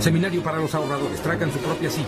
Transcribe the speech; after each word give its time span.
Seminario 0.00 0.42
para 0.42 0.58
los 0.58 0.74
ahorradores. 0.74 1.20
Traigan 1.22 1.52
su 1.52 1.58
propia 1.58 1.90
silla. 1.90 2.06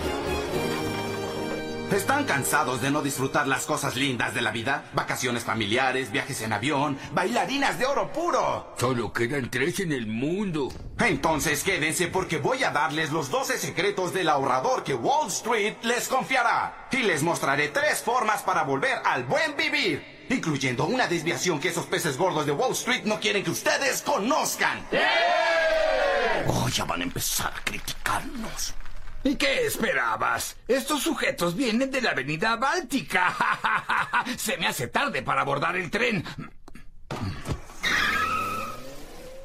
¿Están 1.92 2.24
cansados 2.24 2.82
de 2.82 2.90
no 2.90 3.00
disfrutar 3.02 3.48
las 3.48 3.64
cosas 3.64 3.96
lindas 3.96 4.34
de 4.34 4.42
la 4.42 4.52
vida? 4.52 4.84
Vacaciones 4.92 5.42
familiares, 5.42 6.12
viajes 6.12 6.42
en 6.42 6.52
avión, 6.52 6.98
bailarinas 7.12 7.78
de 7.78 7.86
oro 7.86 8.12
puro. 8.12 8.74
Solo 8.76 9.12
quedan 9.12 9.50
tres 9.50 9.80
en 9.80 9.92
el 9.92 10.06
mundo. 10.06 10.68
Entonces 10.98 11.64
quédense 11.64 12.08
porque 12.08 12.36
voy 12.36 12.62
a 12.62 12.70
darles 12.70 13.10
los 13.10 13.30
12 13.30 13.58
secretos 13.58 14.12
del 14.12 14.28
ahorrador 14.28 14.84
que 14.84 14.94
Wall 14.94 15.28
Street 15.28 15.76
les 15.82 16.08
confiará. 16.08 16.88
Y 16.92 16.98
les 16.98 17.22
mostraré 17.22 17.68
tres 17.68 18.02
formas 18.02 18.42
para 18.42 18.64
volver 18.64 18.98
al 19.04 19.24
buen 19.24 19.56
vivir. 19.56 20.26
Incluyendo 20.28 20.84
una 20.84 21.06
desviación 21.06 21.58
que 21.58 21.70
esos 21.70 21.86
peces 21.86 22.18
gordos 22.18 22.44
de 22.44 22.52
Wall 22.52 22.72
Street 22.72 23.04
no 23.04 23.18
quieren 23.18 23.42
que 23.42 23.50
ustedes 23.50 24.02
conozcan. 24.02 24.84
Oh, 26.50 26.68
ya 26.68 26.84
van 26.84 27.00
a 27.02 27.04
empezar 27.04 27.52
a 27.54 27.62
criticarnos. 27.62 28.74
¿Y 29.22 29.36
qué 29.36 29.66
esperabas? 29.66 30.56
Estos 30.66 31.02
sujetos 31.02 31.54
vienen 31.54 31.90
de 31.90 32.00
la 32.00 32.10
avenida 32.12 32.56
Báltica. 32.56 33.36
Se 34.36 34.56
me 34.56 34.66
hace 34.66 34.88
tarde 34.88 35.22
para 35.22 35.42
abordar 35.42 35.76
el 35.76 35.90
tren. 35.90 36.24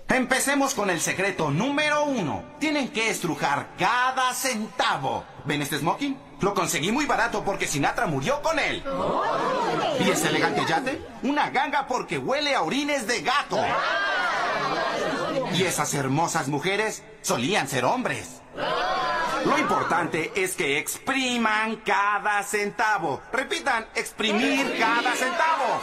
Empecemos 0.07 0.75
con 0.75 0.89
el 0.89 1.01
secreto 1.01 1.49
número 1.49 2.05
uno. 2.05 2.43
Tienen 2.59 2.89
que 2.89 3.09
estrujar 3.09 3.69
cada 3.77 4.33
centavo. 4.33 5.25
¿Ven 5.43 5.61
este 5.61 5.79
smoking? 5.79 6.17
Lo 6.39 6.53
conseguí 6.53 6.91
muy 6.91 7.05
barato 7.05 7.43
porque 7.43 7.67
Sinatra 7.67 8.05
murió 8.05 8.41
con 8.41 8.59
él. 8.59 8.83
¿Y 9.99 10.09
ese 10.09 10.29
elegante 10.29 10.63
yate? 10.67 11.01
Una 11.23 11.49
ganga 11.49 11.87
porque 11.87 12.17
huele 12.17 12.53
a 12.53 12.61
orines 12.61 13.07
de 13.07 13.21
gato. 13.21 13.57
Y 15.53 15.63
esas 15.63 15.93
hermosas 15.93 16.47
mujeres 16.47 17.03
solían 17.21 17.67
ser 17.67 17.85
hombres. 17.85 18.41
Lo 19.45 19.57
importante 19.59 20.31
es 20.35 20.55
que 20.55 20.79
expriman 20.79 21.77
cada 21.85 22.41
centavo. 22.43 23.21
Repitan, 23.31 23.85
exprimir 23.95 24.77
cada 24.79 25.13
centavo. 25.15 25.81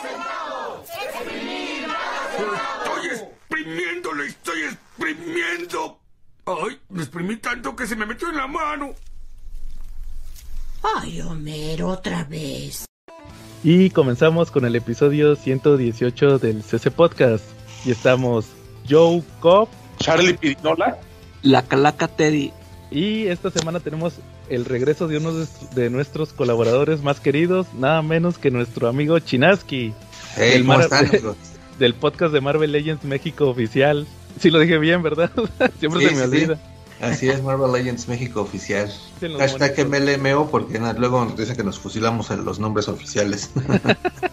Estoy 2.84 3.06
exprimiéndolo, 3.06 4.22
estoy 4.24 4.62
exprimiendo. 4.62 6.00
Ay, 6.46 6.80
me 6.88 7.02
exprimí 7.02 7.36
tanto 7.36 7.76
que 7.76 7.86
se 7.86 7.96
me 7.96 8.06
metió 8.06 8.28
en 8.30 8.36
la 8.38 8.46
mano. 8.46 8.94
Ay, 10.96 11.20
Homero, 11.20 11.88
otra 11.88 12.24
vez. 12.24 12.86
Y 13.62 13.90
comenzamos 13.90 14.50
con 14.50 14.64
el 14.64 14.74
episodio 14.74 15.36
118 15.36 16.38
del 16.38 16.62
CC 16.62 16.90
Podcast. 16.90 17.44
Y 17.84 17.90
estamos 17.90 18.46
Joe 18.90 19.22
Cobb, 19.40 19.68
Charlie 19.98 20.34
Pirinola, 20.34 20.98
La 21.42 21.62
Calaca 21.62 22.08
Teddy. 22.08 22.52
y 22.90 23.26
esta 23.28 23.50
semana 23.50 23.80
tenemos 23.80 24.14
el 24.48 24.64
regreso 24.64 25.06
de 25.06 25.18
uno 25.18 25.32
de, 25.32 25.46
de 25.74 25.90
nuestros 25.90 26.32
colaboradores 26.32 27.02
más 27.02 27.20
queridos, 27.20 27.68
nada 27.78 28.02
menos 28.02 28.38
que 28.38 28.50
nuestro 28.50 28.88
amigo 28.88 29.18
Chinaski, 29.20 29.92
Hey, 30.36 30.52
El 30.54 30.62
¿cómo 30.62 30.74
mar- 30.74 30.82
están, 30.82 31.06
amigos? 31.06 31.36
del 31.78 31.94
podcast 31.94 32.32
de 32.32 32.40
Marvel 32.40 32.72
Legends 32.72 33.04
México 33.04 33.48
oficial. 33.48 34.06
Sí 34.38 34.50
lo 34.50 34.58
dije 34.58 34.78
bien, 34.78 35.02
¿verdad? 35.02 35.30
Siempre 35.80 36.00
Sí, 36.02 36.08
se 36.08 36.14
me 36.14 36.18
sí, 36.18 36.22
olvida. 36.22 36.54
sí. 36.56 36.60
Así 37.00 37.28
es, 37.30 37.42
Marvel 37.42 37.72
Legends 37.72 38.08
México 38.08 38.42
oficial. 38.42 38.92
Hashtag. 39.38 39.86
MLMO 39.88 40.50
porque 40.50 40.78
luego 40.98 41.24
nos 41.24 41.36
dicen 41.36 41.56
que 41.56 41.64
nos 41.64 41.78
fusilamos 41.78 42.30
en 42.30 42.44
los 42.44 42.58
nombres 42.58 42.88
oficiales. 42.88 43.50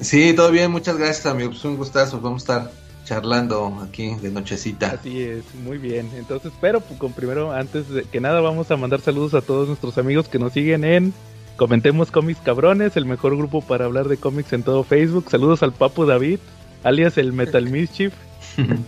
sí, 0.00 0.32
todo 0.34 0.50
bien, 0.50 0.70
muchas 0.70 0.96
gracias 0.96 1.26
amigos, 1.26 1.64
un 1.64 1.76
gustazo, 1.76 2.20
vamos 2.20 2.42
a 2.42 2.44
estar 2.58 2.72
charlando 3.06 3.78
aquí 3.88 4.14
de 4.16 4.30
nochecita. 4.30 4.90
Así 5.00 5.22
es, 5.22 5.42
muy 5.64 5.78
bien. 5.78 6.10
Entonces, 6.16 6.52
pero 6.60 6.80
pues, 6.80 6.98
con 7.00 7.12
primero, 7.12 7.52
antes 7.52 7.88
de 7.88 8.02
que 8.02 8.20
nada, 8.20 8.40
vamos 8.42 8.70
a 8.70 8.76
mandar 8.76 9.00
saludos 9.00 9.32
a 9.34 9.40
todos 9.40 9.68
nuestros 9.68 9.96
amigos 9.96 10.28
que 10.28 10.38
nos 10.38 10.52
siguen 10.52 10.84
en 10.84 11.14
Comentemos 11.56 12.10
Cómics 12.10 12.40
Cabrones, 12.44 12.96
el 12.98 13.06
mejor 13.06 13.34
grupo 13.36 13.62
para 13.62 13.86
hablar 13.86 14.08
de 14.08 14.18
cómics 14.18 14.52
en 14.52 14.62
todo 14.62 14.84
Facebook. 14.84 15.30
Saludos 15.30 15.62
al 15.62 15.72
Papu 15.72 16.04
David, 16.04 16.38
alias 16.84 17.16
el 17.16 17.32
Metal 17.32 17.64
Mischief, 17.70 18.12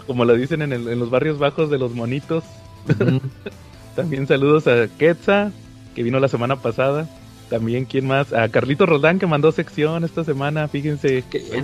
como 0.06 0.26
lo 0.26 0.34
dicen 0.34 0.60
en, 0.60 0.72
el- 0.74 0.88
en 0.88 0.98
los 0.98 1.08
barrios 1.08 1.38
bajos 1.38 1.70
de 1.70 1.78
los 1.78 1.94
monitos. 1.94 2.44
También 3.96 4.26
saludos 4.26 4.66
a 4.66 4.88
Quetza, 4.98 5.50
que 5.94 6.02
vino 6.02 6.20
la 6.20 6.28
semana 6.28 6.56
pasada. 6.56 7.08
También, 7.50 7.86
¿quién 7.86 8.06
más? 8.06 8.32
A 8.34 8.48
Carlito 8.50 8.84
Roldán, 8.84 9.18
que 9.18 9.26
mandó 9.26 9.50
sección 9.52 10.04
esta 10.04 10.22
semana. 10.24 10.68
Fíjense, 10.68 11.24
Qué 11.30 11.38
bien. 11.38 11.54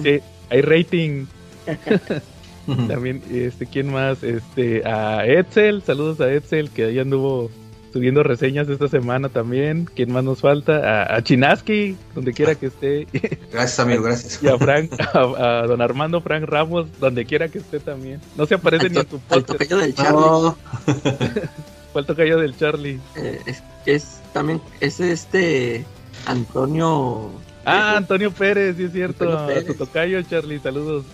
También, 2.88 3.22
este, 3.30 3.66
¿quién 3.66 3.92
más? 3.92 4.22
Este, 4.22 4.86
a 4.86 5.26
Edsel, 5.26 5.82
saludos 5.82 6.20
a 6.20 6.30
Edsel, 6.32 6.70
que 6.70 6.84
ahí 6.86 6.98
anduvo 6.98 7.50
subiendo 7.92 8.24
reseñas 8.24 8.68
esta 8.68 8.88
semana 8.88 9.28
también. 9.28 9.88
¿Quién 9.94 10.12
más 10.12 10.24
nos 10.24 10.40
falta? 10.40 10.78
A, 11.04 11.16
a 11.16 11.22
Chinaski, 11.22 11.96
donde 12.14 12.32
quiera 12.32 12.54
que 12.56 12.66
esté. 12.66 13.06
Gracias 13.52 13.78
amigo, 13.78 14.02
gracias. 14.02 14.42
Y 14.42 14.48
a 14.48 14.58
Frank, 14.58 14.90
a, 14.98 15.60
a 15.62 15.66
don 15.68 15.80
Armando 15.80 16.20
Frank 16.20 16.44
Ramos, 16.44 16.88
donde 16.98 17.24
quiera 17.24 17.48
que 17.48 17.58
esté 17.58 17.78
también. 17.78 18.20
No 18.36 18.46
se 18.46 18.54
aparece 18.56 18.86
Al, 18.86 18.92
ni 18.92 18.98
en 18.98 19.06
tu 19.06 19.16
al 19.16 19.22
podcast. 19.44 19.46
tocayo 19.46 19.76
del 19.78 19.94
Charlie. 19.94 20.20
No, 21.94 22.00
el 22.00 22.06
tocayo 22.06 22.38
del 22.40 22.56
Charlie. 22.56 22.98
eh, 23.14 23.40
es, 23.46 23.62
es 23.86 24.20
también, 24.32 24.60
es 24.80 24.98
este 24.98 25.84
Antonio. 26.26 27.30
Ah, 27.64 27.96
Antonio 27.96 28.32
Pérez, 28.32 28.76
sí 28.76 28.82
es 28.84 28.92
cierto. 28.92 29.30
A 29.38 29.46
tu 29.46 29.46
Pérez. 29.46 29.78
tocayo, 29.78 30.20
Charlie, 30.22 30.58
saludos. 30.58 31.04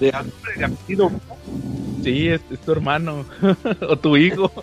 De 0.00 0.12
nombre 0.12 0.52
de 0.56 0.64
apellido. 0.64 1.10
Sí, 2.02 2.28
es, 2.28 2.40
es 2.50 2.60
tu 2.60 2.72
hermano. 2.72 3.24
o 3.88 3.96
tu 3.96 4.16
hijo. 4.16 4.50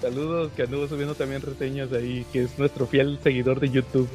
Saludos, 0.00 0.50
que 0.56 0.62
anduvo 0.62 0.88
subiendo 0.88 1.14
también 1.14 1.42
reseñas 1.42 1.92
ahí, 1.92 2.24
que 2.32 2.44
es 2.44 2.58
nuestro 2.58 2.86
fiel 2.86 3.18
seguidor 3.22 3.60
de 3.60 3.68
YouTube. 3.68 4.08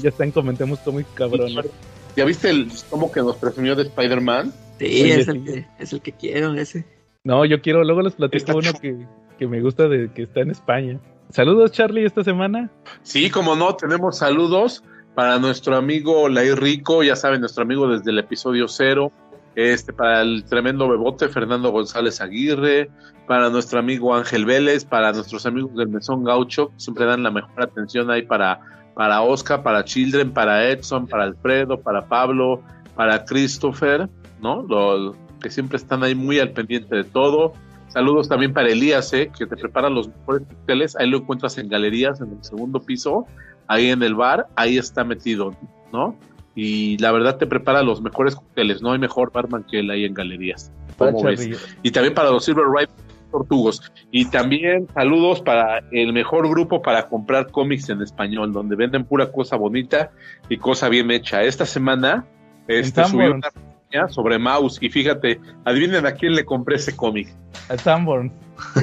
Ya 0.00 0.10
están, 0.10 0.30
comentemos 0.30 0.78
cómics 0.80 1.10
cabrones. 1.14 1.66
¿Ya 2.14 2.24
viste 2.24 2.50
el 2.50 2.70
tomo 2.88 3.10
que 3.10 3.20
nos 3.20 3.36
presumió 3.36 3.74
de 3.74 3.82
Spider-Man? 3.82 4.52
Sí, 4.78 4.84
Oye, 4.84 5.20
es, 5.20 5.28
el 5.28 5.44
sí. 5.44 5.44
que, 5.44 5.66
es 5.80 5.92
el 5.92 6.00
que 6.02 6.12
quiero, 6.12 6.54
ese. 6.54 6.84
No, 7.24 7.44
yo 7.44 7.60
quiero, 7.60 7.82
luego 7.82 8.02
les 8.02 8.14
platico 8.14 8.36
Está 8.36 8.70
uno 8.70 8.72
que, 8.80 9.06
que 9.38 9.48
me 9.48 9.60
gusta 9.60 9.88
de 9.88 10.12
que 10.12 10.22
está 10.22 10.40
en 10.40 10.50
España. 10.50 11.00
Saludos, 11.30 11.72
Charlie, 11.72 12.06
esta 12.06 12.22
semana. 12.22 12.70
Sí, 13.02 13.28
como 13.28 13.56
no, 13.56 13.74
tenemos 13.74 14.18
saludos 14.18 14.84
para 15.18 15.40
nuestro 15.40 15.74
amigo 15.74 16.28
Lai 16.28 16.54
Rico, 16.54 17.02
ya 17.02 17.16
saben, 17.16 17.40
nuestro 17.40 17.64
amigo 17.64 17.88
desde 17.88 18.12
el 18.12 18.20
episodio 18.20 18.68
cero. 18.68 19.10
Este, 19.56 19.92
para 19.92 20.22
el 20.22 20.44
tremendo 20.44 20.88
bebote 20.88 21.28
Fernando 21.28 21.72
González 21.72 22.20
Aguirre, 22.20 22.88
para 23.26 23.50
nuestro 23.50 23.80
amigo 23.80 24.14
Ángel 24.14 24.44
Vélez, 24.44 24.84
para 24.84 25.12
nuestros 25.12 25.44
amigos 25.44 25.74
del 25.74 25.88
Mesón 25.88 26.22
Gaucho, 26.22 26.68
que 26.68 26.78
siempre 26.78 27.04
dan 27.04 27.24
la 27.24 27.32
mejor 27.32 27.64
atención 27.64 28.12
ahí 28.12 28.22
para, 28.22 28.60
para 28.94 29.20
Oscar, 29.22 29.64
para 29.64 29.82
Children, 29.82 30.32
para 30.32 30.68
Edson, 30.68 31.08
para 31.08 31.24
Alfredo, 31.24 31.80
para 31.80 32.06
Pablo, 32.06 32.62
para 32.94 33.24
Christopher, 33.24 34.08
¿no? 34.40 34.62
Los 34.68 35.16
que 35.40 35.50
siempre 35.50 35.78
están 35.78 36.04
ahí 36.04 36.14
muy 36.14 36.38
al 36.38 36.52
pendiente 36.52 36.94
de 36.94 37.02
todo. 37.02 37.54
Saludos 37.88 38.28
también 38.28 38.52
para 38.52 38.68
Elías, 38.68 39.12
¿eh? 39.14 39.32
que 39.36 39.46
te 39.46 39.56
prepara 39.56 39.90
los 39.90 40.06
mejores 40.06 40.46
cócteles. 40.46 40.94
Ahí 40.94 41.10
lo 41.10 41.18
encuentras 41.18 41.58
en 41.58 41.68
galerías, 41.68 42.20
en 42.20 42.30
el 42.30 42.44
segundo 42.44 42.80
piso, 42.80 43.26
ahí 43.68 43.90
en 43.90 44.02
el 44.02 44.14
bar, 44.14 44.48
ahí 44.56 44.78
está 44.78 45.04
metido, 45.04 45.54
¿no? 45.92 46.16
Y 46.54 46.98
la 46.98 47.12
verdad 47.12 47.36
te 47.36 47.46
prepara 47.46 47.82
los 47.82 48.02
mejores 48.02 48.34
cócteles. 48.34 48.82
No 48.82 48.92
hay 48.92 48.98
mejor 48.98 49.30
barman 49.30 49.62
que 49.62 49.78
él 49.78 49.90
ahí 49.90 50.04
en 50.04 50.14
galerías. 50.14 50.72
¿Cómo 50.96 51.22
ves? 51.22 51.48
Y 51.84 51.90
también 51.92 52.14
para 52.14 52.30
los 52.30 52.44
Silver 52.44 52.64
Rifle 52.66 52.94
Tortugos. 53.30 53.92
Y 54.10 54.24
también 54.24 54.88
saludos 54.92 55.40
para 55.40 55.84
el 55.92 56.12
mejor 56.12 56.48
grupo 56.48 56.82
para 56.82 57.08
comprar 57.08 57.50
cómics 57.52 57.88
en 57.90 58.02
español, 58.02 58.52
donde 58.52 58.74
venden 58.74 59.04
pura 59.04 59.30
cosa 59.30 59.54
bonita 59.54 60.10
y 60.48 60.56
cosa 60.56 60.88
bien 60.88 61.10
hecha. 61.12 61.42
Esta 61.44 61.64
semana 61.64 62.26
este, 62.66 63.02
Sanborns. 63.02 63.34
una 63.36 63.48
reseña 63.50 64.08
sobre 64.08 64.38
Mouse 64.38 64.78
y 64.80 64.88
fíjate, 64.88 65.40
adivinen 65.64 66.06
a 66.06 66.12
quién 66.12 66.34
le 66.34 66.44
compré 66.44 66.76
ese 66.76 66.96
cómic. 66.96 67.28
A 67.68 67.78
Sanborn. 67.78 68.32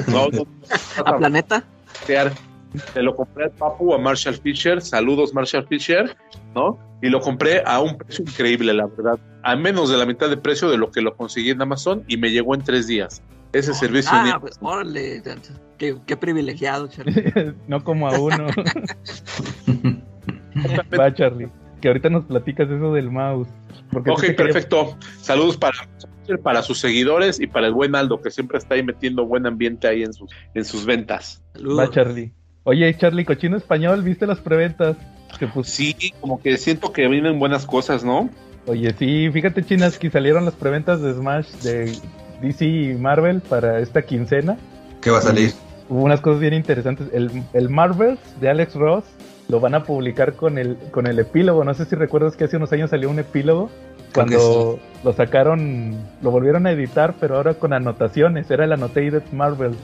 No, 0.08 0.28
no, 0.28 0.46
¿A 1.04 1.18
Planeta? 1.18 1.62
Se 2.92 3.02
lo 3.02 3.14
compré 3.16 3.44
al 3.44 3.50
Papu, 3.52 3.94
a 3.94 3.98
Marshall 3.98 4.34
Fisher. 4.34 4.82
Saludos, 4.82 5.32
Marshall 5.32 5.66
Fisher, 5.66 6.16
¿no? 6.54 6.78
Y 7.02 7.08
lo 7.08 7.20
compré 7.20 7.62
a 7.64 7.80
un 7.80 7.96
precio 7.96 8.24
increíble, 8.26 8.72
la 8.74 8.86
verdad. 8.86 9.18
A 9.42 9.56
menos 9.56 9.90
de 9.90 9.96
la 9.96 10.06
mitad 10.06 10.28
de 10.28 10.36
precio 10.36 10.68
de 10.70 10.76
lo 10.78 10.90
que 10.90 11.00
lo 11.00 11.16
conseguí 11.16 11.50
en 11.50 11.62
Amazon 11.62 12.04
y 12.08 12.16
me 12.16 12.30
llegó 12.30 12.54
en 12.54 12.62
tres 12.62 12.86
días. 12.86 13.22
Ese 13.52 13.72
servicio 13.74 14.10
Ah, 14.12 14.38
pues, 14.40 14.58
órale. 14.60 15.22
Qué, 15.78 15.96
qué 16.06 16.16
privilegiado, 16.16 16.88
Charlie. 16.88 17.54
no 17.68 17.82
como 17.84 18.08
a 18.08 18.18
uno. 18.18 18.46
Va, 20.98 21.14
Charlie. 21.14 21.48
Que 21.80 21.88
ahorita 21.88 22.08
nos 22.10 22.24
platicas 22.24 22.68
eso 22.70 22.92
del 22.94 23.10
mouse. 23.10 23.48
Porque 23.92 24.10
Ok, 24.10 24.20
te 24.20 24.26
quería- 24.28 24.36
perfecto. 24.52 24.96
Saludos 25.20 25.56
para, 25.56 25.76
para 26.42 26.62
sus 26.62 26.78
seguidores 26.78 27.38
y 27.40 27.46
para 27.46 27.66
el 27.66 27.74
buen 27.74 27.94
Aldo, 27.94 28.20
que 28.20 28.30
siempre 28.30 28.58
está 28.58 28.74
ahí 28.74 28.82
metiendo 28.82 29.26
buen 29.26 29.46
ambiente 29.46 29.86
ahí 29.86 30.02
en 30.02 30.12
sus, 30.12 30.30
en 30.54 30.64
sus 30.64 30.84
ventas. 30.86 31.42
Va, 31.54 31.58
Saludos. 31.60 31.90
Charlie. 31.90 32.32
Oye, 32.68 32.92
Charlie, 32.98 33.24
cochino 33.24 33.56
español, 33.56 34.02
¿viste 34.02 34.26
las 34.26 34.40
preventas? 34.40 34.96
Que 35.38 35.46
pues, 35.46 35.68
Sí, 35.68 35.94
como 36.20 36.40
que 36.42 36.56
siento 36.56 36.92
que 36.92 37.06
vienen 37.06 37.38
buenas 37.38 37.64
cosas, 37.64 38.02
¿no? 38.02 38.28
Oye, 38.66 38.92
sí, 38.98 39.30
fíjate, 39.30 39.64
chinas, 39.64 39.96
que 39.98 40.10
salieron 40.10 40.44
las 40.44 40.54
preventas 40.54 41.00
de 41.00 41.14
Smash, 41.14 41.46
de 41.62 41.96
DC 42.42 42.64
y 42.64 42.94
Marvel 42.94 43.40
para 43.40 43.78
esta 43.78 44.02
quincena. 44.02 44.56
¿Qué 45.00 45.12
va 45.12 45.18
a 45.18 45.22
salir? 45.22 45.52
Hubo 45.88 46.02
unas 46.02 46.20
cosas 46.20 46.40
bien 46.40 46.54
interesantes. 46.54 47.06
El, 47.12 47.30
el 47.52 47.68
Marvels 47.68 48.18
de 48.40 48.50
Alex 48.50 48.74
Ross 48.74 49.04
lo 49.46 49.60
van 49.60 49.76
a 49.76 49.84
publicar 49.84 50.34
con 50.34 50.58
el, 50.58 50.76
con 50.90 51.06
el 51.06 51.20
epílogo. 51.20 51.62
No 51.62 51.72
sé 51.72 51.84
si 51.84 51.94
recuerdas 51.94 52.34
que 52.34 52.46
hace 52.46 52.56
unos 52.56 52.72
años 52.72 52.90
salió 52.90 53.08
un 53.08 53.20
epílogo. 53.20 53.70
Cuando 54.12 54.80
lo 55.04 55.12
sacaron, 55.12 55.94
lo 56.20 56.32
volvieron 56.32 56.66
a 56.66 56.72
editar, 56.72 57.14
pero 57.20 57.36
ahora 57.36 57.54
con 57.54 57.72
anotaciones. 57.72 58.50
Era 58.50 58.64
el 58.64 58.72
Annotated 58.72 59.22
Marvels. 59.30 59.78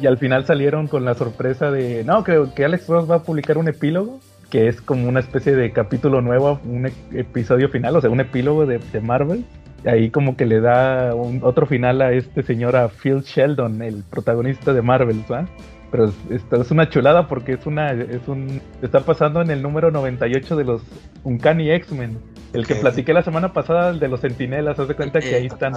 Y 0.00 0.06
al 0.06 0.18
final 0.18 0.44
salieron 0.44 0.88
con 0.88 1.04
la 1.04 1.14
sorpresa 1.14 1.70
de, 1.70 2.04
no, 2.04 2.22
creo 2.24 2.54
que 2.54 2.64
Alex 2.64 2.88
Ross 2.88 3.10
va 3.10 3.16
a 3.16 3.22
publicar 3.22 3.58
un 3.58 3.68
epílogo, 3.68 4.20
que 4.50 4.68
es 4.68 4.80
como 4.80 5.08
una 5.08 5.20
especie 5.20 5.54
de 5.54 5.72
capítulo 5.72 6.20
nuevo, 6.20 6.60
un 6.64 6.86
e- 6.86 6.92
episodio 7.12 7.68
final, 7.68 7.96
o 7.96 8.00
sea, 8.00 8.10
un 8.10 8.20
epílogo 8.20 8.66
de, 8.66 8.78
de 8.78 9.00
Marvel. 9.00 9.44
Ahí 9.84 10.10
como 10.10 10.36
que 10.36 10.46
le 10.46 10.60
da 10.60 11.14
un, 11.14 11.40
otro 11.42 11.66
final 11.66 12.02
a 12.02 12.12
este 12.12 12.42
señor, 12.42 12.76
a 12.76 12.88
Phil 12.88 13.20
Sheldon, 13.22 13.82
el 13.82 14.02
protagonista 14.10 14.72
de 14.72 14.82
Marvel, 14.82 15.24
¿va? 15.30 15.46
Pero 15.90 16.06
es, 16.30 16.44
es 16.50 16.70
una 16.70 16.88
chulada 16.88 17.28
porque 17.28 17.52
es 17.52 17.66
una, 17.66 17.92
es 17.92 18.26
un, 18.26 18.60
está 18.82 19.00
pasando 19.00 19.40
en 19.40 19.50
el 19.50 19.62
número 19.62 19.90
98 19.90 20.56
de 20.56 20.64
los 20.64 20.82
Uncanny 21.22 21.70
X-Men. 21.70 22.18
El 22.56 22.66
que 22.66 22.74
platiqué 22.76 23.12
la 23.12 23.22
semana 23.22 23.52
pasada, 23.52 23.90
el 23.90 23.98
de 24.00 24.08
los 24.08 24.20
Centinelas, 24.20 24.78
haz 24.78 24.88
de 24.88 24.94
cuenta 24.94 25.20
que 25.20 25.34
ahí 25.34 25.46
están, 25.46 25.74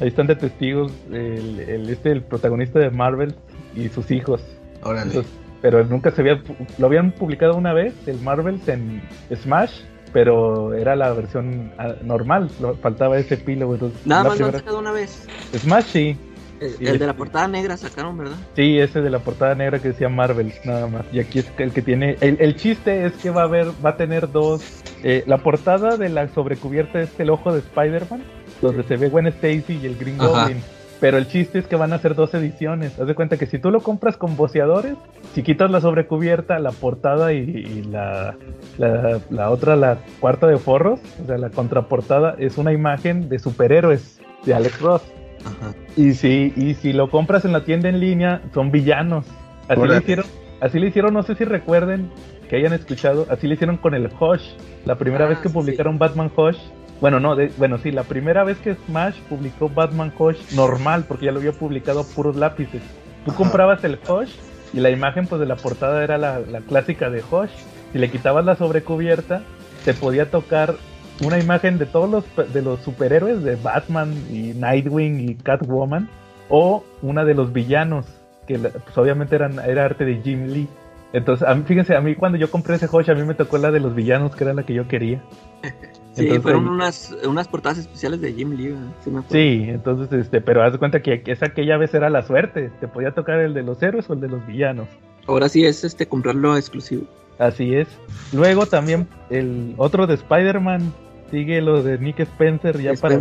ahí 0.00 0.08
están 0.08 0.26
de 0.26 0.36
testigos 0.36 0.92
el, 1.10 1.60
el- 1.60 1.90
este, 1.90 2.10
el 2.12 2.22
protagonista 2.22 2.78
de 2.78 2.90
Marvel 2.90 3.34
y 3.74 3.88
sus 3.88 4.10
hijos. 4.10 4.42
Órale. 4.82 5.08
Entonces, 5.08 5.32
pero 5.62 5.82
nunca 5.84 6.10
se 6.10 6.20
había, 6.20 6.42
lo 6.78 6.86
habían 6.86 7.12
publicado 7.12 7.54
una 7.56 7.72
vez, 7.72 7.94
el 8.06 8.20
Marvels 8.20 8.68
en 8.68 9.02
Smash, 9.34 9.80
pero 10.12 10.74
era 10.74 10.94
la 10.94 11.12
versión 11.12 11.72
ah, 11.78 11.94
normal, 12.04 12.50
faltaba 12.82 13.18
ese 13.18 13.34
epílogo. 13.34 13.74
entonces, 13.74 14.06
Nada 14.06 14.24
más 14.24 14.38
lo 14.38 14.46
han 14.46 14.52
sacado 14.52 14.78
una 14.78 14.92
vez. 14.92 15.28
Smash 15.56 15.84
sí, 15.86 16.16
El, 16.60 16.76
Y 16.80 16.86
el 16.86 16.98
de 16.98 17.06
la 17.06 17.14
portada 17.14 17.48
negra 17.48 17.76
sacaron, 17.76 18.16
¿verdad? 18.16 18.36
sí, 18.54 18.78
ese 18.78 19.00
de 19.00 19.10
la 19.10 19.18
portada 19.18 19.54
negra 19.54 19.78
que 19.80 19.88
decía 19.88 20.08
Marvels, 20.08 20.54
nada 20.64 20.86
más. 20.86 21.04
Y 21.12 21.20
aquí 21.20 21.40
es 21.40 21.50
el 21.58 21.72
que 21.72 21.82
tiene, 21.82 22.16
el, 22.20 22.36
el 22.40 22.56
chiste 22.56 23.06
es 23.06 23.12
que 23.14 23.30
va 23.30 23.42
a 23.42 23.44
haber, 23.44 23.68
va 23.84 23.90
a 23.90 23.96
tener 23.96 24.30
dos, 24.30 24.82
eh, 25.02 25.24
la 25.26 25.38
portada 25.38 25.96
de 25.96 26.08
la 26.08 26.28
sobrecubierta 26.28 27.00
es 27.00 27.18
el 27.18 27.30
ojo 27.30 27.52
de 27.52 27.58
Spider-Man, 27.60 28.22
donde 28.62 28.82
se 28.84 28.96
ve 28.96 29.08
Gwen 29.08 29.26
Stacy 29.26 29.80
y 29.82 29.86
el 29.86 29.96
Green. 29.96 30.18
Goblin. 30.18 30.62
Pero 31.00 31.18
el 31.18 31.26
chiste 31.26 31.58
es 31.58 31.66
que 31.66 31.76
van 31.76 31.92
a 31.92 31.98
ser 31.98 32.14
dos 32.14 32.32
ediciones. 32.32 32.98
Haz 32.98 33.06
de 33.06 33.14
cuenta 33.14 33.36
que 33.36 33.46
si 33.46 33.58
tú 33.58 33.70
lo 33.70 33.80
compras 33.80 34.16
con 34.16 34.36
boceadores, 34.36 34.94
si 35.34 35.42
quitas 35.42 35.70
la 35.70 35.80
sobrecubierta, 35.82 36.58
la 36.60 36.70
portada 36.70 37.32
y, 37.34 37.40
y 37.40 37.82
la, 37.90 38.36
la, 38.78 39.20
la 39.28 39.50
otra, 39.50 39.76
la 39.76 39.98
cuarta 40.20 40.46
de 40.46 40.56
forros, 40.56 41.00
o 41.22 41.26
sea, 41.26 41.36
la 41.36 41.50
contraportada, 41.50 42.36
es 42.38 42.56
una 42.56 42.72
imagen 42.72 43.28
de 43.28 43.38
superhéroes 43.38 44.18
de 44.46 44.54
Alex 44.54 44.80
Ross. 44.80 45.02
Ajá. 45.44 45.74
Y 45.96 46.14
si, 46.14 46.52
y 46.56 46.74
si 46.74 46.92
lo 46.92 47.10
compras 47.10 47.44
en 47.44 47.52
la 47.52 47.64
tienda 47.64 47.88
en 47.88 48.00
línea, 48.00 48.40
son 48.52 48.70
villanos. 48.70 49.26
Así 49.68 49.76
lo 49.80 49.82
Órale. 49.82 50.00
hicieron, 50.00 50.26
así 50.60 50.78
lo 50.78 50.86
hicieron, 50.86 51.14
no 51.14 51.22
sé 51.22 51.34
si 51.34 51.44
recuerden 51.44 52.10
que 52.48 52.56
hayan 52.56 52.72
escuchado, 52.72 53.26
así 53.30 53.46
lo 53.46 53.54
hicieron 53.54 53.76
con 53.78 53.94
el 53.94 54.08
Hush. 54.18 54.42
La 54.84 54.96
primera 54.96 55.24
Ah, 55.26 55.28
vez 55.28 55.38
que 55.38 55.48
sí, 55.48 55.54
publicaron 55.54 55.98
Batman 55.98 56.30
Hush. 56.36 56.58
Bueno, 57.00 57.20
no, 57.20 57.34
de- 57.36 57.50
bueno, 57.58 57.78
sí, 57.78 57.90
la 57.90 58.04
primera 58.04 58.44
vez 58.44 58.58
que 58.58 58.74
Smash 58.86 59.18
publicó 59.28 59.68
Batman 59.68 60.12
Hush 60.18 60.52
normal, 60.54 61.04
porque 61.08 61.26
ya 61.26 61.32
lo 61.32 61.38
había 61.38 61.52
publicado 61.52 62.00
a 62.00 62.04
puros 62.04 62.36
lápices. 62.36 62.82
Tú 63.24 63.30
Ajá. 63.30 63.38
comprabas 63.38 63.82
el 63.84 63.98
Hush 64.08 64.30
y 64.72 64.80
la 64.80 64.90
imagen 64.90 65.26
pues 65.26 65.40
de 65.40 65.46
la 65.46 65.56
portada 65.56 66.02
era 66.04 66.18
la, 66.18 66.40
la 66.40 66.60
clásica 66.60 67.10
de 67.10 67.22
Hush. 67.30 67.50
Si 67.92 67.98
le 67.98 68.10
quitabas 68.10 68.44
la 68.44 68.56
sobrecubierta, 68.56 69.42
te 69.84 69.94
podía 69.94 70.30
tocar 70.30 70.74
una 71.22 71.38
imagen 71.38 71.78
de 71.78 71.86
todos 71.86 72.10
los 72.10 72.52
de 72.52 72.62
los 72.62 72.80
superhéroes 72.80 73.42
de 73.42 73.56
Batman 73.56 74.12
y 74.30 74.52
Nightwing 74.54 75.20
y 75.20 75.34
Catwoman 75.36 76.08
o 76.48 76.84
una 77.02 77.24
de 77.24 77.34
los 77.34 77.52
villanos 77.52 78.06
que 78.46 78.58
pues, 78.58 78.98
obviamente 78.98 79.36
eran 79.36 79.58
era 79.60 79.84
arte 79.84 80.04
de 80.04 80.20
Jim 80.22 80.46
Lee. 80.46 80.68
Entonces, 81.12 81.46
a 81.46 81.54
mí, 81.54 81.62
fíjense, 81.64 81.94
a 81.94 82.00
mí 82.00 82.16
cuando 82.16 82.38
yo 82.38 82.50
compré 82.50 82.74
ese 82.74 82.88
Hush, 82.90 83.08
a 83.08 83.14
mí 83.14 83.22
me 83.22 83.34
tocó 83.34 83.56
la 83.56 83.70
de 83.70 83.78
los 83.78 83.94
villanos, 83.94 84.34
que 84.34 84.42
era 84.42 84.52
la 84.52 84.64
que 84.64 84.74
yo 84.74 84.88
quería. 84.88 85.22
Sí, 86.14 86.20
Entonces, 86.22 86.42
fueron 86.44 86.68
unas, 86.68 87.16
unas 87.26 87.48
portadas 87.48 87.78
especiales 87.78 88.20
de 88.20 88.32
Jim 88.32 88.52
Lee. 88.52 88.72
Sí, 89.02 89.10
me. 89.10 89.22
Sí, 89.30 89.64
entonces, 89.68 90.12
este, 90.12 90.40
pero 90.40 90.62
haz 90.62 90.72
de 90.72 90.78
cuenta 90.78 91.02
que 91.02 91.24
esa 91.26 91.46
aquella 91.46 91.76
vez 91.76 91.92
era 91.92 92.08
la 92.08 92.22
suerte. 92.22 92.70
Te 92.78 92.86
podía 92.86 93.10
tocar 93.10 93.40
el 93.40 93.52
de 93.52 93.64
los 93.64 93.82
héroes 93.82 94.08
o 94.08 94.12
el 94.12 94.20
de 94.20 94.28
los 94.28 94.46
villanos. 94.46 94.86
Ahora 95.26 95.48
sí 95.48 95.66
es 95.66 95.82
este 95.82 96.06
comprarlo 96.06 96.56
exclusivo. 96.56 97.02
Así 97.40 97.74
es. 97.74 97.88
Luego 98.32 98.66
también 98.66 99.08
el 99.28 99.74
otro 99.76 100.06
de 100.06 100.14
Spider-Man 100.14 100.92
sigue 101.30 101.60
lo 101.60 101.82
de 101.82 101.98
Nick 101.98 102.20
Spencer 102.20 102.80
ya 102.80 102.94
para 102.94 103.18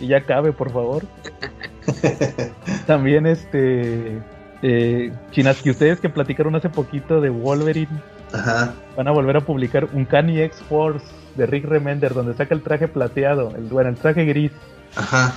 y 0.00 0.06
ya 0.06 0.22
cabe, 0.22 0.52
por 0.52 0.72
favor. 0.72 1.04
También 2.86 3.26
este 3.26 4.18
eh, 4.62 5.12
chinas 5.30 5.60
que 5.62 5.70
ustedes 5.70 6.00
que 6.00 6.08
platicaron 6.08 6.54
hace 6.54 6.68
poquito 6.68 7.20
de 7.20 7.30
Wolverine 7.30 8.00
Ajá. 8.32 8.74
van 8.96 9.08
a 9.08 9.10
volver 9.10 9.36
a 9.36 9.40
publicar 9.40 9.88
un 9.92 10.04
Kanye 10.04 10.44
X 10.44 10.62
Force 10.68 11.04
de 11.36 11.46
Rick 11.46 11.64
Remender 11.64 12.14
donde 12.14 12.34
saca 12.34 12.54
el 12.54 12.62
traje 12.62 12.88
plateado, 12.88 13.54
el 13.56 13.64
bueno, 13.64 13.90
el 13.90 13.96
traje 13.96 14.24
gris. 14.24 14.52
Ajá. 14.96 15.34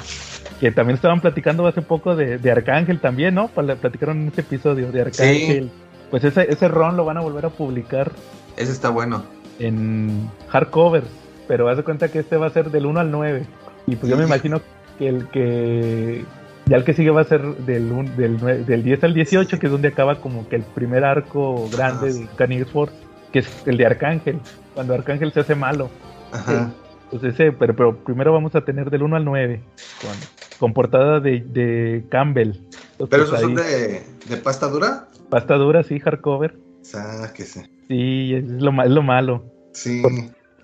Que 0.59 0.71
también 0.71 0.95
estaban 0.95 1.21
platicando 1.21 1.65
hace 1.67 1.81
poco 1.81 2.15
de, 2.15 2.37
de 2.37 2.51
Arcángel 2.51 2.99
también, 2.99 3.35
¿no? 3.35 3.47
Platicaron 3.49 4.21
en 4.21 4.27
ese 4.29 4.41
episodio 4.41 4.91
de 4.91 5.01
Arcángel. 5.01 5.71
Pues 6.09 6.23
ese, 6.23 6.51
ese 6.51 6.67
ron 6.67 6.95
lo 6.95 7.05
van 7.05 7.17
a 7.17 7.21
volver 7.21 7.45
a 7.45 7.49
publicar 7.49 8.11
Ese 8.55 8.71
está 8.71 8.89
bueno. 8.89 9.23
en 9.59 10.29
hardcover, 10.49 11.03
pero 11.47 11.69
haz 11.69 11.77
de 11.77 11.83
cuenta 11.83 12.09
que 12.09 12.19
este 12.19 12.37
va 12.37 12.47
a 12.47 12.49
ser 12.51 12.71
del 12.71 12.85
1 12.85 12.99
al 12.99 13.11
9. 13.11 13.43
Y 13.87 13.95
pues 13.95 14.09
yo 14.09 14.17
me 14.17 14.23
imagino 14.23 14.61
que 14.97 15.07
el 15.09 15.27
que 15.29 16.23
ya 16.65 16.77
el 16.77 16.83
que 16.85 16.93
sigue 16.93 17.09
va 17.11 17.21
a 17.21 17.25
ser 17.25 17.41
del, 17.41 17.91
un- 17.91 18.15
del, 18.15 18.37
del 18.65 18.83
10 18.83 19.03
al 19.03 19.13
18, 19.13 19.59
que 19.59 19.65
es 19.65 19.71
donde 19.71 19.89
acaba 19.89 20.15
como 20.21 20.47
que 20.47 20.55
el 20.55 20.63
primer 20.63 21.03
arco 21.03 21.67
grande 21.69 22.25
Ah, 22.39 22.45
de 22.47 22.65
Force, 22.65 22.95
que 23.33 23.39
es 23.39 23.67
el 23.67 23.75
de 23.77 23.85
Arcángel, 23.85 24.39
cuando 24.73 24.93
Arcángel 24.93 25.31
se 25.33 25.41
hace 25.41 25.55
malo. 25.55 25.89
Ajá. 26.31 26.71
Pues 27.11 27.23
ese, 27.25 27.51
pero, 27.51 27.75
pero 27.75 27.97
primero 28.03 28.31
vamos 28.33 28.55
a 28.55 28.61
tener 28.61 28.89
del 28.89 29.03
1 29.03 29.15
al 29.17 29.25
9, 29.25 29.61
con, 30.01 30.11
con 30.59 30.73
portada 30.73 31.19
de, 31.19 31.41
de 31.41 32.05
Campbell. 32.09 32.53
Entonces, 32.93 33.07
Pero 33.09 33.23
esos 33.23 33.39
son 33.41 33.55
de, 33.55 34.01
de 34.29 34.37
pasta 34.37 34.67
dura. 34.67 35.07
Pasta 35.29 35.55
dura, 35.55 35.83
sí, 35.83 35.99
hardcover. 35.99 36.55
Sáquese. 36.81 37.69
Sí, 37.87 38.33
es 38.35 38.45
lo, 38.45 38.71
es 38.83 38.89
lo 38.89 39.03
malo. 39.03 39.43
Sí. 39.73 40.01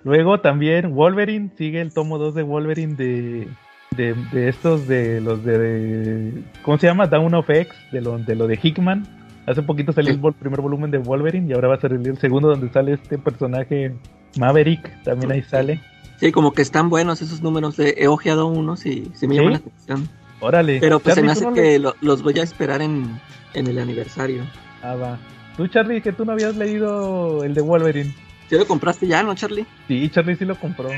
Luego 0.04 0.40
también 0.40 0.94
Wolverine, 0.94 1.50
sigue 1.56 1.80
el 1.80 1.92
tomo 1.92 2.18
2 2.18 2.34
de 2.34 2.42
Wolverine 2.42 2.94
de, 2.94 3.48
de, 3.96 4.14
de 4.32 4.48
estos 4.48 4.88
de 4.88 5.20
los 5.20 5.44
de, 5.44 6.32
¿cómo 6.62 6.78
se 6.78 6.86
llama? 6.86 7.06
Down 7.06 7.34
of 7.34 7.48
X, 7.50 7.74
de 7.92 8.00
lo 8.00 8.18
de, 8.18 8.34
lo 8.34 8.46
de 8.46 8.58
Hickman. 8.62 9.06
Hace 9.46 9.62
poquito 9.62 9.92
salió 9.92 10.12
el 10.12 10.34
primer 10.34 10.60
volumen 10.60 10.90
de 10.90 10.98
Wolverine 10.98 11.48
y 11.48 11.52
ahora 11.52 11.68
va 11.68 11.74
a 11.74 11.80
salir 11.80 12.06
el 12.06 12.18
segundo 12.18 12.48
donde 12.48 12.70
sale 12.70 12.92
este 12.92 13.18
personaje 13.18 13.92
Maverick, 14.38 15.02
también 15.02 15.32
ahí 15.32 15.42
sale. 15.42 15.80
Sí, 16.18 16.32
como 16.32 16.52
que 16.52 16.62
están 16.62 16.88
buenos 16.90 17.20
esos 17.22 17.40
números. 17.42 17.78
He, 17.78 17.94
he 18.02 18.06
ojeado 18.06 18.46
unos 18.46 18.84
y 18.86 19.10
se 19.14 19.26
me 19.26 19.34
¿Sí? 19.34 19.38
llaman 19.38 19.52
la 19.54 19.58
atención. 19.58 20.08
Órale. 20.40 20.78
Pero 20.80 21.00
pues 21.00 21.14
se 21.14 21.22
me 21.22 21.28
¿tú 21.28 21.32
hace 21.32 21.44
no 21.46 21.52
que 21.54 21.78
lo- 21.78 21.96
los 22.00 22.22
voy 22.22 22.38
a 22.38 22.42
esperar 22.42 22.80
en, 22.82 23.18
en 23.54 23.66
el 23.66 23.78
aniversario. 23.78 24.42
Ah, 24.82 24.94
va. 24.94 25.18
Tú, 25.56 25.66
Charlie, 25.66 26.00
que 26.00 26.12
tú 26.12 26.24
no 26.24 26.32
habías 26.32 26.56
leído 26.56 27.42
el 27.44 27.54
de 27.54 27.60
Wolverine. 27.60 28.14
¿Sí 28.50 28.56
lo 28.56 28.66
compraste 28.66 29.06
ya, 29.06 29.22
no, 29.22 29.32
Charlie? 29.36 29.64
Sí, 29.86 30.08
Charlie 30.08 30.34
sí 30.34 30.44
lo 30.44 30.56
compró. 30.56 30.90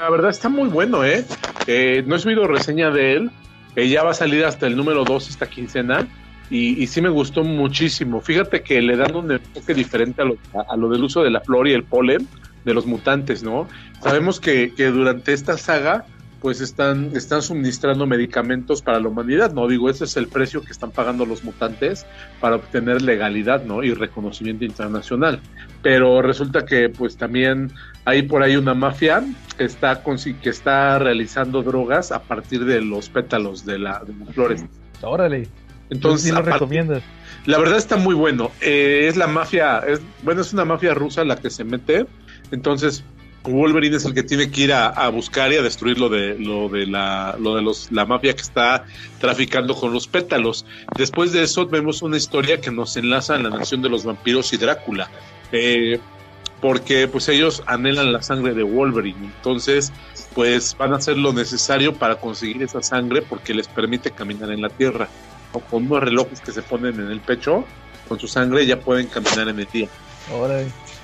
La 0.00 0.10
verdad 0.10 0.30
está 0.30 0.48
muy 0.48 0.68
bueno, 0.68 1.04
¿eh? 1.04 1.24
Eh, 1.68 2.02
no 2.04 2.16
he 2.16 2.18
subido 2.18 2.48
reseña 2.48 2.90
de 2.90 3.12
él. 3.12 3.30
Eh, 3.76 3.88
ya 3.88 4.02
va 4.02 4.10
a 4.10 4.14
salir 4.14 4.44
hasta 4.44 4.66
el 4.66 4.76
número 4.76 5.04
2 5.04 5.28
esta 5.28 5.48
quincena. 5.48 6.08
Y, 6.50 6.82
y 6.82 6.88
sí 6.88 7.00
me 7.00 7.08
gustó 7.08 7.44
muchísimo. 7.44 8.20
Fíjate 8.20 8.62
que 8.62 8.82
le 8.82 8.96
dan 8.96 9.14
un 9.14 9.30
enfoque 9.30 9.72
diferente 9.72 10.20
a 10.22 10.24
lo, 10.24 10.36
a, 10.52 10.74
a 10.74 10.76
lo 10.76 10.88
del 10.88 11.04
uso 11.04 11.22
de 11.22 11.30
la 11.30 11.40
flor 11.40 11.68
y 11.68 11.74
el 11.74 11.84
polen 11.84 12.26
de 12.64 12.74
los 12.74 12.86
mutantes, 12.86 13.44
¿no? 13.44 13.68
Sabemos 14.02 14.40
que, 14.40 14.74
que 14.74 14.86
durante 14.86 15.32
esta 15.32 15.56
saga 15.58 16.06
pues 16.40 16.60
están, 16.60 17.10
están 17.14 17.42
suministrando 17.42 18.06
medicamentos 18.06 18.80
para 18.82 18.98
la 18.98 19.08
humanidad, 19.08 19.52
¿no? 19.52 19.68
Digo, 19.68 19.90
ese 19.90 20.04
es 20.04 20.16
el 20.16 20.28
precio 20.28 20.62
que 20.62 20.72
están 20.72 20.90
pagando 20.90 21.26
los 21.26 21.44
mutantes 21.44 22.06
para 22.40 22.56
obtener 22.56 23.02
legalidad, 23.02 23.64
¿no? 23.64 23.82
Y 23.82 23.92
reconocimiento 23.92 24.64
internacional. 24.64 25.40
Pero 25.82 26.22
resulta 26.22 26.64
que 26.64 26.88
pues 26.88 27.16
también 27.16 27.72
hay 28.04 28.22
por 28.22 28.42
ahí 28.42 28.56
una 28.56 28.74
mafia 28.74 29.22
que 29.56 29.64
está, 29.64 30.02
que 30.42 30.50
está 30.50 30.98
realizando 30.98 31.62
drogas 31.62 32.12
a 32.12 32.22
partir 32.22 32.64
de 32.64 32.80
los 32.80 33.08
pétalos 33.08 33.66
de, 33.66 33.78
la, 33.78 34.02
de 34.04 34.14
las 34.24 34.34
flores. 34.34 34.64
Órale. 35.02 35.48
Entonces 35.90 36.28
sí 36.28 36.32
lo 36.32 36.42
recomiendas. 36.42 37.02
la 37.46 37.58
verdad 37.58 37.76
está 37.76 37.96
muy 37.96 38.14
bueno. 38.14 38.50
Eh, 38.60 39.06
es 39.08 39.16
la 39.16 39.26
mafia, 39.26 39.80
es, 39.80 40.00
bueno, 40.22 40.40
es 40.40 40.52
una 40.52 40.64
mafia 40.64 40.94
rusa 40.94 41.24
la 41.24 41.36
que 41.36 41.50
se 41.50 41.64
mete. 41.64 42.06
Entonces, 42.52 43.04
Wolverine 43.44 43.96
es 43.96 44.04
el 44.04 44.12
que 44.12 44.22
tiene 44.22 44.50
que 44.50 44.62
ir 44.62 44.72
a, 44.72 45.08
buscar 45.08 45.52
y 45.52 45.56
a 45.56 45.62
destruir 45.62 45.98
lo 45.98 46.08
de, 46.08 46.38
lo 46.38 46.68
de, 46.68 46.86
la, 46.86 47.36
lo 47.38 47.56
de 47.56 47.62
los, 47.62 47.90
la 47.90 48.04
mafia 48.04 48.34
que 48.34 48.42
está 48.42 48.84
traficando 49.18 49.74
con 49.74 49.92
los 49.92 50.06
pétalos. 50.06 50.66
Después 50.96 51.32
de 51.32 51.42
eso, 51.42 51.66
vemos 51.66 52.02
una 52.02 52.16
historia 52.16 52.60
que 52.60 52.70
nos 52.70 52.96
enlaza 52.96 53.36
a 53.36 53.38
la 53.38 53.50
nación 53.50 53.80
de 53.80 53.88
los 53.88 54.04
vampiros 54.04 54.52
y 54.52 54.58
Drácula. 54.58 55.10
Eh, 55.52 55.98
porque 56.60 57.08
pues 57.08 57.28
ellos 57.28 57.62
anhelan 57.66 58.12
la 58.12 58.22
sangre 58.22 58.52
de 58.52 58.62
Wolverine, 58.62 59.18
entonces 59.36 59.92
pues 60.34 60.76
van 60.78 60.92
a 60.92 60.96
hacer 60.96 61.16
lo 61.16 61.32
necesario 61.32 61.94
para 61.94 62.16
conseguir 62.16 62.62
esa 62.62 62.82
sangre 62.82 63.22
porque 63.22 63.54
les 63.54 63.66
permite 63.66 64.10
caminar 64.10 64.50
en 64.52 64.60
la 64.60 64.68
tierra. 64.68 65.08
O 65.52 65.60
con 65.60 65.86
unos 65.86 66.02
relojes 66.04 66.40
que 66.40 66.52
se 66.52 66.62
ponen 66.62 67.00
en 67.00 67.10
el 67.10 67.20
pecho, 67.20 67.64
con 68.08 68.20
su 68.20 68.28
sangre 68.28 68.66
ya 68.66 68.78
pueden 68.78 69.06
caminar 69.06 69.48
en 69.48 69.58
el 69.58 69.68
día. 69.72 69.88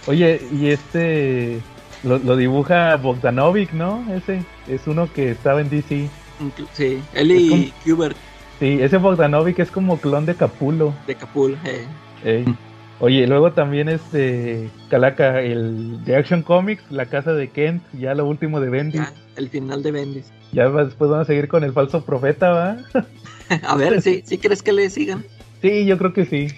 Oye, 0.06 0.40
y 0.52 0.68
este 0.68 1.60
lo, 2.06 2.18
lo 2.18 2.36
dibuja 2.36 2.96
Bogdanovic, 2.96 3.72
¿no? 3.72 4.04
Ese 4.14 4.42
es 4.68 4.86
uno 4.86 5.12
que 5.12 5.30
estaba 5.30 5.60
en 5.60 5.68
DC. 5.70 6.08
Sí, 6.75 7.02
él 7.14 7.32
y 7.32 7.72
Hubert 7.90 8.16
Sí, 8.58 8.78
ese 8.80 8.96
Bogdanovic 8.96 9.58
es 9.58 9.70
como 9.70 9.98
clon 9.98 10.25
de 10.25 10.34
Capulo. 10.34 10.94
de 11.06 11.14
Capul. 11.14 11.58
eh. 11.64 11.86
Ey. 12.25 12.44
Oye, 12.98 13.26
luego 13.26 13.52
también 13.52 13.90
este 13.90 14.70
Calaca, 14.88 15.42
el 15.42 16.02
de 16.04 16.16
Action 16.16 16.42
Comics, 16.42 16.82
la 16.90 17.04
casa 17.06 17.34
de 17.34 17.50
Kent, 17.50 17.82
ya 17.92 18.14
lo 18.14 18.25
último 18.26 18.58
de 18.60 18.70
Bendy. 18.70 18.96
Ya, 18.96 19.12
el 19.36 19.50
final 19.50 19.82
de 19.82 19.92
Bendis. 19.92 20.32
Ya 20.52 20.70
después 20.70 21.10
van 21.10 21.20
a 21.20 21.25
seguir 21.26 21.48
con 21.48 21.62
el 21.64 21.72
falso 21.75 22.02
profeta, 22.04 22.50
¿va? 22.52 22.76
A 23.68 23.76
ver, 23.76 24.00
¿sí, 24.02 24.22
¿sí 24.25 24.38
crees 24.38 24.62
que 24.62 24.72
le 24.72 24.88
sigan? 24.88 25.25
Sí, 25.60 25.84
yo 25.84 25.98
creo 25.98 26.14
que 26.14 26.25
sí. 26.25 26.48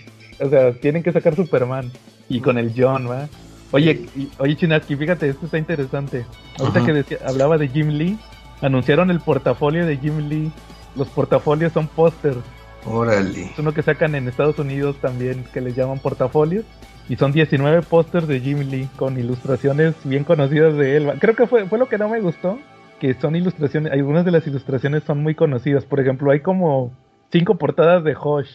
O 0.40 0.49
sea, 0.49 0.73
tienen 0.75 1.02
que 1.02 1.11
sacar 1.11 1.35
Superman. 1.35 1.90
Y 2.28 2.40
con 2.40 2.59
el 2.59 2.73
John, 2.76 3.11
¿va? 3.11 3.28
Oye, 3.73 4.09
oye 4.39 4.57
Chinaski, 4.57 4.97
fíjate, 4.97 5.29
esto 5.29 5.47
está 5.47 5.59
interesante. 5.59 6.25
Ahorita 6.59 6.79
Ajá. 6.79 6.87
que 6.87 6.93
decía- 6.95 7.19
hablaba 7.27 7.59
de 7.59 7.69
Jim 7.69 7.89
Lee, 7.89 8.19
anunciaron 8.63 9.11
el 9.11 9.21
portafolio 9.21 9.85
de 9.87 9.97
Jim 9.99 10.29
Lee. 10.29 10.51
Los 10.97 11.09
portafolios 11.09 11.73
son 11.73 11.87
pósters. 11.87 12.39
Órale. 12.87 13.45
Es 13.47 13.59
uno 13.59 13.73
que 13.73 13.83
sacan 13.83 14.15
en 14.15 14.27
Estados 14.29 14.59
Unidos 14.59 14.97
también, 15.01 15.45
que 15.53 15.61
les 15.61 15.77
llaman 15.77 15.99
portafolios. 15.99 16.65
Y 17.09 17.17
son 17.17 17.33
19 17.33 17.83
pósters 17.83 18.27
de 18.29 18.41
Jim 18.41 18.59
Lee 18.61 18.89
con 18.97 19.19
ilustraciones 19.19 19.95
bien 20.05 20.25
conocidas 20.25 20.77
de 20.77 20.97
él. 20.97 21.13
Creo 21.21 21.35
que 21.35 21.47
fue, 21.47 21.67
fue 21.67 21.79
lo 21.79 21.89
que 21.89 21.99
no 21.99 22.09
me 22.09 22.21
gustó, 22.21 22.59
que 23.01 23.15
son 23.15 23.35
ilustraciones, 23.37 23.93
algunas 23.93 24.25
de 24.25 24.31
las 24.31 24.47
ilustraciones 24.47 25.05
son 25.05 25.23
muy 25.23 25.35
conocidas. 25.35 25.85
Por 25.85 26.01
ejemplo, 26.01 26.31
hay 26.31 26.41
como 26.41 26.93
cinco 27.33 27.57
portadas 27.57 28.05
de 28.05 28.15
Hosh. 28.19 28.51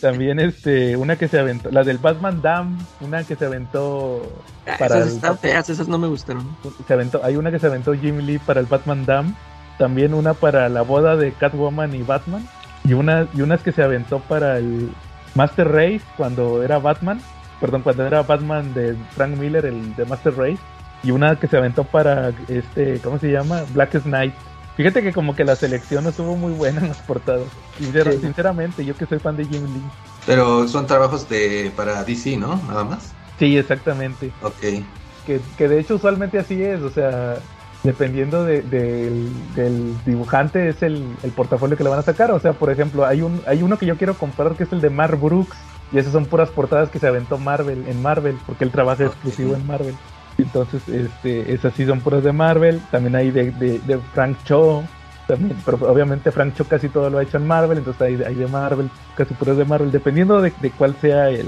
También 0.00 0.40
este, 0.40 0.96
una 0.96 1.16
que 1.16 1.28
se 1.28 1.38
aventó, 1.38 1.70
la 1.70 1.82
del 1.84 1.98
Batman 1.98 2.40
Dam, 2.42 2.78
una 3.00 3.22
que 3.24 3.36
se 3.36 3.44
aventó 3.46 4.22
Ah, 4.66 4.76
para 4.78 4.96
esas 4.98 5.08
el- 5.10 5.14
están 5.16 5.38
feas, 5.38 5.68
esas 5.70 5.88
no 5.88 5.98
me 5.98 6.06
gustaron. 6.08 6.56
se 6.86 6.92
aventó, 6.94 7.20
hay 7.22 7.36
una 7.36 7.50
que 7.50 7.58
se 7.58 7.66
aventó 7.66 7.92
Jim 7.94 8.18
Lee 8.18 8.38
para 8.38 8.60
el 8.60 8.66
Batman 8.66 9.04
Dam, 9.04 9.34
también 9.78 10.14
una 10.14 10.34
para 10.34 10.68
la 10.68 10.82
boda 10.82 11.16
de 11.16 11.32
Catwoman 11.32 11.94
y 11.94 12.02
Batman, 12.02 12.46
y 12.84 12.94
una 12.94 13.26
y 13.34 13.42
unas 13.42 13.60
que 13.62 13.72
se 13.72 13.82
aventó 13.82 14.20
para 14.20 14.58
el 14.58 14.90
Master 15.34 15.68
Race 15.70 16.02
cuando 16.16 16.62
era 16.62 16.78
Batman, 16.78 17.20
perdón, 17.60 17.82
cuando 17.82 18.06
era 18.06 18.22
Batman 18.22 18.72
de 18.74 18.96
Frank 19.14 19.36
Miller, 19.36 19.66
el 19.66 19.94
de 19.94 20.04
Master 20.04 20.34
Race, 20.36 20.58
y 21.02 21.10
una 21.10 21.36
que 21.36 21.48
se 21.48 21.56
aventó 21.56 21.84
para 21.84 22.32
este, 22.48 22.98
¿cómo 23.02 23.18
se 23.18 23.30
llama? 23.30 23.62
Black 23.74 24.00
Knight. 24.02 24.34
Fíjate 24.76 25.02
que 25.02 25.12
como 25.12 25.36
que 25.36 25.44
la 25.44 25.54
selección 25.56 26.06
estuvo 26.06 26.34
muy 26.36 26.52
buena 26.52 26.80
en 26.80 26.88
las 26.88 26.98
portadas. 27.02 27.46
Sincer- 27.78 28.14
Sí. 28.14 28.20
Sinceramente, 28.22 28.84
yo 28.84 28.96
que 28.96 29.06
soy 29.06 29.18
fan 29.18 29.36
de 29.36 29.44
Jim 29.44 29.62
Lee. 29.64 29.82
pero 30.26 30.66
son 30.68 30.86
trabajos 30.86 31.28
de 31.28 31.70
para 31.76 32.04
DC, 32.04 32.36
¿no? 32.36 32.56
Nada 32.68 32.84
más. 32.84 33.12
Sí, 33.38 33.56
exactamente. 33.58 34.30
Ok. 34.42 34.84
que, 35.26 35.40
que 35.56 35.68
de 35.68 35.78
hecho 35.78 35.94
usualmente 35.96 36.38
así 36.38 36.60
es, 36.62 36.80
o 36.82 36.90
sea, 36.90 37.36
dependiendo 37.84 38.44
de- 38.44 38.62
del, 38.62 39.28
del 39.54 39.94
dibujante 40.04 40.68
es 40.68 40.82
el, 40.82 41.04
el 41.22 41.30
portafolio 41.30 41.76
que 41.76 41.84
le 41.84 41.90
van 41.90 41.98
a 42.00 42.02
sacar, 42.02 42.30
o 42.32 42.40
sea, 42.40 42.52
por 42.54 42.70
ejemplo, 42.70 43.04
hay 43.06 43.22
un 43.22 43.40
hay 43.46 43.62
uno 43.62 43.76
que 43.78 43.86
yo 43.86 43.96
quiero 43.96 44.14
comprar 44.18 44.54
que 44.56 44.64
es 44.64 44.72
el 44.72 44.80
de 44.80 44.90
Mark 44.90 45.18
Brooks 45.20 45.56
y 45.92 45.98
esas 45.98 46.12
son 46.12 46.26
puras 46.26 46.48
portadas 46.50 46.88
que 46.90 46.98
se 46.98 47.06
aventó 47.06 47.38
Marvel 47.38 47.84
en 47.86 48.00
Marvel 48.02 48.36
porque 48.46 48.64
él 48.64 48.70
trabaja 48.72 49.04
Ok. 49.04 49.10
exclusivo 49.12 49.54
en 49.54 49.66
Marvel. 49.66 49.94
Entonces, 50.42 50.88
este, 50.88 51.52
esas 51.52 51.74
sí 51.74 51.86
son 51.86 52.00
puras 52.00 52.22
de 52.22 52.32
Marvel, 52.32 52.80
también 52.90 53.16
hay 53.16 53.30
de, 53.30 53.50
de, 53.52 53.98
Frank 54.14 54.36
Cho, 54.44 54.82
también, 55.26 55.56
pero 55.64 55.78
obviamente 55.90 56.30
Frank 56.30 56.54
Cho 56.54 56.64
casi 56.64 56.88
todo 56.88 57.10
lo 57.10 57.18
ha 57.18 57.22
hecho 57.22 57.36
en 57.36 57.46
Marvel, 57.46 57.78
entonces 57.78 58.02
hay, 58.02 58.22
hay 58.22 58.34
de 58.34 58.46
Marvel, 58.46 58.90
casi 59.16 59.34
puras 59.34 59.56
de 59.56 59.64
Marvel, 59.64 59.90
dependiendo 59.90 60.40
de, 60.40 60.52
de 60.60 60.70
cuál 60.70 60.94
sea 61.00 61.28
el, 61.30 61.46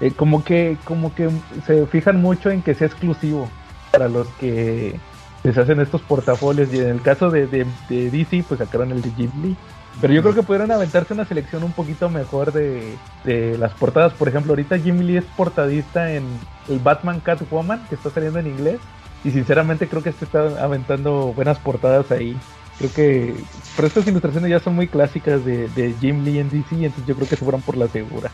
eh, 0.00 0.10
como 0.10 0.42
que 0.44 0.76
como 0.84 1.14
que 1.14 1.30
se 1.66 1.86
fijan 1.86 2.20
mucho 2.20 2.50
en 2.50 2.62
que 2.62 2.74
sea 2.74 2.88
exclusivo 2.88 3.48
para 3.92 4.08
los 4.08 4.26
que 4.40 4.98
les 5.44 5.56
hacen 5.56 5.78
estos 5.80 6.02
portafolios 6.02 6.72
y 6.72 6.78
en 6.78 6.88
el 6.88 7.02
caso 7.02 7.30
de, 7.30 7.46
de, 7.46 7.66
de 7.88 8.10
DC 8.10 8.44
pues 8.48 8.58
sacaron 8.58 8.90
el 8.90 9.02
de 9.02 9.10
Lee. 9.42 9.56
Pero 10.00 10.12
yo 10.12 10.22
creo 10.22 10.34
que 10.34 10.42
pudieron 10.42 10.72
aventarse 10.72 11.14
una 11.14 11.24
selección 11.24 11.62
un 11.62 11.70
poquito 11.70 12.10
mejor 12.10 12.52
de, 12.52 12.96
de 13.22 13.56
las 13.56 13.72
portadas 13.74 14.12
por 14.14 14.28
ejemplo 14.28 14.52
ahorita 14.52 14.78
Jim 14.78 14.98
Lee 14.98 15.18
es 15.18 15.24
portadista 15.36 16.12
en 16.12 16.24
el 16.68 16.78
Batman 16.78 17.20
Catwoman 17.20 17.86
que 17.88 17.94
está 17.94 18.10
saliendo 18.10 18.38
en 18.38 18.46
inglés 18.46 18.80
y 19.24 19.30
sinceramente 19.30 19.88
creo 19.88 20.02
que 20.02 20.12
se 20.12 20.24
está 20.24 20.62
aventando 20.62 21.32
buenas 21.34 21.58
portadas 21.58 22.10
ahí 22.10 22.36
creo 22.78 22.92
que 22.92 23.34
pero 23.76 23.88
estas 23.88 24.06
ilustraciones 24.06 24.50
ya 24.50 24.60
son 24.60 24.74
muy 24.74 24.88
clásicas 24.88 25.44
de, 25.44 25.68
de 25.68 25.94
Jim 26.00 26.24
Lee 26.24 26.38
en 26.40 26.50
DC 26.50 26.74
entonces 26.74 27.06
yo 27.06 27.14
creo 27.14 27.28
que 27.28 27.36
se 27.36 27.44
fueron 27.44 27.62
por 27.62 27.76
la 27.76 27.88
segura 27.88 28.30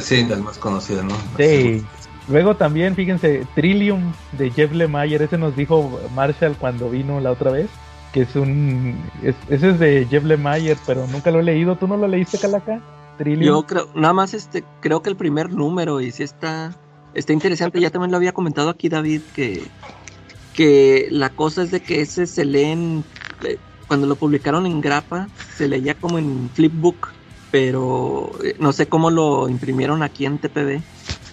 Sí, 0.00 0.24
las 0.24 0.38
más 0.40 0.56
conocidas, 0.58 1.04
¿no? 1.04 1.14
Sí. 1.36 1.84
Luego 2.28 2.54
también, 2.54 2.94
fíjense, 2.94 3.44
Trillium 3.56 4.12
de 4.38 4.50
Jeff 4.52 4.70
Lemire, 4.72 5.24
ese 5.24 5.36
nos 5.36 5.56
dijo 5.56 5.98
Marshall 6.14 6.54
cuando 6.60 6.88
vino 6.88 7.18
la 7.18 7.32
otra 7.32 7.50
vez, 7.50 7.68
que 8.12 8.22
es 8.22 8.36
un... 8.36 8.96
es- 9.24 9.34
ese 9.48 9.70
es 9.70 9.78
de 9.80 10.06
Jeff 10.08 10.22
Lemire, 10.22 10.76
pero 10.86 11.08
nunca 11.08 11.32
lo 11.32 11.40
he 11.40 11.42
leído. 11.42 11.74
¿Tú 11.74 11.88
no 11.88 11.96
lo 11.96 12.06
leíste, 12.06 12.38
Calaca? 12.38 12.80
Trillium. 13.18 13.42
Yo 13.56 13.66
creo, 13.66 13.88
nada 13.96 14.14
más 14.14 14.32
este, 14.32 14.62
creo 14.80 15.02
que 15.02 15.10
el 15.10 15.16
primer 15.16 15.50
número 15.50 16.00
y 16.00 16.08
está, 16.08 16.72
está 17.12 17.32
interesante. 17.32 17.80
Ya 17.80 17.90
también 17.90 18.10
lo 18.10 18.16
había 18.18 18.32
comentado 18.32 18.70
aquí 18.70 18.88
David 18.88 19.24
que, 19.32 19.74
que 20.52 21.08
la 21.10 21.34
cosa 21.34 21.62
es 21.62 21.70
de 21.70 21.84
que 21.84 22.00
ese 22.02 22.26
se 22.26 22.44
leen, 22.44 23.06
eh, 23.44 23.62
cuando 23.86 24.06
lo 24.06 24.18
publicaron 24.18 24.66
en 24.66 24.80
grapa, 24.80 25.32
se 25.48 25.68
leía 25.68 25.98
como 26.00 26.18
en 26.18 26.52
flipbook, 26.54 27.16
pero 27.50 28.42
eh, 28.44 28.56
no 28.60 28.72
sé 28.72 28.88
cómo 28.88 29.10
lo 29.10 29.48
imprimieron 29.48 30.02
aquí 30.02 30.26
en 30.26 30.40
TPB. 30.40 30.84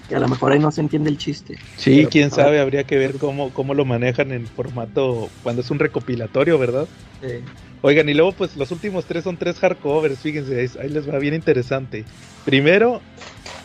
Que 0.07 0.15
a 0.15 0.19
lo 0.19 0.29
mejor 0.29 0.53
ahí 0.53 0.59
no 0.59 0.71
se 0.71 0.81
entiende 0.81 1.09
el 1.11 1.17
chiste. 1.17 1.61
Sí, 1.75 2.07
Pero, 2.07 2.09
quién 2.09 2.31
sabe, 2.31 2.59
habría 2.59 2.85
que 2.85 2.97
ver 2.97 3.17
cómo, 3.17 3.53
cómo 3.53 3.73
lo 3.75 3.85
manejan 3.85 4.31
en 4.31 4.49
formato 4.49 5.35
cuando 5.41 5.61
es 5.61 5.69
un 5.69 5.79
recopilatorio, 5.79 6.57
¿verdad? 6.57 6.89
Eh, 7.21 7.49
Oigan, 7.81 8.09
y 8.09 8.13
luego 8.15 8.35
pues 8.35 8.55
los 8.57 8.71
últimos 8.71 9.07
tres 9.07 9.23
son 9.25 9.37
tres 9.37 9.59
hardcovers, 9.59 10.21
fíjense, 10.21 10.59
ahí- 10.59 10.67
ahí 10.81 10.89
les 10.89 11.09
va 11.09 11.19
bien 11.19 11.33
interesante. 11.35 12.09
Primero, 12.43 13.07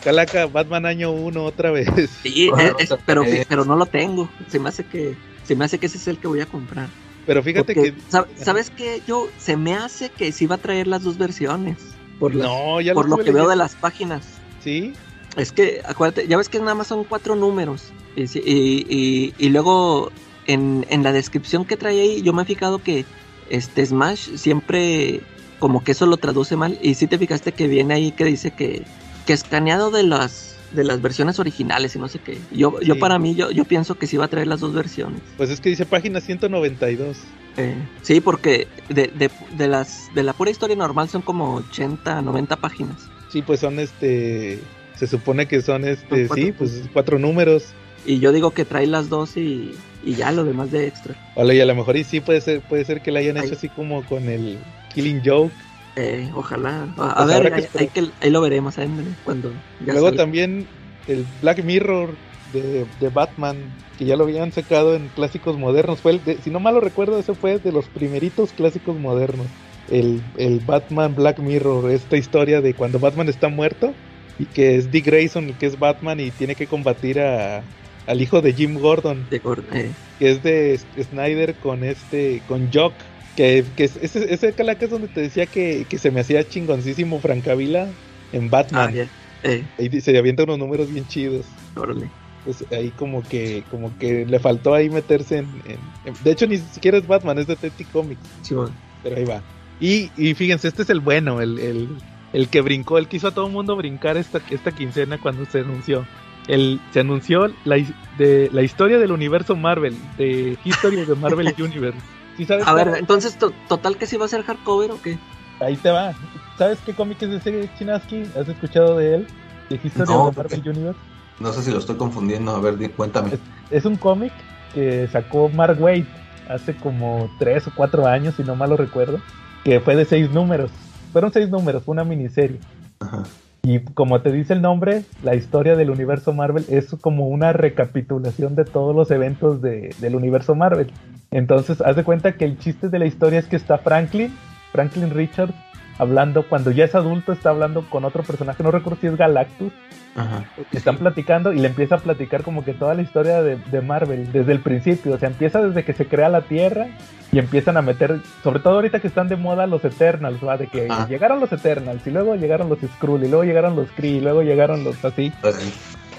Calaca, 0.03 0.45
Batman 0.47 0.85
año 0.85 1.11
1 1.11 1.43
otra 1.43 1.71
vez. 1.71 1.87
sí, 2.23 2.49
Bueno, 2.49 2.69
eh, 2.69 2.75
es- 2.79 2.89
sea, 2.89 2.97
pero, 3.05 3.23
eh. 3.23 3.45
pero 3.47 3.65
no 3.65 3.75
lo 3.75 3.85
tengo. 3.85 4.29
Se 4.47 4.59
me 4.59 4.69
hace 4.69 4.83
que, 4.83 5.15
se 5.45 5.55
me 5.55 5.65
hace 5.65 5.79
que 5.79 5.85
ese 5.85 5.97
es 5.97 6.07
el 6.07 6.17
que 6.19 6.27
voy 6.27 6.41
a 6.41 6.45
comprar. 6.45 6.89
Pero 7.25 7.41
fíjate 7.41 7.73
Porque, 7.73 7.93
que... 7.93 8.01
sab- 8.11 8.27
¿Sabes 8.35 8.69
qué? 8.69 9.01
Yo, 9.07 9.29
se 9.37 9.55
me 9.55 9.75
hace 9.75 10.09
que 10.09 10.31
sí 10.33 10.45
va 10.45 10.55
a 10.55 10.57
traer 10.57 10.87
las 10.87 11.03
dos 11.03 11.17
versiones. 11.17 11.77
Por, 12.19 12.35
las- 12.35 12.47
No, 12.47 12.81
ya 12.81 12.93
por 12.93 13.07
lo 13.09 13.17
que 13.17 13.31
veo 13.31 13.47
de 13.47 13.55
las 13.55 13.75
páginas. 13.75 14.23
Sí, 14.61 14.93
Es 15.35 15.51
que, 15.51 15.81
acuérdate, 15.87 16.27
ya 16.27 16.37
ves 16.37 16.47
que 16.49 16.59
nada 16.59 16.75
más 16.75 16.87
son 16.87 17.05
cuatro 17.05 17.35
números. 17.35 17.91
Y, 18.15 18.23
y- 18.37 18.85
y- 18.89 19.33
y 19.37 19.49
luego 19.49 20.11
en, 20.45 20.85
en 20.89 21.01
la 21.01 21.11
descripción 21.11 21.65
que 21.65 21.75
trae 21.77 21.99
ahí, 22.01 22.21
yo 22.21 22.33
me 22.33 22.43
he 22.43 22.45
fijado 22.45 22.79
que 22.79 23.05
este 23.49 23.85
Smash 23.85 24.35
siempre 24.35 25.21
como 25.59 25.83
que 25.83 25.93
eso 25.93 26.05
lo 26.05 26.17
traduce 26.17 26.55
mal. 26.57 26.77
Y 26.81 26.95
si 26.95 27.07
te 27.07 27.17
fijaste 27.17 27.53
que 27.53 27.67
viene 27.67 27.93
ahí 27.95 28.11
que 28.11 28.25
dice 28.25 28.51
que, 28.51 28.83
que 29.25 29.33
escaneado 29.33 29.91
de 29.91 30.03
las 30.03 30.49
de 30.71 30.83
las 30.83 31.01
versiones 31.03 31.37
originales 31.39 31.95
y 31.95 31.99
no 31.99 32.07
sé 32.07 32.17
qué. 32.19 32.39
Yo, 32.51 32.79
yo 32.81 32.97
para 32.97 33.19
mí, 33.19 33.35
yo, 33.35 33.51
yo 33.51 33.63
pienso 33.63 33.95
que 33.95 34.07
sí 34.07 34.17
va 34.17 34.25
a 34.25 34.27
traer 34.27 34.47
las 34.47 34.59
dos 34.59 34.73
versiones. 34.73 35.21
pues 35.37 35.51
es 35.51 35.61
que 35.61 35.69
dice 35.69 35.85
página 35.85 36.19
192. 36.19 37.17
Eh, 37.57 37.75
sí, 38.01 38.19
porque 38.21 38.67
de, 38.89 39.07
de, 39.09 39.29
de 39.55 39.67
las 39.67 40.09
de 40.15 40.23
la 40.23 40.33
pura 40.33 40.49
historia 40.49 40.75
normal 40.75 41.09
son 41.09 41.21
como 41.21 41.53
80, 41.55 42.23
90 42.23 42.55
páginas. 42.55 42.95
Sí, 43.31 43.41
pues 43.43 43.59
son 43.59 43.79
este. 43.79 44.59
Se 44.95 45.05
supone 45.05 45.47
que 45.47 45.61
son 45.61 45.85
este. 45.85 46.27
Son 46.27 46.37
sí, 46.37 46.51
pues 46.51 46.81
cuatro 46.91 47.19
números. 47.19 47.65
Y 48.05 48.19
yo 48.19 48.31
digo 48.31 48.51
que 48.51 48.65
trae 48.65 48.87
las 48.87 49.09
dos 49.09 49.37
y, 49.37 49.75
y 50.03 50.15
ya 50.15 50.31
lo 50.31 50.43
demás 50.43 50.71
de 50.71 50.87
extra. 50.87 51.15
Vale, 51.35 51.55
y 51.55 51.61
a 51.61 51.65
lo 51.65 51.75
mejor 51.75 51.95
y 51.95 52.03
sí 52.03 52.19
puede 52.19 52.41
ser, 52.41 52.61
puede 52.61 52.83
ser 52.83 53.01
que 53.01 53.11
la 53.11 53.19
hayan 53.19 53.37
Ahí. 53.37 53.45
hecho 53.45 53.55
así 53.55 53.69
como 53.69 54.03
con 54.05 54.27
el 54.27 54.57
Killing 54.93 55.21
Joke. 55.23 55.53
Eh, 55.95 56.29
ojalá. 56.33 56.93
A, 56.97 57.11
a 57.11 57.25
Pues 57.25 57.27
ver, 57.27 57.53
que 57.53 57.79
ahí, 57.79 57.87
que, 57.89 58.29
lo 58.29 58.41
veremos 58.41 58.75
cuando 59.23 59.51
ya 59.79 59.93
Luego 59.93 60.07
salga. 60.07 60.23
también 60.23 60.67
el 61.05 61.23
Black 61.41 61.63
Mirror 61.63 62.17
de, 62.51 62.85
de 62.99 63.09
Batman, 63.09 63.55
que 63.97 64.05
ya 64.05 64.15
lo 64.15 64.23
habían 64.23 64.51
sacado 64.51 64.95
en 64.95 65.09
clásicos 65.09 65.57
modernos. 65.57 66.01
Fue 66.01 66.11
el 66.11 66.23
de- 66.23 66.41
si 66.41 66.49
no 66.49 66.59
mal 66.59 66.75
lo 66.75 66.81
recuerdo, 66.81 67.19
ese 67.19 67.35
fue 67.35 67.59
de 67.59 67.71
los 67.71 67.89
primeritos 67.89 68.53
clásicos 68.53 68.97
modernos. 68.97 69.47
El, 69.87 70.23
el 70.37 70.59
Batman 70.61 71.13
Black 71.15 71.39
Mirror, 71.39 71.91
esta 71.91 72.17
historia 72.17 72.61
de 72.61 72.73
cuando 72.75 72.99
Batman 72.99 73.29
está 73.29 73.49
muerto 73.49 73.99
y 74.37 74.47
que 74.47 74.75
es 74.77 74.89
Dick 74.91 75.05
Grayson 75.05 75.49
el 75.49 75.57
que 75.57 75.65
es 75.67 75.77
Batman 75.77 76.19
y 76.19 76.31
tiene 76.31 76.55
que 76.55 76.67
combatir 76.67 77.19
a, 77.19 77.69
al 78.07 78.21
hijo 78.21 78.41
de 78.41 78.53
Jim 78.53 78.75
Gordon. 78.75 79.25
De 79.29 79.39
Gor- 79.41 79.65
eh, 79.73 79.93
que 80.17 80.31
es 80.31 80.41
de 80.43 80.77
Snyder 80.77 81.57
con 81.59 81.83
este 81.83 82.45
con 82.45 82.69
Jock 82.71 82.93
que, 83.35 83.65
que 83.75 83.83
es- 83.85 83.97
ese, 83.97 84.33
ese 84.33 84.53
calaca 84.53 84.85
es 84.85 84.91
donde 84.91 85.07
te 85.07 85.21
decía 85.21 85.45
que, 85.45 85.85
que 85.89 85.97
se 85.97 86.11
me 86.11 86.21
hacía 86.21 86.47
chingoncísimo 86.47 87.19
Francavila 87.19 87.91
en 88.31 88.45
ah, 88.45 88.49
Batman 88.51 88.93
ya. 88.93 89.07
Eh, 89.43 89.65
y 89.77 90.01
se 90.01 90.17
avienta 90.17 90.43
unos 90.43 90.59
números 90.59 90.91
bien 90.91 91.05
chidos 91.07 91.47
órale. 91.75 92.09
Pues 92.43 92.65
ahí 92.71 92.91
como 92.91 93.23
que, 93.23 93.63
como 93.69 93.97
que 93.97 94.25
le 94.25 94.39
faltó 94.39 94.73
ahí 94.73 94.89
meterse 94.89 95.37
en, 95.37 95.47
en- 95.65 95.79
en- 96.05 96.23
De 96.23 96.31
hecho, 96.31 96.45
ni 96.45 96.57
siquiera 96.57 96.97
es 96.97 97.07
Batman, 97.07 97.39
es 97.39 97.47
de 97.47 97.55
Teti 97.55 97.85
Comics. 97.85 98.19
Sí, 98.41 98.53
bueno. 98.53 98.73
Pero 99.01 99.15
ahí 99.15 99.23
va. 99.25 99.41
Y, 99.79 100.11
y 100.17 100.33
fíjense, 100.33 100.67
este 100.67 100.83
es 100.83 100.89
el 100.89 100.99
bueno, 100.99 101.41
el, 101.41 101.57
el, 101.59 101.87
el 102.33 102.47
que 102.49 102.61
brincó, 102.61 102.97
el 102.97 103.07
que 103.07 103.17
hizo 103.17 103.29
a 103.29 103.31
todo 103.31 103.47
el 103.47 103.53
mundo 103.53 103.75
brincar 103.75 104.17
esta, 104.17 104.41
esta 104.49 104.71
quincena 104.71 105.17
cuando 105.19 105.45
se 105.45 105.59
anunció. 105.59 106.05
El, 106.47 106.79
se 106.91 106.99
anunció 106.99 107.47
la, 107.63 107.77
de, 108.17 108.49
la 108.51 108.61
historia 108.63 108.97
del 108.99 109.11
universo 109.11 109.55
Marvel, 109.55 109.95
de 110.17 110.57
History 110.63 110.97
of 110.97 111.07
the 111.07 111.15
Marvel 111.15 111.53
Universe. 111.57 111.99
¿Sí 112.37 112.45
sabes 112.45 112.67
A 112.67 112.73
ver, 112.73 112.89
entonces, 112.97 113.35
to- 113.37 113.53
¿total 113.67 113.97
que 113.97 114.07
sí 114.07 114.17
va 114.17 114.25
a 114.25 114.29
ser 114.29 114.43
hardcover 114.43 114.91
o 114.91 115.01
qué? 115.01 115.17
Ahí 115.59 115.75
te 115.77 115.91
va. 115.91 116.13
¿Sabes 116.57 116.79
qué 116.85 116.93
cómic 116.93 117.21
es 117.21 117.29
ese 117.29 117.69
Chinaski? 117.77 118.23
¿Has 118.39 118.47
escuchado 118.47 118.97
de 118.97 119.15
él? 119.15 119.27
De 119.69 119.79
History 119.83 120.09
No, 120.09 120.25
of 120.25 120.35
the 120.35 120.41
Marvel 120.43 120.69
Universe. 120.69 120.99
No 121.39 121.51
sé 121.53 121.63
si 121.63 121.71
lo 121.71 121.77
estoy 121.79 121.95
confundiendo. 121.95 122.55
A 122.55 122.59
ver, 122.59 122.91
cuéntame. 122.91 123.31
Es 123.71 123.85
un 123.85 123.95
cómic 123.97 124.31
que 124.73 125.07
sacó 125.07 125.49
Mark 125.49 125.77
Waid 125.81 126.05
hace 126.49 126.75
como 126.75 127.29
tres 127.39 127.67
o 127.67 127.71
cuatro 127.75 128.05
años, 128.07 128.35
si 128.35 128.43
no 128.43 128.55
mal 128.55 128.69
lo 128.69 128.77
recuerdo, 128.77 129.19
que 129.63 129.79
fue 129.79 129.95
de 129.95 130.05
seis 130.05 130.29
números. 130.31 130.71
Fueron 131.11 131.31
seis 131.31 131.49
números, 131.49 131.83
fue 131.83 131.93
una 131.93 132.03
miniserie. 132.03 132.59
Ajá. 132.99 133.23
Y 133.65 133.79
como 133.79 134.21
te 134.21 134.31
dice 134.31 134.53
el 134.53 134.61
nombre, 134.61 135.05
la 135.23 135.35
historia 135.35 135.75
del 135.77 135.89
universo 135.89 136.33
Marvel 136.33 136.65
es 136.67 136.93
como 136.99 137.27
una 137.27 137.53
recapitulación 137.53 138.55
de 138.55 138.65
todos 138.65 138.93
los 138.95 139.09
eventos 139.09 139.61
de- 139.61 139.95
del 139.99 140.15
universo 140.15 140.53
Marvel. 140.53 140.91
Entonces, 141.33 141.81
haz 141.81 141.95
de 141.95 142.03
cuenta 142.03 142.33
que 142.33 142.45
el 142.45 142.57
chiste 142.59 142.89
de 142.89 142.99
la 142.99 143.05
historia 143.05 143.39
es 143.39 143.47
que 143.47 143.55
está 143.55 143.79
Franklin, 143.79 144.33
Franklin 144.71 145.09
Richards, 145.09 145.53
hablando, 145.97 146.43
cuando 146.43 146.71
ya 146.71 146.85
es 146.85 146.95
adulto, 146.95 147.33
está 147.33 147.49
hablando 147.49 147.89
con 147.89 148.05
otro 148.05 148.23
personaje, 148.23 148.63
no 148.63 148.71
recuerdo 148.71 148.99
si 149.01 149.07
es 149.07 149.17
Galactus, 149.17 149.73
Ajá. 150.15 150.43
están 150.71 150.97
platicando 150.97 151.51
y 151.51 151.59
le 151.59 151.67
empieza 151.67 151.95
a 151.95 151.97
platicar 151.97 152.43
como 152.43 152.63
que 152.63 152.73
toda 152.73 152.93
la 152.93 153.01
historia 153.01 153.41
de, 153.41 153.55
de 153.55 153.81
Marvel 153.81 154.31
desde 154.31 154.51
el 154.51 154.59
principio. 154.59 155.13
O 155.15 155.17
sea, 155.17 155.29
empieza 155.29 155.61
desde 155.61 155.83
que 155.83 155.93
se 155.93 156.05
crea 156.05 156.29
la 156.29 156.41
Tierra 156.41 156.87
y 157.31 157.39
empiezan 157.39 157.77
a 157.77 157.81
meter, 157.81 158.19
sobre 158.43 158.59
todo 158.59 158.75
ahorita 158.75 158.99
que 158.99 159.07
están 159.07 159.27
de 159.27 159.37
moda 159.37 159.65
los 159.65 159.83
Eternals, 159.83 160.39
¿va? 160.45 160.57
De 160.57 160.67
que 160.67 160.87
llegaron 161.09 161.39
los 161.39 161.51
Eternals 161.51 162.05
y 162.05 162.11
luego 162.11 162.35
llegaron 162.35 162.69
los 162.69 162.77
Skrull 162.79 163.23
y 163.23 163.27
luego 163.27 163.43
llegaron 163.43 163.75
los 163.75 163.89
Kree 163.91 164.17
y 164.17 164.21
luego 164.21 164.43
llegaron 164.43 164.83
los 164.83 165.03
así. 165.03 165.33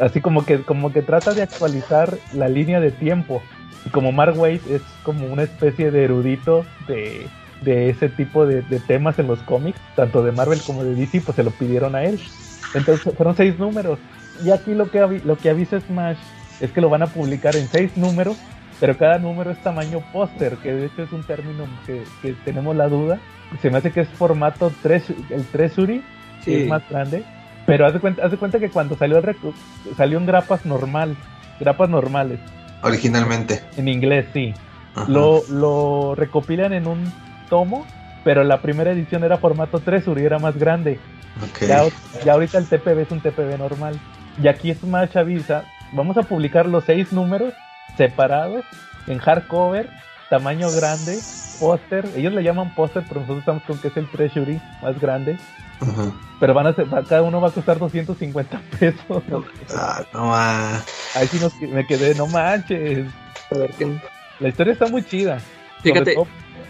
Así 0.00 0.20
como 0.20 0.44
que, 0.44 0.62
como 0.62 0.92
que 0.92 1.02
trata 1.02 1.32
de 1.32 1.42
actualizar 1.42 2.14
la 2.32 2.48
línea 2.48 2.80
de 2.80 2.90
tiempo. 2.90 3.42
Y 3.86 3.90
como 3.90 4.12
Mark 4.12 4.34
Waid 4.38 4.60
es 4.70 4.82
como 5.02 5.26
una 5.26 5.42
especie 5.42 5.90
de 5.90 6.04
erudito 6.04 6.64
de, 6.88 7.26
de 7.62 7.90
ese 7.90 8.08
tipo 8.08 8.46
de, 8.46 8.62
de 8.62 8.80
temas 8.80 9.18
en 9.18 9.26
los 9.26 9.40
cómics, 9.40 9.78
tanto 9.96 10.22
de 10.24 10.32
Marvel 10.32 10.60
como 10.66 10.84
de 10.84 10.94
DC, 10.94 11.20
pues 11.20 11.36
se 11.36 11.42
lo 11.44 11.50
pidieron 11.50 11.94
a 11.94 12.04
él. 12.04 12.18
Entonces 12.74 13.14
fueron 13.14 13.36
seis 13.36 13.58
números. 13.58 13.98
Y 14.44 14.50
aquí 14.50 14.74
lo 14.74 14.90
que, 14.90 15.20
lo 15.24 15.36
que 15.36 15.50
avisa 15.50 15.80
Smash 15.80 16.16
es 16.60 16.70
que 16.72 16.80
lo 16.80 16.88
van 16.88 17.02
a 17.02 17.06
publicar 17.08 17.54
en 17.56 17.68
seis 17.68 17.96
números, 17.96 18.36
pero 18.80 18.96
cada 18.96 19.18
número 19.18 19.50
es 19.50 19.58
tamaño 19.62 20.00
póster, 20.12 20.56
que 20.56 20.72
de 20.72 20.86
hecho 20.86 21.02
es 21.02 21.12
un 21.12 21.22
término 21.24 21.66
que, 21.86 22.02
que 22.22 22.32
tenemos 22.44 22.74
la 22.74 22.88
duda. 22.88 23.18
Se 23.60 23.70
me 23.70 23.78
hace 23.78 23.92
que 23.92 24.00
es 24.00 24.08
formato 24.08 24.72
tres, 24.82 25.04
el 25.30 25.44
Treasury, 25.46 26.02
que 26.44 26.44
Sí. 26.44 26.62
es 26.62 26.68
más 26.68 26.82
grande. 26.88 27.22
Pero 27.66 27.86
haz 27.86 27.94
de 27.94 28.00
cuenta, 28.00 28.24
haz 28.24 28.30
de 28.30 28.36
cuenta 28.36 28.58
que 28.58 28.70
cuando 28.70 28.96
salió 28.96 29.22
salió 29.96 30.18
en 30.18 30.26
grapas 30.26 30.66
normal, 30.66 31.16
grapas 31.60 31.88
normales, 31.88 32.40
Originalmente. 32.84 33.62
en 33.76 33.88
inglés 33.88 34.26
sí. 34.32 34.54
Ajá. 34.94 35.10
Lo, 35.10 35.42
lo 35.48 36.14
recopilan 36.14 36.72
en 36.72 36.86
un 36.86 37.12
tomo, 37.48 37.86
pero 38.22 38.44
la 38.44 38.62
primera 38.62 38.92
edición 38.92 39.24
era 39.24 39.38
formato 39.38 39.80
Treasury, 39.80 40.24
era 40.24 40.38
más 40.38 40.56
grande. 40.56 41.00
Ya, 41.60 41.82
ya 42.24 42.32
ahorita 42.32 42.58
el 42.58 42.66
TPB 42.66 43.00
es 43.00 43.10
un 43.10 43.20
TPB 43.20 43.58
normal. 43.58 43.98
Y 44.42 44.48
aquí 44.48 44.72
Smash 44.72 45.16
avisa, 45.16 45.64
vamos 45.92 46.16
a 46.16 46.22
publicar 46.22 46.66
los 46.66 46.84
seis 46.84 47.12
números 47.12 47.54
separados 47.96 48.64
en 49.06 49.18
hardcover, 49.18 49.88
tamaño 50.30 50.70
grande, 50.70 51.18
póster. 51.58 52.08
Ellos 52.16 52.32
le 52.32 52.42
llaman 52.42 52.74
póster, 52.74 53.04
pero 53.08 53.20
nosotros 53.20 53.40
estamos 53.40 53.62
con 53.64 53.78
que 53.78 53.88
es 53.88 53.96
el 53.96 54.08
Treasury 54.08 54.60
más 54.82 54.98
grande. 55.00 55.38
Ajá. 55.80 56.12
Pero 56.40 56.54
van 56.54 56.66
a 56.66 56.74
ser, 56.74 56.86
cada 57.08 57.22
uno 57.22 57.40
va 57.40 57.48
a 57.48 57.52
costar 57.52 57.78
250 57.78 58.60
pesos. 58.78 59.22
Ah, 59.74 60.04
no 60.12 60.26
ma. 60.26 60.82
Ahí 61.14 61.26
sí 61.28 61.38
nos- 61.40 61.58
me 61.60 61.86
quedé, 61.86 62.14
no 62.14 62.26
manches. 62.26 63.06
A 63.50 63.58
ver 63.58 63.70
qué. 63.78 64.00
La 64.40 64.48
historia 64.48 64.72
está 64.72 64.86
muy 64.86 65.02
chida. 65.04 65.40
Fíjate. 65.82 66.16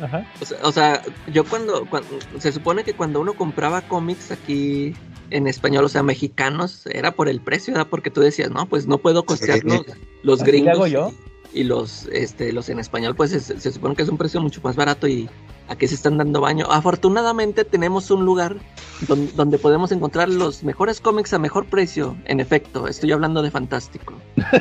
ajá. 0.03 0.27
O 0.40 0.45
sea, 0.45 0.59
o 0.62 0.73
sea, 0.73 1.03
yo 1.33 1.45
cuando, 1.45 1.87
cuando. 1.87 2.09
Se 2.38 2.53
supone 2.53 2.85
que 2.85 2.95
cuando 2.95 3.21
uno 3.21 3.35
compraba 3.35 3.83
cómics 3.83 4.31
aquí 4.33 4.95
en 5.31 5.47
español, 5.47 5.85
o 5.85 5.88
sea, 5.88 6.03
mexicanos, 6.03 6.87
era 6.87 7.12
por 7.12 7.29
el 7.29 7.40
precio, 7.40 7.73
¿verdad? 7.75 7.88
Porque 7.90 8.11
tú 8.11 8.21
decías, 8.21 8.51
no, 8.51 8.67
pues 8.67 8.87
no 8.87 8.99
puedo 8.99 9.25
costear 9.25 9.61
Sí. 9.61 9.67
los, 9.69 9.83
los 10.23 10.43
gringos. 10.43 10.75
hago 10.75 10.87
yo. 10.87 11.11
Y, 11.11 11.34
y 11.55 11.64
los, 11.64 12.07
este, 12.12 12.53
los 12.53 12.69
en 12.69 12.79
español, 12.81 13.14
pues 13.14 13.33
es- 13.33 13.55
se 13.62 13.73
supone 13.73 13.95
que 13.95 14.03
es 14.03 14.09
un 14.09 14.19
precio 14.19 14.40
mucho 14.40 14.61
más 14.62 14.77
barato 14.77 15.07
y 15.07 15.29
aquí 15.69 15.87
se 15.88 15.95
están 15.95 16.19
dando 16.19 16.40
baño. 16.40 16.67
Afortunadamente 16.71 17.64
tenemos 17.64 18.11
un 18.11 18.25
lugar 18.25 18.57
donde, 19.09 19.33
donde 19.33 19.59
podemos 19.59 19.93
encontrar 19.93 20.29
los 20.29 20.62
mejores 20.64 21.01
cómics 21.01 21.33
a 21.33 21.38
mejor 21.38 21.67
precio. 21.67 22.17
En 22.27 22.40
efecto, 22.40 22.88
estoy 22.88 23.12
hablando 23.12 23.40
de 23.43 23.51
Fantástico. 23.51 24.14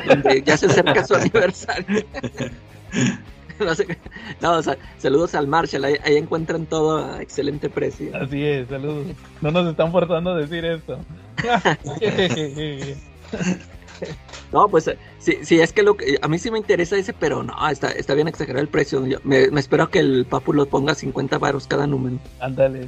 Donde 0.06 0.42
ya 0.42 0.56
se 0.56 0.66
acerca 0.66 1.04
su 1.06 1.14
aniversario. 1.16 2.04
No, 3.60 3.72
sé, 3.72 3.86
no, 4.40 4.54
o 4.54 4.62
sea, 4.64 4.76
saludos 4.98 5.36
al 5.36 5.46
Marshall, 5.46 5.84
ahí, 5.84 5.94
ahí 6.04 6.16
encuentran 6.16 6.66
todo 6.66 6.98
a 6.98 7.22
excelente 7.22 7.70
precio. 7.70 8.10
Así 8.16 8.42
es, 8.42 8.68
saludos. 8.68 9.06
No 9.40 9.52
nos 9.52 9.68
están 9.70 9.92
forzando 9.92 10.30
a 10.30 10.36
decir 10.38 10.64
esto. 10.64 10.98
No, 14.52 14.68
pues 14.68 14.86
eh, 14.86 14.96
sí, 15.18 15.38
sí, 15.42 15.60
es 15.60 15.72
que 15.72 15.82
lo 15.82 15.96
que 15.96 16.16
a 16.22 16.28
mí 16.28 16.38
sí 16.38 16.48
me 16.50 16.58
interesa 16.58 16.96
ese, 16.96 17.12
pero 17.12 17.42
no, 17.42 17.54
está, 17.68 17.90
está 17.90 18.14
bien 18.14 18.28
exagerado 18.28 18.60
el 18.62 18.68
precio. 18.68 19.04
Yo 19.04 19.18
me, 19.24 19.50
me 19.50 19.58
espero 19.58 19.90
que 19.90 19.98
el 19.98 20.26
Papu 20.28 20.52
lo 20.52 20.66
ponga 20.66 20.94
50 20.94 21.38
varos 21.38 21.66
cada 21.66 21.86
número. 21.88 22.18
Ándale. 22.38 22.86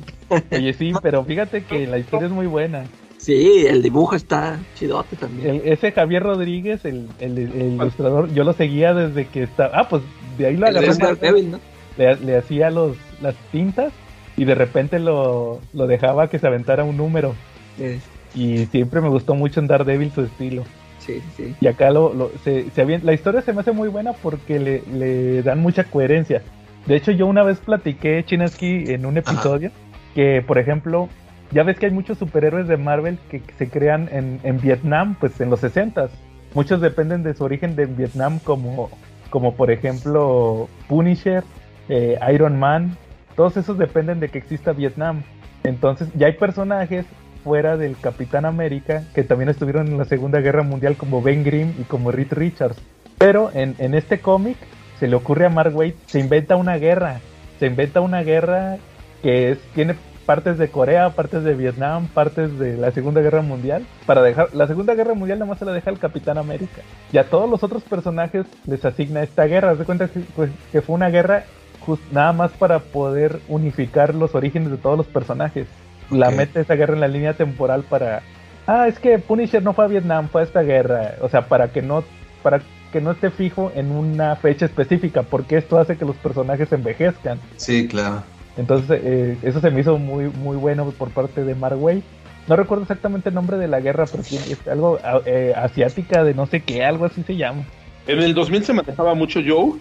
Oye, 0.53 0.73
sí, 0.75 0.93
pero 1.03 1.25
fíjate 1.25 1.65
que 1.65 1.87
la 1.89 1.99
historia 1.99 2.27
es 2.29 2.33
muy 2.33 2.47
buena. 2.47 2.85
Sí, 3.19 3.67
el 3.67 3.83
dibujo 3.83 4.15
está 4.15 4.61
chidote 4.77 5.17
también. 5.17 5.57
El- 5.57 5.63
ese 5.73 5.91
Javier 5.91 6.23
Rodríguez, 6.23 6.85
el, 6.85 7.09
el- 7.19 7.39
el 7.39 7.73
ilustrador, 7.73 8.33
yo 8.33 8.45
lo 8.45 8.53
seguía 8.53 8.95
desde 8.95 9.27
que 9.27 9.43
estaba. 9.43 9.81
Ah, 9.81 9.89
pues 9.89 10.03
de 10.39 10.47
ahí 10.47 10.57
lo 10.57 10.69
agarré. 10.69 10.89
de 10.89 10.95
Daredevil, 10.99 11.51
¿no? 11.53 11.61
Le, 11.97 12.15
le 12.17 12.37
hacía 12.37 12.71
los, 12.71 12.97
las 13.21 13.35
tintas 13.51 13.93
y 14.37 14.45
de 14.45 14.55
repente 14.55 15.01
lo, 15.01 15.61
lo 15.73 15.87
dejaba 15.89 16.29
que 16.29 16.39
se 16.39 16.47
aventara 16.47 16.85
un 16.85 16.97
número. 16.97 17.35
Eh, 17.81 17.99
Y 18.37 18.67
siempre 18.67 19.01
me 19.01 19.09
gustó 19.09 19.35
mucho 19.35 19.59
en 19.59 19.67
Daredevil 19.67 20.13
su 20.13 20.21
estilo. 20.21 20.63
Sí, 21.07 21.23
sí. 21.37 21.55
Y 21.61 21.67
acá 21.67 21.91
lo, 21.91 22.13
lo- 22.13 22.31
se, 22.45 22.71
se 22.71 22.85
la 22.99 23.13
historia 23.13 23.41
se 23.43 23.53
me 23.53 23.61
hace 23.61 23.73
muy 23.73 23.89
buena 23.89 24.13
porque 24.13 24.59
le, 24.59 24.83
le 24.93 25.43
dan 25.43 25.61
mucha 25.61 25.85
coherencia. 25.85 26.43
De 26.87 26.97
hecho, 26.97 27.11
yo 27.13 27.27
una 27.27 27.43
vez 27.43 27.59
platiqué, 27.59 28.25
Chinaski, 28.25 28.93
en 28.93 29.07
un 29.07 29.17
episodio, 29.17 29.71
que 30.15 30.43
por 30.47 30.59
ejemplo, 30.59 31.09
ya 31.51 31.63
ves 31.63 31.79
que 31.79 31.87
hay 31.87 31.93
muchos 31.93 32.19
superhéroes 32.19 32.69
de 32.69 32.77
Marvel 32.77 33.19
que 33.31 33.43
se 33.59 33.69
crean 33.69 34.09
en, 34.13 34.41
en 34.43 34.61
Vietnam, 34.61 35.17
pues 35.19 35.41
en 35.41 35.51
los 35.51 35.61
60 35.61 36.09
Muchos 36.55 36.81
dependen 36.81 37.23
de 37.23 37.35
su 37.35 37.45
origen 37.45 37.77
de 37.77 37.85
Vietnam, 37.85 38.39
como, 38.39 38.89
como 39.29 39.55
por 39.57 39.71
ejemplo 39.71 40.69
Punisher, 40.89 41.45
eh, 41.91 42.19
Iron 42.33 42.59
Man. 42.59 42.97
Todos 43.35 43.59
esos 43.59 43.77
dependen 43.77 44.21
de 44.21 44.29
que 44.31 44.39
exista 44.39 44.73
Vietnam. 44.73 45.23
Entonces, 45.65 46.09
ya 46.15 46.29
hay 46.29 46.33
personajes 46.33 47.05
fuera 47.47 47.77
del 47.77 47.97
Capitán 47.97 48.45
América 48.45 49.05
que 49.15 49.23
también 49.23 49.49
estuvieron 49.49 49.87
en 49.87 49.99
la 49.99 50.05
Segunda 50.05 50.41
Guerra 50.41 50.65
Mundial 50.65 50.97
como 50.97 51.23
Ben 51.23 51.45
Grimm 51.45 51.75
y 51.79 51.85
como 51.85 52.11
Reed 52.11 52.33
Richards. 52.33 52.77
Pero 53.19 53.53
en, 53.55 53.77
en 53.79 53.95
este 53.95 54.19
cómic 54.19 54.57
se 54.99 55.07
le 55.07 55.15
ocurre 55.15 55.47
a 55.47 55.49
Mark 55.49 55.75
Waid, 55.77 55.95
se 56.07 56.19
inventa 56.19 56.57
una 56.57 56.77
guerra, 56.77 57.21
se 57.61 57.67
inventa 57.67 58.01
una 58.01 58.25
guerra 58.25 58.79
que 59.23 59.57
tiene 59.77 59.95
partes 60.27 60.59
de 60.59 60.71
Corea, 60.71 61.11
partes 61.11 61.45
de 61.45 61.55
Vietnam, 61.55 62.09
partes 62.09 62.59
de 62.59 62.77
la 62.77 62.91
Segunda 62.91 63.21
Guerra 63.21 63.43
Mundial, 63.43 63.87
para 64.07 64.23
dejar, 64.23 64.53
la 64.53 64.67
Segunda 64.67 64.97
Guerra 64.97 65.15
Mundial 65.15 65.39
nada 65.39 65.49
más 65.49 65.61
se 65.61 65.65
la 65.67 65.73
deja 65.73 65.89
al 65.91 66.01
Capitán 66.01 66.39
América. 66.39 66.83
Y 67.13 67.19
a 67.19 67.31
todos 67.31 67.49
los 67.49 67.63
otros 67.63 67.85
personajes 67.85 68.45
les 68.67 68.85
asigna 68.85 69.23
esta 69.23 69.45
guerra, 69.45 69.77
de 69.77 69.85
cuenta 69.85 70.09
que, 70.09 70.19
pues, 70.35 70.51
que 70.73 70.83
fue 70.83 70.97
una 70.97 71.11
guerra 71.11 71.45
just- 71.79 72.11
nada 72.11 72.33
más 72.33 72.51
para 72.51 72.81
poder 72.81 73.39
unificar 73.47 74.17
los 74.17 74.35
orígenes 74.35 74.73
de 74.73 74.79
todos 74.79 74.99
los 74.99 75.07
personajes. 75.07 75.69
La 76.11 76.29
Ok. 76.29 76.35
mete 76.35 76.61
esa 76.61 76.75
guerra 76.75 76.95
en 76.95 77.01
la 77.01 77.09
línea 77.09 77.35
temporal 77.35 77.83
para 77.83 78.23
ah, 78.67 78.89
es 78.89 78.99
que 78.99 79.19
Punisher 79.19 79.63
no 79.63 79.73
fue 79.73 79.85
a 79.85 79.89
Vietnam, 79.89 80.29
fue 80.29 80.43
a 80.43 80.45
esta 80.45 80.63
guerra. 80.63 81.15
O 81.21 81.29
sea, 81.29 81.49
para 81.49 81.69
que 81.69 81.83
no, 81.83 82.05
para 82.43 82.61
que 82.93 83.01
no 83.01 83.13
esté 83.13 83.31
fijo 83.31 83.73
en 83.75 83.91
una 83.93 84.37
fecha 84.37 84.67
específica, 84.67 85.23
porque 85.23 85.57
esto 85.57 85.79
hace 85.79 85.97
que 85.97 86.05
los 86.05 86.17
personajes 86.17 86.73
envejezcan. 86.73 87.39
Sí, 87.57 87.89
claro. 87.89 88.23
Entonces, 88.57 89.01
eh, 89.05 89.37
eso 89.43 89.61
se 89.61 89.71
me 89.71 89.81
hizo 89.81 89.99
muy, 89.99 90.27
muy 90.29 90.57
bueno 90.57 90.91
por 90.97 91.11
parte 91.11 91.45
de 91.45 91.55
Mark 91.55 91.81
Waid. 91.81 92.03
No 92.49 92.57
recuerdo 92.57 92.83
exactamente 92.83 93.29
el 93.29 93.35
nombre 93.35 93.57
de 93.59 93.69
la 93.69 93.81
guerra, 93.81 94.07
pero 94.07 94.23
es 94.23 94.69
algo 94.69 94.99
eh, 95.27 95.53
asiática 95.57 96.23
de 96.23 96.33
no 96.33 96.47
sé 96.47 96.63
qué, 96.63 96.85
algo 96.85 97.05
así 97.05 97.23
se 97.25 97.37
llama. 97.37 97.65
En 98.07 98.21
el 98.23 98.35
2000 98.35 98.65
se 98.65 98.73
manejaba 98.73 99.15
mucho 99.15 99.41
Joe, 99.45 99.73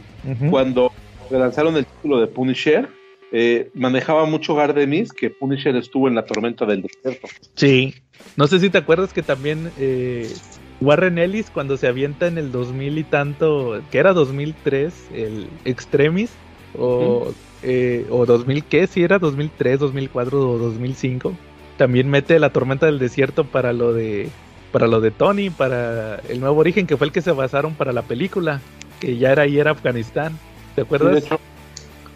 cuando 0.49 0.91
lanzaron 1.29 1.77
el 1.77 1.85
título 1.85 2.19
de 2.19 2.25
Punisher, 2.27 2.89
eh, 3.31 3.69
manejaba 3.73 4.25
mucho 4.25 4.55
Gardenis, 4.55 5.11
que 5.11 5.29
Punisher 5.29 5.75
estuvo 5.75 6.07
en 6.07 6.15
la 6.15 6.25
tormenta 6.25 6.65
del 6.65 6.83
desierto. 6.83 7.27
Sí. 7.55 7.95
No 8.37 8.47
sé 8.47 8.59
si 8.59 8.69
te 8.69 8.77
acuerdas 8.77 9.13
que 9.13 9.21
también 9.21 9.71
eh, 9.77 10.31
Warren 10.81 11.17
Ellis 11.17 11.49
cuando 11.49 11.77
se 11.77 11.87
avienta 11.87 12.27
en 12.27 12.37
el 12.37 12.51
2000 12.51 12.97
y 12.97 13.03
tanto, 13.03 13.81
que 13.91 13.97
era 13.97 14.13
2003, 14.13 14.93
el 15.13 15.47
Extremis, 15.63 16.31
o, 16.77 17.33
eh, 17.63 18.05
o 18.09 18.25
2000, 18.25 18.63
¿qué? 18.65 18.87
Si 18.87 19.03
era 19.03 19.19
2003, 19.19 19.79
2004 19.79 20.49
o 20.49 20.57
2005. 20.57 21.33
También 21.77 22.09
mete 22.09 22.39
la 22.39 22.51
tormenta 22.51 22.85
del 22.85 22.99
desierto 22.99 23.43
para 23.43 23.73
lo 23.73 23.93
de 23.93 24.29
para 24.71 24.87
lo 24.87 24.99
de 24.99 25.11
Tony, 25.11 25.49
para 25.49 26.17
el 26.27 26.41
nuevo 26.41 26.59
origen, 26.59 26.85
que 26.85 26.97
fue 26.97 27.07
el 27.07 27.13
que 27.13 27.21
se 27.21 27.31
basaron 27.31 27.75
para 27.75 27.93
la 27.93 28.01
película, 28.01 28.59
que 28.99 29.17
ya 29.17 29.31
era 29.31 29.43
ahí 29.43 29.57
era 29.57 29.71
Afganistán. 29.71 30.37
¿Te 30.75 30.81
acuerdas? 30.81 31.23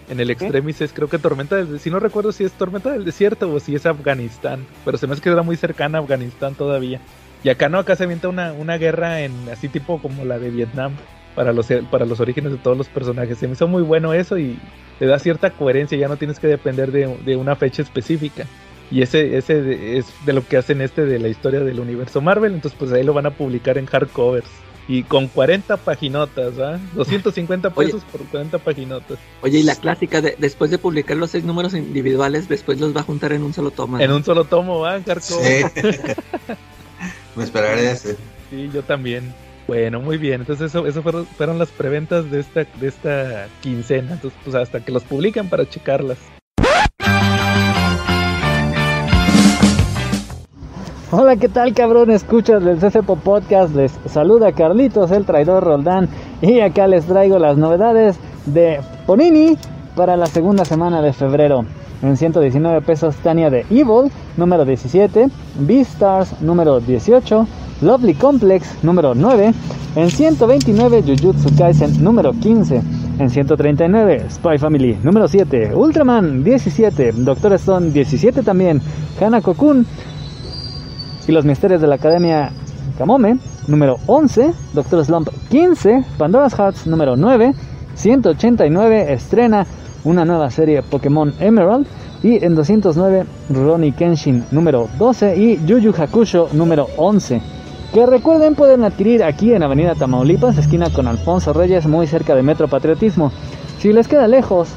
En 0.10 0.20
el 0.20 0.32
Extremis 0.32 0.82
es 0.82 0.92
creo 0.92 1.08
que 1.08 1.20
Tormenta 1.20 1.56
del 1.56 1.80
si 1.80 1.92
no 1.92 2.00
recuerdo 2.00 2.32
si 2.32 2.44
es 2.44 2.52
Tormenta 2.54 2.92
del 2.92 3.06
Desierto 3.06 3.52
o 3.54 3.60
si 3.60 3.76
es 3.76 3.86
Afganistán, 3.86 4.66
pero 4.84 4.98
se 4.98 5.06
me 5.06 5.14
hace 5.14 5.22
que 5.22 5.30
era 5.30 5.44
muy 5.44 5.56
cercana 5.56 6.00
a 6.00 6.02
Afganistán 6.02 6.56
todavía. 6.56 7.00
Y 7.44 7.50
acá 7.50 7.70
no, 7.70 7.78
acá 7.78 7.96
se 7.96 8.04
avienta 8.04 8.28
una, 8.28 8.52
una 8.54 8.78
guerra 8.78 9.22
en 9.22 9.32
así 9.50 9.70
tipo 9.70 10.02
como 10.02 10.26
la 10.26 10.40
de 10.40 10.50
Vietnam 10.50 10.94
para 11.36 11.54
los, 11.54 11.68
para 11.92 12.06
los 12.06 12.20
orígenes 12.20 12.52
de 12.52 12.58
todos 12.58 12.78
los 12.78 12.90
personajes. 12.90 13.38
Se 13.38 13.48
me 13.48 13.54
hizo 13.54 13.68
muy 13.68 13.84
bueno 13.84 14.14
eso 14.14 14.38
y 14.38 14.58
le 15.00 15.08
da 15.08 15.20
cierta 15.20 15.52
coherencia, 15.52 15.98
ya 15.98 16.08
no 16.08 16.18
tienes 16.18 16.40
que 16.40 16.48
depender 16.48 16.92
de, 16.92 17.16
de 17.24 17.36
una 17.38 17.56
fecha 17.56 17.82
específica. 17.82 18.46
Y 18.92 19.04
ese, 19.04 19.38
ese 19.38 19.98
es 19.98 20.08
de 20.26 20.34
lo 20.34 20.46
que 20.46 20.58
hacen 20.58 20.82
este 20.82 21.06
de 21.06 21.20
la 21.20 21.28
historia 21.28 21.60
del 21.60 21.80
universo 21.80 22.22
Marvel, 22.22 22.56
entonces 22.56 22.78
pues 22.78 22.92
ahí 22.92 23.04
lo 23.04 23.14
van 23.14 23.28
a 23.28 23.32
publicar 23.32 23.78
en 23.78 23.86
hardcovers. 23.86 24.50
Y 24.90 25.04
con 25.04 25.28
40 25.28 25.78
paginotas, 25.78 26.58
¿ah? 26.58 26.80
250 26.96 27.70
pesos 27.70 28.04
por 28.12 28.26
40 28.26 28.58
paginotas. 28.58 29.20
Oye, 29.44 29.60
y 29.60 29.64
la 29.64 29.76
clásica, 29.76 30.20
de, 30.20 30.36
después 30.40 30.72
de 30.72 30.80
publicar 30.80 31.16
los 31.16 31.30
seis 31.30 31.44
números 31.44 31.76
individuales, 31.76 32.50
después 32.50 32.80
los 32.80 32.96
va 32.96 33.02
a 33.02 33.04
juntar 33.04 33.32
en 33.32 33.44
un 33.44 33.54
solo 33.54 33.70
tomo. 33.70 34.00
En 34.00 34.12
un 34.12 34.24
solo 34.24 34.46
tomo, 34.46 34.80
¿va? 34.80 35.00
Hardcover. 35.00 35.70
Sí. 35.70 36.00
Me 37.36 37.44
esperaré 37.44 37.92
ese. 37.92 38.18
Sí, 38.50 38.72
yo 38.74 38.82
también. 38.82 39.32
Bueno, 39.68 40.00
muy 40.00 40.18
bien. 40.18 40.42
Entonces 40.42 40.72
eso, 40.72 40.88
eso 40.88 41.04
fueron, 41.04 41.28
fueron 41.28 41.60
las 41.60 41.70
preventas 41.70 42.32
de 42.32 42.40
esta, 42.40 42.64
de 42.64 42.88
esta 42.88 43.48
quincena. 43.62 44.14
Entonces, 44.14 44.40
pues 44.44 44.56
hasta 44.56 44.84
que 44.84 44.92
los 44.92 45.04
publican 45.04 45.50
para 45.50 45.70
checarlas. 45.70 46.18
Hola, 51.12 51.38
¿qué 51.38 51.50
tal 51.50 51.74
cabrón? 51.74 52.12
Escuchas 52.12 52.64
del 52.64 52.78
CCPO 52.78 53.16
Podcast. 53.16 53.74
Les 53.74 53.92
saluda 54.06 54.52
Carlitos, 54.52 55.10
el 55.10 55.26
traidor 55.26 55.64
Roldán. 55.64 56.08
Y 56.40 56.60
acá 56.60 56.86
les 56.86 57.06
traigo 57.06 57.40
las 57.40 57.58
novedades 57.58 58.20
de 58.46 58.80
Ponini 59.08 59.58
para 59.96 60.16
la 60.16 60.28
segunda 60.28 60.66
semana 60.66 61.02
de 61.02 61.12
febrero. 61.12 61.66
En 62.04 62.16
119 62.16 62.82
pesos 62.82 63.16
Tania 63.24 63.50
de 63.50 63.62
Evil, 63.72 64.12
número 64.38 64.66
17. 64.66 65.30
Beastars, 65.62 66.44
número 66.44 66.80
18. 66.80 67.48
Lovely 67.82 68.14
Complex, 68.14 68.84
número 68.84 69.16
9. 69.16 69.52
En 69.96 70.12
129 70.12 71.02
Jujutsu 71.08 71.50
Kaisen, 71.58 72.04
número 72.04 72.34
15. 72.34 72.84
En 73.18 73.32
139 73.32 74.26
Spy 74.30 74.60
Family, 74.60 75.00
número 75.02 75.28
7. 75.28 75.74
Ultraman, 75.74 76.44
17. 76.44 77.14
Doctor 77.14 77.54
Stone, 77.54 77.90
17 77.90 78.44
también. 78.44 78.80
Hanako 79.20 79.56
Kun, 79.56 79.86
y 81.30 81.32
los 81.32 81.46
misterios 81.46 81.80
de 81.80 81.86
la 81.86 81.96
Academia 81.96 82.50
Kamome, 82.98 83.38
número 83.68 83.98
11, 84.08 84.52
Doctor 84.74 85.06
Slump 85.06 85.30
15, 85.52 86.04
Pandora's 86.18 86.56
Hearts 86.56 86.88
número 86.88 87.16
9, 87.16 87.54
189 87.94 89.14
estrena 89.14 89.68
una 90.06 90.26
nueva 90.26 90.50
serie 90.50 90.82
Pokémon 90.82 91.32
Emerald 91.40 91.86
y 92.24 92.44
en 92.44 92.56
209 92.56 93.26
Ronnie 93.52 93.92
Kenshin 93.92 94.44
número 94.50 94.90
12 94.98 95.38
y 95.38 95.64
Yu 95.68 95.94
Hakusho 95.96 96.50
número 96.54 96.88
11. 96.98 97.40
Que 97.94 98.08
recuerden 98.08 98.56
pueden 98.56 98.84
adquirir 98.84 99.24
aquí 99.24 99.54
en 99.54 99.62
Avenida 99.62 99.94
Tamaulipas, 99.94 100.58
esquina 100.58 100.90
con 100.90 101.08
Alfonso 101.08 101.54
Reyes, 101.54 101.86
muy 101.86 102.08
cerca 102.08 102.34
de 102.34 102.42
Metro 102.42 102.68
Patriotismo. 102.68 103.32
Si 103.78 103.94
les 103.94 104.08
queda 104.08 104.28
lejos, 104.28 104.70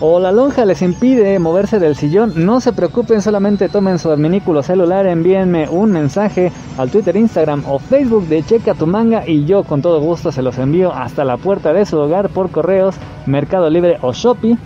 o 0.00 0.18
la 0.20 0.32
lonja 0.32 0.64
les 0.64 0.82
impide 0.82 1.38
moverse 1.38 1.78
del 1.78 1.96
sillón, 1.96 2.32
no 2.36 2.60
se 2.60 2.72
preocupen, 2.72 3.22
solamente 3.22 3.68
tomen 3.68 3.98
su 3.98 4.10
adminículo 4.10 4.62
celular, 4.62 5.06
envíenme 5.06 5.68
un 5.68 5.92
mensaje 5.92 6.52
al 6.76 6.90
Twitter, 6.90 7.16
Instagram 7.16 7.64
o 7.66 7.78
Facebook 7.78 8.26
de 8.28 8.42
Checa 8.42 8.74
tu 8.74 8.86
manga 8.86 9.26
y 9.26 9.44
yo 9.44 9.64
con 9.64 9.82
todo 9.82 10.00
gusto 10.00 10.32
se 10.32 10.42
los 10.42 10.58
envío 10.58 10.92
hasta 10.92 11.24
la 11.24 11.36
puerta 11.36 11.72
de 11.72 11.86
su 11.86 11.98
hogar 11.98 12.28
por 12.28 12.50
correos, 12.50 12.96
Mercado 13.26 13.70
Libre 13.70 13.98
o 14.02 14.12
Shopee. 14.12 14.58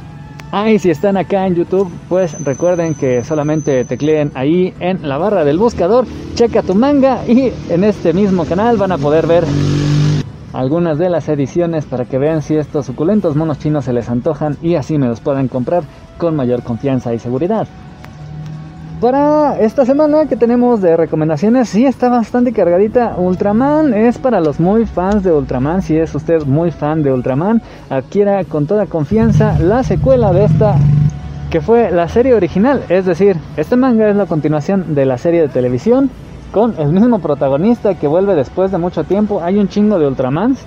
Ah, 0.53 0.67
si 0.81 0.91
están 0.91 1.17
acá 1.17 1.47
en 1.47 1.55
YouTube, 1.55 1.93
pues 2.09 2.43
recuerden 2.45 2.95
que 2.95 3.23
solamente 3.23 3.85
tecleen 3.85 4.33
ahí 4.35 4.75
en 4.81 5.09
la 5.09 5.17
barra 5.17 5.45
del 5.45 5.59
buscador, 5.59 6.07
checa 6.35 6.63
tu 6.63 6.75
manga 6.75 7.21
y 7.29 7.53
en 7.69 7.85
este 7.85 8.13
mismo 8.13 8.45
canal 8.45 8.77
van 8.77 8.91
a 8.91 8.99
poder 8.99 9.29
ver 9.29 9.45
algunas 10.53 10.99
de 10.99 11.11
las 11.11 11.29
ediciones 11.29 11.85
para 11.85 12.05
que 12.05 12.19
vean 12.19 12.43
si 12.43 12.57
estos 12.57 12.87
suculentos 12.87 13.37
monos 13.37 13.59
chinos 13.59 13.85
se 13.85 13.93
les 13.93 14.09
antojan 14.09 14.57
y 14.63 14.75
así 14.75 14.99
me 14.99 15.09
los 15.09 15.21
pueden 15.21 15.49
comprar 15.49 15.85
con 16.19 16.37
mayor 16.37 16.63
confianza 16.63 17.15
y 17.15 17.19
seguridad. 17.19 17.67
Para 19.01 19.59
esta 19.59 19.87
semana 19.87 20.27
que 20.27 20.37
tenemos 20.37 20.83
de 20.83 20.95
recomendaciones, 20.95 21.71
sí 21.71 21.87
está 21.87 22.11
bastante 22.11 22.53
cargadita. 22.53 23.15
Ultraman 23.17 23.95
es 23.95 24.19
para 24.19 24.43
los 24.43 24.61
muy 24.61 24.85
fans 24.85 25.23
de 25.23 25.33
Ultraman. 25.33 25.81
Si 25.81 25.97
es 25.97 26.15
usted 26.15 26.45
muy 26.45 26.71
fan 26.71 27.03
de 27.03 27.11
Ultraman, 27.11 27.63
adquiera 27.89 28.45
con 28.45 28.67
toda 28.67 28.85
confianza 28.85 29.59
la 29.59 29.83
secuela 29.85 30.35
de 30.35 30.45
esta 30.45 30.77
que 31.49 31.63
fue 31.63 31.91
la 31.91 32.09
serie 32.09 32.35
original. 32.35 32.83
Es 32.91 33.07
decir, 33.07 33.39
este 33.57 33.75
manga 33.77 34.07
es 34.09 34.17
la 34.17 34.27
continuación 34.27 34.95
de 34.95 35.07
la 35.07 35.17
serie 35.17 35.41
de 35.41 35.49
televisión 35.49 36.11
con 36.51 36.75
el 36.79 36.93
mismo 36.93 37.19
protagonista 37.21 37.95
que 37.95 38.09
vuelve 38.09 38.35
después 38.35 38.71
de 38.71 38.79
mucho 38.79 39.05
tiempo. 39.05 39.41
Hay 39.43 39.59
un 39.59 39.69
chingo 39.69 39.99
de 39.99 40.07
Ultramans 40.07 40.65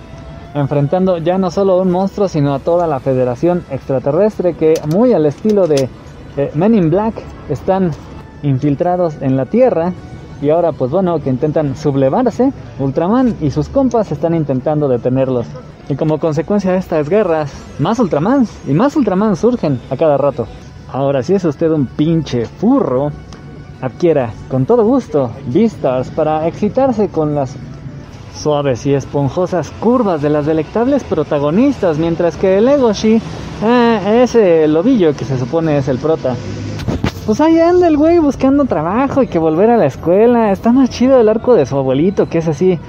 enfrentando 0.53 1.17
ya 1.17 1.37
no 1.37 1.51
solo 1.51 1.73
a 1.73 1.81
un 1.81 1.91
monstruo, 1.91 2.27
sino 2.27 2.53
a 2.53 2.59
toda 2.59 2.87
la 2.87 2.99
federación 2.99 3.63
extraterrestre 3.69 4.53
que 4.53 4.75
muy 4.93 5.13
al 5.13 5.25
estilo 5.25 5.67
de 5.67 5.89
eh, 6.37 6.51
Men 6.55 6.75
in 6.75 6.89
Black 6.89 7.15
están 7.49 7.91
infiltrados 8.43 9.15
en 9.21 9.35
la 9.35 9.45
Tierra 9.45 9.93
y 10.41 10.49
ahora 10.49 10.71
pues 10.73 10.91
bueno 10.91 11.19
que 11.19 11.29
intentan 11.29 11.75
sublevarse, 11.75 12.51
Ultraman 12.79 13.35
y 13.41 13.49
sus 13.49 13.69
compas 13.69 14.11
están 14.11 14.35
intentando 14.35 14.87
detenerlos. 14.87 15.47
Y 15.89 15.95
como 15.95 16.17
consecuencia 16.17 16.71
de 16.71 16.77
estas 16.77 17.09
guerras, 17.09 17.53
más 17.79 17.99
Ultramans 17.99 18.51
y 18.67 18.73
más 18.73 18.95
Ultramans 18.95 19.39
surgen 19.39 19.79
a 19.89 19.97
cada 19.97 20.17
rato. 20.17 20.47
Ahora 20.91 21.23
si 21.23 21.33
es 21.33 21.45
usted 21.45 21.71
un 21.71 21.85
pinche 21.85 22.45
furro, 22.45 23.11
adquiera 23.83 24.31
con 24.49 24.65
todo 24.65 24.85
gusto 24.85 25.31
vistas 25.47 26.09
para 26.09 26.47
excitarse 26.47 27.09
con 27.09 27.35
las 27.35 27.53
suaves 28.33 28.85
y 28.85 28.93
esponjosas 28.93 29.71
curvas 29.71 30.21
de 30.21 30.29
las 30.29 30.45
delectables 30.45 31.03
protagonistas, 31.03 31.97
mientras 31.97 32.37
que 32.37 32.59
el 32.59 32.69
Egoshi, 32.69 33.21
eh, 33.61 34.21
ese 34.23 34.69
lobillo 34.69 35.13
que 35.13 35.25
se 35.25 35.37
supone 35.37 35.77
es 35.77 35.89
el 35.89 35.97
prota, 35.97 36.33
pues 37.25 37.41
ahí 37.41 37.59
anda 37.59 37.87
el 37.87 37.97
güey 37.97 38.19
buscando 38.19 38.63
trabajo 38.63 39.21
y 39.21 39.27
que 39.27 39.37
volver 39.37 39.69
a 39.69 39.77
la 39.77 39.85
escuela. 39.85 40.51
Está 40.51 40.71
más 40.71 40.89
chido 40.89 41.19
el 41.19 41.27
arco 41.27 41.53
de 41.53 41.65
su 41.65 41.77
abuelito, 41.77 42.29
que 42.29 42.37
es 42.37 42.47
así, 42.47 42.79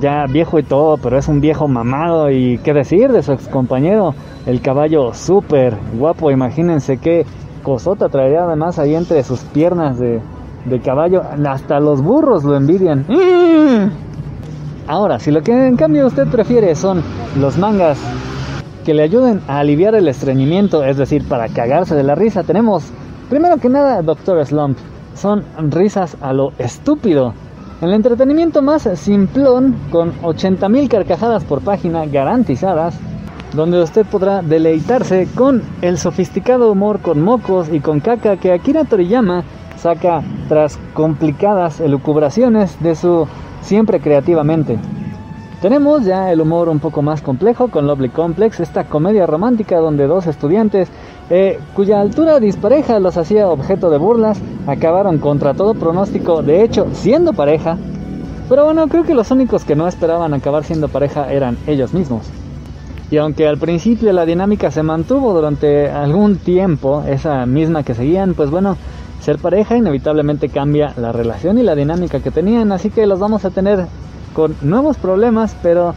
ya 0.00 0.26
viejo 0.26 0.60
y 0.60 0.62
todo, 0.62 0.96
pero 0.96 1.18
es 1.18 1.26
un 1.26 1.40
viejo 1.40 1.66
mamado. 1.66 2.30
Y 2.30 2.58
qué 2.58 2.72
decir 2.72 3.10
de 3.10 3.22
su 3.22 3.32
ex 3.32 3.48
compañero, 3.48 4.14
el 4.46 4.60
caballo 4.60 5.12
súper 5.12 5.76
guapo. 5.98 6.30
Imagínense 6.30 6.98
qué 6.98 7.26
cosota 7.62 8.08
traería 8.08 8.44
además 8.44 8.78
ahí 8.78 8.94
entre 8.94 9.22
sus 9.22 9.40
piernas 9.40 9.98
de, 9.98 10.20
de 10.68 10.80
caballo. 10.80 11.22
Hasta 11.46 11.80
los 11.80 12.02
burros 12.02 12.44
lo 12.44 12.56
envidian. 12.56 13.04
Ahora, 14.88 15.18
si 15.18 15.30
lo 15.30 15.42
que 15.42 15.52
en 15.66 15.76
cambio 15.76 16.06
usted 16.06 16.28
prefiere 16.28 16.74
son 16.74 17.02
los 17.40 17.58
mangas 17.58 17.98
que 18.84 18.94
le 18.94 19.02
ayuden 19.02 19.40
a 19.48 19.58
aliviar 19.58 19.96
el 19.96 20.06
estreñimiento, 20.06 20.84
es 20.84 20.96
decir, 20.96 21.26
para 21.26 21.48
cagarse 21.48 21.96
de 21.96 22.04
la 22.04 22.14
risa, 22.14 22.44
tenemos 22.44 22.84
primero 23.28 23.56
que 23.56 23.68
nada 23.68 24.00
Doctor 24.02 24.46
Slump. 24.46 24.78
Son 25.14 25.44
risas 25.70 26.16
a 26.20 26.32
lo 26.32 26.52
estúpido. 26.58 27.34
El 27.80 27.92
entretenimiento 27.92 28.62
más 28.62 28.88
simplón, 28.94 29.74
con 29.90 30.12
80.000 30.20 30.88
carcajadas 30.88 31.42
por 31.42 31.62
página 31.62 32.06
garantizadas, 32.06 32.96
donde 33.54 33.82
usted 33.82 34.06
podrá 34.06 34.42
deleitarse 34.42 35.26
con 35.34 35.62
el 35.82 35.98
sofisticado 35.98 36.70
humor 36.70 37.00
con 37.00 37.22
mocos 37.22 37.68
y 37.72 37.80
con 37.80 38.00
caca 38.00 38.36
que 38.36 38.52
Akira 38.52 38.84
Toriyama 38.84 39.44
saca 39.76 40.22
tras 40.48 40.78
complicadas 40.94 41.80
elucubraciones 41.80 42.80
de 42.82 42.94
su 42.94 43.26
siempre 43.62 44.00
creativamente. 44.00 44.78
Tenemos 45.60 46.04
ya 46.04 46.30
el 46.30 46.40
humor 46.40 46.68
un 46.68 46.80
poco 46.80 47.00
más 47.00 47.22
complejo 47.22 47.68
con 47.68 47.86
Lovely 47.86 48.10
Complex, 48.10 48.60
esta 48.60 48.84
comedia 48.84 49.26
romántica 49.26 49.78
donde 49.78 50.06
dos 50.06 50.26
estudiantes 50.26 50.88
eh, 51.30 51.58
cuya 51.74 52.00
altura 52.00 52.38
dispareja 52.38 53.00
los 53.00 53.16
hacía 53.16 53.48
objeto 53.48 53.90
de 53.90 53.98
burlas 53.98 54.38
acabaron 54.66 55.18
contra 55.18 55.54
todo 55.54 55.74
pronóstico, 55.74 56.42
de 56.42 56.62
hecho 56.62 56.86
siendo 56.92 57.32
pareja. 57.32 57.78
Pero 58.48 58.64
bueno, 58.64 58.86
creo 58.86 59.04
que 59.04 59.14
los 59.14 59.30
únicos 59.30 59.64
que 59.64 59.74
no 59.74 59.88
esperaban 59.88 60.34
acabar 60.34 60.62
siendo 60.62 60.88
pareja 60.88 61.32
eran 61.32 61.56
ellos 61.66 61.94
mismos. 61.94 62.30
Y 63.10 63.16
aunque 63.16 63.46
al 63.46 63.58
principio 63.58 64.12
la 64.12 64.26
dinámica 64.26 64.70
se 64.70 64.82
mantuvo 64.82 65.32
durante 65.32 65.88
algún 65.88 66.36
tiempo, 66.36 67.02
esa 67.08 67.46
misma 67.46 67.82
que 67.82 67.94
seguían, 67.94 68.34
pues 68.34 68.50
bueno, 68.50 68.76
ser 69.26 69.38
pareja 69.38 69.76
inevitablemente 69.76 70.48
cambia 70.48 70.94
la 70.96 71.10
relación 71.10 71.58
y 71.58 71.64
la 71.64 71.74
dinámica 71.74 72.20
que 72.20 72.30
tenían, 72.30 72.70
así 72.70 72.90
que 72.90 73.08
los 73.08 73.18
vamos 73.18 73.44
a 73.44 73.50
tener 73.50 73.86
con 74.32 74.54
nuevos 74.62 74.98
problemas, 74.98 75.56
pero 75.64 75.96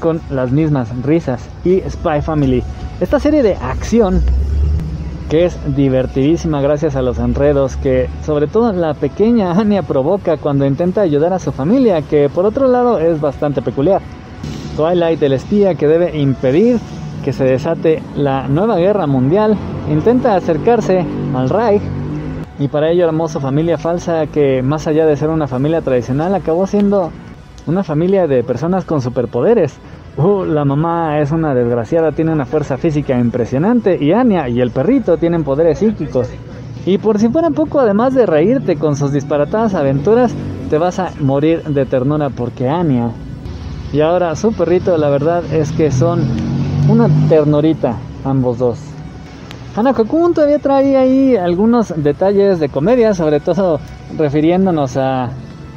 con 0.00 0.20
las 0.28 0.50
mismas 0.50 0.88
risas. 1.04 1.40
Y 1.64 1.82
Spy 1.88 2.20
Family, 2.20 2.64
esta 3.00 3.20
serie 3.20 3.44
de 3.44 3.54
acción 3.54 4.20
que 5.30 5.44
es 5.44 5.56
divertidísima 5.76 6.60
gracias 6.60 6.96
a 6.96 7.02
los 7.02 7.20
enredos 7.20 7.76
que 7.76 8.08
sobre 8.26 8.48
todo 8.48 8.72
la 8.72 8.94
pequeña 8.94 9.52
Anya 9.52 9.82
provoca 9.82 10.36
cuando 10.36 10.66
intenta 10.66 11.00
ayudar 11.02 11.32
a 11.32 11.38
su 11.38 11.52
familia, 11.52 12.02
que 12.02 12.28
por 12.28 12.44
otro 12.44 12.66
lado 12.66 12.98
es 12.98 13.20
bastante 13.20 13.62
peculiar. 13.62 14.02
Twilight, 14.76 15.22
el 15.22 15.34
espía 15.34 15.76
que 15.76 15.86
debe 15.86 16.18
impedir 16.18 16.80
que 17.24 17.32
se 17.32 17.44
desate 17.44 18.02
la 18.16 18.48
nueva 18.48 18.78
guerra 18.78 19.06
mundial, 19.06 19.56
intenta 19.88 20.34
acercarse 20.34 21.06
al 21.36 21.48
Reich 21.48 21.82
y 22.58 22.68
para 22.68 22.90
ello 22.90 23.04
hermosa 23.04 23.40
familia 23.40 23.78
falsa 23.78 24.26
que 24.26 24.62
más 24.62 24.86
allá 24.86 25.06
de 25.06 25.16
ser 25.16 25.30
una 25.30 25.48
familia 25.48 25.80
tradicional 25.80 26.34
acabó 26.34 26.66
siendo 26.66 27.10
una 27.66 27.82
familia 27.82 28.26
de 28.26 28.42
personas 28.44 28.84
con 28.84 29.00
superpoderes. 29.00 29.78
Uh, 30.16 30.44
la 30.44 30.64
mamá 30.64 31.18
es 31.18 31.32
una 31.32 31.54
desgraciada, 31.54 32.12
tiene 32.12 32.32
una 32.32 32.44
fuerza 32.44 32.76
física 32.76 33.18
impresionante 33.18 33.98
y 34.00 34.12
Anya 34.12 34.48
y 34.48 34.60
el 34.60 34.70
perrito 34.70 35.16
tienen 35.16 35.42
poderes 35.42 35.78
psíquicos. 35.78 36.28
Y 36.86 36.98
por 36.98 37.18
si 37.18 37.28
fuera 37.28 37.50
poco, 37.50 37.80
además 37.80 38.14
de 38.14 38.26
reírte 38.26 38.76
con 38.76 38.94
sus 38.94 39.10
disparatadas 39.10 39.74
aventuras, 39.74 40.32
te 40.70 40.78
vas 40.78 40.98
a 40.98 41.10
morir 41.20 41.64
de 41.64 41.86
ternura 41.86 42.30
porque 42.30 42.68
Anya 42.68 43.10
y 43.92 44.00
ahora 44.00 44.34
su 44.34 44.52
perrito, 44.52 44.98
la 44.98 45.08
verdad 45.08 45.44
es 45.52 45.70
que 45.70 45.92
son 45.92 46.20
una 46.88 47.08
ternurita 47.28 47.96
ambos 48.24 48.58
dos. 48.58 48.93
Hanako-kun 49.76 50.34
todavía 50.34 50.60
trae 50.60 50.96
ahí 50.96 51.36
algunos 51.36 51.92
detalles 51.96 52.60
de 52.60 52.68
comedia, 52.68 53.12
sobre 53.12 53.40
todo 53.40 53.80
refiriéndonos 54.16 54.96
a 54.96 55.30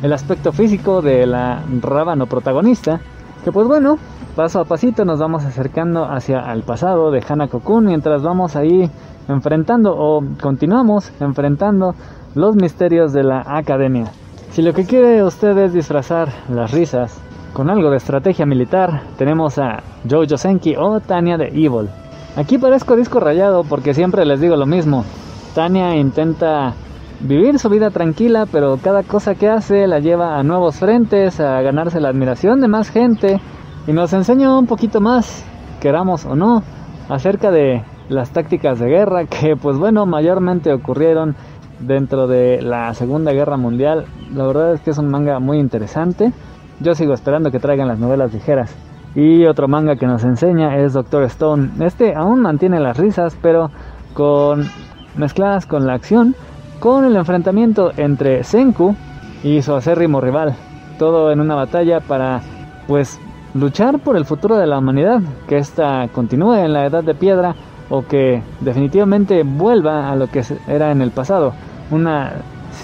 el 0.03 0.13
aspecto 0.13 0.51
físico 0.51 1.01
de 1.01 1.25
la 1.25 1.63
rábano 1.81 2.27
protagonista, 2.27 2.99
que 3.43 3.51
pues 3.51 3.67
bueno, 3.67 3.97
paso 4.35 4.59
a 4.59 4.65
pasito 4.65 5.03
nos 5.03 5.19
vamos 5.19 5.45
acercando 5.45 6.05
hacia 6.05 6.41
el 6.53 6.61
pasado 6.61 7.09
de 7.09 7.23
Hanako-kun 7.27 7.85
mientras 7.85 8.21
vamos 8.21 8.55
ahí 8.55 8.87
enfrentando 9.27 9.95
o 9.97 10.23
continuamos 10.39 11.11
enfrentando 11.19 11.95
los 12.35 12.55
misterios 12.55 13.13
de 13.13 13.23
la 13.23 13.43
academia. 13.47 14.11
Si 14.51 14.61
lo 14.61 14.73
que 14.73 14.85
quiere 14.85 15.23
usted 15.23 15.57
es 15.57 15.73
disfrazar 15.73 16.29
las 16.49 16.71
risas 16.71 17.19
con 17.51 17.71
algo 17.71 17.89
de 17.89 17.97
estrategia 17.97 18.45
militar, 18.45 19.01
tenemos 19.17 19.57
a 19.57 19.81
Jojo 20.07 20.37
Senki 20.37 20.75
o 20.75 20.99
Tania 20.99 21.37
de 21.37 21.47
Evil. 21.47 21.89
Aquí 22.37 22.59
parezco 22.59 22.95
disco 22.95 23.19
rayado 23.19 23.63
porque 23.63 23.95
siempre 23.95 24.23
les 24.23 24.39
digo 24.39 24.55
lo 24.55 24.67
mismo. 24.67 25.03
Tania 25.55 25.95
intenta 25.95 26.75
vivir 27.19 27.57
su 27.57 27.67
vida 27.67 27.89
tranquila, 27.89 28.45
pero 28.51 28.77
cada 28.77 29.01
cosa 29.01 29.33
que 29.33 29.49
hace 29.49 29.87
la 29.87 29.97
lleva 29.97 30.37
a 30.37 30.43
nuevos 30.43 30.75
frentes, 30.75 31.39
a 31.39 31.59
ganarse 31.63 31.99
la 31.99 32.09
admiración 32.09 32.61
de 32.61 32.67
más 32.67 32.91
gente 32.91 33.39
y 33.87 33.91
nos 33.91 34.13
enseña 34.13 34.55
un 34.55 34.67
poquito 34.67 35.01
más, 35.01 35.43
queramos 35.81 36.25
o 36.25 36.35
no, 36.35 36.61
acerca 37.09 37.49
de 37.49 37.81
las 38.07 38.29
tácticas 38.29 38.77
de 38.77 38.87
guerra 38.87 39.25
que 39.41 39.55
pues 39.55 39.79
bueno, 39.79 40.05
mayormente 40.05 40.71
ocurrieron 40.71 41.35
dentro 41.79 42.27
de 42.27 42.61
la 42.61 42.93
Segunda 42.93 43.31
Guerra 43.31 43.57
Mundial. 43.57 44.05
La 44.31 44.45
verdad 44.45 44.73
es 44.75 44.81
que 44.81 44.91
es 44.91 44.97
un 44.99 45.09
manga 45.09 45.39
muy 45.39 45.57
interesante. 45.57 46.31
Yo 46.81 46.93
sigo 46.93 47.15
esperando 47.15 47.49
que 47.49 47.57
traigan 47.57 47.87
las 47.87 47.97
novelas 47.97 48.31
ligeras. 48.31 48.75
Y 49.15 49.45
otro 49.45 49.67
manga 49.67 49.95
que 49.95 50.05
nos 50.05 50.23
enseña 50.23 50.77
es 50.77 50.93
Doctor 50.93 51.23
Stone. 51.23 51.71
Este 51.79 52.15
aún 52.15 52.41
mantiene 52.41 52.79
las 52.79 52.97
risas, 52.97 53.35
pero 53.41 53.71
con 54.13 54.69
mezcladas 55.15 55.65
con 55.65 55.87
la 55.87 55.93
acción, 55.93 56.35
con 56.79 57.05
el 57.05 57.15
enfrentamiento 57.15 57.91
entre 57.97 58.43
Senku 58.43 58.95
y 59.43 59.61
su 59.61 59.73
acérrimo 59.73 60.21
rival. 60.21 60.55
Todo 60.99 61.31
en 61.31 61.39
una 61.39 61.55
batalla 61.55 61.99
para, 61.99 62.41
pues, 62.87 63.19
luchar 63.53 63.99
por 63.99 64.17
el 64.17 64.25
futuro 64.25 64.57
de 64.57 64.67
la 64.67 64.77
humanidad, 64.77 65.21
que 65.47 65.57
ésta 65.57 66.07
continúe 66.13 66.55
en 66.55 66.73
la 66.73 66.85
edad 66.85 67.03
de 67.03 67.15
piedra 67.15 67.55
o 67.89 68.05
que 68.05 68.43
definitivamente 68.59 69.43
vuelva 69.43 70.11
a 70.11 70.15
lo 70.15 70.27
que 70.27 70.43
era 70.67 70.91
en 70.91 71.01
el 71.01 71.11
pasado. 71.11 71.53
Una 71.89 72.33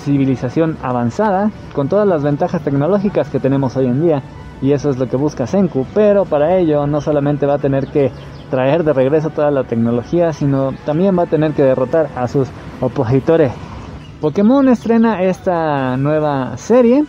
civilización 0.04 0.78
avanzada 0.82 1.52
con 1.74 1.90
todas 1.90 2.08
las 2.08 2.24
ventajas 2.24 2.62
tecnológicas 2.64 3.30
que 3.30 3.40
tenemos 3.40 3.76
hoy 3.78 3.86
en 3.86 4.02
día 4.02 4.24
y 4.64 4.72
eso 4.72 4.90
es 4.90 4.98
lo 4.98 5.08
que 5.08 5.18
busca 5.18 5.46
Senku, 5.46 5.86
pero 5.94 6.24
para 6.24 6.58
ello 6.58 6.88
no 6.88 7.02
solamente 7.02 7.46
va 7.46 7.56
a 7.56 7.60
tener 7.60 7.88
que 7.88 8.12
traer 8.50 8.86
de 8.86 8.94
regreso 8.94 9.30
toda 9.30 9.52
la 9.52 9.66
tecnología, 9.66 10.32
sino 10.32 10.72
también 10.86 11.20
va 11.20 11.24
a 11.24 11.28
tener 11.28 11.52
que 11.52 11.64
derrotar 11.64 12.08
a 12.16 12.30
sus 12.30 12.48
opositores. 12.80 13.52
Pokémon 14.22 14.70
estrena 14.70 15.22
esta 15.22 15.98
nueva 15.98 16.56
serie. 16.56 17.04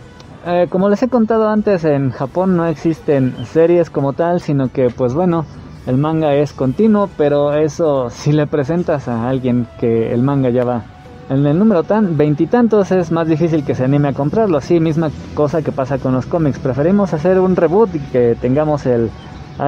Eh, 0.45 0.67
como 0.69 0.89
les 0.89 1.01
he 1.01 1.07
contado 1.07 1.47
antes, 1.47 1.85
en 1.85 2.11
Japón 2.11 2.57
no 2.57 2.65
existen 2.67 3.33
series 3.45 3.89
como 3.89 4.11
tal, 4.11 4.41
sino 4.41 4.67
que 4.67 4.89
pues 4.89 5.13
bueno, 5.13 5.45
el 5.87 5.97
manga 5.97 6.33
es 6.33 6.51
continuo, 6.51 7.09
pero 7.17 7.53
eso 7.53 8.09
si 8.09 8.33
le 8.33 8.47
presentas 8.47 9.07
a 9.07 9.29
alguien 9.29 9.65
que 9.79 10.13
el 10.13 10.23
manga 10.23 10.49
ya 10.49 10.65
va 10.65 10.83
en 11.29 11.45
el 11.45 11.57
número 11.57 11.83
tan 11.83 12.17
veintitantos 12.17 12.91
es 12.91 13.11
más 13.11 13.27
difícil 13.27 13.63
que 13.63 13.75
se 13.75 13.83
anime 13.83 14.09
a 14.09 14.13
comprarlo. 14.13 14.61
Sí, 14.61 14.79
misma 14.79 15.09
cosa 15.33 15.61
que 15.61 15.71
pasa 15.71 15.97
con 15.97 16.13
los 16.13 16.25
cómics. 16.25 16.59
Preferimos 16.59 17.13
hacer 17.13 17.39
un 17.39 17.55
reboot 17.55 17.95
y 17.95 17.99
que 17.99 18.35
tengamos 18.39 18.85
el 18.85 19.09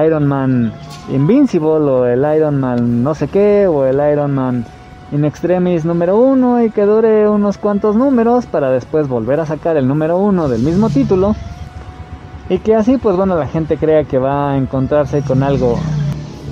Iron 0.04 0.26
Man 0.26 0.72
Invincible 1.10 1.68
o 1.68 2.06
el 2.06 2.24
Iron 2.36 2.60
Man 2.60 3.02
no 3.02 3.14
sé 3.14 3.28
qué 3.28 3.66
o 3.66 3.86
el 3.86 3.96
Iron 4.12 4.34
Man 4.34 4.64
In 5.10 5.24
Extremis 5.24 5.86
número 5.86 6.18
uno 6.18 6.62
y 6.62 6.70
que 6.70 6.82
dure 6.82 7.26
unos 7.26 7.56
cuantos 7.56 7.96
números 7.96 8.44
para 8.44 8.70
después 8.70 9.08
volver 9.08 9.40
a 9.40 9.46
sacar 9.46 9.78
el 9.78 9.88
número 9.88 10.18
uno 10.18 10.48
del 10.48 10.60
mismo 10.60 10.90
título 10.90 11.34
y 12.50 12.58
que 12.58 12.74
así 12.74 12.98
pues 12.98 13.16
bueno 13.16 13.36
la 13.36 13.46
gente 13.46 13.78
crea 13.78 14.04
que 14.04 14.18
va 14.18 14.52
a 14.52 14.58
encontrarse 14.58 15.22
con 15.22 15.42
algo 15.42 15.78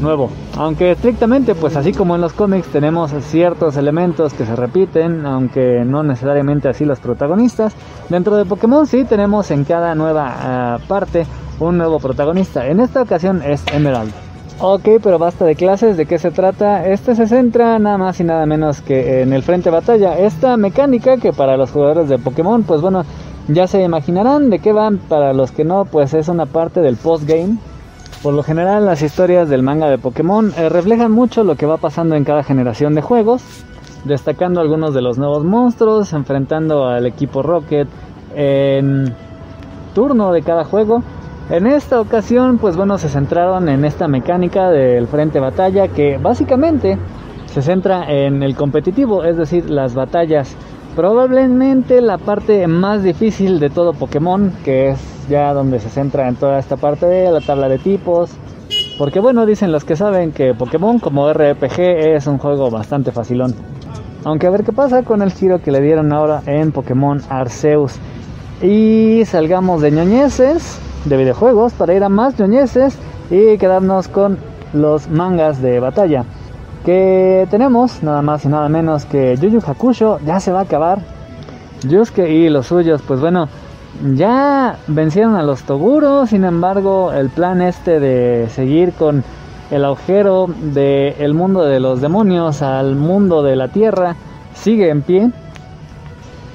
nuevo. 0.00 0.30
Aunque 0.56 0.92
estrictamente, 0.92 1.54
pues 1.54 1.76
así 1.76 1.92
como 1.92 2.14
en 2.14 2.20
los 2.20 2.32
cómics 2.32 2.68
tenemos 2.68 3.12
ciertos 3.24 3.76
elementos 3.76 4.34
que 4.34 4.46
se 4.46 4.56
repiten, 4.56 5.26
aunque 5.26 5.84
no 5.84 6.02
necesariamente 6.02 6.68
así 6.68 6.84
los 6.84 7.00
protagonistas, 7.00 7.74
dentro 8.08 8.36
de 8.36 8.44
Pokémon 8.44 8.86
sí 8.86 9.04
tenemos 9.04 9.50
en 9.50 9.64
cada 9.64 9.94
nueva 9.94 10.34
ah, 10.38 10.78
parte 10.88 11.26
un 11.60 11.78
nuevo 11.78 11.98
protagonista. 11.98 12.66
En 12.66 12.80
esta 12.80 13.02
ocasión 13.02 13.42
es 13.42 13.64
Emerald. 13.72 14.12
Ok, 14.58 14.88
pero 15.02 15.18
basta 15.18 15.44
de 15.44 15.54
clases, 15.54 15.98
¿de 15.98 16.06
qué 16.06 16.18
se 16.18 16.30
trata? 16.30 16.86
Este 16.86 17.14
se 17.14 17.26
centra 17.26 17.78
nada 17.78 17.98
más 17.98 18.18
y 18.20 18.24
nada 18.24 18.46
menos 18.46 18.80
que 18.80 19.20
en 19.20 19.34
el 19.34 19.42
frente 19.42 19.68
batalla. 19.68 20.18
Esta 20.18 20.56
mecánica 20.56 21.18
que 21.18 21.32
para 21.34 21.58
los 21.58 21.70
jugadores 21.70 22.08
de 22.08 22.18
Pokémon, 22.18 22.62
pues 22.62 22.80
bueno, 22.80 23.04
ya 23.48 23.66
se 23.66 23.82
imaginarán 23.82 24.48
de 24.48 24.60
qué 24.60 24.72
van. 24.72 24.96
Para 24.96 25.34
los 25.34 25.50
que 25.52 25.64
no, 25.64 25.84
pues 25.84 26.14
es 26.14 26.28
una 26.28 26.46
parte 26.46 26.80
del 26.80 26.96
postgame 26.96 27.58
por 28.22 28.34
lo 28.34 28.42
general 28.42 28.86
las 28.86 29.02
historias 29.02 29.48
del 29.48 29.62
manga 29.62 29.88
de 29.88 29.98
Pokémon 29.98 30.52
eh, 30.56 30.68
reflejan 30.68 31.12
mucho 31.12 31.44
lo 31.44 31.56
que 31.56 31.66
va 31.66 31.76
pasando 31.76 32.14
en 32.16 32.24
cada 32.24 32.42
generación 32.42 32.94
de 32.94 33.02
juegos, 33.02 33.42
destacando 34.04 34.60
algunos 34.60 34.94
de 34.94 35.02
los 35.02 35.18
nuevos 35.18 35.44
monstruos, 35.44 36.12
enfrentando 36.12 36.86
al 36.86 37.06
equipo 37.06 37.42
Rocket 37.42 37.88
en 38.34 39.14
turno 39.94 40.32
de 40.32 40.42
cada 40.42 40.64
juego. 40.64 41.02
En 41.48 41.66
esta 41.66 42.00
ocasión, 42.00 42.58
pues 42.58 42.76
bueno, 42.76 42.98
se 42.98 43.08
centraron 43.08 43.68
en 43.68 43.84
esta 43.84 44.08
mecánica 44.08 44.70
del 44.70 45.06
frente 45.06 45.38
batalla 45.38 45.88
que 45.88 46.18
básicamente 46.18 46.98
se 47.46 47.62
centra 47.62 48.04
en 48.10 48.42
el 48.42 48.56
competitivo, 48.56 49.24
es 49.24 49.36
decir, 49.36 49.70
las 49.70 49.94
batallas. 49.94 50.56
Probablemente 50.96 52.00
la 52.00 52.16
parte 52.16 52.66
más 52.66 53.02
difícil 53.02 53.60
de 53.60 53.68
todo 53.68 53.92
Pokémon, 53.92 54.50
que 54.64 54.88
es 54.88 54.98
ya 55.28 55.52
donde 55.52 55.78
se 55.78 55.90
centra 55.90 56.26
en 56.26 56.36
toda 56.36 56.58
esta 56.58 56.78
parte 56.78 57.04
de 57.04 57.30
la 57.30 57.42
tabla 57.42 57.68
de 57.68 57.76
tipos. 57.76 58.30
Porque 58.96 59.20
bueno, 59.20 59.44
dicen 59.44 59.72
los 59.72 59.84
que 59.84 59.94
saben 59.94 60.32
que 60.32 60.54
Pokémon 60.54 60.98
como 60.98 61.30
RPG 61.30 61.80
es 61.80 62.26
un 62.26 62.38
juego 62.38 62.70
bastante 62.70 63.12
facilón. 63.12 63.54
Aunque 64.24 64.46
a 64.46 64.50
ver 64.50 64.64
qué 64.64 64.72
pasa 64.72 65.02
con 65.02 65.20
el 65.20 65.32
giro 65.32 65.60
que 65.60 65.70
le 65.70 65.82
dieron 65.82 66.14
ahora 66.14 66.40
en 66.46 66.72
Pokémon 66.72 67.20
Arceus. 67.28 67.96
Y 68.62 69.22
salgamos 69.26 69.82
de 69.82 69.90
ñoñeces, 69.90 70.78
de 71.04 71.16
videojuegos, 71.18 71.74
para 71.74 71.92
ir 71.92 72.04
a 72.04 72.08
más 72.08 72.38
ñoñeces 72.38 72.96
y 73.30 73.58
quedarnos 73.58 74.08
con 74.08 74.38
los 74.72 75.10
mangas 75.10 75.60
de 75.60 75.78
batalla. 75.78 76.24
Que 76.86 77.48
tenemos 77.50 78.00
nada 78.04 78.22
más 78.22 78.44
y 78.44 78.48
nada 78.48 78.68
menos 78.68 79.06
que 79.06 79.36
Yu 79.36 79.48
Yu 79.48 79.60
Hakusho 79.66 80.20
ya 80.24 80.38
se 80.38 80.52
va 80.52 80.60
a 80.60 80.62
acabar. 80.62 81.00
Yusuke 81.82 82.30
y 82.30 82.48
los 82.48 82.68
suyos, 82.68 83.02
pues 83.04 83.18
bueno, 83.18 83.48
ya 84.14 84.78
vencieron 84.86 85.34
a 85.34 85.42
los 85.42 85.64
Toguro, 85.64 86.26
sin 86.26 86.44
embargo, 86.44 87.12
el 87.12 87.28
plan 87.28 87.60
este 87.60 87.98
de 87.98 88.48
seguir 88.50 88.92
con 88.92 89.24
el 89.72 89.84
agujero 89.84 90.46
del 90.46 91.34
mundo 91.34 91.64
de 91.64 91.80
los 91.80 92.00
demonios 92.00 92.62
al 92.62 92.94
mundo 92.94 93.42
de 93.42 93.56
la 93.56 93.66
tierra 93.66 94.14
sigue 94.54 94.88
en 94.88 95.02
pie. 95.02 95.30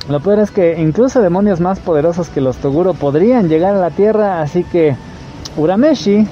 Lo 0.08 0.22
peor 0.22 0.40
es 0.40 0.52
que 0.52 0.82
incluso 0.82 1.22
demonios 1.22 1.60
más 1.60 1.80
poderosos 1.80 2.30
que 2.30 2.40
los 2.40 2.56
Toguro 2.56 2.94
podrían 2.94 3.50
llegar 3.50 3.76
a 3.76 3.80
la 3.80 3.90
tierra, 3.90 4.42
así 4.42 4.64
que 4.64 4.96
Urameshi 5.58 6.26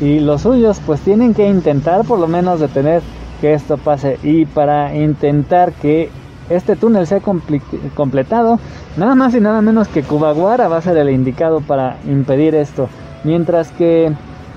y 0.00 0.20
los 0.20 0.42
suyos 0.42 0.80
pues 0.86 1.00
tienen 1.00 1.34
que 1.34 1.48
intentar 1.48 2.04
por 2.04 2.20
lo 2.20 2.28
menos 2.28 2.60
detener 2.60 3.02
que 3.40 3.54
esto 3.54 3.78
pase 3.78 4.18
y 4.22 4.44
para 4.46 4.94
intentar 4.94 5.72
que 5.72 6.10
este 6.48 6.76
túnel 6.76 7.06
sea 7.06 7.20
completado, 7.94 8.58
nada 8.96 9.14
más 9.14 9.34
y 9.34 9.40
nada 9.40 9.62
menos 9.62 9.88
que 9.88 10.02
Kubaguara 10.02 10.68
va 10.68 10.78
a 10.78 10.82
ser 10.82 10.96
el 10.96 11.10
indicado 11.10 11.60
para 11.60 11.96
impedir 12.06 12.54
esto. 12.54 12.88
Mientras 13.22 13.70
que 13.70 14.12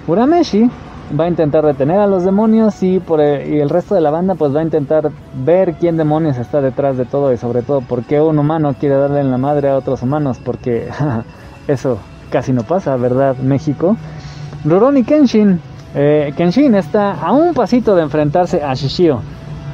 Urameshi 0.08 0.69
va 1.17 1.26
a 1.26 1.28
intentar 1.28 1.65
detener 1.65 2.00
a 2.00 2.08
los 2.08 2.24
demonios 2.24 2.82
y, 2.82 3.00
por 3.00 3.22
el 3.22 3.69
resto 3.69 3.93
de 3.93 4.02
la 4.02 4.10
banda 4.10 4.36
pues 4.36 4.56
va 4.56 4.62
a 4.62 4.63
intentar 4.63 5.12
ver 5.46 5.76
quién 5.76 5.98
demonios 5.98 6.38
está 6.38 6.62
detrás 6.62 6.98
de 6.98 7.06
todo 7.06 7.32
y 7.32 7.38
sobre 7.38 7.62
todo 7.62 7.82
por 7.82 8.04
qué 8.04 8.19
un 8.19 8.39
humano 8.39 8.74
quiere 8.80 8.96
darle 8.96 9.19
en 9.19 9.30
la 9.30 9.38
madre 9.38 9.69
a 9.69 9.78
otros 9.78 10.02
humanos 10.02 10.39
porque 10.43 10.88
eso 11.67 12.00
casi 12.32 12.52
no 12.52 12.63
pasa, 12.63 12.96
¿verdad 12.96 13.38
México? 13.38 13.96
Rurouni 14.65 15.04
Kenshin, 15.04 15.60
eh, 15.96 16.34
Kenshin 16.36 16.76
está 16.76 17.14
a 17.14 17.32
un 17.32 17.54
pasito 17.54 17.96
de 17.96 18.04
enfrentarse 18.04 18.64
a 18.64 18.74
Shishio, 18.74 19.22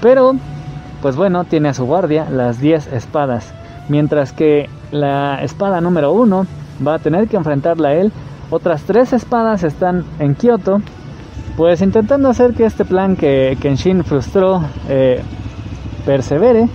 pero 0.01 0.33
pues 1.01 1.15
bueno, 1.15 1.45
tiene 1.45 1.69
a 1.69 1.73
su 1.73 1.85
guardia 1.85 2.27
las 2.29 2.59
10 2.59 2.93
espadas, 2.93 3.53
mientras 3.87 4.33
que 4.33 4.69
la 4.91 5.41
espada 5.43 5.81
número 5.81 6.11
1 6.11 6.45
va 6.85 6.95
a 6.95 6.99
tener 6.99 7.27
que 7.27 7.37
enfrentarla 7.37 7.89
a 7.89 7.93
él 7.93 8.11
otras 8.51 8.81
tres 8.81 9.13
espadas 9.13 9.63
están 9.63 10.05
en 10.17 10.33
Kioto, 10.33 10.81
pues 11.55 11.81
intentando 11.81 12.29
hacer 12.29 12.55
que 12.55 12.65
este 12.65 12.83
plan 12.83 13.15
que 13.15 13.55
Kenshin 13.61 14.03
frustró 14.03 14.63
eh, 14.87 15.21
persevere. 16.03 16.67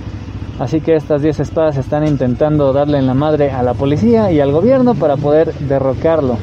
Así 0.60 0.80
que 0.80 0.94
estas 0.94 1.20
10 1.20 1.40
espadas 1.40 1.76
están 1.76 2.06
intentando 2.06 2.72
darle 2.72 2.98
en 2.98 3.08
la 3.08 3.14
madre 3.14 3.50
a 3.50 3.64
la 3.64 3.74
policía 3.74 4.30
y 4.30 4.38
al 4.38 4.52
gobierno 4.52 4.94
para 4.94 5.16
poder 5.16 5.52
derrocarlo. 5.54 6.38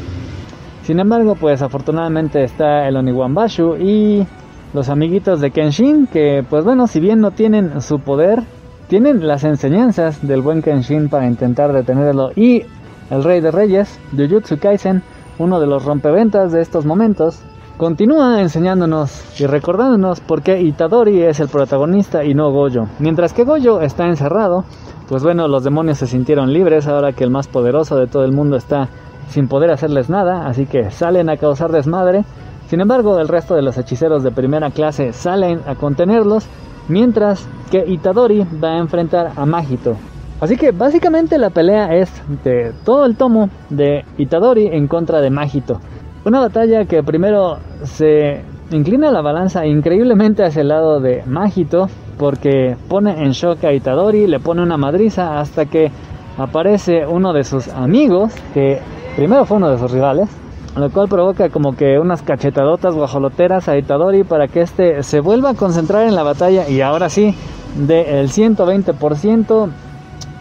Sin 0.84 1.00
embargo, 1.00 1.36
pues 1.36 1.62
afortunadamente 1.62 2.44
está 2.44 2.88
el 2.88 2.98
Oniwambashu 2.98 3.76
y 3.78 4.26
los 4.74 4.90
amiguitos 4.90 5.40
de 5.42 5.52
Kenshin 5.52 6.08
que 6.08 6.44
pues 6.50 6.64
bueno, 6.64 6.88
si 6.88 7.00
bien 7.00 7.22
no 7.22 7.32
tienen 7.32 7.82
su 7.82 8.00
poder, 8.00 8.44
tienen 8.88 9.28
las 9.28 9.44
enseñanzas 9.44 10.26
del 10.26 10.42
buen 10.42 10.62
Kenshin 10.62 11.10
para 11.10 11.28
intentar 11.28 11.72
detenerlo 11.72 12.32
y 12.36 12.64
el 13.10 13.24
rey 13.24 13.42
de 13.42 13.52
reyes, 13.52 14.00
Jujutsu 14.16 14.58
Kaisen, 14.58 15.04
uno 15.38 15.60
de 15.60 15.68
los 15.68 15.84
rompeventas 15.84 16.52
de 16.52 16.62
estos 16.62 16.86
momentos, 16.86 17.40
continúa 17.78 18.42
enseñándonos 18.42 19.40
y 19.40 19.46
recordándonos 19.46 20.20
por 20.22 20.42
qué 20.42 20.62
Itadori 20.62 21.22
es 21.24 21.40
el 21.40 21.50
protagonista 21.50 22.24
y 22.24 22.34
no 22.34 22.52
Goyo. 22.52 22.88
Mientras 23.00 23.34
que 23.34 23.44
Goyo 23.44 23.82
está 23.82 24.08
encerrado, 24.08 24.64
pues 25.10 25.24
bueno, 25.24 25.48
los 25.48 25.64
demonios 25.64 25.98
se 25.98 26.08
sintieron 26.08 26.54
libres 26.54 26.88
ahora 26.88 27.12
que 27.12 27.24
el 27.24 27.32
más 27.32 27.48
poderoso 27.48 27.98
de 27.98 28.08
todo 28.08 28.24
el 28.24 28.32
mundo 28.32 28.56
está 28.56 28.88
sin 29.32 29.48
poder 29.48 29.72
hacerles 29.72 30.10
nada, 30.10 30.48
así 30.48 30.66
que 30.66 30.92
salen 30.92 31.30
a 31.30 31.38
causar 31.38 31.72
desmadre. 31.72 32.24
Sin 32.68 32.80
embargo, 32.80 33.20
el 33.20 33.28
resto 33.28 33.56
de 33.56 33.64
los 33.64 33.78
hechiceros 33.78 34.24
de 34.24 34.32
primera 34.32 34.70
clase 34.70 35.14
salen 35.14 35.62
a 35.66 35.76
contenerlos, 35.76 36.46
mientras 36.88 37.48
que 37.72 37.84
Itadori 37.88 38.46
va 38.64 38.74
a 38.74 38.80
enfrentar 38.80 39.32
a 39.36 39.46
Magito, 39.46 39.98
Así 40.42 40.58
que 40.58 40.72
básicamente 40.72 41.38
la 41.38 41.52
pelea 41.52 41.96
es 41.96 42.12
de 42.44 42.74
todo 42.84 43.06
el 43.06 43.16
tomo 43.16 43.52
de 43.70 44.04
Itadori 44.18 44.66
en 44.66 44.88
contra 44.88 45.22
de 45.22 45.30
Magito. 45.30 45.80
Una 46.26 46.40
batalla 46.40 46.86
que 46.86 47.04
primero 47.04 47.60
se 47.84 48.42
inclina 48.72 49.12
la 49.12 49.22
balanza 49.22 49.68
increíblemente 49.68 50.44
hacia 50.44 50.64
el 50.64 50.70
lado 50.70 51.00
de 51.00 51.24
Magito 51.28 51.90
porque 52.18 52.76
pone 52.90 53.24
en 53.24 53.34
shock 53.34 53.64
a 53.66 53.74
Itadori, 53.74 54.26
le 54.26 54.40
pone 54.40 54.64
una 54.64 54.78
madriza 54.78 55.40
hasta 55.40 55.68
que 55.68 55.92
aparece 56.40 57.06
uno 57.06 57.34
de 57.34 57.44
sus 57.44 57.68
amigos, 57.68 58.34
que 58.56 58.80
primero 59.16 59.46
fue 59.46 59.58
uno 59.58 59.70
de 59.70 59.78
sus 59.78 59.92
rivales, 59.92 60.30
lo 60.76 60.90
cual 60.90 61.08
provoca 61.08 61.50
como 61.50 61.76
que 61.76 62.00
unas 62.00 62.22
cachetadotas 62.22 62.96
guajoloteras 62.96 63.68
a 63.68 63.78
Itadori 63.78 64.24
para 64.24 64.48
que 64.48 64.62
éste 64.62 65.04
se 65.04 65.20
vuelva 65.20 65.52
a 65.52 65.54
concentrar 65.54 66.08
en 66.08 66.16
la 66.16 66.24
batalla 66.24 66.68
y 66.70 66.82
ahora 66.82 67.10
sí, 67.10 67.36
del 67.76 68.30
120% 68.30 69.70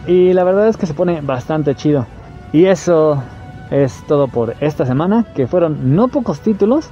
y 0.07 0.33
la 0.33 0.43
verdad 0.43 0.67
es 0.67 0.77
que 0.77 0.85
se 0.85 0.93
pone 0.93 1.21
bastante 1.21 1.75
chido. 1.75 2.05
Y 2.53 2.65
eso 2.65 3.21
es 3.69 4.03
todo 4.07 4.27
por 4.27 4.55
esta 4.59 4.85
semana, 4.85 5.25
que 5.35 5.47
fueron 5.47 5.95
no 5.95 6.07
pocos 6.07 6.41
títulos. 6.41 6.89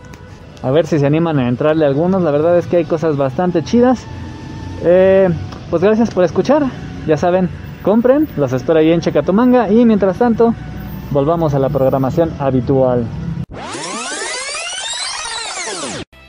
A 0.62 0.72
ver 0.72 0.86
si 0.86 1.00
se 1.00 1.06
animan 1.06 1.40
a 1.40 1.48
entrarle 1.48 1.86
algunos. 1.86 2.22
La 2.22 2.32
verdad 2.32 2.58
es 2.58 2.68
que 2.68 2.78
hay 2.78 2.86
cosas 2.86 3.18
bastante 3.18 3.64
chidas. 3.64 4.06
Eh, 4.84 5.30
pues 5.70 5.82
gracias 5.82 6.12
por 6.12 6.24
escuchar. 6.24 6.64
Ya 7.08 7.18
saben, 7.18 7.50
compren. 7.84 8.28
Los 8.38 8.54
espero 8.54 8.80
ahí 8.80 8.92
en 8.92 9.02
Checatomanga. 9.02 9.70
Y 9.70 9.86
mientras 9.86 10.18
tanto, 10.18 10.54
volvamos 11.12 11.54
a 11.54 11.60
la 11.60 11.70
programación 11.70 12.34
habitual. 12.40 13.06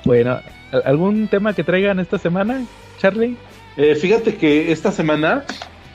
Bueno, 0.04 0.40
¿algún 0.84 1.28
tema 1.28 1.52
que 1.54 1.64
traigan 1.64 2.00
esta 2.00 2.18
semana, 2.18 2.64
Charlie? 2.98 3.36
Eh, 3.76 3.94
fíjate 3.94 4.36
que 4.36 4.72
esta 4.72 4.90
semana 4.90 5.44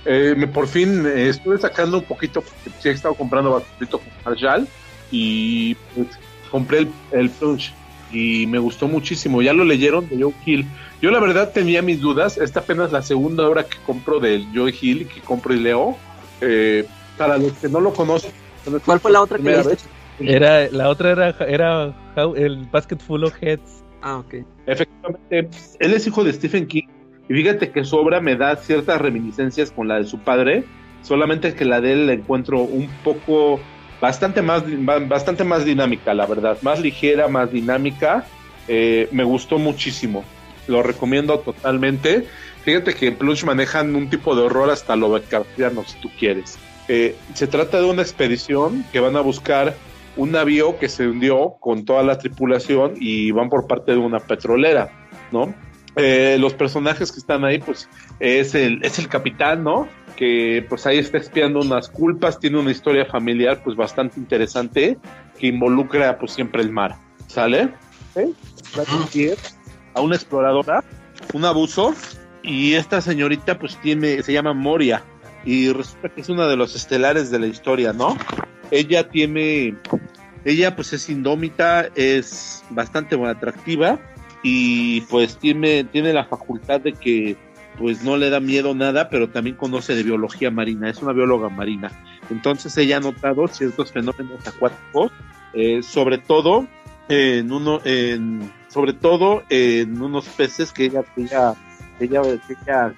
eh, 0.05 0.33
me, 0.37 0.47
por 0.47 0.67
fin 0.67 1.05
eh, 1.05 1.29
estuve 1.29 1.57
sacando 1.57 1.97
un 1.99 2.03
poquito, 2.05 2.41
porque 2.41 2.69
sí 2.79 2.89
he 2.89 2.91
estado 2.91 3.15
comprando 3.15 3.51
bastante 3.51 3.87
con 3.87 4.01
Marshall 4.23 4.67
y 5.11 5.75
pues, 5.95 6.07
compré 6.51 6.79
el, 6.79 6.89
el 7.11 7.29
Plunge 7.29 7.73
y 8.11 8.47
me 8.47 8.59
gustó 8.59 8.87
muchísimo. 8.87 9.41
Ya 9.41 9.53
lo 9.53 9.65
leyeron 9.65 10.07
de 10.07 10.21
Joe 10.21 10.33
Hill. 10.45 10.65
Yo 11.01 11.11
la 11.11 11.19
verdad 11.19 11.51
tenía 11.51 11.81
mis 11.81 11.99
dudas. 11.99 12.37
Esta 12.37 12.61
apenas 12.61 12.91
la 12.91 13.01
segunda 13.01 13.47
obra 13.47 13.65
que 13.65 13.77
compro 13.85 14.19
del 14.19 14.47
Joe 14.53 14.73
Hill 14.79 15.01
y 15.01 15.05
que 15.05 15.21
compro 15.21 15.53
y 15.53 15.59
leo. 15.59 15.97
Eh, 16.41 16.87
para 17.17 17.37
los 17.37 17.53
que 17.53 17.69
no 17.69 17.79
lo 17.79 17.93
conocen. 17.93 18.31
¿Cuál 18.85 18.99
fue 18.99 19.11
la 19.11 19.21
otra 19.21 19.37
que 19.37 19.77
Era, 20.19 20.69
la 20.71 20.89
otra 20.89 21.11
era, 21.11 21.29
era 21.47 21.95
el 22.35 22.65
Basket 22.71 22.97
Full 22.97 23.23
of 23.23 23.33
Heads. 23.41 23.83
Ah, 24.01 24.17
ok. 24.17 24.35
Efectivamente, 24.67 25.49
él 25.79 25.93
es 25.93 26.07
hijo 26.07 26.23
de 26.23 26.33
Stephen 26.33 26.67
King 26.67 26.87
y 27.27 27.33
fíjate 27.33 27.71
que 27.71 27.83
su 27.83 27.97
obra 27.97 28.21
me 28.21 28.35
da 28.35 28.55
ciertas 28.55 29.01
reminiscencias 29.01 29.71
con 29.71 29.87
la 29.87 29.97
de 29.97 30.05
su 30.05 30.19
padre, 30.19 30.63
solamente 31.01 31.53
que 31.55 31.65
la 31.65 31.81
de 31.81 31.93
él 31.93 32.07
la 32.07 32.13
encuentro 32.13 32.61
un 32.61 32.87
poco, 33.03 33.59
bastante 33.99 34.41
más, 34.41 34.63
bastante 35.07 35.43
más 35.43 35.65
dinámica, 35.65 36.13
la 36.13 36.25
verdad, 36.27 36.57
más 36.61 36.79
ligera, 36.79 37.27
más 37.27 37.51
dinámica. 37.51 38.25
Eh, 38.67 39.09
me 39.11 39.23
gustó 39.23 39.57
muchísimo, 39.57 40.23
lo 40.67 40.83
recomiendo 40.83 41.39
totalmente. 41.39 42.27
Fíjate 42.63 42.93
que 42.93 43.07
en 43.07 43.15
Plush 43.15 43.43
manejan 43.43 43.95
un 43.95 44.09
tipo 44.09 44.35
de 44.35 44.43
horror 44.43 44.69
hasta 44.69 44.95
lo 44.95 45.21
cartiano, 45.23 45.83
si 45.83 45.99
tú 45.99 46.09
quieres. 46.17 46.57
Eh, 46.87 47.15
se 47.33 47.47
trata 47.47 47.79
de 47.79 47.85
una 47.85 48.01
expedición 48.01 48.85
que 48.91 48.99
van 48.99 49.15
a 49.15 49.21
buscar 49.21 49.75
un 50.17 50.31
navío 50.31 50.77
que 50.77 50.87
se 50.87 51.07
hundió 51.07 51.55
con 51.59 51.85
toda 51.85 52.03
la 52.03 52.17
tripulación 52.17 52.93
y 52.99 53.31
van 53.31 53.49
por 53.49 53.67
parte 53.67 53.91
de 53.91 53.97
una 53.97 54.19
petrolera, 54.19 54.89
¿no? 55.31 55.53
Eh, 55.95 56.37
los 56.39 56.53
personajes 56.53 57.11
que 57.11 57.19
están 57.19 57.45
ahí, 57.45 57.59
pues 57.59 57.89
es 58.19 58.53
el, 58.53 58.83
es 58.83 58.99
el 58.99 59.07
capitán, 59.07 59.63
¿no? 59.63 59.87
Que 60.15 60.65
pues 60.67 60.85
ahí 60.85 60.97
está 60.97 61.17
espiando 61.17 61.59
unas 61.59 61.89
culpas, 61.89 62.39
tiene 62.39 62.59
una 62.59 62.71
historia 62.71 63.05
familiar 63.05 63.61
pues 63.63 63.75
bastante 63.75 64.19
interesante 64.19 64.97
que 65.39 65.47
involucra 65.47 66.17
pues 66.17 66.33
siempre 66.33 66.61
el 66.61 66.71
mar, 66.71 66.95
¿sale? 67.27 67.69
A 69.93 70.01
una 70.01 70.15
exploradora, 70.15 70.83
un 71.33 71.45
abuso, 71.45 71.93
y 72.43 72.73
esta 72.73 73.01
señorita 73.01 73.57
pues 73.57 73.77
tiene, 73.81 74.21
se 74.21 74.33
llama 74.33 74.53
Moria, 74.53 75.03
y 75.45 75.71
resulta 75.71 76.09
que 76.09 76.21
es 76.21 76.29
una 76.29 76.47
de 76.47 76.57
los 76.57 76.75
estelares 76.75 77.31
de 77.31 77.39
la 77.39 77.47
historia, 77.47 77.93
¿no? 77.93 78.17
Ella 78.71 79.07
tiene, 79.07 79.75
ella 80.43 80.75
pues 80.75 80.91
es 80.93 81.07
indómita, 81.09 81.87
es 81.95 82.63
bastante 82.71 83.15
atractiva, 83.23 83.99
y 84.47 85.01
pues 85.01 85.37
tiene, 85.37 85.85
tiene 85.85 86.13
la 86.13 86.25
facultad 86.25 86.79
de 86.79 86.93
que 86.93 87.35
pues 87.79 88.03
no 88.03 88.15
le 88.15 88.29
da 88.29 88.39
miedo 88.39 88.75
nada, 88.75 89.09
pero 89.09 89.29
también 89.29 89.55
conoce 89.55 89.95
de 89.95 90.03
biología 90.03 90.51
marina, 90.51 90.89
es 90.89 91.01
una 91.01 91.13
bióloga 91.13 91.49
marina. 91.49 91.91
Entonces 92.29 92.77
ella 92.77 92.97
ha 92.97 92.99
notado 92.99 93.47
ciertos 93.47 93.91
fenómenos 93.91 94.47
acuáticos, 94.47 95.11
eh, 95.53 95.81
sobre 95.81 96.19
todo 96.19 96.67
en 97.09 97.51
uno, 97.51 97.81
en, 97.85 98.51
sobre 98.67 98.93
todo 98.93 99.43
en 99.49 100.01
unos 100.01 100.27
peces 100.27 100.71
que 100.71 100.85
ella, 100.85 101.03
ella, 101.17 101.55
ella, 101.99 102.21
ella, 102.21 102.93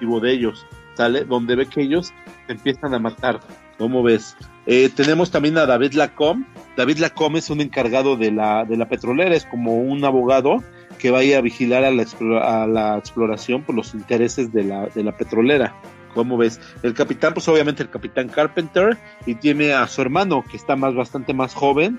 de 0.00 0.32
ellos, 0.32 0.66
Donde 1.08 1.56
ve 1.56 1.66
que 1.66 1.82
ellos 1.82 2.12
empiezan 2.48 2.94
a 2.94 2.98
matar. 2.98 3.40
¿Cómo 3.78 4.02
ves? 4.02 4.36
Eh, 4.66 4.90
tenemos 4.94 5.30
también 5.30 5.56
a 5.56 5.66
David 5.66 5.94
Lacombe. 5.94 6.46
David 6.76 6.98
Lacombe 6.98 7.38
es 7.38 7.48
un 7.48 7.60
encargado 7.60 8.16
de 8.16 8.30
la, 8.30 8.64
de 8.64 8.76
la 8.76 8.88
petrolera, 8.88 9.34
es 9.34 9.46
como 9.46 9.80
un 9.80 10.04
abogado 10.04 10.62
que 10.98 11.10
vaya 11.10 11.38
a 11.38 11.40
vigilar 11.40 11.84
a 11.84 11.90
la, 11.90 12.04
a 12.42 12.66
la 12.66 12.98
exploración 12.98 13.62
por 13.62 13.74
los 13.74 13.94
intereses 13.94 14.52
de 14.52 14.64
la, 14.64 14.86
de 14.88 15.02
la 15.02 15.16
petrolera. 15.16 15.74
¿Cómo 16.14 16.36
ves? 16.36 16.60
El 16.82 16.92
capitán, 16.92 17.32
pues 17.32 17.48
obviamente 17.48 17.82
el 17.82 17.88
capitán 17.88 18.28
Carpenter, 18.28 18.98
y 19.26 19.36
tiene 19.36 19.72
a 19.72 19.86
su 19.86 20.02
hermano, 20.02 20.44
que 20.48 20.56
está 20.56 20.76
más, 20.76 20.94
bastante 20.94 21.32
más 21.32 21.54
joven, 21.54 21.98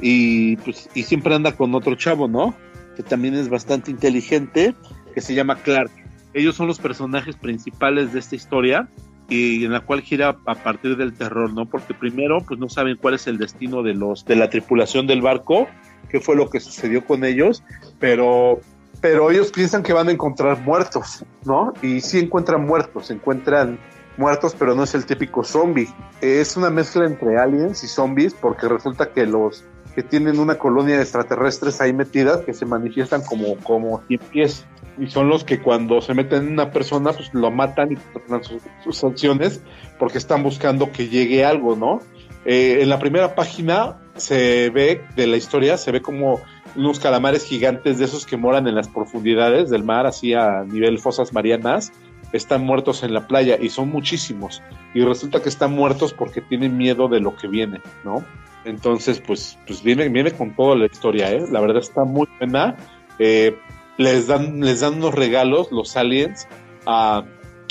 y 0.00 0.56
pues, 0.58 0.88
y 0.94 1.02
siempre 1.02 1.34
anda 1.34 1.52
con 1.52 1.74
otro 1.74 1.94
chavo, 1.94 2.26
¿no? 2.26 2.54
Que 2.96 3.02
también 3.02 3.34
es 3.34 3.48
bastante 3.48 3.90
inteligente, 3.90 4.74
que 5.14 5.20
se 5.20 5.34
llama 5.34 5.56
Clark. 5.56 5.90
Ellos 6.34 6.56
son 6.56 6.66
los 6.66 6.78
personajes 6.78 7.36
principales 7.36 8.12
de 8.12 8.18
esta 8.18 8.36
historia, 8.36 8.88
y 9.28 9.64
en 9.64 9.72
la 9.72 9.80
cual 9.80 10.02
gira 10.02 10.36
a 10.46 10.54
partir 10.54 10.96
del 10.96 11.14
terror, 11.14 11.52
¿no? 11.52 11.66
Porque 11.66 11.94
primero, 11.94 12.38
pues 12.46 12.60
no 12.60 12.68
saben 12.68 12.96
cuál 12.96 13.14
es 13.14 13.26
el 13.26 13.38
destino 13.38 13.82
de 13.82 13.94
los, 13.94 14.24
de 14.24 14.36
la 14.36 14.50
tripulación 14.50 15.06
del 15.06 15.22
barco, 15.22 15.68
qué 16.10 16.20
fue 16.20 16.36
lo 16.36 16.50
que 16.50 16.60
sucedió 16.60 17.04
con 17.04 17.24
ellos, 17.24 17.62
pero 17.98 18.60
pero 19.00 19.32
ellos 19.32 19.50
piensan 19.50 19.82
que 19.82 19.92
van 19.92 20.08
a 20.08 20.12
encontrar 20.12 20.60
muertos, 20.60 21.24
¿no? 21.44 21.72
Y 21.82 22.00
sí 22.02 22.20
encuentran 22.20 22.64
muertos, 22.64 23.10
encuentran 23.10 23.78
muertos, 24.16 24.54
pero 24.56 24.76
no 24.76 24.84
es 24.84 24.94
el 24.94 25.06
típico 25.06 25.42
zombie. 25.42 25.88
Es 26.20 26.56
una 26.56 26.70
mezcla 26.70 27.06
entre 27.06 27.36
aliens 27.36 27.82
y 27.82 27.88
zombies, 27.88 28.32
porque 28.32 28.68
resulta 28.68 29.12
que 29.12 29.26
los 29.26 29.64
que 29.94 30.02
tienen 30.02 30.38
una 30.38 30.56
colonia 30.56 30.96
de 30.96 31.02
extraterrestres 31.02 31.80
ahí 31.80 31.92
metidas 31.92 32.40
que 32.40 32.54
se 32.54 32.66
manifiestan 32.66 33.22
como, 33.22 33.56
como 33.58 34.02
pies 34.30 34.66
y 34.98 35.08
son 35.08 35.28
los 35.28 35.44
que 35.44 35.60
cuando 35.60 36.00
se 36.00 36.14
meten 36.14 36.46
en 36.46 36.52
una 36.52 36.70
persona 36.70 37.12
pues 37.12 37.32
lo 37.32 37.50
matan 37.50 37.92
y 37.92 37.96
controlan 37.96 38.44
sus, 38.44 38.62
sus 38.84 39.04
acciones 39.04 39.62
porque 39.98 40.18
están 40.18 40.42
buscando 40.42 40.92
que 40.92 41.08
llegue 41.08 41.44
algo, 41.44 41.76
¿no? 41.76 42.00
Eh, 42.44 42.78
en 42.80 42.88
la 42.88 42.98
primera 42.98 43.34
página 43.34 43.98
se 44.16 44.70
ve 44.70 45.02
de 45.16 45.26
la 45.26 45.36
historia, 45.36 45.76
se 45.76 45.92
ve 45.92 46.02
como 46.02 46.40
unos 46.74 46.98
calamares 46.98 47.44
gigantes 47.44 47.98
de 47.98 48.06
esos 48.06 48.26
que 48.26 48.36
moran 48.36 48.66
en 48.66 48.74
las 48.74 48.88
profundidades 48.88 49.70
del 49.70 49.84
mar, 49.84 50.06
así 50.06 50.34
a 50.34 50.64
nivel 50.64 50.98
fosas 50.98 51.32
marianas, 51.32 51.92
están 52.32 52.64
muertos 52.64 53.02
en 53.02 53.14
la 53.14 53.26
playa 53.26 53.58
y 53.60 53.68
son 53.68 53.90
muchísimos. 53.90 54.62
Y 54.94 55.02
resulta 55.02 55.42
que 55.42 55.48
están 55.48 55.72
muertos 55.72 56.12
porque 56.12 56.40
tienen 56.40 56.76
miedo 56.76 57.08
de 57.08 57.20
lo 57.20 57.36
que 57.36 57.48
viene, 57.48 57.80
¿no? 58.04 58.24
Entonces, 58.64 59.20
pues, 59.20 59.58
pues 59.66 59.82
viene, 59.82 60.08
viene 60.08 60.32
con 60.32 60.54
toda 60.54 60.76
la 60.76 60.86
historia, 60.86 61.30
¿eh? 61.30 61.44
La 61.50 61.60
verdad 61.60 61.78
está 61.78 62.04
muy 62.04 62.28
buena. 62.38 62.76
Eh, 63.18 63.56
les, 63.98 64.26
dan, 64.26 64.60
les 64.60 64.80
dan 64.80 64.94
unos 64.94 65.14
regalos 65.14 65.70
los 65.72 65.96
aliens 65.96 66.46
a, 66.86 67.24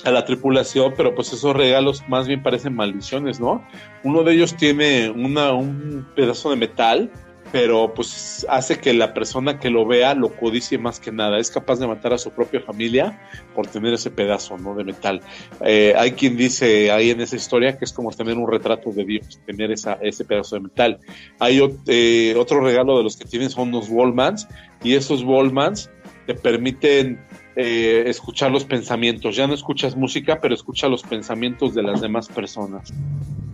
a 0.03 0.11
la 0.11 0.25
tripulación, 0.25 0.93
pero 0.97 1.15
pues 1.15 1.31
esos 1.33 1.55
regalos 1.55 2.03
más 2.07 2.27
bien 2.27 2.43
parecen 2.43 2.75
maldiciones, 2.75 3.39
¿no? 3.39 3.65
Uno 4.03 4.23
de 4.23 4.33
ellos 4.33 4.55
tiene 4.55 5.09
una, 5.09 5.53
un 5.53 6.07
pedazo 6.15 6.49
de 6.49 6.55
metal 6.57 7.11
pero 7.51 7.93
pues 7.93 8.45
hace 8.49 8.79
que 8.79 8.93
la 8.93 9.13
persona 9.13 9.59
que 9.59 9.69
lo 9.69 9.85
vea 9.85 10.13
lo 10.13 10.29
codicie 10.35 10.77
más 10.77 10.99
que 10.99 11.11
nada. 11.11 11.37
Es 11.37 11.51
capaz 11.51 11.79
de 11.79 11.87
matar 11.87 12.13
a 12.13 12.17
su 12.17 12.31
propia 12.31 12.61
familia 12.61 13.21
por 13.53 13.67
tener 13.67 13.93
ese 13.93 14.09
pedazo 14.09 14.57
¿no? 14.57 14.75
de 14.75 14.83
metal. 14.83 15.21
Eh, 15.65 15.93
hay 15.97 16.13
quien 16.13 16.37
dice 16.37 16.91
ahí 16.91 17.09
en 17.09 17.21
esa 17.21 17.35
historia 17.35 17.77
que 17.77 17.85
es 17.85 17.93
como 17.93 18.11
tener 18.11 18.37
un 18.37 18.49
retrato 18.49 18.91
de 18.91 19.03
Dios, 19.03 19.39
tener 19.45 19.71
ese 19.71 20.25
pedazo 20.25 20.55
de 20.55 20.61
metal. 20.61 20.99
Hay 21.39 21.61
eh, 21.87 22.35
otro 22.37 22.61
regalo 22.61 22.97
de 22.97 23.03
los 23.03 23.17
que 23.17 23.25
tienen 23.25 23.49
son 23.49 23.69
unos 23.69 23.89
Wallmans 23.89 24.47
y 24.83 24.95
esos 24.95 25.23
Wallmans 25.23 25.89
te 26.25 26.35
permiten 26.35 27.19
eh, 27.55 28.03
escuchar 28.07 28.51
los 28.51 28.63
pensamientos. 28.63 29.35
Ya 29.35 29.47
no 29.47 29.53
escuchas 29.53 29.95
música, 29.95 30.39
pero 30.41 30.53
escucha 30.53 30.87
los 30.87 31.03
pensamientos 31.03 31.73
de 31.73 31.83
las 31.83 31.99
demás 31.99 32.29
personas. 32.29 32.93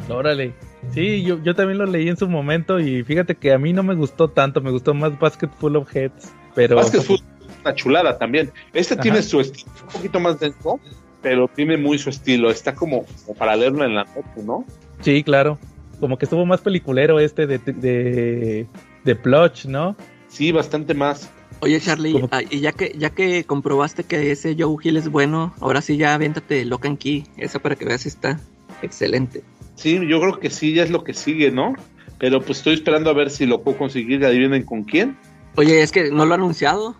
Órale. 0.08 0.54
Sí, 0.94 1.24
yo, 1.24 1.42
yo 1.44 1.56
también 1.56 1.78
lo 1.78 1.86
leí 1.86 2.08
en 2.08 2.18
su 2.18 2.28
momento 2.28 2.80
y 2.80 3.04
fíjate 3.04 3.36
que 3.36 3.52
a 3.52 3.58
mí 3.58 3.74
no 3.74 3.84
me 3.84 3.96
gustó 3.96 4.30
tanto, 4.30 4.62
me 4.62 4.72
gustó 4.72 4.94
más 4.94 5.18
Basket 5.20 5.50
Full 5.60 5.76
of 5.76 5.96
Heads. 5.96 6.32
Pero... 6.56 6.76
Basket 6.76 7.02
Full 7.02 7.18
es 7.18 7.56
una 7.62 7.76
chulada 7.76 8.18
también. 8.18 8.52
Este 8.74 8.94
Ajá. 8.94 9.04
tiene 9.04 9.22
su 9.22 9.40
estilo, 9.40 9.72
un 9.86 9.94
poquito 9.94 10.20
más 10.20 10.40
denso, 10.40 10.80
pero 11.22 11.48
tiene 11.48 11.78
muy 11.78 11.98
su 11.98 12.10
estilo. 12.10 12.50
Está 12.50 12.74
como, 12.76 13.06
como 13.26 13.38
para 13.38 13.56
leerlo 13.56 13.84
en 13.84 13.96
la 13.96 14.04
noche, 14.04 14.44
¿no? 14.44 14.66
Sí, 15.02 15.24
claro. 15.24 15.58
Como 16.00 16.18
que 16.18 16.26
estuvo 16.26 16.46
más 16.46 16.62
peliculero 16.62 17.20
este 17.20 17.48
de, 17.48 17.58
de, 17.58 18.68
de 19.04 19.16
Plush, 19.16 19.66
¿no? 19.66 19.96
Sí, 20.28 20.52
bastante 20.52 20.94
más. 20.94 21.30
Oye, 21.60 21.80
Charlie, 21.82 22.28
ah, 22.32 22.42
y 22.48 22.60
ya 22.60 22.72
que, 22.72 22.94
ya 22.98 23.10
que 23.10 23.44
comprobaste 23.44 24.04
que 24.04 24.32
ese 24.32 24.56
Joe 24.58 24.76
Hill 24.84 24.98
es 24.98 25.10
bueno, 25.10 25.56
ahora 25.60 25.82
sí 25.82 25.98
ya 25.98 26.14
aviéntate 26.14 26.64
Locan 26.66 26.98
Key. 26.98 27.26
Eso 27.38 27.60
para 27.60 27.76
que 27.76 27.86
veas 27.86 28.06
está 28.06 28.40
excelente. 28.84 29.44
Sí, 29.78 30.00
yo 30.08 30.20
creo 30.20 30.40
que 30.40 30.50
sí, 30.50 30.74
ya 30.74 30.84
es 30.84 30.90
lo 30.90 31.04
que 31.04 31.14
sigue, 31.14 31.52
¿no? 31.52 31.76
Pero 32.18 32.42
pues 32.42 32.58
estoy 32.58 32.74
esperando 32.74 33.12
a 33.12 33.14
ver 33.14 33.30
si 33.30 33.46
lo 33.46 33.62
puedo 33.62 33.78
conseguir. 33.78 34.26
Adivinen 34.26 34.64
con 34.64 34.84
quién. 34.84 35.16
Oye, 35.56 35.82
es 35.82 35.92
que 35.92 36.12
no 36.12 36.26
lo 36.26 36.34
ha 36.34 36.36
anunciado. 36.36 36.96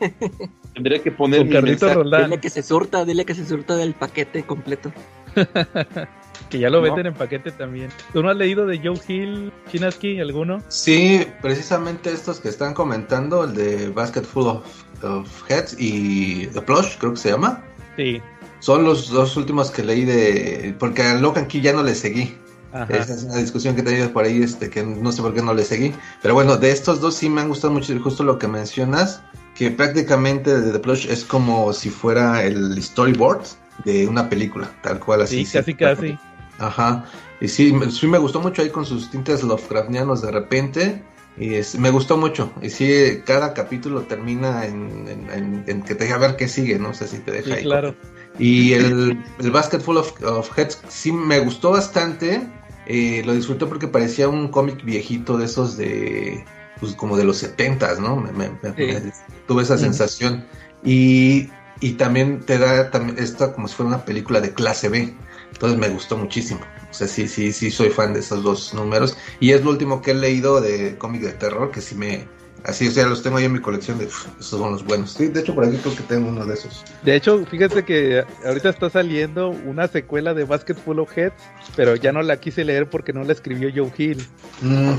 Tendría 0.74 1.02
que 1.02 1.10
poner 1.10 1.48
Roldán. 1.50 2.24
Dile 2.24 2.40
que 2.40 2.50
se 2.50 2.62
surta, 2.62 3.04
dile 3.04 3.24
que 3.24 3.34
se 3.34 3.46
surta 3.46 3.74
del 3.76 3.94
paquete 3.94 4.42
completo. 4.42 4.92
que 6.50 6.58
ya 6.58 6.68
lo 6.68 6.78
no. 6.78 6.82
venden 6.82 7.06
en 7.06 7.14
paquete 7.14 7.52
también. 7.52 7.88
¿Tú 8.12 8.22
no 8.22 8.28
has 8.28 8.36
leído 8.36 8.66
de 8.66 8.78
Joe 8.78 8.98
Hill, 9.08 9.52
Chinaski, 9.70 10.20
alguno? 10.20 10.62
Sí, 10.68 11.26
precisamente 11.40 12.12
estos 12.12 12.40
que 12.40 12.48
están 12.48 12.74
comentando, 12.74 13.44
el 13.44 13.54
de 13.54 13.88
Basket 13.88 14.22
Full 14.22 14.46
of, 14.46 14.84
of 15.02 15.50
Heads 15.50 15.76
y 15.78 16.48
The 16.48 16.60
Plush, 16.60 16.98
creo 16.98 17.12
que 17.12 17.20
se 17.20 17.30
llama. 17.30 17.64
Sí. 17.96 18.20
Son 18.64 18.82
los 18.82 19.10
dos 19.10 19.36
últimos 19.36 19.70
que 19.70 19.84
leí 19.84 20.06
de. 20.06 20.74
Porque 20.78 21.02
a 21.02 21.14
Locan 21.16 21.48
Key 21.48 21.60
ya 21.60 21.74
no 21.74 21.82
le 21.82 21.94
seguí. 21.94 22.34
Ajá. 22.72 22.96
Esa 22.96 23.12
es 23.12 23.24
una 23.24 23.36
discusión 23.36 23.74
que 23.74 23.82
he 23.82 23.84
tenido 23.84 24.10
por 24.10 24.24
ahí, 24.24 24.42
este, 24.42 24.70
que 24.70 24.82
no 24.82 25.12
sé 25.12 25.20
por 25.20 25.34
qué 25.34 25.42
no 25.42 25.52
le 25.52 25.64
seguí. 25.64 25.92
Pero 26.22 26.32
bueno, 26.32 26.56
de 26.56 26.70
estos 26.70 26.98
dos 26.98 27.14
sí 27.14 27.28
me 27.28 27.42
han 27.42 27.48
gustado 27.48 27.74
mucho, 27.74 27.94
justo 28.00 28.24
lo 28.24 28.38
que 28.38 28.48
mencionas, 28.48 29.20
que 29.54 29.70
prácticamente 29.70 30.62
The 30.62 30.78
Plush 30.78 31.08
es 31.10 31.24
como 31.24 31.74
si 31.74 31.90
fuera 31.90 32.42
el 32.42 32.82
storyboard 32.82 33.44
de 33.84 34.08
una 34.08 34.30
película, 34.30 34.70
tal 34.80 34.98
cual 34.98 35.20
así. 35.20 35.44
Sí, 35.44 35.58
casi, 35.58 35.74
casi. 35.74 36.18
Ajá. 36.58 37.04
Y 37.42 37.48
sí, 37.48 37.78
sí 37.90 38.06
me 38.06 38.16
gustó 38.16 38.40
mucho 38.40 38.62
ahí 38.62 38.70
con 38.70 38.86
sus 38.86 39.10
tintes 39.10 39.42
Lovecraftianos 39.42 40.22
de 40.22 40.30
repente. 40.30 41.02
Y 41.36 41.52
es, 41.52 41.78
me 41.78 41.90
gustó 41.90 42.16
mucho. 42.16 42.50
Y 42.62 42.70
sí, 42.70 43.20
cada 43.26 43.52
capítulo 43.52 44.02
termina 44.02 44.64
en, 44.64 45.06
en, 45.06 45.30
en, 45.30 45.64
en, 45.66 45.82
que 45.82 45.94
te 45.94 46.04
deja 46.04 46.16
ver 46.16 46.36
qué 46.36 46.48
sigue, 46.48 46.78
no 46.78 46.94
sé 46.94 47.08
si 47.08 47.18
te 47.18 47.30
deja 47.30 47.44
sí, 47.44 47.52
ahí. 47.52 47.62
Claro. 47.64 47.94
Y 48.38 48.72
el, 48.72 49.22
el 49.38 49.50
Basket 49.50 49.80
Full 49.80 49.96
of, 49.96 50.22
of, 50.24 50.58
Heads 50.58 50.80
sí 50.88 51.12
me 51.12 51.38
gustó 51.40 51.70
bastante. 51.70 52.46
Eh, 52.86 53.22
lo 53.24 53.32
disfruté 53.32 53.66
porque 53.66 53.88
parecía 53.88 54.28
un 54.28 54.48
cómic 54.48 54.84
viejito 54.84 55.38
de 55.38 55.44
esos 55.46 55.76
de. 55.76 56.44
Pues 56.80 56.94
como 56.96 57.16
de 57.16 57.24
los 57.24 57.38
70 57.38 58.00
¿no? 58.00 58.16
Me, 58.16 58.32
me, 58.32 58.46
sí. 58.48 58.72
me, 58.76 59.12
tuve 59.46 59.62
esa 59.62 59.78
sensación. 59.78 60.44
Y, 60.82 61.48
y 61.80 61.92
también 61.92 62.40
te 62.40 62.58
da 62.58 62.90
también 62.90 63.18
esto 63.18 63.52
como 63.54 63.68
si 63.68 63.74
fuera 63.74 63.88
una 63.88 64.04
película 64.04 64.40
de 64.40 64.52
clase 64.52 64.88
B. 64.88 65.14
Entonces 65.52 65.78
me 65.78 65.88
gustó 65.88 66.16
muchísimo. 66.16 66.60
O 66.90 66.94
sea, 66.94 67.06
sí, 67.06 67.28
sí, 67.28 67.52
sí 67.52 67.70
soy 67.70 67.90
fan 67.90 68.12
de 68.12 68.20
esos 68.20 68.42
dos 68.42 68.74
números. 68.74 69.16
Y 69.40 69.52
es 69.52 69.64
lo 69.64 69.70
último 69.70 70.02
que 70.02 70.10
he 70.10 70.14
leído 70.14 70.60
de 70.60 70.96
cómic 70.98 71.22
de 71.22 71.32
terror, 71.32 71.70
que 71.70 71.80
sí 71.80 71.94
me... 71.94 72.28
Así, 72.64 72.88
o 72.88 72.90
sea, 72.90 73.06
los 73.06 73.22
tengo 73.22 73.36
ahí 73.36 73.44
en 73.44 73.52
mi 73.52 73.60
colección 73.60 73.98
de... 73.98 74.06
Esos 74.06 74.46
son 74.46 74.72
los 74.72 74.84
buenos. 74.84 75.12
Sí, 75.12 75.28
de 75.28 75.40
hecho, 75.40 75.54
por 75.54 75.66
aquí 75.66 75.76
creo 75.76 75.94
que 75.94 76.02
tengo 76.04 76.28
uno 76.28 76.46
de 76.46 76.54
esos. 76.54 76.82
De 77.02 77.14
hecho, 77.14 77.44
fíjate 77.44 77.84
que 77.84 78.24
ahorita 78.42 78.70
está 78.70 78.88
saliendo 78.88 79.50
una 79.50 79.86
secuela 79.86 80.32
de 80.32 80.44
Basket 80.44 80.74
Full 80.74 80.98
of 80.98 81.16
Heads, 81.16 81.34
pero 81.76 81.94
ya 81.94 82.10
no 82.10 82.22
la 82.22 82.40
quise 82.40 82.64
leer 82.64 82.88
porque 82.88 83.12
no 83.12 83.22
la 83.22 83.32
escribió 83.32 83.70
Joe 83.74 83.92
Hill. 83.96 84.24
Mm. 84.62 84.94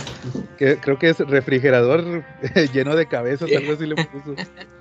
Que, 0.60 0.78
creo 0.78 1.00
que 1.00 1.10
es 1.10 1.18
refrigerador 1.18 2.24
lleno 2.74 2.96
de 2.96 3.08
cabezas, 3.08 3.50
algo 3.52 3.74
así 3.74 3.88
le 3.88 3.96
puso. 3.96 4.36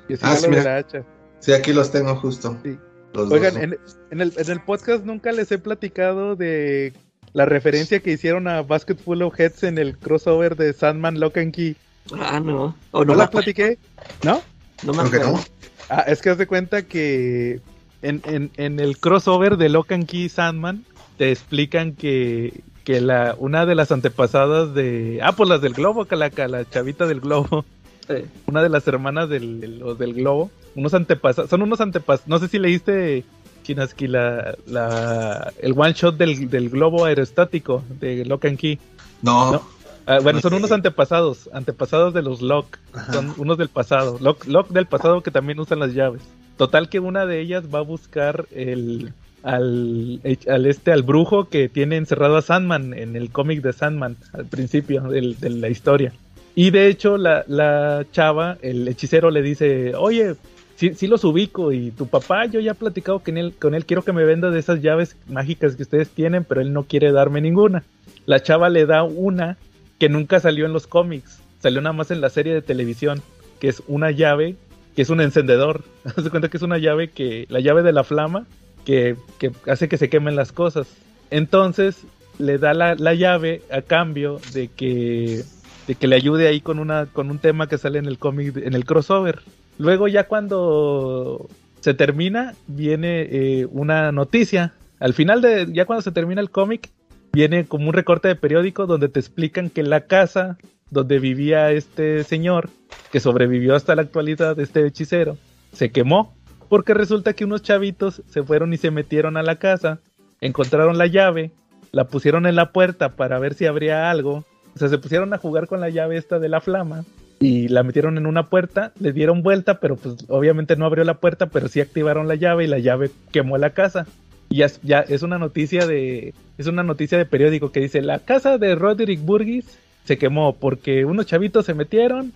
Y 0.07 0.15
ah, 0.21 0.37
sí, 0.37 0.49
mira. 0.49 0.77
Hacha. 0.77 1.07
Sí, 1.41 1.55
aquí 1.55 1.73
los 1.73 1.91
tengo 1.91 2.15
justo. 2.17 2.59
Sí. 2.63 2.79
Los 3.15 3.31
Oigan, 3.31 3.57
en, 3.57 3.79
en, 4.11 4.21
el, 4.21 4.33
en 4.37 4.51
el 4.51 4.61
podcast 4.61 5.05
nunca 5.05 5.33
les 5.33 5.51
he 5.53 5.57
platicado 5.57 6.37
de 6.37 6.93
la 7.33 7.47
referencia 7.47 8.01
que 8.01 8.13
hicieron 8.13 8.47
a 8.47 8.61
Basket 8.61 8.97
Full 8.97 9.23
of 9.23 9.41
Heads 9.41 9.63
en 9.63 9.79
el 9.79 9.97
crossover 9.97 10.55
de 10.57 10.75
Sandman 10.75 11.19
Lock 11.19 11.39
and 11.39 11.55
Key. 11.55 11.77
Ah, 12.13 12.41
no. 12.41 12.75
¿O 12.91 13.05
no, 13.05 13.13
¿No 13.13 13.15
la 13.15 13.31
platiqué? 13.31 13.79
¿No? 14.23 14.43
No 14.83 14.93
me 14.93 15.03
acuerdo. 15.03 15.33
No. 15.33 15.45
Ah, 15.89 16.05
es 16.07 16.21
que 16.21 16.31
haz 16.31 16.39
de 16.39 16.47
cuenta 16.47 16.83
que 16.83 17.61
en, 18.03 18.23
en, 18.25 18.51
en 18.57 18.81
el 18.81 18.99
crossover 18.99 19.57
de 19.57 19.69
Lock 19.69 19.93
and 19.93 20.07
Key 20.07 20.29
Sandman 20.29 20.85
te 21.17 21.31
explican 21.31 21.95
que, 21.95 22.63
que 22.85 23.01
la, 23.01 23.35
una 23.39 23.67
de 23.67 23.75
las 23.75 23.93
antepasadas 23.93 24.75
de. 24.75 25.21
Ah, 25.23 25.33
pues 25.33 25.49
las 25.49 25.61
del 25.61 25.75
globo, 25.75 26.05
Calaca, 26.05 26.49
la 26.49 26.69
chavita 26.69 27.07
del 27.07 27.21
globo. 27.21 27.65
Sí. 28.07 28.17
Una 28.47 28.63
de 28.63 28.69
las 28.69 28.87
hermanas 28.87 29.29
del, 29.29 29.61
del, 29.61 29.97
del 29.97 30.15
globo. 30.15 30.51
Unos 30.75 30.93
antepasados. 30.93 31.49
Son 31.49 31.63
unos 31.63 31.81
antepasados. 31.81 32.29
No 32.29 32.39
sé 32.39 32.49
si 32.49 32.59
leíste 32.59 33.25
Chinaski, 33.63 34.07
la, 34.07 34.55
la, 34.67 35.53
el 35.61 35.73
one 35.77 35.95
shot 35.95 36.17
del, 36.17 36.51
del, 36.51 36.69
globo 36.69 37.07
aerostático 37.07 37.83
de 38.01 38.25
Lock 38.25 38.45
and 38.45 38.59
Key. 38.59 38.79
No. 39.23 39.53
¿No? 39.53 39.74
Ah, 40.07 40.19
bueno, 40.21 40.41
son 40.41 40.55
unos 40.55 40.71
antepasados, 40.71 41.49
antepasados 41.53 42.13
de 42.13 42.23
los 42.23 42.43
Lock, 42.43 42.79
Ajá. 42.93 43.13
son 43.13 43.35
unos 43.39 43.57
del 43.57 43.69
pasado, 43.69 44.19
Lock, 44.21 44.47
Lock 44.47 44.69
del 44.69 44.87
pasado 44.87 45.23
que 45.23 45.31
también 45.31 45.59
usan 45.59 45.79
las 45.79 45.95
llaves. 45.95 46.23
Total 46.57 46.89
que 46.89 47.01
una 47.01 47.27
de 47.27 47.41
ellas 47.41 47.65
va 47.75 47.79
a 47.79 47.83
buscar 47.83 48.47
el 48.53 49.13
al, 49.43 50.21
al 50.49 50.67
este 50.67 50.93
al 50.93 51.03
brujo 51.03 51.49
que 51.49 51.69
tiene 51.69 51.97
encerrado 51.97 52.37
a 52.37 52.43
Sandman 52.43 52.95
en 52.95 53.17
el 53.17 53.31
cómic 53.31 53.63
de 53.63 53.73
Sandman 53.73 54.17
al 54.33 54.47
principio 54.47 55.03
de, 55.03 55.35
de 55.39 55.51
la 55.51 55.69
historia. 55.69 56.13
Y 56.55 56.71
de 56.71 56.89
hecho 56.89 57.17
la, 57.19 57.45
la 57.49 58.07
chava, 58.13 58.59
el 58.63 58.87
hechicero 58.89 59.31
le 59.31 59.43
dice, 59.43 59.95
oye, 59.97 60.37
sí, 60.77 60.95
sí 60.95 61.07
los 61.07 61.25
ubico 61.25 61.73
y 61.73 61.91
tu 61.91 62.07
papá, 62.07 62.47
yo 62.47 62.61
ya 62.61 62.73
he 62.73 62.75
platicado 62.75 63.19
con 63.19 63.37
él, 63.37 63.55
con 63.59 63.75
él, 63.75 63.85
quiero 63.85 64.03
que 64.03 64.13
me 64.13 64.25
venda 64.25 64.51
de 64.51 64.61
esas 64.61 64.81
llaves 64.81 65.17
mágicas 65.29 65.77
que 65.77 65.83
ustedes 65.83 66.11
tienen, 66.11 66.45
pero 66.45 66.61
él 66.61 66.73
no 66.73 66.85
quiere 66.85 67.11
darme 67.11 67.41
ninguna. 67.41 67.83
La 68.27 68.43
chava 68.43 68.69
le 68.69 68.87
da 68.87 69.03
una 69.03 69.59
que 69.99 70.09
nunca 70.09 70.41
salió 70.41 70.67
en 70.67 70.73
los 70.73 70.87
cómics, 70.87 71.41
salió 71.61 71.81
nada 71.81 71.93
más 71.93 72.11
en 72.11 72.21
la 72.21 72.31
serie 72.31 72.55
de 72.55 72.63
televisión, 72.63 73.23
que 73.61 73.69
es 73.69 73.83
una 73.87 74.11
llave, 74.11 74.57
que 74.97 75.03
es 75.03 75.11
un 75.11 75.21
encendedor. 75.21 75.85
Haz 76.05 76.29
cuenta 76.31 76.49
que 76.49 76.57
es 76.57 76.63
una 76.63 76.79
llave 76.79 77.11
que, 77.11 77.47
la 77.49 77.61
llave 77.61 77.83
de 77.83 77.93
la 77.93 78.05
flama, 78.05 78.47
que, 78.85 79.17
que 79.39 79.53
hace 79.67 79.89
que 79.89 79.99
se 79.99 80.09
quemen 80.09 80.37
las 80.37 80.53
cosas. 80.53 80.89
Entonces 81.31 82.03
le 82.39 82.59
da 82.59 82.75
la, 82.75 82.95
la 82.95 83.15
llave 83.15 83.63
a 83.71 83.83
cambio 83.83 84.41
de 84.53 84.69
que 84.69 85.45
de 85.87 85.95
que 85.95 86.07
le 86.09 86.17
ayude 86.17 86.49
ahí 86.49 86.61
con 86.61 86.79
una 86.79 87.07
con 87.07 87.31
un 87.31 87.39
tema 87.39 87.69
que 87.69 87.77
sale 87.77 87.99
en 87.99 88.07
el 88.07 88.19
cómic 88.19 88.57
en 88.57 88.73
el 88.73 88.87
crossover 88.87 89.43
Luego 89.79 90.09
ya 90.09 90.27
cuando 90.29 91.49
se 91.81 91.95
termina, 91.95 92.55
viene 92.67 93.23
eh, 93.31 93.67
una 93.71 94.13
noticia. 94.13 94.73
Al 95.01 95.15
final 95.15 95.43
de, 95.43 95.69
ya 95.73 95.85
cuando 95.85 96.03
se 96.03 96.13
termina 96.13 96.41
el 96.41 96.51
cómic, 96.51 96.91
viene 97.35 97.65
como 97.67 97.89
un 97.89 97.93
recorte 97.93 98.29
de 98.29 98.37
periódico 98.37 98.87
donde 98.87 99.09
te 99.09 99.19
explican 99.19 99.69
que 99.69 99.83
la 99.83 100.03
casa 100.03 100.57
donde 100.91 101.19
vivía 101.19 101.73
este 101.73 102.23
señor, 102.23 102.71
que 103.11 103.19
sobrevivió 103.19 103.75
hasta 103.75 103.97
la 103.97 104.03
actualidad, 104.03 104.59
este 104.61 104.87
hechicero, 104.87 105.37
se 105.73 105.91
quemó. 105.91 106.35
Porque 106.69 106.95
resulta 106.95 107.33
que 107.35 107.45
unos 107.45 107.63
chavitos 107.63 108.23
se 108.29 108.43
fueron 108.43 108.73
y 108.73 108.77
se 108.77 108.91
metieron 108.91 109.37
a 109.37 109.43
la 109.43 109.57
casa, 109.57 109.99
encontraron 110.41 110.97
la 110.97 111.07
llave, 111.07 111.51
la 111.93 112.05
pusieron 112.05 112.47
en 112.47 112.57
la 112.57 112.73
puerta 112.73 113.17
para 113.17 113.39
ver 113.39 113.55
si 113.55 113.67
habría 113.67 114.11
algo. 114.11 114.45
O 114.75 114.79
sea, 114.79 114.89
se 114.89 114.99
pusieron 114.99 115.35
a 115.35 115.39
jugar 115.39 115.67
con 115.67 115.81
la 115.81 115.91
llave 115.91 116.17
esta 116.17 116.39
de 116.39 116.49
la 116.49 116.61
flama 116.61 117.05
y 117.41 117.69
la 117.69 117.83
metieron 117.83 118.17
en 118.17 118.27
una 118.27 118.49
puerta, 118.49 118.93
le 118.99 119.13
dieron 119.13 119.43
vuelta, 119.43 119.81
pero 119.81 119.97
pues 119.97 120.25
obviamente 120.29 120.77
no 120.77 120.87
abrió 120.87 121.05
la 121.05 121.19
puerta, 121.19 121.47
pero 121.47 121.69
sí 121.69 121.81
activaron 121.81 122.29
la 122.29 122.37
llave 122.37 122.65
y 122.65 122.69
la 122.69 122.79
llave 122.79 123.11
quemó 123.33 123.59
la 123.59 123.71
casa. 123.71 124.07
Ya, 124.55 125.01
es 125.01 125.23
una 125.23 125.39
noticia 125.39 125.87
de 125.87 126.33
es 126.59 126.67
una 126.69 126.85
noticia 126.85 127.19
de 127.19 127.27
periódico 127.27 127.73
que 127.73 127.81
dice 127.81 128.01
la 128.03 128.21
casa 128.21 128.57
de 128.57 128.77
Roderick 128.77 129.21
Burgess 129.21 129.79
se 130.05 130.17
quemó 130.17 130.55
porque 130.55 131.05
unos 131.05 131.27
chavitos 131.27 131.67
se 131.67 131.75
metieron. 131.75 132.33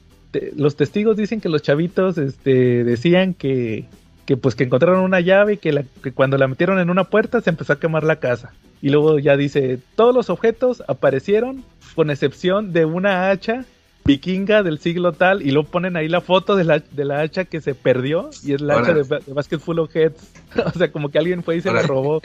Los 0.57 0.77
testigos 0.77 1.17
dicen 1.17 1.41
que 1.41 1.49
los 1.49 1.63
chavitos 1.63 2.19
este, 2.19 2.83
decían 2.83 3.35
que, 3.35 3.85
que 4.27 4.37
pues 4.37 4.57
que 4.57 4.65
encontraron 4.65 5.05
una 5.05 5.21
llave 5.21 5.55
y 5.55 5.57
que, 5.59 5.85
que 6.03 6.13
cuando 6.13 6.37
la 6.39 6.49
metieron 6.49 6.81
en 6.81 6.91
una 6.91 7.05
puerta 7.05 7.41
se 7.41 7.51
empezó 7.51 7.75
a 7.75 7.81
quemar 7.81 8.03
la 8.03 8.17
casa. 8.17 8.53
Y 8.83 8.91
luego 8.91 9.19
ya 9.19 9.37
dice, 9.37 9.79
todos 9.95 10.15
los 10.15 10.29
objetos 10.29 10.83
aparecieron 10.89 11.65
con 11.95 12.11
excepción 12.11 12.73
de 12.73 12.85
una 12.85 13.31
hacha 13.31 13.65
vikinga 14.09 14.63
del 14.63 14.79
siglo 14.79 15.13
tal 15.13 15.43
y 15.43 15.51
luego 15.53 15.69
ponen 15.69 15.97
ahí 15.97 16.09
la 16.09 16.21
foto 16.21 16.57
de 16.57 16.65
la, 16.65 16.79
de 16.81 17.05
la 17.05 17.21
hacha 17.21 17.45
que 17.45 17.61
se 17.61 17.75
perdió 17.75 18.31
y 18.43 18.55
es 18.55 18.61
la 18.61 18.75
hacha 18.79 18.95
de, 18.95 19.03
de 19.27 19.33
Basket 19.33 19.59
Full 19.59 19.79
of 19.79 19.95
Heads. 19.95 20.33
o 20.75 20.79
sea, 20.79 20.91
como 20.91 21.11
que 21.11 21.19
alguien 21.19 21.43
fue 21.43 21.57
y 21.57 21.61
se 21.61 21.71
la 21.71 21.83
robó. 21.83 22.21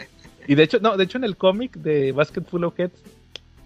Y 0.47 0.55
de 0.55 0.63
hecho, 0.63 0.79
no, 0.81 0.97
de 0.97 1.03
hecho 1.03 1.17
en 1.17 1.23
el 1.23 1.37
cómic 1.37 1.75
de 1.77 2.11
Basket 2.11 2.41
Full 2.43 2.63
of 2.63 2.79
Heads, 2.79 3.01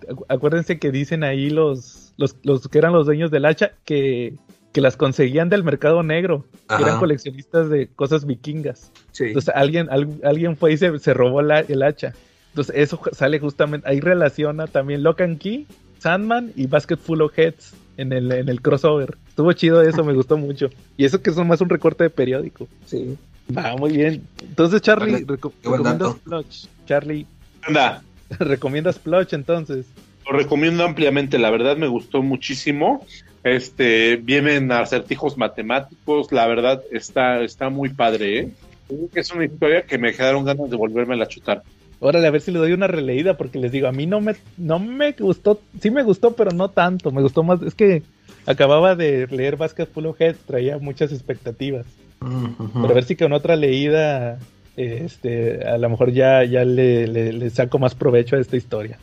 acu- 0.10 0.26
acuérdense 0.30 0.78
que 0.80 0.92
dicen 0.92 1.24
ahí 1.24 1.50
los, 1.50 2.14
los, 2.18 2.36
los 2.44 2.68
que 2.68 2.78
eran 2.78 2.94
los 2.94 3.06
dueños 3.06 3.32
del 3.32 3.46
hacha 3.46 3.72
que, 3.86 4.34
que 4.74 4.82
las 4.82 4.98
conseguían 4.98 5.50
del 5.50 5.64
mercado 5.64 6.04
negro, 6.04 6.46
que 6.68 6.76
eran 6.84 7.00
coleccionistas 7.00 7.70
de 7.70 7.88
cosas 7.88 8.26
vikingas. 8.26 8.92
Sí. 9.12 9.26
Entonces 9.26 9.54
alguien, 9.56 9.88
al- 9.90 10.20
alguien 10.24 10.58
fue 10.58 10.74
y 10.74 10.78
se, 10.78 10.98
se 11.00 11.14
robó 11.14 11.42
la- 11.42 11.62
el 11.62 11.82
hacha. 11.84 12.14
Entonces 12.50 12.76
eso 12.76 13.00
sale 13.12 13.40
justamente, 13.40 13.88
ahí 13.90 14.00
relaciona 14.00 14.66
también 14.68 15.04
Lock 15.04 15.22
and 15.22 15.38
Key, 15.40 15.68
Sandman 16.00 16.52
y 16.56 16.68
Basket 16.68 16.98
Full 16.98 17.22
of 17.22 17.38
Heads 17.38 17.74
en 17.98 18.14
el, 18.14 18.32
en 18.32 18.50
el 18.50 18.62
crossover. 18.62 19.18
Estuvo 19.28 19.52
chido 19.54 19.82
eso, 19.82 20.04
me 20.04 20.14
gustó 20.14 20.38
mucho. 20.38 20.70
Y 20.98 21.06
eso 21.06 21.22
que 21.22 21.30
es 21.30 21.36
más 21.38 21.62
un 21.62 21.70
recorte 21.70 22.04
de 22.06 22.10
periódico. 22.10 22.68
Sí. 22.86 23.18
Va, 23.56 23.76
muy 23.78 23.92
bien. 23.94 24.24
Entonces, 24.42 24.82
Charlie, 24.82 25.14
Vale, 25.14 25.26
reco- 25.28 25.54
recomiendas. 25.64 26.12
Splotch. 26.18 26.66
Charlie, 26.86 27.26
Anda, 27.64 28.04
recomiendas 28.40 28.96
Splotch 28.96 29.34
entonces. 29.34 29.86
lo 30.30 30.38
recomiendo 30.38 30.84
ampliamente, 30.84 31.38
la 31.40 31.50
verdad 31.50 31.78
me 31.78 31.88
gustó 31.88 32.22
muchísimo. 32.22 33.06
Este, 33.44 34.18
vienen 34.18 34.72
acertijos 34.72 35.38
matemáticos, 35.38 36.32
la 36.34 36.46
verdad 36.48 36.82
está, 36.92 37.42
está 37.42 37.70
muy 37.70 37.90
padre, 37.90 38.40
¿eh? 38.40 38.52
Creo 38.88 39.10
que 39.14 39.20
es 39.22 39.32
una 39.32 39.46
historia 39.46 39.84
que 39.84 39.98
me 39.98 40.14
quedaron 40.14 40.44
ganas 40.44 40.70
de 40.70 40.76
volverme 40.76 41.22
a 41.22 41.28
chutar. 41.28 41.64
Órale, 42.00 42.28
a 42.28 42.32
ver 42.32 42.42
si 42.42 42.52
le 42.52 42.60
doy 42.60 42.74
una 42.74 42.88
releída, 42.88 43.38
porque 43.38 43.58
les 43.58 43.72
digo, 43.72 43.88
a 43.88 43.92
mí 43.92 44.06
no 44.06 44.22
me, 44.22 44.36
no 44.58 44.78
me 44.78 45.14
gustó, 45.14 45.60
sí 45.82 45.90
me 45.90 46.04
gustó, 46.04 46.36
pero 46.36 46.52
no 46.52 46.70
tanto, 46.70 47.12
me 47.12 47.22
gustó 47.24 47.42
más, 47.44 47.62
es 47.64 47.74
que 47.74 48.04
acababa 48.46 48.96
de 48.96 49.26
leer 49.28 49.56
Basket 49.58 49.88
Full 49.88 50.06
of 50.06 50.22
Heads, 50.22 50.40
traía 50.46 50.78
muchas 50.78 51.12
expectativas, 51.12 51.86
Ujú. 52.22 52.70
pero 52.74 52.90
a 52.90 52.94
ver 52.94 53.04
si 53.04 53.16
con 53.16 53.34
otra 53.34 53.56
leída, 53.56 54.38
este, 54.76 55.66
a 55.68 55.78
lo 55.80 55.90
mejor 55.90 56.12
ya, 56.12 56.44
ya 56.44 56.64
le, 56.66 57.08
le- 57.08 57.34
le 57.34 57.50
saco 57.50 57.80
más 57.80 57.96
provecho 57.96 58.36
a 58.36 58.40
esta 58.40 58.58
historia. 58.58 59.00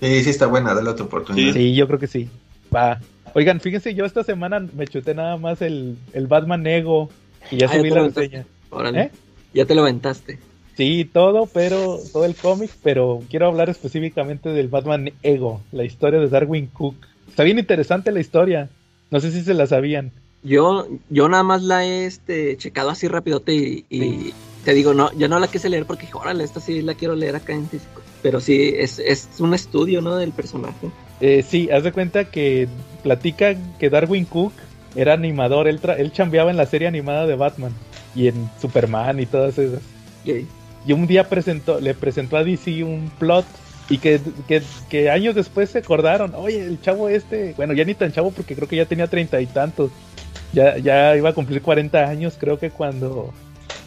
Sí, 0.00 0.22
sí 0.22 0.30
está 0.30 0.46
buena, 0.46 0.74
dale 0.74 0.90
otra 0.90 1.06
oportunidad. 1.06 1.54
Sí, 1.54 1.74
yo 1.74 1.86
creo 1.86 1.98
que 1.98 2.06
sí, 2.08 2.28
va. 2.74 3.00
Oigan, 3.32 3.58
fíjense, 3.60 3.94
yo 3.94 4.04
esta 4.04 4.22
semana 4.22 4.60
me 4.76 4.86
chuté 4.86 5.14
nada 5.14 5.38
más 5.38 5.62
el, 5.62 5.96
el 6.12 6.26
Batman 6.26 6.66
Ego, 6.66 7.08
y 7.50 7.56
ya 7.56 7.66
Ah, 7.66 7.72
ya 7.72 7.78
subí 7.78 7.88
te 7.88 7.94
la 7.94 8.02
reseña. 8.02 8.44
Órale. 8.70 9.00
¿Eh? 9.00 9.10
Ya 9.54 9.64
te 9.64 9.74
lo 9.74 9.80
aventaste. 9.82 10.38
Sí, 10.76 11.04
todo, 11.04 11.46
pero 11.46 12.00
todo 12.12 12.24
el 12.24 12.34
cómic, 12.34 12.70
pero 12.82 13.22
quiero 13.30 13.46
hablar 13.46 13.70
específicamente 13.70 14.48
del 14.48 14.68
Batman 14.68 15.12
Ego, 15.22 15.60
la 15.70 15.84
historia 15.84 16.18
de 16.18 16.28
Darwin 16.28 16.66
Cook. 16.66 16.96
Está 17.28 17.44
bien 17.44 17.58
interesante 17.58 18.10
la 18.10 18.20
historia. 18.20 18.68
No 19.10 19.20
sé 19.20 19.30
si 19.30 19.42
se 19.42 19.54
la 19.54 19.66
sabían. 19.66 20.10
Yo, 20.42 20.88
yo 21.10 21.28
nada 21.28 21.42
más 21.44 21.62
la 21.62 21.86
he 21.86 22.06
este, 22.06 22.56
checado 22.56 22.90
así 22.90 23.06
rapidote 23.08 23.54
y, 23.54 23.86
y 23.88 24.34
te 24.64 24.74
digo, 24.74 24.92
no, 24.94 25.12
yo 25.16 25.28
no 25.28 25.38
la 25.38 25.48
quise 25.48 25.68
leer 25.68 25.86
porque 25.86 26.06
dije, 26.06 26.18
órale, 26.18 26.42
esta 26.44 26.60
sí 26.60 26.82
la 26.82 26.94
quiero 26.94 27.14
leer 27.14 27.36
acá 27.36 27.52
en 27.54 27.68
físico. 27.68 28.02
Pero 28.22 28.40
sí, 28.40 28.74
es, 28.76 28.98
es 28.98 29.28
un 29.38 29.54
estudio, 29.54 30.00
¿no? 30.00 30.16
Del 30.16 30.32
personaje. 30.32 30.90
Eh, 31.20 31.44
sí, 31.48 31.70
haz 31.70 31.84
de 31.84 31.92
cuenta 31.92 32.24
que 32.24 32.66
platica 33.02 33.54
que 33.78 33.90
Darwin 33.90 34.24
Cook 34.24 34.52
era 34.96 35.12
animador, 35.12 35.68
él, 35.68 35.80
tra- 35.80 35.98
él 35.98 36.12
chambeaba 36.12 36.50
en 36.50 36.56
la 36.56 36.66
serie 36.66 36.88
animada 36.88 37.26
de 37.26 37.36
Batman 37.36 37.72
y 38.14 38.28
en 38.28 38.50
Superman 38.60 39.20
y 39.20 39.26
todas 39.26 39.56
esas. 39.58 39.80
Y 40.86 40.92
un 40.92 41.06
día 41.06 41.28
presentó, 41.28 41.80
le 41.80 41.94
presentó 41.94 42.36
a 42.36 42.44
DC 42.44 42.84
un 42.84 43.10
plot 43.18 43.46
y 43.88 43.98
que, 43.98 44.20
que, 44.46 44.62
que 44.88 45.10
años 45.10 45.34
después 45.34 45.70
se 45.70 45.78
acordaron, 45.78 46.34
oye, 46.34 46.64
el 46.64 46.80
chavo 46.80 47.08
este, 47.08 47.54
bueno, 47.56 47.72
ya 47.74 47.84
ni 47.84 47.94
tan 47.94 48.12
chavo 48.12 48.30
porque 48.32 48.54
creo 48.54 48.68
que 48.68 48.76
ya 48.76 48.86
tenía 48.86 49.06
treinta 49.08 49.40
y 49.40 49.46
tantos, 49.46 49.90
ya, 50.52 50.78
ya 50.78 51.16
iba 51.16 51.30
a 51.30 51.34
cumplir 51.34 51.62
40 51.62 52.08
años, 52.08 52.36
creo 52.38 52.58
que 52.58 52.70
cuando, 52.70 53.32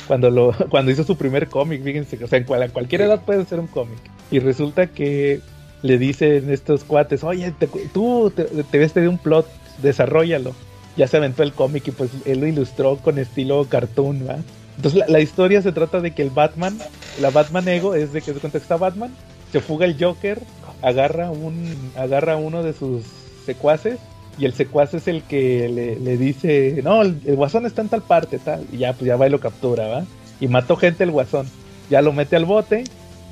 cuando, 0.07 0.29
lo, 0.29 0.53
cuando 0.69 0.91
hizo 0.91 1.03
su 1.03 1.17
primer 1.17 1.49
cómic, 1.49 1.83
fíjense, 1.83 2.23
o 2.23 2.27
sea, 2.27 2.39
en 2.39 2.45
cualquier 2.45 3.01
edad 3.01 3.23
puede 3.25 3.45
ser 3.45 3.59
un 3.59 3.67
cómic. 3.67 3.99
Y 4.29 4.39
resulta 4.39 4.87
que 4.87 5.41
le 5.81 5.97
dicen 5.97 6.49
estos 6.51 6.83
cuates, 6.83 7.23
oye, 7.23 7.51
te- 7.51 7.67
tú 7.93 8.31
te, 8.35 8.43
te 8.45 8.77
ves 8.77 8.93
de 8.93 9.07
un 9.07 9.17
plot, 9.17 9.47
desarrollalo. 9.77 10.55
Ya 10.95 11.07
se 11.07 11.17
aventó 11.17 11.43
el 11.43 11.53
cómic 11.53 11.87
y 11.87 11.91
pues 11.91 12.11
él 12.25 12.39
lo 12.39 12.47
ilustró 12.47 12.97
con 12.97 13.19
estilo 13.19 13.67
cartoon, 13.69 14.27
¿va? 14.27 14.43
Entonces 14.77 15.03
la, 15.07 15.19
historia 15.19 15.61
se 15.61 15.71
trata 15.71 15.99
de 16.01 16.11
que 16.11 16.21
el 16.21 16.29
Batman, 16.29 16.77
la 17.19 17.31
Batman 17.31 17.67
Ego 17.67 17.95
es 17.95 18.13
de 18.13 18.21
que 18.21 18.33
se 18.33 18.57
está 18.57 18.77
Batman, 18.77 19.11
se 19.51 19.59
fuga 19.59 19.85
el 19.85 19.97
Joker, 19.99 20.39
agarra 20.81 21.31
un, 21.31 21.75
agarra 21.97 22.37
uno 22.37 22.63
de 22.63 22.73
sus 22.73 23.03
secuaces 23.45 23.99
y 24.37 24.45
el 24.45 24.53
secuaz 24.53 24.93
es 24.93 25.07
el 25.07 25.23
que 25.23 25.67
le, 25.67 25.95
le 25.95 26.17
dice, 26.17 26.79
no, 26.83 27.01
el, 27.01 27.19
el 27.25 27.35
guasón 27.35 27.65
está 27.65 27.81
en 27.81 27.89
tal 27.89 28.03
parte, 28.03 28.37
tal, 28.37 28.65
y 28.71 28.77
ya 28.77 28.93
pues 28.93 29.07
ya 29.07 29.15
va 29.15 29.27
y 29.27 29.31
lo 29.31 29.39
captura, 29.39 29.87
¿va? 29.87 30.05
Y 30.39 30.47
mató 30.47 30.75
gente 30.75 31.03
el 31.03 31.11
guasón, 31.11 31.47
ya 31.89 32.03
lo 32.03 32.13
mete 32.13 32.35
al 32.35 32.45
bote 32.45 32.83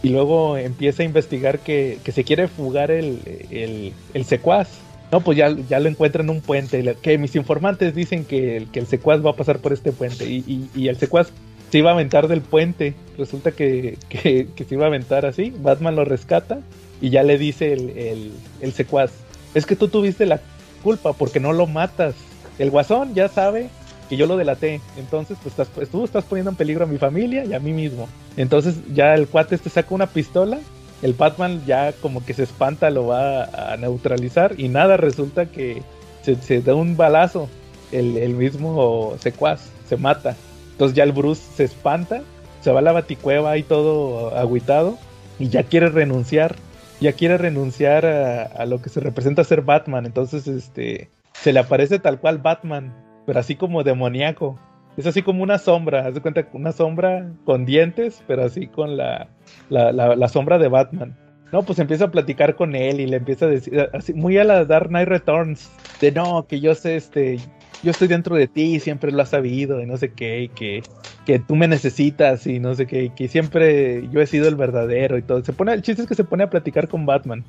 y 0.01 0.09
luego 0.09 0.57
empieza 0.57 1.03
a 1.03 1.05
investigar 1.05 1.59
que, 1.59 1.99
que 2.03 2.11
se 2.11 2.23
quiere 2.23 2.47
fugar 2.47 2.89
el, 2.89 3.19
el, 3.51 3.93
el 4.13 4.25
secuaz. 4.25 4.69
No, 5.11 5.21
pues 5.21 5.37
ya, 5.37 5.55
ya 5.69 5.79
lo 5.79 5.87
encuentra 5.89 6.23
en 6.23 6.29
un 6.29 6.41
puente. 6.41 6.95
Que 7.01 7.17
mis 7.17 7.35
informantes 7.35 7.93
dicen 7.95 8.25
que, 8.25 8.57
el- 8.57 8.67
que 8.71 8.79
el 8.79 8.87
secuaz 8.87 9.23
va 9.25 9.31
a 9.31 9.35
pasar 9.35 9.59
por 9.59 9.71
este 9.73 9.91
puente. 9.91 10.25
Y, 10.29 10.37
y- 10.47 10.69
y 10.75 10.87
el 10.87 10.97
secuaz 10.97 11.29
se 11.71 11.77
iba 11.77 11.91
a 11.91 11.93
aventar 11.93 12.27
del 12.27 12.41
puente. 12.41 12.95
Resulta 13.17 13.51
que, 13.51 13.97
que- 14.09 14.47
que 14.55 14.63
se 14.63 14.75
iba 14.75 14.85
a 14.85 14.87
aventar 14.87 15.25
así. 15.25 15.53
Batman 15.59 15.95
lo 15.95 16.05
rescata 16.05 16.59
y 17.01 17.09
ya 17.11 17.23
le 17.23 17.37
dice 17.37 17.73
el, 17.73 17.89
el, 17.97 18.31
el 18.61 18.73
secuaz: 18.73 19.11
Es 19.53 19.65
que 19.65 19.75
tú 19.75 19.87
tuviste 19.87 20.25
la 20.25 20.41
culpa 20.83 21.13
porque 21.13 21.39
no 21.39 21.53
lo 21.53 21.67
matas. 21.67 22.15
El 22.59 22.71
guasón 22.71 23.13
ya 23.13 23.27
sabe 23.27 23.69
que 24.09 24.17
yo 24.17 24.25
lo 24.27 24.37
delaté. 24.37 24.81
Entonces, 24.97 25.37
pues 25.41 25.53
estás, 25.53 25.67
pues, 25.73 25.89
tú 25.89 26.03
estás 26.03 26.23
poniendo 26.25 26.49
en 26.51 26.55
peligro 26.57 26.83
a 26.83 26.87
mi 26.87 26.97
familia 26.97 27.45
y 27.45 27.53
a 27.53 27.59
mí 27.59 27.73
mismo. 27.73 28.07
Entonces, 28.37 28.75
ya 28.93 29.13
el 29.13 29.27
cuate 29.27 29.55
este 29.55 29.69
saca 29.69 29.93
una 29.95 30.07
pistola. 30.07 30.59
El 31.05 31.13
Batman 31.13 31.61
ya 31.67 31.93
como 31.93 32.25
que 32.25 32.33
se 32.33 32.41
espanta, 32.41 32.89
lo 32.89 33.05
va 33.05 33.43
a 33.43 33.77
neutralizar 33.77 34.59
y 34.59 34.69
nada, 34.69 34.97
resulta 34.97 35.45
que 35.45 35.83
se, 36.23 36.61
da 36.63 36.73
un 36.73 36.97
balazo. 36.97 37.47
El, 37.91 38.17
el 38.17 38.33
mismo 38.33 39.13
secuaz 39.19 39.69
se 39.87 39.97
mata. 39.97 40.35
Entonces 40.71 40.95
ya 40.97 41.03
el 41.03 41.11
Bruce 41.11 41.43
se 41.57 41.63
espanta, 41.63 42.23
se 42.61 42.71
va 42.71 42.79
a 42.79 42.81
la 42.81 42.91
baticueva 42.91 43.55
y 43.55 43.61
todo 43.61 44.35
agüitado 44.35 44.97
y 45.37 45.49
ya 45.49 45.61
quiere 45.61 45.89
renunciar. 45.89 46.55
Ya 46.99 47.13
quiere 47.13 47.37
renunciar 47.37 48.07
a, 48.07 48.45
a 48.45 48.65
lo 48.65 48.81
que 48.81 48.89
se 48.89 48.99
representa 48.99 49.43
ser 49.43 49.61
Batman. 49.61 50.07
Entonces, 50.07 50.47
este, 50.47 51.11
se 51.33 51.53
le 51.53 51.59
aparece 51.59 51.99
tal 51.99 52.19
cual 52.19 52.39
Batman, 52.39 52.95
pero 53.27 53.39
así 53.39 53.55
como 53.55 53.83
demoníaco. 53.83 54.57
Es 54.97 55.05
así 55.05 55.21
como 55.21 55.43
una 55.43 55.57
sombra, 55.57 56.07
haz 56.07 56.13
de 56.13 56.21
cuenta, 56.21 56.47
una 56.53 56.71
sombra 56.71 57.29
con 57.43 57.65
dientes, 57.65 58.23
pero 58.27 58.43
así 58.43 58.67
con 58.67 58.95
la, 58.95 59.27
la, 59.69 59.91
la, 59.91 60.15
la 60.15 60.27
sombra 60.29 60.57
de 60.57 60.69
Batman. 60.69 61.17
No, 61.55 61.63
pues 61.63 61.79
empieza 61.79 62.03
a 62.03 62.11
platicar 62.11 62.57
con 62.57 62.75
él 62.75 62.99
y 62.99 63.07
le 63.07 63.15
empieza 63.15 63.45
a 63.45 63.47
decir, 63.47 63.89
así, 63.93 64.13
muy 64.13 64.37
a 64.37 64.43
la 64.43 64.65
Dark 64.65 64.89
Knight 64.89 65.07
Returns, 65.07 65.71
de 66.01 66.11
no, 66.11 66.45
que 66.47 66.59
yo 66.59 66.75
sé, 66.75 66.97
este, 66.97 67.37
yo 67.81 67.91
estoy 67.91 68.09
dentro 68.09 68.35
de 68.35 68.49
ti, 68.49 68.81
siempre 68.81 69.09
lo 69.09 69.21
has 69.21 69.29
sabido, 69.29 69.79
y 69.81 69.85
no 69.85 69.95
sé 69.95 70.11
qué, 70.11 70.41
y 70.41 70.47
que, 70.49 70.83
que 71.25 71.39
tú 71.39 71.55
me 71.55 71.69
necesitas 71.69 72.45
y 72.45 72.59
no 72.59 72.75
sé 72.75 72.87
qué, 72.87 73.09
que 73.15 73.29
siempre 73.29 74.05
yo 74.11 74.19
he 74.19 74.27
sido 74.27 74.49
el 74.49 74.57
verdadero 74.57 75.17
y 75.17 75.21
todo. 75.21 75.45
Se 75.45 75.53
pone, 75.53 75.71
el 75.71 75.81
chiste 75.81 76.01
es 76.01 76.09
que 76.09 76.15
se 76.15 76.25
pone 76.25 76.43
a 76.43 76.49
platicar 76.49 76.89
con 76.89 77.05
Batman. 77.05 77.45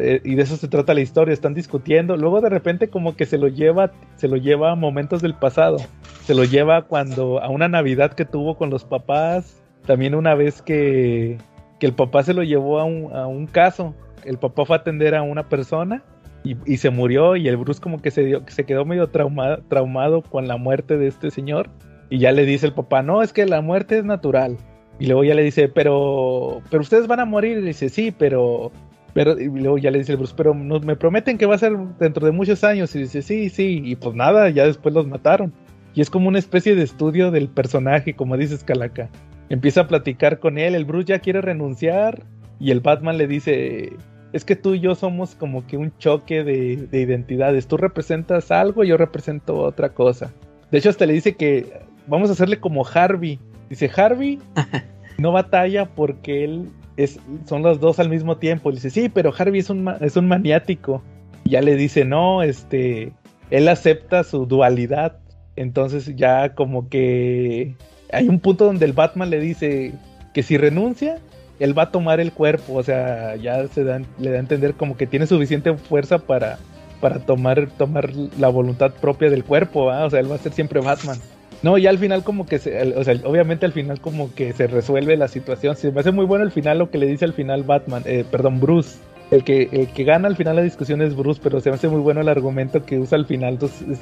Eh, 0.00 0.20
y 0.22 0.34
de 0.34 0.42
eso 0.42 0.58
se 0.58 0.68
trata 0.68 0.92
la 0.92 1.00
historia, 1.00 1.32
están 1.32 1.54
discutiendo. 1.54 2.18
Luego 2.18 2.42
de 2.42 2.50
repente 2.50 2.88
como 2.90 3.16
que 3.16 3.24
se 3.24 3.38
lo 3.38 3.48
lleva, 3.48 3.90
se 4.16 4.28
lo 4.28 4.36
lleva 4.36 4.72
a 4.72 4.74
momentos 4.74 5.22
del 5.22 5.32
pasado. 5.32 5.78
Se 6.26 6.34
lo 6.34 6.44
lleva 6.44 6.82
cuando 6.82 7.40
a 7.40 7.48
una 7.48 7.68
Navidad 7.68 8.12
que 8.12 8.26
tuvo 8.26 8.58
con 8.58 8.68
los 8.68 8.84
papás, 8.84 9.62
también 9.86 10.14
una 10.14 10.34
vez 10.34 10.60
que, 10.60 11.38
que 11.78 11.86
el 11.86 11.94
papá 11.94 12.22
se 12.22 12.34
lo 12.34 12.42
llevó 12.42 12.80
a 12.80 12.84
un, 12.84 13.14
a 13.14 13.26
un 13.26 13.46
caso. 13.46 13.94
El 14.24 14.38
papá 14.38 14.64
fue 14.64 14.76
a 14.76 14.80
atender 14.80 15.14
a 15.14 15.22
una 15.22 15.48
persona 15.48 16.02
y, 16.42 16.56
y, 16.64 16.78
se 16.78 16.90
murió 16.90 17.36
y 17.36 17.48
el 17.48 17.56
Bruce 17.56 17.80
como 17.80 18.00
que 18.00 18.10
se, 18.10 18.24
dio, 18.24 18.42
se 18.48 18.64
quedó 18.64 18.84
medio 18.84 19.08
trauma, 19.08 19.60
traumado 19.68 20.22
con 20.22 20.48
la 20.48 20.56
muerte 20.56 20.96
de 20.96 21.06
este 21.06 21.30
señor 21.30 21.70
y 22.08 22.18
ya 22.18 22.32
le 22.32 22.44
dice 22.44 22.66
el 22.66 22.72
papá, 22.72 23.02
no, 23.02 23.22
es 23.22 23.32
que 23.32 23.46
la 23.46 23.60
muerte 23.60 23.98
es 23.98 24.04
natural. 24.04 24.56
Y 24.98 25.06
luego 25.06 25.24
ya 25.24 25.34
le 25.34 25.42
dice, 25.42 25.68
pero, 25.68 26.62
pero 26.70 26.82
ustedes 26.82 27.06
van 27.06 27.20
a 27.20 27.24
morir. 27.24 27.58
Y 27.58 27.62
dice, 27.62 27.88
sí, 27.88 28.14
pero, 28.16 28.70
pero, 29.12 29.38
y 29.38 29.46
luego 29.46 29.78
ya 29.78 29.90
le 29.90 29.98
dice 29.98 30.12
el 30.12 30.18
Bruce, 30.18 30.34
pero 30.36 30.54
me 30.54 30.96
prometen 30.96 31.36
que 31.36 31.46
va 31.46 31.56
a 31.56 31.58
ser 31.58 31.76
dentro 31.98 32.24
de 32.24 32.32
muchos 32.32 32.64
años. 32.64 32.94
Y 32.94 33.00
dice, 33.00 33.22
sí, 33.22 33.50
sí. 33.50 33.82
Y 33.84 33.96
pues 33.96 34.14
nada, 34.14 34.48
ya 34.50 34.66
después 34.66 34.94
los 34.94 35.06
mataron. 35.06 35.52
Y 35.94 36.00
es 36.00 36.10
como 36.10 36.28
una 36.28 36.38
especie 36.38 36.74
de 36.74 36.82
estudio 36.82 37.30
del 37.30 37.48
personaje, 37.48 38.14
como 38.14 38.36
dices, 38.36 38.64
Calaca. 38.64 39.08
Empieza 39.48 39.82
a 39.82 39.88
platicar 39.88 40.38
con 40.38 40.58
él, 40.58 40.74
el 40.74 40.84
Bruce 40.84 41.06
ya 41.06 41.18
quiere 41.20 41.40
renunciar. 41.40 42.22
Y 42.58 42.70
el 42.70 42.80
Batman 42.80 43.18
le 43.18 43.26
dice, 43.26 43.92
es 44.32 44.44
que 44.44 44.56
tú 44.56 44.74
y 44.74 44.80
yo 44.80 44.94
somos 44.94 45.34
como 45.34 45.66
que 45.66 45.76
un 45.76 45.96
choque 45.98 46.42
de, 46.42 46.76
de 46.76 47.00
identidades. 47.00 47.66
Tú 47.66 47.76
representas 47.76 48.50
algo, 48.50 48.82
yo 48.84 48.96
represento 48.96 49.58
otra 49.58 49.90
cosa. 49.90 50.32
De 50.70 50.78
hecho, 50.78 50.90
hasta 50.90 51.06
le 51.06 51.12
dice 51.12 51.36
que 51.36 51.80
vamos 52.06 52.30
a 52.30 52.32
hacerle 52.32 52.60
como 52.60 52.86
Harvey. 52.86 53.38
Dice, 53.68 53.90
Harvey 53.94 54.38
no 55.18 55.32
batalla 55.32 55.86
porque 55.86 56.44
él 56.44 56.70
es, 56.96 57.20
son 57.46 57.62
los 57.62 57.80
dos 57.80 57.98
al 57.98 58.08
mismo 58.08 58.38
tiempo. 58.38 58.72
dice, 58.72 58.90
sí, 58.90 59.08
pero 59.08 59.32
Harvey 59.36 59.60
es 59.60 59.70
un, 59.70 59.88
es 60.00 60.16
un 60.16 60.28
maniático. 60.28 61.02
Y 61.44 61.50
ya 61.50 61.62
le 61.62 61.76
dice, 61.76 62.04
no, 62.04 62.42
este, 62.42 63.12
él 63.50 63.68
acepta 63.68 64.24
su 64.24 64.46
dualidad. 64.46 65.18
Entonces 65.56 66.14
ya 66.16 66.54
como 66.54 66.88
que 66.88 67.74
hay 68.12 68.28
un 68.28 68.40
punto 68.40 68.64
donde 68.64 68.84
el 68.84 68.92
Batman 68.92 69.30
le 69.30 69.40
dice 69.40 69.92
que 70.32 70.42
si 70.42 70.56
renuncia, 70.56 71.18
él 71.58 71.76
va 71.76 71.84
a 71.84 71.90
tomar 71.90 72.20
el 72.20 72.32
cuerpo. 72.32 72.74
O 72.74 72.82
sea, 72.82 73.36
ya 73.36 73.66
se 73.68 73.84
le 73.84 74.30
da 74.30 74.36
a 74.36 74.40
entender 74.40 74.74
como 74.74 74.96
que 74.96 75.06
tiene 75.06 75.26
suficiente 75.26 75.74
fuerza 75.74 76.18
para, 76.18 76.58
para 77.00 77.18
tomar, 77.20 77.68
tomar 77.78 78.10
la 78.38 78.48
voluntad 78.48 78.92
propia 78.92 79.30
del 79.30 79.44
cuerpo. 79.44 79.84
O 79.84 80.10
sea, 80.10 80.20
él 80.20 80.30
va 80.30 80.36
a 80.36 80.38
ser 80.38 80.52
siempre 80.52 80.80
Batman. 80.80 81.18
No, 81.62 81.78
ya 81.78 81.90
al 81.90 81.98
final 81.98 82.22
como 82.22 82.46
que, 82.46 82.58
se, 82.58 82.94
o 82.94 83.02
sea, 83.02 83.14
obviamente 83.24 83.64
al 83.64 83.72
final 83.72 84.00
como 84.00 84.32
que 84.34 84.52
se 84.52 84.66
resuelve 84.66 85.16
la 85.16 85.28
situación. 85.28 85.76
Se 85.76 85.90
me 85.90 86.00
hace 86.00 86.10
muy 86.10 86.26
bueno 86.26 86.44
el 86.44 86.50
final 86.50 86.78
lo 86.78 86.90
que 86.90 86.98
le 86.98 87.06
dice 87.06 87.24
al 87.24 87.32
final 87.32 87.62
Batman, 87.62 88.02
eh, 88.04 88.24
perdón, 88.30 88.60
Bruce. 88.60 88.98
El 89.30 89.42
que, 89.42 89.68
el 89.72 89.88
que 89.88 90.04
gana 90.04 90.28
al 90.28 90.36
final 90.36 90.54
la 90.54 90.62
discusión 90.62 91.02
es 91.02 91.16
Bruce, 91.16 91.40
pero 91.42 91.60
se 91.60 91.70
me 91.70 91.74
hace 91.74 91.88
muy 91.88 92.00
bueno 92.00 92.20
el 92.20 92.28
argumento 92.28 92.84
que 92.84 92.98
usa 92.98 93.18
al 93.18 93.26
final. 93.26 93.58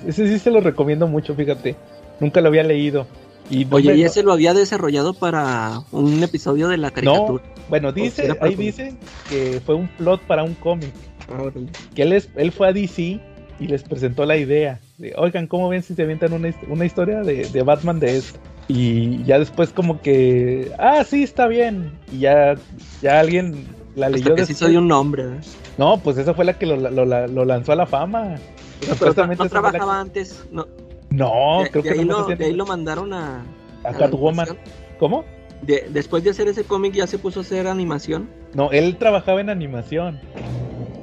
Ese 0.06 0.28
sí 0.28 0.38
se 0.38 0.50
lo 0.50 0.60
recomiendo 0.60 1.06
mucho, 1.06 1.34
fíjate. 1.34 1.76
Nunca 2.20 2.42
lo 2.42 2.48
había 2.48 2.62
leído. 2.62 3.06
Y 3.50 3.66
Oye, 3.70 3.92
me... 3.92 3.98
¿y 3.98 4.04
ese 4.04 4.22
lo 4.22 4.32
había 4.32 4.54
desarrollado 4.54 5.14
para 5.14 5.82
un 5.92 6.22
episodio 6.22 6.68
de 6.68 6.78
la 6.78 6.90
caricatura? 6.90 7.44
No, 7.44 7.54
bueno, 7.68 7.92
dice, 7.92 8.36
ahí 8.40 8.54
dice 8.54 8.94
que 9.28 9.60
fue 9.64 9.74
un 9.74 9.88
plot 9.88 10.22
para 10.22 10.42
un 10.42 10.54
cómic. 10.54 10.92
Que 11.94 12.02
él, 12.02 12.12
es, 12.12 12.28
él 12.36 12.52
fue 12.52 12.68
a 12.68 12.72
DC 12.72 13.20
y 13.60 13.66
les 13.66 13.82
presentó 13.82 14.24
la 14.26 14.36
idea. 14.36 14.80
De, 14.98 15.14
Oigan, 15.16 15.46
¿cómo 15.46 15.68
ven 15.68 15.82
si 15.82 15.94
se 15.94 16.02
avientan 16.02 16.32
una, 16.32 16.54
una 16.68 16.84
historia 16.84 17.20
de, 17.20 17.48
de, 17.48 17.62
Batman 17.62 18.00
de 18.00 18.18
esto? 18.18 18.38
Y 18.68 19.22
ya 19.24 19.38
después 19.38 19.70
como 19.70 20.00
que, 20.00 20.72
ah, 20.78 21.04
sí, 21.04 21.22
está 21.22 21.46
bien. 21.46 21.92
Y 22.12 22.20
ya, 22.20 22.54
ya 23.02 23.20
alguien 23.20 23.66
la 23.94 24.08
leyó. 24.08 24.34
Hasta 24.34 24.36
que 24.36 24.46
sí 24.46 24.54
soy 24.54 24.76
un 24.76 24.88
nombre. 24.88 25.24
¿eh? 25.24 25.40
No, 25.78 25.98
pues 25.98 26.18
esa 26.18 26.34
fue 26.34 26.44
la 26.44 26.58
que 26.58 26.66
lo, 26.66 26.76
lo, 26.76 27.04
lo 27.04 27.44
lanzó 27.44 27.72
a 27.72 27.76
la 27.76 27.86
fama. 27.86 28.36
No, 28.88 28.94
pero 29.14 29.26
no 29.26 29.48
trabajaba 29.48 29.94
que... 29.94 30.00
antes. 30.00 30.44
No, 30.50 30.66
no 31.16 31.62
de, 31.62 31.70
creo 31.70 31.82
de 31.82 31.88
que 31.88 32.00
ahí 32.00 32.04
no 32.04 32.28
lo, 32.28 32.36
de 32.36 32.44
ahí 32.44 32.52
lo 32.52 32.66
mandaron 32.66 33.12
a... 33.12 33.44
A, 33.84 33.90
a 33.90 33.92
Catwoman. 33.92 34.48
¿Cómo? 34.98 35.24
De, 35.62 35.86
después 35.90 36.24
de 36.24 36.30
hacer 36.30 36.48
ese 36.48 36.64
cómic 36.64 36.94
ya 36.94 37.06
se 37.06 37.18
puso 37.18 37.40
a 37.40 37.42
hacer 37.42 37.66
animación. 37.66 38.28
No, 38.54 38.70
él 38.70 38.96
trabajaba 38.96 39.40
en 39.40 39.50
animación. 39.50 40.20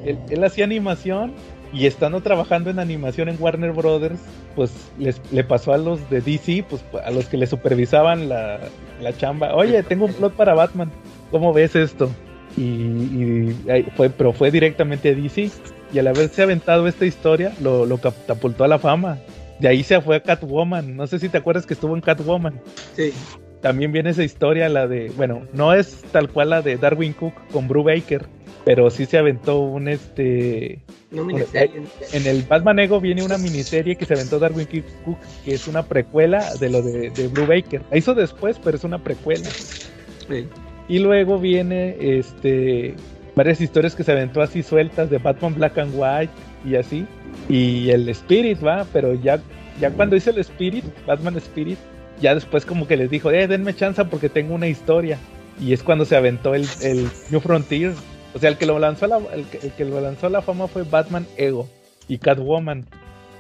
Él, 0.06 0.18
él 0.30 0.44
hacía 0.44 0.66
animación 0.66 1.34
y 1.74 1.86
estando 1.86 2.22
trabajando 2.22 2.70
en 2.70 2.80
animación 2.80 3.30
en 3.30 3.38
Warner 3.40 3.72
Brothers, 3.72 4.20
pues 4.56 4.72
les, 4.98 5.22
le 5.32 5.44
pasó 5.44 5.74
a 5.74 5.78
los 5.78 6.10
de 6.10 6.22
DC, 6.22 6.66
pues 6.70 6.84
a 7.04 7.12
los 7.12 7.28
que 7.28 7.38
le 7.38 7.48
supervisaban 7.48 8.30
la, 8.30 8.60
la 9.02 9.18
chamba, 9.18 9.56
oye, 9.56 9.82
tengo 9.84 10.06
un 10.06 10.14
plot 10.14 10.34
para 10.34 10.54
Batman, 10.54 10.92
¿cómo 11.30 11.54
ves 11.54 11.76
esto? 11.76 12.10
Y, 12.58 12.62
y, 12.64 13.58
fue, 13.96 14.10
pero 14.10 14.34
fue 14.34 14.52
directamente 14.52 15.10
a 15.10 15.16
DC, 15.16 15.50
y 15.94 16.00
al 16.00 16.08
haberse 16.08 16.44
aventado 16.44 16.88
esta 16.88 17.06
historia, 17.06 17.54
lo, 17.62 17.86
lo 17.86 17.98
catapultó 17.98 18.64
a 18.64 18.68
la 18.68 18.80
fama. 18.80 19.20
De 19.62 19.68
ahí 19.68 19.84
se 19.84 20.02
fue 20.02 20.16
a 20.16 20.24
Catwoman, 20.24 20.96
no 20.96 21.06
sé 21.06 21.20
si 21.20 21.30
te 21.30 21.38
acuerdas 21.38 21.68
que 21.68 21.76
estuvo 21.76 21.96
en 21.96 22.02
Catwoman. 22.02 22.60
Sí. 22.96 23.14
También 23.62 23.92
viene 23.92 24.10
esa 24.10 24.24
historia, 24.24 24.68
la 24.70 24.88
de, 24.88 25.12
bueno, 25.16 25.44
no 25.54 25.72
es 25.72 26.02
tal 26.12 26.30
cual 26.30 26.50
la 26.50 26.64
de 26.64 26.78
Darwin 26.78 27.14
Cook 27.14 27.36
con 27.52 27.68
Brew 27.68 27.84
Baker, 27.84 28.26
pero 28.66 28.90
sí 28.90 29.06
se 29.06 29.20
aventó 29.20 29.60
un 29.60 29.88
este 29.88 30.82
una 31.12 31.24
miniserie. 31.26 31.84
en 32.12 32.26
el 32.26 32.42
Batman 32.42 32.80
Ego 32.80 33.00
viene 33.00 33.24
una 33.24 33.38
miniserie 33.38 33.96
que 33.96 34.06
se 34.06 34.16
aventó 34.16 34.40
Darwin 34.40 34.68
Cook 35.06 35.18
que 35.46 35.54
es 35.54 35.68
una 35.68 35.84
precuela 35.84 36.44
de 36.60 36.70
lo 36.70 36.82
de, 36.82 37.12
de 37.12 37.28
Baker 37.28 37.82
la 37.90 37.98
hizo 37.98 38.14
después 38.14 38.60
pero 38.64 38.78
es 38.78 38.84
una 38.84 39.04
precuela 39.04 39.50
sí. 39.50 40.48
y 40.88 41.00
luego 41.00 41.40
viene 41.40 41.98
este 42.00 42.96
varias 43.36 43.62
historias 43.62 43.96
que 43.96 44.04
se 44.04 44.12
aventó 44.12 44.42
así 44.42 44.64
sueltas 44.64 45.10
de 45.10 45.18
Batman 45.18 45.56
Black 45.56 45.78
and 45.78 45.94
White 45.96 46.34
y 46.66 46.76
así 46.76 47.06
y 47.50 47.90
el 47.90 48.08
Spirit 48.10 48.64
va 48.66 48.86
pero 48.92 49.14
ya 49.14 49.40
ya 49.80 49.92
cuando 49.92 50.16
hizo 50.16 50.30
el 50.30 50.40
Spirit 50.40 50.86
Batman 51.06 51.38
Spirit 51.38 51.80
ya 52.22 52.36
después 52.36 52.66
como 52.66 52.88
que 52.88 52.98
les 52.98 53.10
dijo 53.10 53.32
eh 53.32 53.48
denme 53.48 53.74
chance 53.74 54.04
porque 54.06 54.30
tengo 54.30 54.54
una 54.54 54.68
historia 54.68 55.18
y 55.60 55.74
es 55.74 55.84
cuando 55.84 56.06
se 56.06 56.16
aventó 56.16 56.56
el, 56.56 56.66
el 56.82 57.08
New 57.30 57.40
Frontier 57.40 57.94
o 58.34 58.40
sea, 58.40 58.50
el 58.50 58.58
que 58.58 58.66
lo 58.66 58.80
lanzó 58.80 59.06
a 59.06 59.08
la, 59.10 59.18
el 59.34 59.46
que, 59.46 59.86
lo 59.86 60.00
lanzó 60.00 60.28
a 60.28 60.30
la 60.30 60.42
fama 60.42 60.68
fue 60.68 60.84
Batman 60.84 61.26
Ego 61.38 61.68
y 62.08 62.18
Catwoman. 62.18 62.86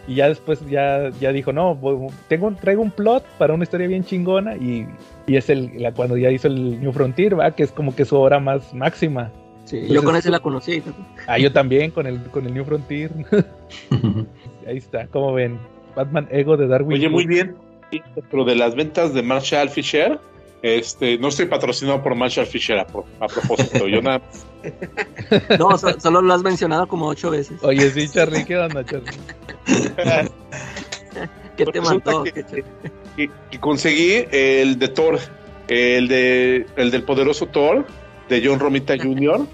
Y 0.07 0.15
ya 0.15 0.27
después 0.27 0.59
ya, 0.67 1.11
ya 1.21 1.31
dijo, 1.31 1.53
no, 1.53 1.79
tengo, 2.27 2.51
traigo 2.53 2.81
un 2.81 2.89
plot 2.89 3.23
para 3.37 3.53
una 3.53 3.63
historia 3.63 3.87
bien 3.87 4.03
chingona 4.03 4.55
y, 4.55 4.87
y 5.27 5.37
es 5.37 5.49
el, 5.49 5.71
cuando 5.95 6.17
ya 6.17 6.31
hizo 6.31 6.47
el 6.47 6.81
New 6.81 6.91
Frontier, 6.91 7.39
¿va? 7.39 7.51
que 7.51 7.63
es 7.63 7.71
como 7.71 7.95
que 7.95 8.03
su 8.03 8.17
obra 8.17 8.39
más 8.39 8.73
máxima. 8.73 9.31
Sí, 9.65 9.77
Entonces, 9.77 9.95
yo 9.95 10.03
con 10.03 10.15
ese 10.15 10.29
la 10.29 10.39
conocí. 10.39 10.83
Ah, 11.27 11.37
yo 11.37 11.51
también 11.53 11.91
con 11.91 12.07
el, 12.07 12.21
con 12.25 12.45
el 12.45 12.53
New 12.53 12.65
Frontier. 12.65 13.11
Ahí 14.67 14.77
está, 14.77 15.07
como 15.07 15.33
ven, 15.33 15.59
Batman 15.95 16.27
Ego 16.31 16.57
de 16.57 16.67
Darwin. 16.67 16.97
Oye, 16.97 17.09
muy 17.09 17.25
bien. 17.25 17.55
Pero 18.29 18.45
de 18.45 18.55
las 18.55 18.75
ventas 18.75 19.13
de 19.13 19.21
Marshall 19.21 19.69
Fisher, 19.69 20.19
este, 20.61 21.17
no 21.17 21.29
estoy 21.29 21.47
patrocinado 21.47 22.01
por 22.03 22.15
Marshall 22.15 22.45
Fisher 22.45 22.77
a, 22.79 22.83
a 22.83 23.27
propósito. 23.27 23.87
Yo 23.87 24.01
nada. 24.01 24.21
No, 25.57 25.77
so, 25.77 25.99
solo 25.99 26.21
lo 26.21 26.33
has 26.33 26.43
mencionado 26.43 26.87
como 26.87 27.07
ocho 27.07 27.31
veces. 27.31 27.63
Oye, 27.63 27.89
sí, 27.89 28.07
Charlie, 28.09 28.45
¿qué 28.45 28.57
onda, 28.57 28.85
Charlie? 28.85 29.09
¿Qué 31.57 31.65
te 31.65 31.81
mató? 31.81 32.23
Que, 32.23 32.31
que, 33.15 33.29
que, 33.49 33.59
conseguí 33.59 34.25
el 34.31 34.77
de 34.77 34.87
Thor, 34.89 35.19
el 35.67 36.07
de 36.07 36.65
el 36.75 36.91
del 36.91 37.03
poderoso 37.03 37.47
Thor 37.47 37.87
de 38.31 38.47
John 38.47 38.59
Romita 38.59 38.97
Jr. 39.01 39.45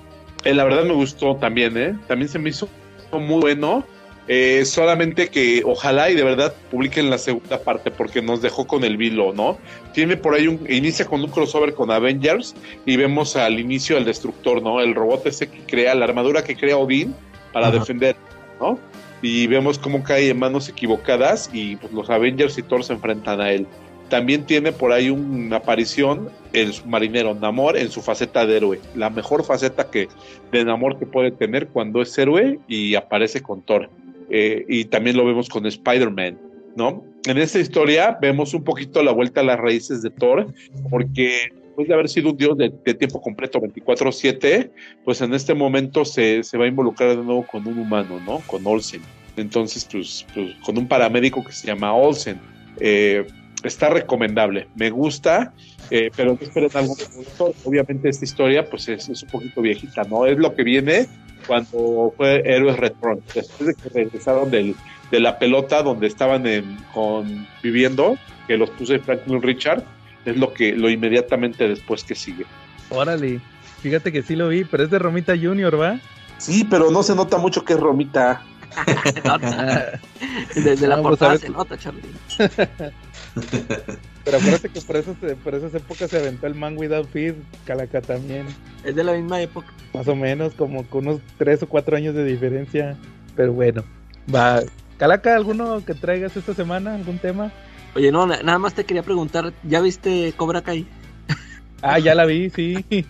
Eh, 0.45 0.53
la 0.53 0.63
verdad 0.63 0.85
me 0.85 0.93
gustó 0.93 1.35
también, 1.35 1.75
¿eh? 1.77 1.97
También 2.07 2.29
se 2.29 2.39
me 2.39 2.49
hizo 2.49 2.69
muy 3.11 3.41
bueno. 3.41 3.83
Eh, 4.29 4.65
solamente 4.65 5.29
que 5.29 5.63
ojalá 5.65 6.09
y 6.09 6.15
de 6.15 6.23
verdad 6.23 6.53
publiquen 6.69 7.09
la 7.09 7.17
segunda 7.17 7.61
parte 7.61 7.91
porque 7.91 8.21
nos 8.21 8.41
dejó 8.41 8.67
con 8.67 8.83
el 8.83 8.97
vilo, 8.97 9.31
¿no? 9.31 9.57
Tiene 9.93 10.17
por 10.17 10.33
ahí 10.35 10.49
un, 10.49 10.69
inicia 10.69 11.05
con 11.05 11.21
un 11.21 11.29
crossover 11.29 11.73
con 11.73 11.91
Avengers 11.91 12.53
y 12.85 12.97
vemos 12.97 13.37
al 13.37 13.57
inicio 13.57 13.95
al 13.95 14.03
destructor, 14.03 14.61
¿no? 14.61 14.81
El 14.81 14.95
robot 14.95 15.25
ese 15.27 15.49
que 15.49 15.59
crea, 15.59 15.95
la 15.95 16.03
armadura 16.03 16.43
que 16.43 16.57
crea 16.57 16.75
Odín 16.75 17.15
para 17.53 17.67
Ajá. 17.67 17.79
defender, 17.79 18.17
¿no? 18.59 18.77
Y 19.21 19.47
vemos 19.47 19.79
cómo 19.79 20.03
cae 20.03 20.29
en 20.29 20.39
manos 20.39 20.67
equivocadas 20.67 21.49
y 21.53 21.77
pues, 21.77 21.93
los 21.93 22.09
Avengers 22.09 22.57
y 22.57 22.63
Thor 22.63 22.83
se 22.83 22.93
enfrentan 22.93 23.39
a 23.39 23.51
él. 23.51 23.65
También 24.09 24.45
tiene 24.45 24.71
por 24.71 24.91
ahí 24.91 25.09
una 25.09 25.57
aparición 25.57 26.29
el 26.53 26.73
submarinero 26.73 27.33
Namor 27.35 27.77
en 27.77 27.91
su 27.91 28.01
faceta 28.01 28.45
de 28.45 28.57
héroe, 28.57 28.79
la 28.95 29.09
mejor 29.09 29.43
faceta 29.43 29.89
que 29.89 30.07
de 30.51 30.65
Namor 30.65 30.97
que 30.97 31.05
puede 31.05 31.31
tener 31.31 31.67
cuando 31.67 32.01
es 32.01 32.17
héroe 32.17 32.59
y 32.67 32.95
aparece 32.95 33.41
con 33.41 33.61
Thor 33.61 33.89
eh, 34.29 34.65
y 34.67 34.85
también 34.85 35.17
lo 35.17 35.25
vemos 35.25 35.49
con 35.49 35.65
Spider-Man, 35.65 36.37
¿no? 36.75 37.03
En 37.25 37.37
esta 37.37 37.59
historia 37.59 38.17
vemos 38.21 38.53
un 38.53 38.63
poquito 38.63 39.03
la 39.03 39.11
vuelta 39.11 39.41
a 39.41 39.43
las 39.43 39.59
raíces 39.59 40.01
de 40.01 40.09
Thor, 40.09 40.53
porque 40.89 41.49
después 41.77 41.87
de 41.87 41.93
haber 41.93 42.09
sido 42.09 42.31
un 42.31 42.37
dios 42.37 42.57
de, 42.57 42.69
tiempo 42.93 43.21
completo 43.21 43.59
24/7, 43.59 44.71
pues 45.03 45.21
en 45.21 45.33
este 45.33 45.53
momento 45.53 46.05
se, 46.05 46.43
se, 46.43 46.57
va 46.57 46.65
a 46.65 46.67
involucrar 46.67 47.09
de 47.09 47.23
nuevo 47.23 47.45
con 47.45 47.67
un 47.67 47.77
humano, 47.77 48.19
¿no? 48.25 48.39
Con 48.47 48.65
Olsen. 48.65 49.01
Entonces, 49.35 49.87
pues, 49.91 50.25
pues 50.33 50.55
con 50.65 50.77
un 50.77 50.87
paramédico 50.87 51.43
que 51.43 51.51
se 51.51 51.67
llama 51.67 51.93
Olsen. 51.93 52.39
Eh, 52.79 53.25
está 53.67 53.89
recomendable. 53.89 54.67
Me 54.75 54.89
gusta, 54.89 55.53
eh, 55.89 56.11
pero 56.15 56.33
no 56.33 56.39
esperen 56.41 56.71
algo 56.73 56.95
muy 57.15 57.53
Obviamente 57.63 58.09
esta 58.09 58.25
historia 58.25 58.69
pues 58.69 58.87
es, 58.89 59.09
es, 59.09 59.23
un 59.23 59.29
poquito 59.29 59.61
viejita, 59.61 60.03
¿no? 60.03 60.25
Es 60.25 60.37
lo 60.37 60.55
que 60.55 60.63
viene 60.63 61.07
cuando 61.45 62.13
fue 62.17 62.41
Héroes 62.45 62.77
Retron, 62.77 63.21
después 63.33 63.67
de 63.67 63.75
que 63.75 63.89
regresaron 63.89 64.51
del, 64.51 64.75
de 65.11 65.19
la 65.19 65.39
pelota 65.39 65.81
donde 65.81 66.07
estaban 66.07 66.45
en, 66.45 66.77
con, 66.93 67.47
viviendo, 67.63 68.17
que 68.47 68.57
los 68.57 68.69
puse 68.71 68.99
Franklin 68.99 69.41
Richard, 69.41 69.83
es 70.25 70.35
lo 70.35 70.53
que 70.53 70.73
lo 70.73 70.89
inmediatamente 70.89 71.67
después 71.67 72.03
que 72.03 72.15
sigue. 72.15 72.45
Órale, 72.89 73.39
fíjate 73.81 74.11
que 74.11 74.23
sí 74.23 74.35
lo 74.35 74.49
vi, 74.49 74.65
pero 74.65 74.83
es 74.83 74.89
de 74.89 74.99
Romita 74.99 75.37
Junior, 75.37 75.79
¿va? 75.79 75.99
Sí, 76.37 76.67
pero 76.69 76.91
no 76.91 77.01
se 77.03 77.15
nota 77.15 77.37
mucho 77.37 77.63
que 77.63 77.73
es 77.73 77.79
Romita. 77.79 78.41
Desde 80.55 80.87
la 80.87 81.01
portada 81.01 81.37
se 81.37 81.49
nota, 81.49 81.77
Charlie. 81.77 82.01
Pero 84.23 84.37
acuérdate 84.37 84.69
que 84.69 84.81
por 84.81 84.97
esas, 84.97 85.15
por 85.43 85.55
esas 85.55 85.73
épocas 85.73 86.09
se 86.09 86.17
aventó 86.17 86.47
el 86.47 86.55
Man 86.55 86.77
Without 86.77 87.09
Feed, 87.09 87.35
Calaca 87.65 88.01
también. 88.01 88.45
Es 88.83 88.95
de 88.95 89.03
la 89.03 89.13
misma 89.13 89.41
época. 89.41 89.67
Más 89.93 90.07
o 90.07 90.15
menos, 90.15 90.53
como 90.53 90.85
con 90.87 91.07
unos 91.07 91.21
3 91.37 91.63
o 91.63 91.69
4 91.69 91.97
años 91.97 92.13
de 92.13 92.25
diferencia. 92.25 92.97
Pero 93.35 93.53
bueno, 93.53 93.83
va. 94.33 94.61
Calaca, 94.97 95.35
¿alguno 95.35 95.85
que 95.85 95.93
traigas 95.93 96.35
esta 96.35 96.53
semana? 96.53 96.95
¿Algún 96.95 97.19
tema? 97.19 97.51
Oye, 97.95 98.11
no, 98.11 98.25
nada 98.25 98.59
más 98.59 98.73
te 98.73 98.83
quería 98.83 99.03
preguntar, 99.03 99.53
¿ya 99.63 99.79
viste 99.79 100.33
Cobra 100.35 100.61
Kai? 100.61 100.85
Ah, 101.81 101.99
ya 101.99 102.15
la 102.15 102.25
vi, 102.25 102.49
sí. 102.49 102.85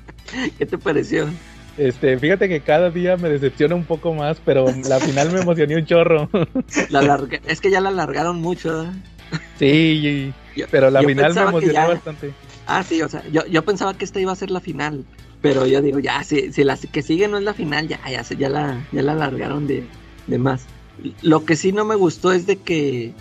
¿Qué 0.58 0.66
te 0.66 0.78
pareció? 0.78 1.28
Este, 1.78 2.18
fíjate 2.18 2.50
que 2.50 2.62
cada 2.62 2.90
día 2.90 3.18
me 3.18 3.30
decepciona 3.30 3.76
un 3.76 3.86
poco 3.86 4.14
más, 4.14 4.38
pero 4.44 4.66
la 4.88 5.00
final 5.00 5.32
me 5.32 5.42
emocionó 5.42 5.76
un 5.76 5.86
chorro. 5.86 6.30
La 6.90 7.28
es 7.48 7.62
que 7.62 7.70
ya 7.70 7.82
la 7.82 7.90
alargaron 7.90 8.42
mucho. 8.42 8.84
¿eh? 8.84 8.88
Sí, 9.58 10.34
pero 10.70 10.92
la 10.92 11.02
final 11.02 11.34
me 11.34 11.42
emocionó 11.42 11.88
bastante. 11.88 12.34
Ah, 12.68 12.84
sí, 12.84 13.02
o 13.02 13.10
sea, 13.10 13.24
yo, 13.32 13.46
yo 13.48 13.64
pensaba 13.64 13.94
que 13.96 14.06
esta 14.06 14.20
iba 14.20 14.32
a 14.32 14.36
ser 14.36 14.52
la 14.52 14.60
final, 14.60 15.06
pero 15.42 15.66
yo 15.66 15.82
digo, 15.82 16.00
ya, 16.00 16.24
si, 16.24 16.52
si 16.52 16.64
la 16.64 16.78
que 16.78 17.02
sigue 17.02 17.28
no 17.28 17.38
es 17.38 17.44
la 17.44 17.54
final, 17.54 17.88
ya, 17.88 18.00
ya, 18.10 18.22
ya, 18.22 18.50
la, 18.50 18.86
ya 18.92 19.02
la 19.02 19.14
alargaron 19.14 19.68
de, 19.68 19.86
de 20.28 20.38
más. 20.38 20.66
Lo 21.22 21.46
que 21.46 21.56
sí 21.56 21.72
no 21.72 21.86
me 21.86 21.96
gustó 21.96 22.32
es 22.32 22.46
de 22.46 22.58
que 22.58 23.14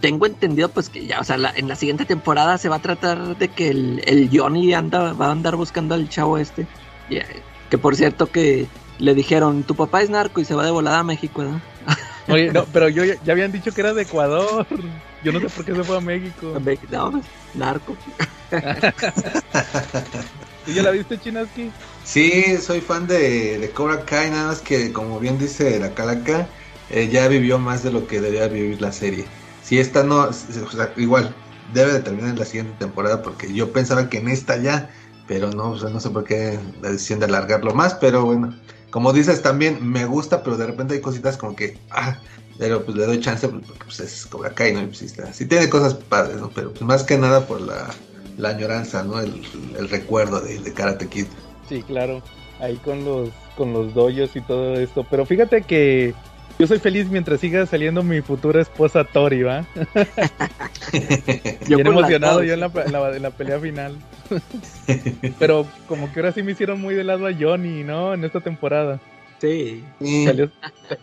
tengo 0.00 0.26
entendido 0.26 0.68
pues 0.68 0.88
que 0.88 1.06
ya, 1.06 1.20
o 1.20 1.24
sea, 1.24 1.36
en 1.54 1.68
la 1.68 1.76
siguiente 1.76 2.04
temporada 2.04 2.58
se 2.58 2.68
va 2.68 2.76
a 2.76 2.82
tratar 2.82 3.38
de 3.38 3.48
que 3.48 3.68
el, 3.68 4.02
el 4.06 4.28
Johnny 4.32 4.74
anda, 4.74 5.12
va 5.12 5.28
a 5.28 5.32
andar 5.32 5.56
buscando 5.56 5.94
al 5.94 6.08
chavo 6.08 6.38
este. 6.38 6.66
Que 7.70 7.78
por 7.78 7.96
cierto 7.96 8.26
que 8.26 8.66
le 8.98 9.14
dijeron, 9.14 9.62
tu 9.62 9.74
papá 9.74 10.02
es 10.02 10.10
narco 10.10 10.40
y 10.40 10.44
se 10.44 10.54
va 10.54 10.64
de 10.64 10.70
volada 10.70 11.00
a 11.00 11.04
México, 11.04 11.42
¿no? 11.42 11.60
Oye, 12.28 12.52
no, 12.52 12.64
pero 12.72 12.88
yo 12.88 13.04
ya, 13.04 13.32
habían 13.32 13.52
dicho 13.52 13.72
que 13.72 13.80
era 13.80 13.92
de 13.92 14.02
Ecuador. 14.02 14.66
Yo 15.22 15.32
no 15.32 15.40
sé 15.40 15.48
por 15.48 15.64
qué 15.64 15.74
se 15.74 15.84
fue 15.84 15.96
a 15.96 16.00
México. 16.00 16.52
No, 16.90 17.10
pues, 17.10 17.24
narco. 17.54 17.96
¿Tú 20.64 20.72
ya 20.72 20.82
la 20.82 20.90
viste, 20.90 21.18
Chinaski? 21.18 21.70
Sí, 22.04 22.56
soy 22.58 22.80
fan 22.80 23.06
de, 23.06 23.58
de 23.58 23.70
Cobra 23.70 24.04
Kai, 24.04 24.30
nada 24.30 24.48
más 24.48 24.60
que 24.60 24.92
como 24.92 25.18
bien 25.18 25.38
dice 25.38 25.78
la 25.78 25.94
Calaca, 25.94 26.48
eh, 26.90 27.08
ya 27.10 27.28
vivió 27.28 27.58
más 27.58 27.82
de 27.82 27.90
lo 27.92 28.06
que 28.06 28.20
debía 28.20 28.48
vivir 28.48 28.80
la 28.80 28.92
serie. 28.92 29.26
Si 29.62 29.78
esta 29.78 30.02
no, 30.04 30.28
igual, 30.96 31.34
debe 31.72 31.92
de 31.92 32.00
terminar 32.00 32.30
en 32.30 32.38
la 32.38 32.44
siguiente 32.44 32.74
temporada 32.78 33.22
porque 33.22 33.52
yo 33.52 33.72
pensaba 33.72 34.08
que 34.08 34.18
en 34.18 34.28
esta 34.28 34.56
ya 34.58 34.90
pero 35.26 35.50
no, 35.50 35.74
no 35.74 36.00
sé 36.00 36.10
por 36.10 36.24
qué 36.24 36.58
la 36.82 36.90
decisión 36.90 37.18
de 37.18 37.26
alargarlo 37.26 37.74
más, 37.74 37.94
pero 37.94 38.24
bueno, 38.24 38.54
como 38.94 39.12
dices 39.12 39.42
también 39.42 39.84
me 39.84 40.04
gusta, 40.04 40.44
pero 40.44 40.56
de 40.56 40.66
repente 40.66 40.94
hay 40.94 41.00
cositas 41.00 41.36
como 41.36 41.56
que, 41.56 41.76
ah, 41.90 42.16
pero 42.60 42.84
pues 42.84 42.96
le 42.96 43.06
doy 43.06 43.18
chance 43.18 43.48
porque 43.48 43.66
pues 43.82 43.98
es 43.98 44.24
Cobra 44.26 44.50
Kai, 44.50 44.72
¿no? 44.72 44.86
Pues, 44.86 45.12
sí, 45.32 45.46
tiene 45.46 45.68
cosas 45.68 45.94
padres, 45.94 46.36
¿no? 46.36 46.48
Pero 46.50 46.70
pues 46.70 46.82
más 46.82 47.02
que 47.02 47.18
nada 47.18 47.44
por 47.44 47.60
la, 47.60 47.92
la 48.38 48.50
añoranza, 48.50 49.02
¿no? 49.02 49.18
El, 49.18 49.42
el 49.76 49.88
recuerdo 49.88 50.40
de, 50.40 50.60
de, 50.60 50.72
Karate 50.72 51.08
Kid. 51.08 51.26
Sí, 51.68 51.82
claro, 51.82 52.22
ahí 52.60 52.76
con 52.84 53.04
los, 53.04 53.30
con 53.56 53.72
los 53.72 53.92
doyos 53.94 54.36
y 54.36 54.40
todo 54.42 54.74
esto, 54.74 55.04
pero 55.10 55.26
fíjate 55.26 55.62
que 55.62 56.14
yo 56.58 56.66
soy 56.66 56.78
feliz 56.78 57.08
mientras 57.08 57.40
siga 57.40 57.66
saliendo 57.66 58.02
mi 58.02 58.20
futura 58.20 58.60
esposa 58.60 59.04
Tori, 59.04 59.42
¿va? 59.42 59.66
Bien 61.66 61.86
emocionado 61.86 62.42
yo 62.42 62.54
en 62.54 62.60
la, 62.60 62.70
en 62.84 63.22
la, 63.22 63.30
pelea 63.30 63.58
final. 63.58 63.96
Pero 65.38 65.66
como 65.88 66.12
que 66.12 66.20
ahora 66.20 66.32
sí 66.32 66.42
me 66.42 66.52
hicieron 66.52 66.80
muy 66.80 66.94
de 66.94 67.04
lado 67.04 67.26
a 67.26 67.32
Johnny, 67.32 67.82
¿no? 67.82 68.14
En 68.14 68.24
esta 68.24 68.40
temporada. 68.40 69.00
Sí. 69.40 69.84
Salió, 70.24 70.50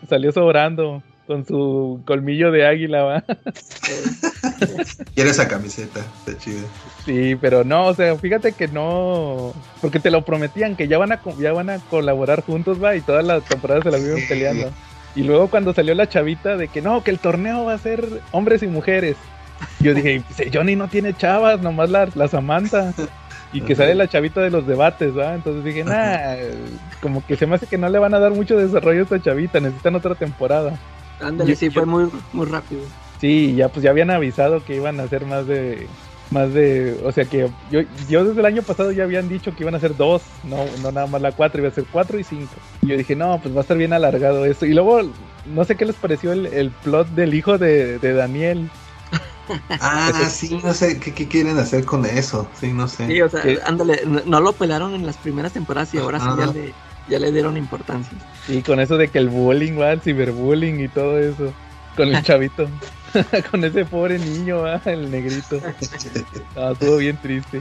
salió 0.08 0.32
sobrando 0.32 1.02
con 1.26 1.46
su 1.46 2.02
colmillo 2.04 2.50
de 2.50 2.66
águila, 2.66 3.02
¿va? 3.02 3.24
Quiere 5.14 5.30
esa 5.30 5.46
camiseta, 5.48 6.00
está 6.00 6.36
chida. 6.38 6.62
Sí, 7.04 7.36
pero 7.40 7.62
no, 7.64 7.86
o 7.86 7.94
sea, 7.94 8.16
fíjate 8.16 8.52
que 8.52 8.68
no, 8.68 9.54
porque 9.80 10.00
te 10.00 10.10
lo 10.10 10.24
prometían 10.24 10.76
que 10.76 10.88
ya 10.88 10.98
van 10.98 11.12
a 11.12 11.20
ya 11.38 11.52
van 11.52 11.70
a 11.70 11.78
colaborar 11.78 12.42
juntos, 12.42 12.82
va, 12.82 12.96
y 12.96 13.00
todas 13.00 13.24
las 13.24 13.44
temporadas 13.44 13.84
se 13.84 13.90
la 13.90 13.98
viven 13.98 14.26
peleando. 14.28 14.72
Y 15.14 15.24
luego 15.24 15.48
cuando 15.48 15.74
salió 15.74 15.94
la 15.94 16.08
chavita 16.08 16.56
de 16.56 16.68
que 16.68 16.80
no, 16.80 17.04
que 17.04 17.10
el 17.10 17.18
torneo 17.18 17.64
va 17.64 17.74
a 17.74 17.78
ser 17.78 18.06
hombres 18.30 18.62
y 18.62 18.66
mujeres. 18.66 19.16
Yo 19.80 19.94
dije, 19.94 20.22
Johnny 20.52 20.74
no 20.74 20.88
tiene 20.88 21.14
chavas, 21.14 21.60
nomás 21.60 21.90
la, 21.90 22.08
la 22.14 22.28
Samantha. 22.28 22.92
Y 23.52 23.60
que 23.60 23.74
sale 23.76 23.94
la 23.94 24.08
chavita 24.08 24.40
de 24.40 24.50
los 24.50 24.66
debates, 24.66 25.16
¿va? 25.16 25.34
Entonces 25.34 25.62
dije, 25.62 25.84
nah, 25.84 26.36
como 27.02 27.24
que 27.26 27.36
se 27.36 27.46
me 27.46 27.56
hace 27.56 27.66
que 27.66 27.76
no 27.76 27.88
le 27.90 27.98
van 27.98 28.14
a 28.14 28.18
dar 28.18 28.32
mucho 28.32 28.56
desarrollo 28.56 29.00
a 29.00 29.02
esta 29.02 29.20
chavita, 29.20 29.60
necesitan 29.60 29.94
otra 29.94 30.14
temporada. 30.14 30.78
Ándale, 31.20 31.54
sí, 31.54 31.68
fue 31.68 31.84
muy, 31.84 32.08
muy 32.32 32.46
rápido. 32.46 32.80
Sí, 33.20 33.54
ya 33.54 33.68
pues 33.68 33.82
ya 33.82 33.90
habían 33.90 34.10
avisado 34.10 34.64
que 34.64 34.76
iban 34.76 34.98
a 35.00 35.02
hacer 35.02 35.26
más 35.26 35.46
de 35.46 35.86
más 36.32 36.52
de, 36.52 36.98
o 37.04 37.12
sea 37.12 37.24
que 37.26 37.50
yo, 37.70 37.80
yo 38.08 38.24
desde 38.24 38.40
el 38.40 38.46
año 38.46 38.62
pasado 38.62 38.90
ya 38.90 39.04
habían 39.04 39.28
dicho 39.28 39.54
que 39.54 39.62
iban 39.62 39.74
a 39.74 39.80
ser 39.80 39.96
dos, 39.96 40.22
no, 40.44 40.64
no 40.82 40.90
nada 40.90 41.06
más 41.06 41.20
la 41.20 41.32
cuatro, 41.32 41.60
iba 41.60 41.68
a 41.68 41.74
ser 41.74 41.84
cuatro 41.92 42.18
y 42.18 42.24
cinco. 42.24 42.54
Y 42.80 42.88
yo 42.88 42.96
dije, 42.96 43.14
no, 43.14 43.38
pues 43.40 43.54
va 43.54 43.58
a 43.58 43.62
estar 43.62 43.76
bien 43.76 43.92
alargado 43.92 44.44
esto. 44.46 44.66
Y 44.66 44.72
luego, 44.72 45.02
no 45.46 45.64
sé 45.64 45.76
qué 45.76 45.84
les 45.84 45.96
pareció 45.96 46.32
el, 46.32 46.46
el 46.46 46.70
plot 46.70 47.08
del 47.08 47.34
hijo 47.34 47.58
de, 47.58 47.98
de 47.98 48.12
Daniel. 48.14 48.70
Ah, 49.80 50.30
sí, 50.30 50.58
no 50.62 50.72
sé 50.72 51.00
¿qué, 51.00 51.12
¿qué, 51.12 51.26
quieren 51.26 51.58
hacer 51.58 51.84
con 51.84 52.06
eso, 52.06 52.48
sí, 52.58 52.72
no 52.72 52.86
sé. 52.86 53.08
Sí, 53.08 53.20
o 53.20 53.28
sea, 53.28 53.42
ándale, 53.66 54.00
no, 54.06 54.40
lo 54.40 54.52
pelaron 54.52 54.94
en 54.94 55.04
las 55.04 55.16
primeras 55.16 55.52
temporadas 55.52 55.92
y 55.92 55.98
ahora 55.98 56.20
sí 56.20 56.26
ya 56.38 56.46
le, 56.46 56.72
ya 57.08 57.18
le 57.18 57.32
dieron 57.32 57.56
importancia. 57.56 58.16
Y 58.48 58.62
con 58.62 58.78
eso 58.80 58.96
de 58.96 59.08
que 59.08 59.18
el 59.18 59.28
bullying 59.28 59.78
va, 59.78 59.92
el 59.92 60.00
ciberbullying 60.00 60.80
y 60.80 60.88
todo 60.88 61.18
eso, 61.18 61.52
con 61.96 62.14
el 62.14 62.22
chavito. 62.22 62.68
con 63.50 63.64
ese 63.64 63.84
pobre 63.84 64.18
niño, 64.18 64.66
el 64.84 65.10
negrito. 65.10 65.60
Ah, 66.56 66.70
estuvo 66.72 66.98
bien 66.98 67.16
triste. 67.16 67.60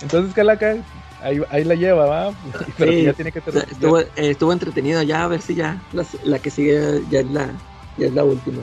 Entonces, 0.00 0.32
Calaca, 0.34 0.76
ahí, 1.22 1.40
ahí 1.50 1.64
la 1.64 1.74
lleva, 1.74 2.06
¿va? 2.06 2.34
Pero 2.78 2.92
ya 2.92 3.12
tiene 3.12 3.32
que 3.32 3.38
estuvo, 3.38 3.98
eh, 3.98 4.06
estuvo 4.16 4.52
entretenido 4.52 5.02
ya, 5.02 5.24
a 5.24 5.28
ver 5.28 5.40
si 5.42 5.54
ya 5.54 5.82
la, 5.92 6.38
que 6.38 6.50
sigue 6.50 7.02
ya 7.10 7.20
es 7.20 7.30
la, 7.30 7.50
ya 7.98 8.06
es 8.06 8.14
la 8.14 8.24
última. 8.24 8.62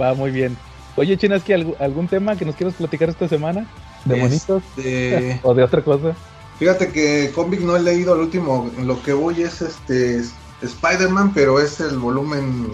Va 0.00 0.14
muy 0.14 0.30
bien. 0.30 0.56
Oye, 0.96 1.16
Chinaski, 1.16 1.52
¿algún 1.52 2.08
tema 2.08 2.36
que 2.36 2.44
nos 2.44 2.56
quieras 2.56 2.74
platicar 2.74 3.08
esta 3.08 3.28
semana? 3.28 3.66
¿De 4.04 4.20
bonitos? 4.20 4.62
Este, 4.76 5.40
¿O 5.42 5.54
de 5.54 5.62
otra 5.62 5.82
cosa? 5.82 6.14
Fíjate 6.58 6.92
que 6.92 7.30
Comic 7.34 7.60
no 7.60 7.76
he 7.76 7.80
leído 7.80 8.14
el 8.14 8.20
último, 8.20 8.70
lo 8.78 9.02
que 9.02 9.12
voy 9.12 9.42
es 9.42 9.62
este 9.62 10.22
Spider-Man, 10.62 11.32
pero 11.32 11.60
es 11.60 11.80
el 11.80 11.98
volumen 11.98 12.68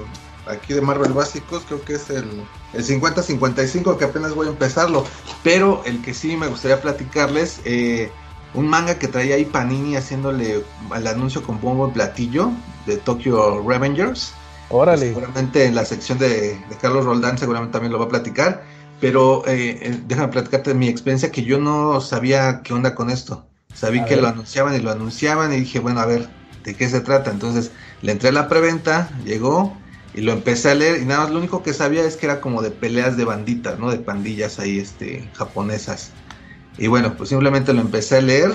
aquí 0.49 0.75
de 0.75 0.81
Marvel 0.81 1.13
básicos, 1.13 1.63
creo 1.67 1.83
que 1.85 1.95
es 1.95 2.11
el, 2.11 2.43
el 2.73 2.85
50-55 2.85 3.97
que 3.97 4.05
apenas 4.05 4.35
voy 4.35 4.47
a 4.47 4.51
empezarlo. 4.51 5.05
Pero 5.43 5.83
el 5.85 6.03
que 6.03 6.15
sí 6.15 6.37
me 6.37 6.49
gustaría 6.49 6.81
platicarles, 6.81 7.61
eh, 7.65 8.11
un 8.55 8.69
manga 8.69 8.99
que 8.99 9.09
traía 9.09 9.37
ahí 9.37 9.45
Panini 9.45 9.97
haciéndole 9.97 10.65
el 10.95 11.07
anuncio 11.07 11.43
con 11.43 11.61
bombo 11.61 11.89
y 11.89 11.93
platillo 11.93 12.51
de 12.87 12.97
Tokyo 12.97 13.63
Revengers. 13.67 14.33
Órale. 14.71 15.09
Seguramente 15.09 15.65
en 15.65 15.75
la 15.75 15.85
sección 15.85 16.19
de, 16.19 16.63
Carlos 16.81 17.05
Roldán 17.05 17.39
seguramente 17.39 17.73
también 17.73 17.93
lo 17.93 17.99
va 17.99 18.07
a 18.07 18.09
platicar. 18.09 18.65
Pero 19.01 19.47
eh, 19.47 19.79
eh, 19.81 20.03
déjame 20.07 20.29
platicarte 20.29 20.71
de 20.71 20.77
mi 20.77 20.89
experiencia 20.89 21.31
que 21.31 21.45
yo 21.45 21.59
no 21.59 22.01
sabía 22.01 22.63
qué 22.63 22.75
onda 22.75 22.95
con 22.95 23.11
esto. 23.11 23.47
Sabí 23.73 24.05
que 24.05 24.17
lo 24.17 24.27
anunciaban 24.27 24.75
y 24.75 24.81
lo 24.81 24.91
anunciaban 24.91 25.53
y 25.53 25.61
dije, 25.61 25.79
bueno, 25.79 26.01
a 26.01 26.07
ver, 26.07 26.29
¿de 26.65 26.75
qué 26.75 26.89
se 26.89 27.01
trata? 27.01 27.31
Entonces 27.31 27.71
le 28.03 28.11
entré 28.11 28.31
a 28.31 28.33
la 28.33 28.49
preventa, 28.49 29.09
llegó 29.25 29.77
y 30.15 30.21
lo 30.23 30.33
empecé 30.33 30.71
a 30.71 30.75
leer 30.75 31.03
y 31.03 31.05
nada 31.05 31.25
más 31.25 31.31
lo 31.31 31.39
único 31.39 31.63
que 31.63 31.73
sabía 31.73 32.05
es 32.05 32.17
que 32.17 32.27
era 32.27 32.41
como 32.41 32.63
de 32.63 32.71
peleas 32.71 33.17
de 33.17 33.25
banditas, 33.25 33.79
¿no? 33.79 33.91
De 33.91 33.99
pandillas 33.99 34.59
ahí, 34.59 34.79
este, 34.79 35.29
japonesas. 35.35 36.13
Y 36.79 36.87
bueno, 36.87 37.17
pues 37.17 37.29
simplemente 37.29 37.73
lo 37.73 37.81
empecé 37.81 38.19
a 38.19 38.21
leer 38.21 38.53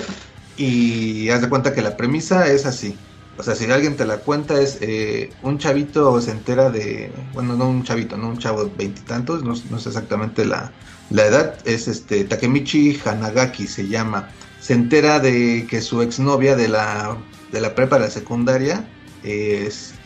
y 0.56 1.28
haz 1.30 1.42
de 1.42 1.48
cuenta 1.48 1.74
que 1.74 1.82
la 1.82 1.96
premisa 1.96 2.48
es 2.48 2.66
así. 2.66 2.96
O 3.36 3.42
sea, 3.42 3.54
si 3.54 3.64
alguien 3.70 3.96
te 3.96 4.04
la 4.04 4.18
cuenta 4.18 4.60
es 4.60 4.78
eh, 4.80 5.30
un 5.42 5.58
chavito 5.58 6.20
se 6.20 6.30
entera 6.30 6.70
de, 6.70 7.10
bueno, 7.32 7.56
no 7.56 7.68
un 7.68 7.82
chavito, 7.82 8.16
no 8.16 8.28
un 8.28 8.38
chavo 8.38 8.70
veintitantos, 8.76 9.42
no, 9.42 9.54
no, 9.70 9.78
sé 9.78 9.88
exactamente 9.88 10.44
la, 10.44 10.72
la 11.10 11.26
edad, 11.26 11.58
es 11.64 11.88
este 11.88 12.24
Takemichi 12.24 13.00
Hanagaki 13.04 13.66
se 13.66 13.88
llama. 13.88 14.28
Se 14.60 14.72
entera 14.72 15.18
de 15.18 15.66
que 15.68 15.80
su 15.80 16.00
exnovia 16.00 16.56
de 16.56 16.68
la, 16.68 17.16
de 17.52 17.60
la 17.60 17.74
prepa 17.74 17.96
de 17.96 18.02
la 18.02 18.10
secundaria 18.10 18.88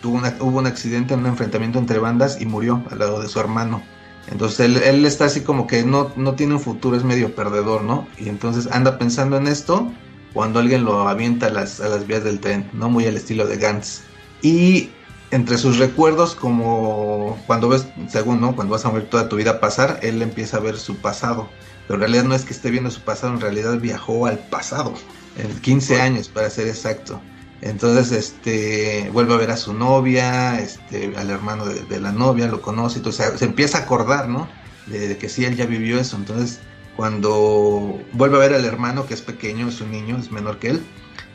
tuvo 0.00 0.20
hubo 0.40 0.58
un 0.58 0.66
accidente 0.66 1.14
en 1.14 1.20
un 1.20 1.26
enfrentamiento 1.26 1.78
entre 1.78 1.98
bandas 1.98 2.40
y 2.40 2.46
murió 2.46 2.82
al 2.90 2.98
lado 3.00 3.20
de 3.20 3.28
su 3.28 3.40
hermano. 3.40 3.82
Entonces 4.30 4.60
él, 4.60 4.76
él 4.76 5.04
está 5.06 5.24
así 5.24 5.40
como 5.40 5.66
que 5.66 5.84
no, 5.84 6.12
no 6.16 6.34
tiene 6.34 6.54
un 6.54 6.60
futuro, 6.60 6.96
es 6.96 7.04
medio 7.04 7.34
perdedor, 7.34 7.82
¿no? 7.82 8.06
Y 8.18 8.28
entonces 8.28 8.68
anda 8.70 8.98
pensando 8.98 9.36
en 9.36 9.46
esto 9.46 9.90
cuando 10.34 10.60
alguien 10.60 10.84
lo 10.84 11.08
avienta 11.08 11.46
a 11.46 11.50
las, 11.50 11.80
a 11.80 11.88
las 11.88 12.06
vías 12.06 12.24
del 12.24 12.40
tren, 12.40 12.68
¿no? 12.72 12.90
Muy 12.90 13.06
al 13.06 13.16
estilo 13.16 13.46
de 13.46 13.56
Gantz. 13.56 14.02
Y 14.42 14.90
entre 15.30 15.58
sus 15.58 15.78
recuerdos, 15.78 16.34
como 16.34 17.38
cuando 17.46 17.68
ves, 17.68 17.86
según, 18.08 18.40
¿no? 18.40 18.54
Cuando 18.54 18.72
vas 18.72 18.84
a 18.84 18.90
ver 18.90 19.08
toda 19.08 19.28
tu 19.28 19.36
vida 19.36 19.60
pasar, 19.60 19.98
él 20.02 20.22
empieza 20.22 20.58
a 20.58 20.60
ver 20.60 20.76
su 20.76 20.96
pasado. 20.96 21.48
Pero 21.86 21.96
en 21.96 22.00
realidad 22.00 22.24
no 22.24 22.34
es 22.34 22.44
que 22.44 22.52
esté 22.52 22.70
viendo 22.70 22.90
su 22.90 23.00
pasado, 23.00 23.32
en 23.32 23.40
realidad 23.40 23.78
viajó 23.78 24.26
al 24.26 24.38
pasado, 24.38 24.94
en 25.38 25.48
15 25.60 26.00
años 26.00 26.28
para 26.28 26.50
ser 26.50 26.68
exacto. 26.68 27.20
Entonces, 27.61 28.12
este, 28.12 29.11
vuelve 29.12 29.34
a 29.34 29.38
ver 29.38 29.50
a 29.50 29.56
su 29.56 29.74
novia, 29.74 30.61
este, 30.61 31.12
al 31.16 31.30
hermano 31.30 31.66
de, 31.66 32.00
la 32.00 32.12
novia, 32.12 32.46
lo 32.46 32.62
conoce, 32.62 32.98
entonces 32.98 33.38
se 33.38 33.44
empieza 33.44 33.78
a 33.78 33.80
acordar, 33.82 34.28
¿no? 34.28 34.48
De, 34.86 35.18
que 35.18 35.28
sí, 35.28 35.44
él 35.44 35.56
ya 35.56 35.66
vivió 35.66 35.98
eso. 35.98 36.16
Entonces, 36.16 36.61
cuando 36.96 38.00
vuelve 38.12 38.36
a 38.36 38.40
ver 38.40 38.54
al 38.54 38.64
hermano, 38.64 39.06
que 39.06 39.14
es 39.14 39.22
pequeño, 39.22 39.68
es 39.68 39.80
un 39.80 39.90
niño, 39.90 40.16
es 40.18 40.30
menor 40.30 40.59
que 40.59 40.70
él, 40.70 40.86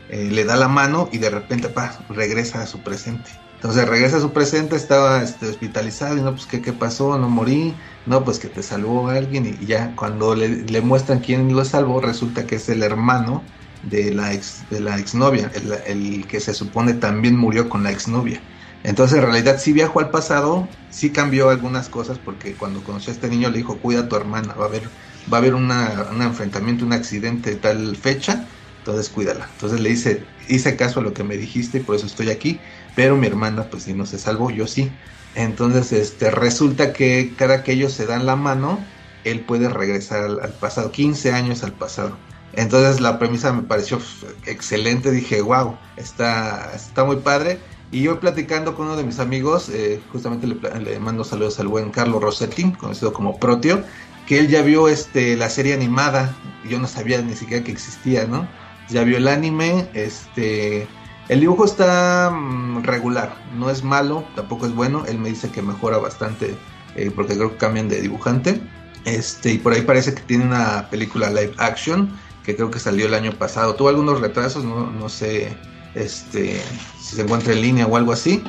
eh, 0.08 0.28
le 0.30 0.44
da 0.44 0.56
la 0.56 0.68
mano 0.68 1.08
y 1.12 1.18
de 1.18 1.30
repente, 1.30 1.68
pa, 1.68 1.98
regresa 2.08 2.62
a 2.62 2.66
su 2.66 2.80
presente. 2.80 3.30
Entonces 3.56 3.88
regresa 3.88 4.18
a 4.18 4.20
su 4.20 4.32
presente, 4.32 4.76
estaba 4.76 5.22
este, 5.22 5.48
hospitalizado 5.48 6.18
y 6.18 6.20
no, 6.20 6.32
pues 6.32 6.44
¿qué, 6.44 6.60
¿qué, 6.60 6.74
pasó? 6.74 7.18
No 7.18 7.30
morí, 7.30 7.74
no, 8.04 8.22
pues 8.22 8.38
que 8.38 8.48
te 8.48 8.62
salvó 8.62 9.08
alguien 9.08 9.56
y 9.58 9.64
ya 9.64 9.96
cuando 9.96 10.34
le, 10.34 10.48
le 10.48 10.80
muestran 10.82 11.20
quién 11.20 11.54
lo 11.54 11.64
salvó, 11.64 12.00
resulta 12.02 12.46
que 12.46 12.56
es 12.56 12.68
el 12.68 12.82
hermano 12.82 13.42
de 13.90 14.12
la 14.12 14.32
ex 14.32 14.64
de 14.70 14.80
la 14.80 14.98
exnovia, 14.98 15.50
el, 15.54 15.72
el 15.86 16.26
que 16.26 16.40
se 16.40 16.54
supone 16.54 16.94
también 16.94 17.36
murió 17.36 17.68
con 17.68 17.82
la 17.82 17.90
exnovia. 17.90 18.40
Entonces 18.84 19.18
en 19.18 19.24
realidad 19.24 19.58
sí 19.58 19.72
viajó 19.72 20.00
al 20.00 20.10
pasado, 20.10 20.68
sí 20.90 21.10
cambió 21.10 21.48
algunas 21.48 21.88
cosas 21.88 22.18
porque 22.18 22.54
cuando 22.54 22.84
conoció 22.84 23.12
a 23.12 23.14
este 23.14 23.28
niño 23.28 23.48
le 23.50 23.58
dijo 23.58 23.78
cuida 23.78 24.00
a 24.00 24.08
tu 24.08 24.16
hermana, 24.16 24.54
va 24.54 24.66
a 24.66 24.68
haber, 24.68 24.90
va 25.32 25.38
a 25.38 25.40
haber 25.40 25.54
una, 25.54 26.06
un 26.12 26.20
enfrentamiento, 26.20 26.84
un 26.84 26.92
accidente 26.92 27.50
de 27.50 27.56
tal 27.56 27.96
fecha, 27.96 28.46
entonces 28.78 29.08
cuídala. 29.08 29.48
Entonces 29.52 29.80
le 29.80 29.88
dice, 29.88 30.26
hice 30.48 30.76
caso 30.76 31.00
a 31.00 31.02
lo 31.02 31.14
que 31.14 31.24
me 31.24 31.38
dijiste 31.38 31.78
y 31.78 31.80
por 31.80 31.96
eso 31.96 32.06
estoy 32.06 32.28
aquí, 32.30 32.60
pero 32.94 33.16
mi 33.16 33.26
hermana 33.26 33.70
pues 33.70 33.84
si 33.84 33.94
no 33.94 34.04
se 34.04 34.18
salvó, 34.18 34.50
yo 34.50 34.66
sí. 34.66 35.00
Entonces 35.34 35.92
este, 35.92 36.30
resulta 36.30 36.92
que 36.92 37.34
cada 37.36 37.62
que 37.62 37.72
ellos 37.72 37.94
se 37.94 38.04
dan 38.04 38.26
la 38.26 38.36
mano, 38.36 38.92
él 39.24 39.46
puede 39.46 39.70
regresar 39.70 40.24
al, 40.24 40.40
al 40.40 40.52
pasado, 40.58 40.92
15 40.92 41.32
años 41.32 41.64
al 41.64 41.72
pasado. 41.72 42.18
Entonces 42.56 43.00
la 43.00 43.18
premisa 43.18 43.52
me 43.52 43.62
pareció 43.62 43.98
excelente, 44.46 45.10
dije, 45.10 45.40
wow, 45.42 45.76
está, 45.96 46.72
está 46.74 47.04
muy 47.04 47.16
padre. 47.16 47.58
Y 47.90 48.02
yo 48.02 48.18
platicando 48.18 48.74
con 48.74 48.86
uno 48.86 48.96
de 48.96 49.04
mis 49.04 49.20
amigos, 49.20 49.68
eh, 49.68 50.00
justamente 50.10 50.46
le, 50.46 50.98
mando 50.98 51.24
saludos 51.24 51.60
al 51.60 51.68
buen 51.68 51.90
Carlos 51.90 52.22
Rossetti, 52.22 52.72
conocido 52.72 53.12
como 53.12 53.38
Protio, 53.38 53.84
que 54.26 54.38
él 54.38 54.48
ya 54.48 54.62
vio 54.62 54.88
este, 54.88 55.36
la 55.36 55.48
serie 55.48 55.74
animada, 55.74 56.34
yo 56.68 56.78
no 56.78 56.88
sabía 56.88 57.20
ni 57.22 57.36
siquiera 57.36 57.62
que 57.62 57.72
existía, 57.72 58.26
¿no? 58.26 58.48
Ya 58.88 59.04
vio 59.04 59.16
el 59.16 59.28
anime, 59.28 59.88
este... 59.94 60.88
El 61.28 61.40
dibujo 61.40 61.64
está 61.64 62.30
mm, 62.30 62.82
regular, 62.82 63.34
no 63.56 63.70
es 63.70 63.82
malo, 63.82 64.24
tampoco 64.34 64.66
es 64.66 64.74
bueno, 64.74 65.04
él 65.06 65.18
me 65.18 65.30
dice 65.30 65.48
que 65.50 65.62
mejora 65.62 65.96
bastante 65.96 66.54
eh, 66.96 67.10
porque 67.14 67.34
creo 67.34 67.52
que 67.52 67.56
cambian 67.56 67.88
de 67.88 68.00
dibujante. 68.00 68.60
Este, 69.04 69.52
y 69.52 69.58
por 69.58 69.72
ahí 69.72 69.82
parece 69.82 70.14
que 70.14 70.22
tiene 70.22 70.44
una 70.44 70.88
película 70.90 71.30
live 71.30 71.54
action 71.58 72.10
que 72.44 72.54
creo 72.54 72.70
que 72.70 72.78
salió 72.78 73.06
el 73.06 73.14
año 73.14 73.32
pasado. 73.32 73.74
Tuvo 73.74 73.88
algunos 73.88 74.20
retrasos, 74.20 74.64
no, 74.64 74.90
no 74.90 75.08
sé 75.08 75.56
este, 75.94 76.60
si 77.00 77.16
se 77.16 77.22
encuentra 77.22 77.52
en 77.52 77.62
línea 77.62 77.86
o 77.86 77.96
algo 77.96 78.12
así, 78.12 78.42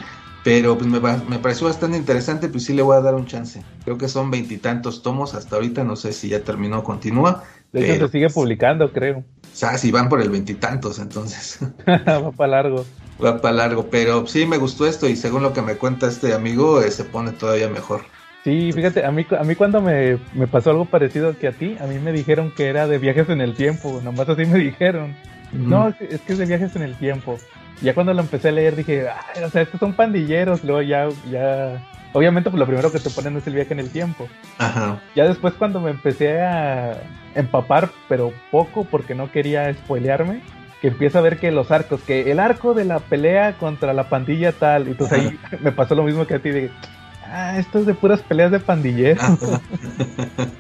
pero 0.44 0.78
pues 0.78 0.88
me, 0.88 1.00
me, 1.00 1.40
pareció 1.40 1.68
bastante 1.68 1.98
interesante, 1.98 2.50
pues 2.50 2.66
sí 2.66 2.74
le 2.74 2.82
voy 2.82 2.98
a 2.98 3.02
dar 3.02 3.16
un 3.16 3.26
chance. 3.26 3.64
Creo 3.84 3.98
que 3.98 4.08
son 4.08 4.30
veintitantos 4.30 5.02
tomos 5.02 5.34
hasta 5.34 5.56
ahorita, 5.56 5.84
no 5.84 5.96
sé 5.96 6.14
si 6.14 6.30
ya 6.30 6.42
terminó 6.42 6.80
o 6.80 6.84
continúa. 6.84 7.44
De 7.72 7.96
hecho, 7.96 8.08
se 8.08 8.14
sigue 8.14 8.30
publicando, 8.30 8.92
creo. 8.92 9.20
O 9.20 9.58
sea, 9.58 9.78
si 9.78 9.92
van 9.92 10.10
por 10.10 10.22
el 10.22 10.30
veintitantos, 10.30 11.00
entonces. 11.00 11.60
Va 11.88 12.32
para 12.32 12.62
largo. 12.62 12.86
Va 13.24 13.42
para 13.42 13.56
largo, 13.56 13.90
pero 13.90 14.28
sí 14.28 14.46
me 14.46 14.58
gustó 14.58 14.86
esto 14.86 15.08
y 15.08 15.16
según 15.16 15.42
lo 15.42 15.54
que 15.54 15.62
me 15.62 15.78
cuenta 15.78 16.08
este 16.08 16.34
amigo, 16.34 16.82
eh, 16.82 16.92
se 16.92 17.06
pone 17.06 17.32
todavía 17.32 17.70
mejor. 17.70 18.02
Sí, 18.46 18.72
fíjate, 18.72 19.04
a 19.04 19.10
mí, 19.10 19.26
a 19.40 19.44
mí 19.44 19.56
cuando 19.56 19.82
me, 19.82 20.20
me, 20.36 20.46
pasó 20.46 20.70
algo 20.70 20.86
parecido 20.86 21.36
que 21.36 21.48
a 21.48 21.52
ti, 21.52 21.78
a 21.82 21.88
mí 21.88 21.98
me 21.98 22.12
dijeron 22.12 22.52
que 22.56 22.68
era 22.68 22.86
de 22.86 23.00
viajes 23.00 23.28
en 23.30 23.42
el 23.42 23.56
tiempo, 23.56 24.00
nomás 24.04 24.30
así 24.30 24.46
me 24.46 24.60
dijeron. 24.64 25.16
No, 25.52 25.88
es 25.88 26.22
que 26.22 26.34
es 26.34 26.38
de 26.38 26.46
viajes 26.46 26.76
en 26.76 26.84
el 26.84 26.94
tiempo. 26.96 27.40
Ya 27.82 27.96
cuando 27.96 28.14
lo 28.14 28.22
empecé 28.22 28.50
a 28.50 28.52
leer 28.52 28.76
dije, 28.76 29.08
o 29.44 29.50
sea, 29.50 29.64
estos 29.64 29.80
son 29.80 29.94
pandilleros, 29.94 30.64
luego 30.64 30.84
ya, 30.84 31.08
ya, 31.32 31.84
obviamente 32.14 32.52
pues 32.52 32.60
lo 32.60 32.68
primero 32.68 32.92
que 32.92 33.00
te 33.00 33.10
ponen 33.10 33.36
es 33.36 33.48
el 33.48 33.56
viaje 33.56 33.74
en 33.74 33.80
el 33.80 33.90
tiempo. 33.90 34.28
Ajá. 34.60 35.02
Ya 35.16 35.28
después 35.28 35.56
cuando 35.56 35.80
me 35.80 35.90
empecé 35.90 36.40
a 36.40 37.02
empapar, 37.34 37.90
pero 38.08 38.32
poco 38.52 38.84
porque 38.84 39.16
no 39.16 39.32
quería 39.32 39.74
spoilearme, 39.74 40.42
que 40.82 40.90
empiezo 40.90 41.18
a 41.18 41.22
ver 41.22 41.40
que 41.40 41.50
los 41.50 41.72
arcos, 41.72 42.00
que 42.02 42.30
el 42.30 42.40
arco 42.40 42.76
de 42.76 42.86
la 42.86 43.00
pelea 43.00 43.54
contra 43.58 43.92
la 43.94 44.08
pandilla 44.08 44.52
tal, 44.52 44.88
y 44.88 44.92
entonces 44.92 45.18
ahí 45.18 45.40
me 45.62 45.72
pasó 45.72 45.96
lo 45.96 46.04
mismo 46.04 46.28
que 46.28 46.36
a 46.36 46.40
ti, 46.40 46.52
de 46.52 46.70
Ah, 47.28 47.58
esto 47.58 47.80
es 47.80 47.86
de 47.86 47.94
puras 47.94 48.22
peleas 48.22 48.52
de 48.52 48.60
pandilleros. 48.60 49.24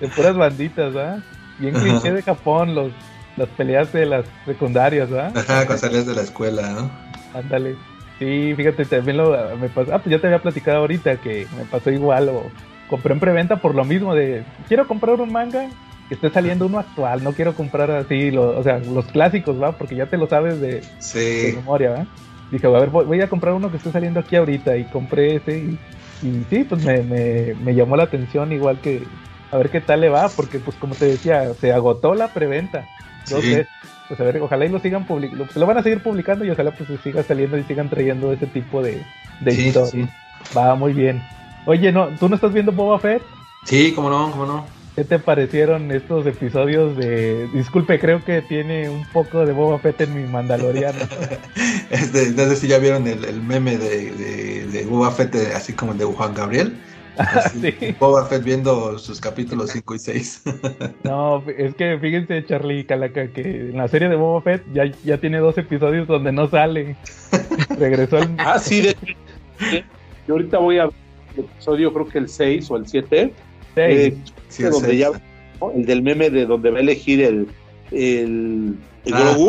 de 0.01 0.07
puras 0.09 0.35
banditas, 0.35 0.95
¿ah? 0.95 1.21
Bien 1.59 1.73
cliché 1.73 2.11
de 2.11 2.21
Japón, 2.21 2.75
los, 2.75 2.91
las 3.37 3.47
peleas 3.49 3.93
de 3.93 4.05
las 4.05 4.25
secundarias, 4.45 5.09
¿ah? 5.11 5.31
Ajá, 5.35 5.65
cuando 5.65 5.77
sales 5.77 6.05
de 6.05 6.15
la 6.15 6.21
escuela, 6.21 6.69
¿no? 6.71 6.91
Ándale. 7.33 7.75
Sí, 8.19 8.53
fíjate, 8.55 8.85
también 8.85 9.17
lo 9.17 9.31
me 9.57 9.69
pasó. 9.69 9.93
Ah, 9.93 9.99
pues 9.99 10.11
ya 10.11 10.19
te 10.19 10.27
había 10.27 10.41
platicado 10.41 10.79
ahorita 10.79 11.17
que 11.17 11.47
me 11.57 11.65
pasó 11.65 11.91
igual. 11.91 12.29
O 12.29 12.49
compré 12.89 13.13
en 13.13 13.19
preventa 13.19 13.57
por 13.57 13.75
lo 13.75 13.83
mismo 13.83 14.15
de 14.15 14.43
quiero 14.67 14.87
comprar 14.87 15.19
un 15.19 15.31
manga 15.31 15.67
que 16.07 16.15
esté 16.15 16.29
saliendo 16.29 16.67
uno 16.67 16.79
actual, 16.79 17.23
no 17.23 17.33
quiero 17.33 17.55
comprar 17.55 17.89
así, 17.89 18.29
lo, 18.29 18.57
o 18.57 18.63
sea, 18.63 18.77
los 18.77 19.05
clásicos, 19.05 19.61
¿va? 19.61 19.71
Porque 19.71 19.95
ya 19.95 20.05
te 20.05 20.17
lo 20.17 20.27
sabes 20.27 20.61
de, 20.61 20.83
sí. 20.99 21.53
memoria, 21.55 21.91
¿va? 21.91 22.05
Dije, 22.51 22.67
a 22.67 22.69
ver, 22.69 22.89
voy, 22.89 23.21
a 23.21 23.27
comprar 23.27 23.55
uno 23.55 23.71
que 23.71 23.77
esté 23.77 23.91
saliendo 23.91 24.19
aquí 24.19 24.35
ahorita 24.35 24.77
y 24.77 24.83
compré 24.85 25.37
ese 25.37 25.57
y 25.57 25.79
y 26.25 26.43
sí, 26.49 26.63
pues 26.63 26.83
me, 26.83 27.03
me, 27.53 27.75
llamó 27.75 27.95
la 27.95 28.03
atención 28.03 28.51
igual 28.51 28.79
que 28.79 29.03
a 29.51 29.57
ver 29.57 29.69
qué 29.69 29.79
tal 29.79 30.01
le 30.01 30.09
va, 30.09 30.27
porque 30.29 30.57
pues 30.57 30.75
como 30.77 30.95
te 30.95 31.05
decía, 31.05 31.53
se 31.53 31.71
agotó 31.71 32.15
la 32.15 32.29
preventa. 32.29 32.87
Entonces, 33.25 33.67
pues 34.07 34.19
a 34.19 34.23
ver, 34.23 34.41
ojalá 34.41 34.65
y 34.65 34.69
lo 34.69 34.79
sigan 34.79 35.05
publicando, 35.05 35.47
lo 35.53 35.65
van 35.65 35.77
a 35.77 35.83
seguir 35.83 36.01
publicando 36.01 36.43
y 36.43 36.49
ojalá 36.49 36.71
pues 36.71 36.89
siga 37.01 37.21
saliendo 37.23 37.57
y 37.57 37.63
sigan 37.63 37.89
trayendo 37.89 38.33
ese 38.33 38.47
tipo 38.47 38.81
de, 38.81 39.03
de 39.39 39.53
historias. 39.53 40.09
Va 40.57 40.75
muy 40.75 40.93
bien. 40.93 41.21
Oye, 41.65 41.91
no, 41.91 42.07
¿tú 42.19 42.27
no 42.27 42.35
estás 42.35 42.53
viendo 42.53 42.71
Boba 42.71 42.99
Fett? 42.99 43.21
Sí, 43.63 43.93
cómo 43.93 44.09
no, 44.09 44.31
cómo 44.31 44.45
no. 44.45 44.65
¿Qué 44.95 45.03
te 45.03 45.19
parecieron 45.19 45.91
estos 45.91 46.25
episodios 46.25 46.95
de... 46.95 47.49
Disculpe, 47.53 47.99
creo 47.99 48.23
que 48.23 48.41
tiene 48.41 48.87
un 48.87 49.05
poco 49.11 49.45
de 49.45 49.51
Boba 49.51 49.77
Fett 49.77 49.99
en 49.99 50.15
mi 50.15 50.31
Mandaloriano. 50.31 50.99
este, 51.89 52.31
no 52.31 52.45
sé 52.45 52.55
si 52.55 52.69
ya 52.69 52.77
vieron 52.77 53.05
el, 53.05 53.41
meme 53.41 53.77
de, 53.77 54.65
de, 54.71 54.85
Boba 54.85 55.11
Fett, 55.11 55.35
eh, 55.35 55.47
así 55.53 55.73
como 55.73 55.91
el 55.91 55.97
de 55.97 56.05
Juan 56.05 56.33
Gabriel. 56.33 56.77
Boba 57.99 58.25
Fett 58.27 58.45
viendo 58.45 58.97
sus 58.97 59.19
capítulos 59.19 59.71
5 59.71 59.95
y 59.95 59.99
6. 59.99 60.43
no, 61.03 61.43
es 61.45 61.75
que 61.75 61.97
fíjense, 61.99 62.45
Charlie 62.45 62.85
Calaca, 62.85 63.27
que 63.27 63.41
en 63.41 63.75
la 63.75 63.89
serie 63.89 64.07
de 64.07 64.15
Boba 64.15 64.41
Fett 64.41 64.63
ya, 64.73 64.85
ya 65.03 65.17
tiene 65.17 65.39
dos 65.39 65.57
episodios 65.57 66.07
donde 66.07 66.31
no 66.31 66.47
sale. 66.47 66.95
Regresó 67.77 68.19
al... 68.19 68.33
Ah, 68.37 68.59
sí, 68.59 68.81
de... 68.81 68.95
Yo 70.25 70.35
ahorita 70.35 70.57
voy 70.57 70.79
a 70.79 70.89
el 71.37 71.43
episodio, 71.43 71.93
creo 71.93 72.07
que 72.07 72.17
el 72.17 72.29
6 72.29 72.71
o 72.71 72.77
el 72.77 72.87
7 72.87 73.33
eh, 73.75 74.17
el 75.73 75.85
del 75.85 76.01
meme 76.01 76.29
de 76.29 76.45
donde 76.45 76.71
va 76.71 76.77
a 76.77 76.81
elegir 76.81 77.21
el, 77.21 77.47
el, 77.91 78.75
el 79.05 79.13
ah. 79.13 79.47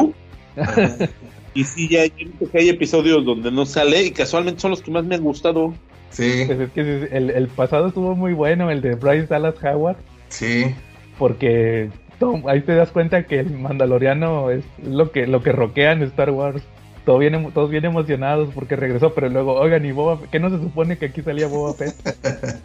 y 1.55 1.65
sí, 1.65 1.89
ya 1.89 2.03
hay 2.03 2.69
episodios 2.69 3.25
donde 3.25 3.51
no 3.51 3.67
sale 3.67 4.05
y 4.05 4.11
casualmente 4.11 4.61
son 4.61 4.71
los 4.71 4.83
que 4.83 4.91
más 4.91 5.05
me 5.05 5.15
han 5.15 5.23
gustado. 5.23 5.75
Sí. 6.11 6.45
Pues 6.47 6.61
es 6.61 6.71
que 6.71 7.09
el, 7.13 7.31
el 7.31 7.49
pasado 7.49 7.89
estuvo 7.89 8.15
muy 8.15 8.33
bueno, 8.33 8.71
el 8.71 8.81
de 8.81 8.95
Bryce 8.95 9.27
Dallas 9.27 9.57
Howard. 9.63 9.97
Sí. 10.29 10.75
Porque 11.19 11.91
ahí 12.49 12.61
te 12.63 12.75
das 12.75 12.91
cuenta 12.91 13.27
que 13.27 13.41
el 13.41 13.51
Mandaloriano 13.51 14.51
es 14.51 14.65
lo 14.83 15.11
que, 15.11 15.27
lo 15.27 15.43
que 15.43 15.53
roquea 15.53 15.93
en 15.93 16.03
Star 16.03 16.31
Wars. 16.31 16.63
Todo 17.07 17.19
bien, 17.19 17.53
todos 17.53 17.71
bien 17.71 17.85
emocionados 17.85 18.51
porque 18.53 18.75
regresó, 18.75 19.15
pero 19.15 19.29
luego, 19.29 19.55
oigan, 19.55 19.87
¿y 19.87 19.93
Boba 19.93 20.19
Fett? 20.19 20.31
¿Qué 20.31 20.41
no 20.41 20.51
se 20.51 20.59
supone 20.59 20.99
que 20.99 21.07
aquí 21.07 21.23
salía 21.23 21.47
Boba 21.47 21.73
Fett? 21.73 21.95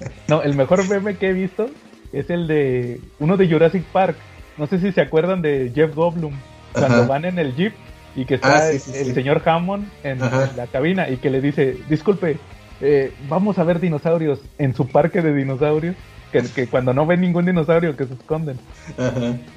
no, 0.28 0.42
el 0.42 0.56
mejor 0.56 0.90
meme 0.90 1.16
que 1.16 1.30
he 1.30 1.34
visto 1.34 1.70
es 2.12 2.28
el 2.32 2.48
de 2.48 3.00
uno 3.20 3.38
de 3.38 3.48
Jurassic 3.48 3.84
Park. 3.84 4.16
No 4.58 4.66
sé 4.66 4.80
si 4.80 4.92
se 4.92 5.02
acuerdan 5.02 5.44
de 5.44 5.72
Jeff 5.76 5.94
Goldblum, 5.94 6.34
cuando 6.74 7.06
van 7.06 7.26
en 7.26 7.38
el 7.38 7.56
jeep 7.56 7.74
y 8.16 8.26
que 8.26 8.36
está 8.36 8.64
ah, 8.64 8.72
el, 8.72 8.80
señor 9.14 9.44
Hammond 9.46 9.88
en, 10.04 10.18
la 10.20 10.66
cabina 10.72 11.08
y 11.08 11.18
que 11.18 11.30
le 11.30 11.40
dice, 11.40 11.78
disculpe, 11.88 12.38
eh, 12.82 13.14
vamos 13.30 13.60
a 13.60 13.64
ver 13.64 13.80
dinosaurios 13.80 14.42
en 14.58 14.74
su 14.74 14.88
parque 14.88 15.22
de 15.22 15.36
dinosaurios. 15.36 15.96
Que, 16.32 16.42
que, 16.44 16.66
cuando 16.66 16.94
no 16.94 17.06
ven 17.06 17.20
ningún 17.20 17.46
dinosaurio 17.46 17.98
que 17.98 18.06
se 18.06 18.14
esconden. 18.14 18.58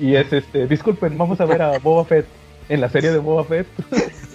Y 0.00 0.16
es 0.16 0.32
este, 0.32 0.66
disculpen, 0.66 1.16
vamos 1.16 1.40
a 1.40 1.44
ver 1.44 1.62
a 1.62 1.78
Boba 1.78 2.04
Fett 2.04 2.26
en 2.68 2.80
la 2.80 2.88
serie 2.88 3.10
de 3.10 3.18
Boba 3.18 3.44
Fett. 3.44 3.66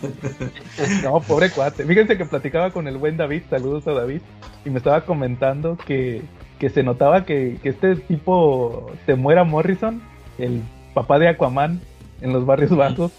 no, 1.03 1.19
pobre 1.21 1.49
cuate. 1.49 1.85
Fíjense 1.85 2.17
que 2.17 2.25
platicaba 2.25 2.71
con 2.71 2.87
el 2.87 2.97
buen 2.97 3.17
David, 3.17 3.43
saludos 3.49 3.87
a 3.87 3.93
David, 3.93 4.21
y 4.65 4.69
me 4.69 4.77
estaba 4.77 5.01
comentando 5.01 5.77
que 5.77 6.21
que 6.59 6.69
se 6.69 6.83
notaba 6.83 7.25
que, 7.25 7.57
que 7.63 7.69
este 7.69 7.95
tipo 7.95 8.91
Temuera 9.05 9.45
Morrison, 9.45 10.01
el 10.37 10.61
papá 10.93 11.17
de 11.17 11.29
Aquaman 11.29 11.79
en 12.21 12.33
los 12.33 12.45
barrios 12.45 12.75
bajos, 12.75 13.13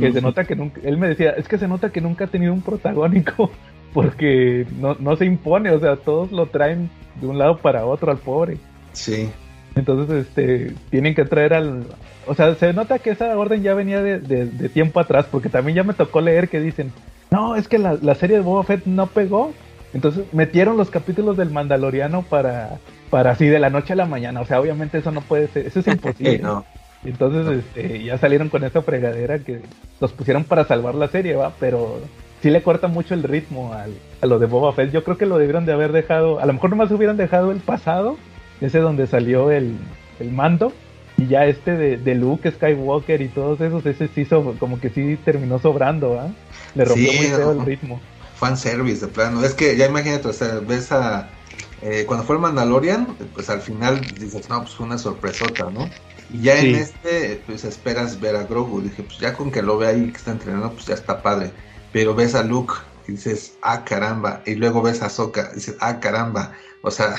que 0.00 0.10
se 0.10 0.20
nota 0.20 0.44
que 0.44 0.56
nunca, 0.56 0.80
él 0.82 0.96
me 0.96 1.06
decía, 1.06 1.30
es 1.32 1.46
que 1.46 1.58
se 1.58 1.68
nota 1.68 1.90
que 1.90 2.00
nunca 2.00 2.24
ha 2.24 2.28
tenido 2.28 2.52
un 2.52 2.62
protagónico 2.62 3.50
porque 3.92 4.66
no, 4.80 4.96
no 4.98 5.16
se 5.16 5.26
impone, 5.26 5.70
o 5.70 5.78
sea, 5.78 5.96
todos 5.96 6.32
lo 6.32 6.46
traen 6.46 6.90
de 7.20 7.26
un 7.26 7.38
lado 7.38 7.58
para 7.58 7.84
otro 7.84 8.10
al 8.10 8.18
pobre. 8.18 8.56
Sí. 8.92 9.28
Entonces, 9.76 10.26
este, 10.26 10.72
tienen 10.90 11.14
que 11.14 11.24
traer 11.24 11.54
al... 11.54 11.84
O 12.28 12.34
sea, 12.34 12.54
se 12.54 12.72
nota 12.72 12.98
que 12.98 13.10
esa 13.10 13.36
orden 13.36 13.62
ya 13.62 13.74
venía 13.74 14.02
de, 14.02 14.18
de- 14.20 14.46
de 14.46 14.68
tiempo 14.68 15.00
atrás, 15.00 15.26
porque 15.30 15.48
también 15.48 15.76
ya 15.76 15.82
me 15.84 15.94
tocó 15.94 16.20
leer 16.20 16.48
que 16.48 16.60
dicen, 16.60 16.92
no, 17.30 17.56
es 17.56 17.68
que 17.68 17.78
la, 17.78 17.98
la 18.00 18.14
serie 18.14 18.36
de 18.36 18.42
Boba 18.42 18.62
Fett 18.64 18.84
no 18.86 19.06
pegó. 19.06 19.52
Entonces 19.94 20.24
metieron 20.32 20.76
los 20.76 20.90
capítulos 20.90 21.36
del 21.38 21.50
Mandaloriano 21.50 22.22
para, 22.22 22.78
para 23.10 23.30
así 23.30 23.46
de 23.46 23.58
la 23.58 23.70
noche 23.70 23.94
a 23.94 23.96
la 23.96 24.04
mañana. 24.06 24.40
O 24.42 24.44
sea, 24.46 24.60
obviamente 24.60 24.98
eso 24.98 25.10
no 25.10 25.22
puede 25.22 25.48
ser, 25.48 25.66
eso 25.66 25.80
es 25.80 25.86
imposible. 25.88 26.38
No. 26.40 26.64
Entonces, 27.04 27.64
este, 27.64 28.02
ya 28.04 28.18
salieron 28.18 28.48
con 28.48 28.64
esa 28.64 28.82
fregadera 28.82 29.38
que 29.38 29.60
los 30.00 30.12
pusieron 30.12 30.44
para 30.44 30.64
salvar 30.64 30.94
la 30.94 31.08
serie, 31.08 31.36
va, 31.36 31.52
pero 31.60 32.00
sí 32.42 32.50
le 32.50 32.62
corta 32.62 32.88
mucho 32.88 33.14
el 33.14 33.22
ritmo 33.22 33.72
al, 33.72 33.92
a 34.20 34.26
lo 34.26 34.38
de 34.38 34.46
Boba 34.46 34.72
Fett. 34.72 34.90
Yo 34.92 35.04
creo 35.04 35.16
que 35.16 35.24
lo 35.26 35.38
debieron 35.38 35.64
de 35.64 35.72
haber 35.72 35.92
dejado, 35.92 36.40
a 36.40 36.46
lo 36.46 36.52
mejor 36.52 36.70
nomás 36.70 36.90
hubieran 36.90 37.16
dejado 37.16 37.50
el 37.52 37.60
pasado, 37.60 38.16
ese 38.60 38.80
donde 38.80 39.06
salió 39.06 39.50
el, 39.50 39.76
el 40.20 40.32
mando, 40.32 40.72
y 41.18 41.28
ya 41.28 41.46
este 41.46 41.72
de, 41.76 41.98
de 41.98 42.16
Luke 42.16 42.50
Skywalker 42.52 43.22
y 43.22 43.32
todos 43.32 43.60
esos, 43.62 43.86
ese 43.86 44.08
sí 44.08 44.24
so- 44.26 44.58
como 44.58 44.80
que 44.80 44.90
sí 44.90 45.18
terminó 45.24 45.60
sobrando, 45.60 46.12
¿va? 46.14 46.36
Le 46.74 46.84
rompió 46.86 47.12
Sí, 47.12 47.14
muy 47.14 47.30
feo 47.30 47.52
el 47.52 47.62
ritmo. 47.62 48.08
Fanservice 48.32 49.06
de 49.06 49.12
plano. 49.12 49.44
Es 49.44 49.54
que 49.54 49.76
ya 49.76 49.86
imagínate, 49.86 50.28
o 50.28 50.32
sea, 50.32 50.60
ves 50.60 50.92
a. 50.92 51.36
eh, 51.78 52.04
cuando 52.06 52.24
fue 52.26 52.36
el 52.36 52.42
Mandalorian, 52.42 53.16
pues 53.34 53.50
al 53.50 53.60
final 53.62 54.16
dices, 54.18 54.48
no, 54.48 54.62
pues 54.62 54.76
fue 54.76 54.86
una 54.86 54.98
sorpresota, 54.98 55.70
¿no? 55.70 55.96
Y 56.28 56.42
ya 56.42 56.60
Sí. 56.60 56.60
en 56.60 56.74
este, 56.74 57.42
pues 57.46 57.64
esperas 57.64 58.20
ver 58.20 58.36
a 58.36 58.44
Grogu. 58.44 58.82
Dije, 58.82 59.02
pues 59.04 59.18
ya 59.18 59.34
con 59.34 59.50
que 59.50 59.62
lo 59.62 59.78
ve 59.78 59.88
ahí 59.88 60.12
que 60.12 60.18
está 60.18 60.30
entrenando, 60.32 60.74
pues 60.74 60.86
ya 60.86 60.94
está 60.94 61.22
padre. 61.22 61.54
Pero 61.90 62.14
ves 62.14 62.34
a 62.34 62.44
Luke 62.44 62.74
y 63.06 63.12
dices, 63.12 63.58
ah, 63.62 63.84
caramba. 63.84 64.42
Y 64.46 64.54
luego 64.56 64.82
ves 64.82 65.02
a 65.02 65.10
Soka 65.10 65.50
y 65.52 65.56
dices, 65.56 65.76
ah, 65.80 66.00
caramba. 66.00 66.52
O 66.82 66.90
sea, 66.90 67.16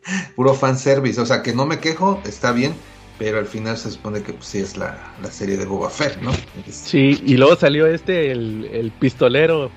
puro 0.36 0.54
fanservice. 0.54 1.20
O 1.20 1.26
sea, 1.26 1.42
que 1.42 1.54
no 1.54 1.66
me 1.66 1.80
quejo, 1.80 2.22
está 2.26 2.52
bien. 2.52 2.84
Pero 3.24 3.38
al 3.38 3.46
final 3.46 3.76
se 3.76 3.90
supone 3.90 4.22
que 4.22 4.32
pues, 4.32 4.46
sí 4.46 4.58
es 4.58 4.76
la, 4.76 4.98
la 5.22 5.30
serie 5.30 5.56
de 5.56 5.64
Boba 5.64 5.90
Fett, 5.90 6.20
¿no? 6.20 6.32
Es- 6.66 6.74
Sí, 6.76 7.20
y 7.24 7.36
luego 7.36 7.56
salió 7.56 7.86
este, 7.86 8.32
el, 8.32 8.68
el 8.72 8.90
pistolero. 8.90 9.70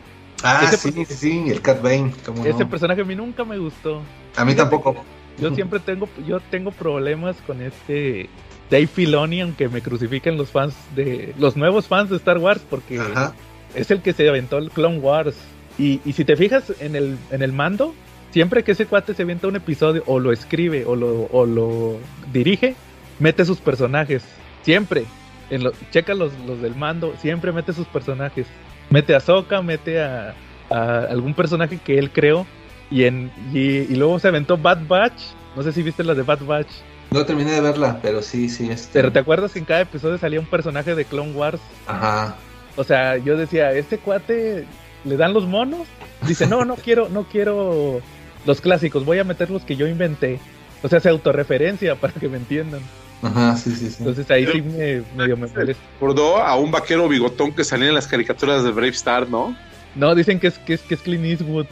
Ah, 0.44 0.62
Ese- 0.72 0.92
sí, 0.92 1.06
sí, 1.06 1.44
el 1.50 1.62
Cat 1.62 1.82
Bane. 1.82 2.12
Ese 2.46 2.66
personaje 2.66 3.02
a 3.02 3.06
mí 3.06 3.16
nunca 3.16 3.44
me 3.46 3.58
gustó. 3.58 4.02
A 4.36 4.44
mí 4.46 4.54
Fíjate 4.54 4.70
tampoco. 4.72 5.04
Yo 5.40 5.54
siempre 5.54 5.80
tengo, 5.80 6.08
yo 6.26 6.40
tengo 6.40 6.72
problemas 6.72 7.36
con 7.46 7.62
este 7.62 8.30
Dave 8.72 8.88
Filoni, 8.88 9.42
aunque 9.42 9.68
me 9.70 9.82
crucifiquen 9.82 10.38
los 10.38 10.50
fans 10.50 10.74
de 10.96 11.34
los 11.38 11.56
nuevos 11.58 11.88
fans 11.88 12.10
de 12.10 12.16
Star 12.16 12.38
Wars, 12.38 12.62
porque 12.70 13.00
Ajá. 13.00 13.36
es 13.76 13.92
el 13.92 14.02
que 14.02 14.14
se 14.14 14.28
aventó 14.30 14.58
el 14.58 14.70
Clone 14.72 15.00
Wars. 15.00 15.36
Y, 15.78 16.00
y 16.06 16.14
si 16.14 16.24
te 16.24 16.36
fijas 16.38 16.72
en 16.80 16.96
el, 16.96 17.18
en 17.32 17.42
el 17.42 17.52
mando, 17.52 17.94
siempre 18.32 18.64
que 18.64 18.72
ese 18.72 18.86
cuate 18.86 19.14
se 19.14 19.24
avienta 19.24 19.48
un 19.48 19.58
episodio, 19.58 20.04
o 20.06 20.20
lo 20.20 20.32
escribe, 20.32 20.86
o 20.86 20.96
lo, 20.96 21.24
o 21.32 21.46
lo 21.46 21.98
dirige, 22.32 22.76
mete 23.20 23.46
sus 23.46 23.60
personajes. 23.60 24.24
Siempre. 24.64 25.06
En 25.50 25.64
lo, 25.64 25.74
checa 25.92 26.14
los, 26.14 26.32
los 26.48 26.62
del 26.62 26.76
mando, 26.76 27.14
siempre 27.22 27.52
mete 27.52 27.74
sus 27.74 27.88
personajes. 27.88 28.48
Mete 28.90 29.16
a 29.16 29.20
Soka, 29.20 29.62
mete 29.62 30.02
a, 30.02 30.34
a 30.70 31.00
algún 31.02 31.34
personaje 31.34 31.78
que 31.78 32.00
él 32.00 32.12
creó. 32.12 32.46
Y, 32.90 33.04
en, 33.04 33.32
y, 33.54 33.60
y 33.60 33.96
luego 33.96 34.20
se 34.20 34.28
aventó 34.28 34.58
Bad 34.58 34.88
Batch. 34.88 35.22
No 35.56 35.64
sé 35.64 35.72
si 35.72 35.84
viste 35.84 36.04
la 36.04 36.14
de 36.14 36.24
Bad 36.24 36.44
Batch. 36.46 36.70
No 37.12 37.26
terminé 37.26 37.52
de 37.52 37.62
verla, 37.62 38.00
pero 38.02 38.22
sí, 38.22 38.50
sí. 38.50 38.70
Este... 38.70 39.00
Pero 39.00 39.12
te 39.12 39.20
acuerdas 39.20 39.54
que 39.54 39.60
en 39.60 39.66
cada 39.66 39.82
episodio 39.82 40.18
salía 40.18 40.40
un 40.40 40.46
personaje 40.46 40.96
de 40.96 41.06
Clone 41.06 41.32
Wars. 41.34 41.62
Ajá. 41.88 42.36
O 42.76 42.84
sea, 42.84 43.18
yo 43.18 43.38
decía, 43.38 43.72
este 43.72 43.98
cuate 43.98 44.66
le 45.04 45.18
dan 45.18 45.34
los 45.34 45.46
monos. 45.46 45.88
Dice, 46.28 46.48
no, 46.48 46.66
no 46.66 46.76
quiero, 46.84 47.10
no 47.10 47.24
quiero 47.24 48.02
los 48.46 48.62
clásicos, 48.62 49.06
voy 49.06 49.20
a 49.20 49.24
meter 49.24 49.50
los 49.50 49.64
que 49.64 49.76
yo 49.76 49.88
inventé. 49.88 50.40
O 50.84 50.88
sea, 50.88 51.00
se 51.00 51.10
autorreferencia 51.10 51.96
para 51.96 52.14
que 52.14 52.30
me 52.30 52.38
entiendan. 52.38 52.82
Ajá, 53.22 53.58
sí, 53.58 53.72
sí, 53.72 53.90
sí. 53.90 53.96
Entonces 54.00 54.30
ahí 54.30 54.46
sí 54.52 54.62
me, 54.62 55.02
medio 55.16 55.38
me 55.38 55.48
molesta. 55.48 55.84
Recordó 55.94 56.38
a 56.38 56.56
un 56.56 56.72
vaquero 56.72 57.08
bigotón 57.08 57.54
que 57.54 57.64
salía 57.64 57.88
en 57.88 57.96
las 57.96 58.08
caricaturas 58.08 58.64
de 58.64 58.72
Brave 58.72 58.90
Star, 58.90 59.28
¿no? 59.30 59.56
No, 59.96 60.14
dicen 60.14 60.40
que 60.40 60.48
es, 60.48 60.60
que 60.60 60.74
es, 60.74 60.82
que 60.82 60.96
es 60.96 61.02
Clint 61.02 61.26
Eastwood. 61.26 61.66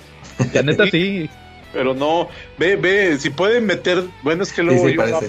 La 0.54 0.64
neta 0.64 0.86
sí. 0.92 1.30
Pero 1.74 1.94
no, 1.94 2.30
ve, 2.58 2.76
ve, 2.76 3.18
si 3.20 3.30
pueden 3.30 3.66
meter, 3.66 4.04
bueno, 4.22 4.44
es 4.44 4.54
que 4.54 4.64
luego 4.64 4.88
sí, 4.88 4.94
ellos 4.94 5.24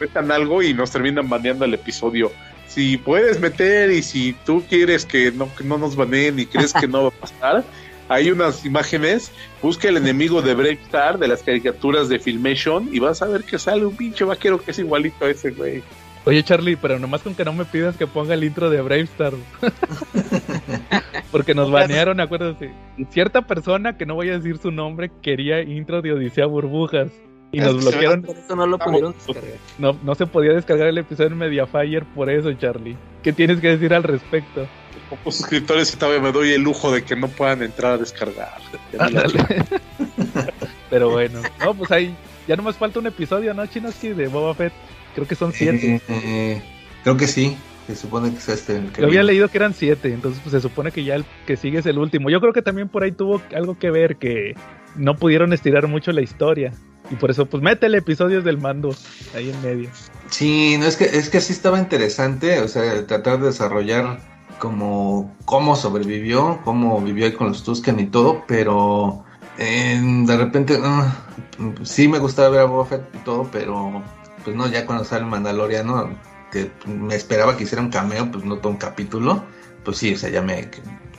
metan 0.00 0.30
algo 0.30 0.62
y 0.62 0.72
nos 0.72 0.90
terminan 0.90 1.28
baneando 1.28 1.64
el 1.64 1.74
episodio. 1.74 2.30
Si 2.68 2.96
puedes 2.96 3.40
meter 3.40 3.90
y 3.90 4.02
si 4.02 4.34
tú 4.44 4.62
quieres 4.68 5.04
que 5.04 5.32
no, 5.32 5.52
que 5.54 5.64
no 5.64 5.78
nos 5.78 5.96
baneen 5.96 6.38
y 6.38 6.46
crees 6.46 6.72
que 6.72 6.86
no 6.86 7.04
va 7.04 7.08
a 7.08 7.12
pasar, 7.12 7.64
hay 8.08 8.30
unas 8.30 8.64
imágenes, 8.64 9.30
busca 9.62 9.88
el 9.88 9.96
enemigo 9.96 10.42
de 10.42 10.54
Brave 10.54 10.78
Star 10.84 11.18
de 11.18 11.28
las 11.28 11.42
caricaturas 11.42 12.08
de 12.08 12.18
Filmation 12.18 12.88
y 12.92 12.98
vas 12.98 13.22
a 13.22 13.26
ver 13.26 13.44
que 13.44 13.58
sale 13.58 13.84
un 13.84 13.96
pinche 13.96 14.24
vaquero 14.24 14.58
que 14.60 14.70
es 14.70 14.78
igualito 14.78 15.24
a 15.24 15.30
ese 15.30 15.50
güey. 15.50 15.82
Oye, 16.24 16.42
Charlie, 16.42 16.76
pero 16.76 16.98
nomás 16.98 17.22
con 17.22 17.34
que 17.34 17.44
no 17.44 17.52
me 17.52 17.64
pidas 17.64 17.96
que 17.96 18.06
ponga 18.06 18.34
el 18.34 18.44
intro 18.44 18.68
de 18.68 18.82
Brave 18.82 19.02
Star. 19.02 19.32
Porque 21.30 21.54
nos 21.54 21.70
banearon, 21.70 22.20
acuérdate. 22.20 22.70
Cierta 23.10 23.42
persona, 23.42 23.96
que 23.96 24.04
no 24.04 24.14
voy 24.14 24.28
a 24.28 24.32
decir 24.32 24.58
su 24.58 24.70
nombre, 24.70 25.10
quería 25.22 25.62
intro 25.62 26.02
de 26.02 26.12
Odisea 26.12 26.46
Burbujas. 26.46 27.10
Y 27.50 27.60
nos 27.60 27.76
Es 27.76 27.84
bloquearon. 27.84 28.22
Por 28.22 28.36
eso 28.36 28.56
no 28.56 28.66
lo 28.66 28.78
pudieron 28.78 29.14
descargar. 29.14 29.54
No, 29.78 29.96
no 30.02 30.14
se 30.14 30.26
podía 30.26 30.52
descargar 30.52 30.88
el 30.88 30.98
episodio 30.98 31.30
en 31.30 31.38
Mediafire 31.38 32.04
por 32.14 32.28
eso, 32.28 32.52
Charlie. 32.52 32.96
¿Qué 33.22 33.32
tienes 33.32 33.60
que 33.60 33.68
decir 33.68 33.94
al 33.94 34.02
respecto? 34.02 34.66
Pocos 35.10 35.36
suscriptores 35.36 35.92
y 35.94 35.96
todavía 35.96 36.20
me 36.20 36.32
doy 36.32 36.52
el 36.52 36.62
lujo 36.62 36.92
de 36.92 37.02
que 37.02 37.16
no 37.16 37.28
puedan 37.28 37.62
entrar 37.62 37.92
a 37.92 37.98
descargar. 37.98 38.58
Pero 40.90 41.10
bueno, 41.10 41.40
no, 41.60 41.74
pues 41.74 41.90
ahí 41.90 42.14
ya 42.46 42.56
nomás 42.56 42.76
falta 42.76 42.98
un 42.98 43.06
episodio, 43.06 43.54
¿no, 43.54 43.66
Chinoski? 43.66 44.08
De 44.08 44.28
Boba 44.28 44.54
Fett. 44.54 44.72
Creo 45.14 45.26
que 45.26 45.34
son 45.34 45.52
siete. 45.52 45.96
Eh, 45.96 46.02
eh, 46.08 46.62
creo 47.02 47.16
que 47.16 47.26
sí. 47.26 47.56
Se 47.86 47.96
supone 47.96 48.30
que 48.30 48.36
es 48.36 48.48
este 48.50 48.76
el 48.76 48.92
que 48.92 49.00
Yo 49.00 49.06
había 49.06 49.20
viene. 49.20 49.32
leído 49.32 49.48
que 49.48 49.56
eran 49.56 49.72
siete, 49.72 50.12
entonces 50.12 50.42
pues 50.44 50.52
se 50.52 50.60
supone 50.60 50.92
que 50.92 51.04
ya 51.04 51.14
el 51.14 51.24
que 51.46 51.56
sigue 51.56 51.78
es 51.78 51.86
el 51.86 51.98
último. 51.98 52.28
Yo 52.28 52.38
creo 52.38 52.52
que 52.52 52.60
también 52.60 52.90
por 52.90 53.02
ahí 53.02 53.12
tuvo 53.12 53.40
algo 53.56 53.78
que 53.78 53.90
ver 53.90 54.16
que 54.16 54.54
no 54.94 55.16
pudieron 55.16 55.54
estirar 55.54 55.86
mucho 55.86 56.12
la 56.12 56.20
historia. 56.20 56.72
Y 57.10 57.14
por 57.14 57.30
eso, 57.30 57.46
pues 57.46 57.62
métele 57.62 57.96
episodios 57.96 58.44
del 58.44 58.58
mando 58.58 58.94
ahí 59.34 59.48
en 59.48 59.62
medio. 59.62 59.88
Sí, 60.28 60.76
no 60.78 60.84
es 60.84 60.96
que 60.96 61.04
es 61.04 61.30
que 61.30 61.40
sí 61.40 61.54
estaba 61.54 61.78
interesante, 61.78 62.60
o 62.60 62.68
sea, 62.68 63.06
tratar 63.06 63.40
de 63.40 63.46
desarrollar 63.46 64.20
como 64.58 65.34
cómo 65.44 65.76
sobrevivió, 65.76 66.60
cómo 66.64 67.00
vivió 67.00 67.26
ahí 67.26 67.32
con 67.32 67.48
los 67.48 67.62
Tusken 67.64 68.00
y 68.00 68.06
todo, 68.06 68.44
pero 68.46 69.24
eh, 69.58 70.00
de 70.02 70.36
repente 70.36 70.78
ah, 70.82 71.16
sí 71.82 72.08
me 72.08 72.18
gustaba 72.18 72.50
ver 72.50 72.60
a 72.60 72.64
Boba 72.64 72.86
Fett 72.86 73.14
y 73.14 73.18
todo, 73.18 73.48
pero 73.50 74.02
pues 74.44 74.56
no, 74.56 74.68
ya 74.68 74.86
cuando 74.86 75.04
sale 75.04 75.22
el 75.22 75.30
Mandaloriano, 75.30 76.10
que 76.52 76.70
me 76.86 77.14
esperaba 77.14 77.56
que 77.56 77.64
hiciera 77.64 77.82
un 77.82 77.90
cameo, 77.90 78.30
pues 78.30 78.44
no 78.44 78.58
todo 78.58 78.72
un 78.72 78.78
capítulo, 78.78 79.42
pues 79.84 79.98
sí, 79.98 80.14
o 80.14 80.18
sea, 80.18 80.30
ya 80.30 80.42
me, 80.42 80.70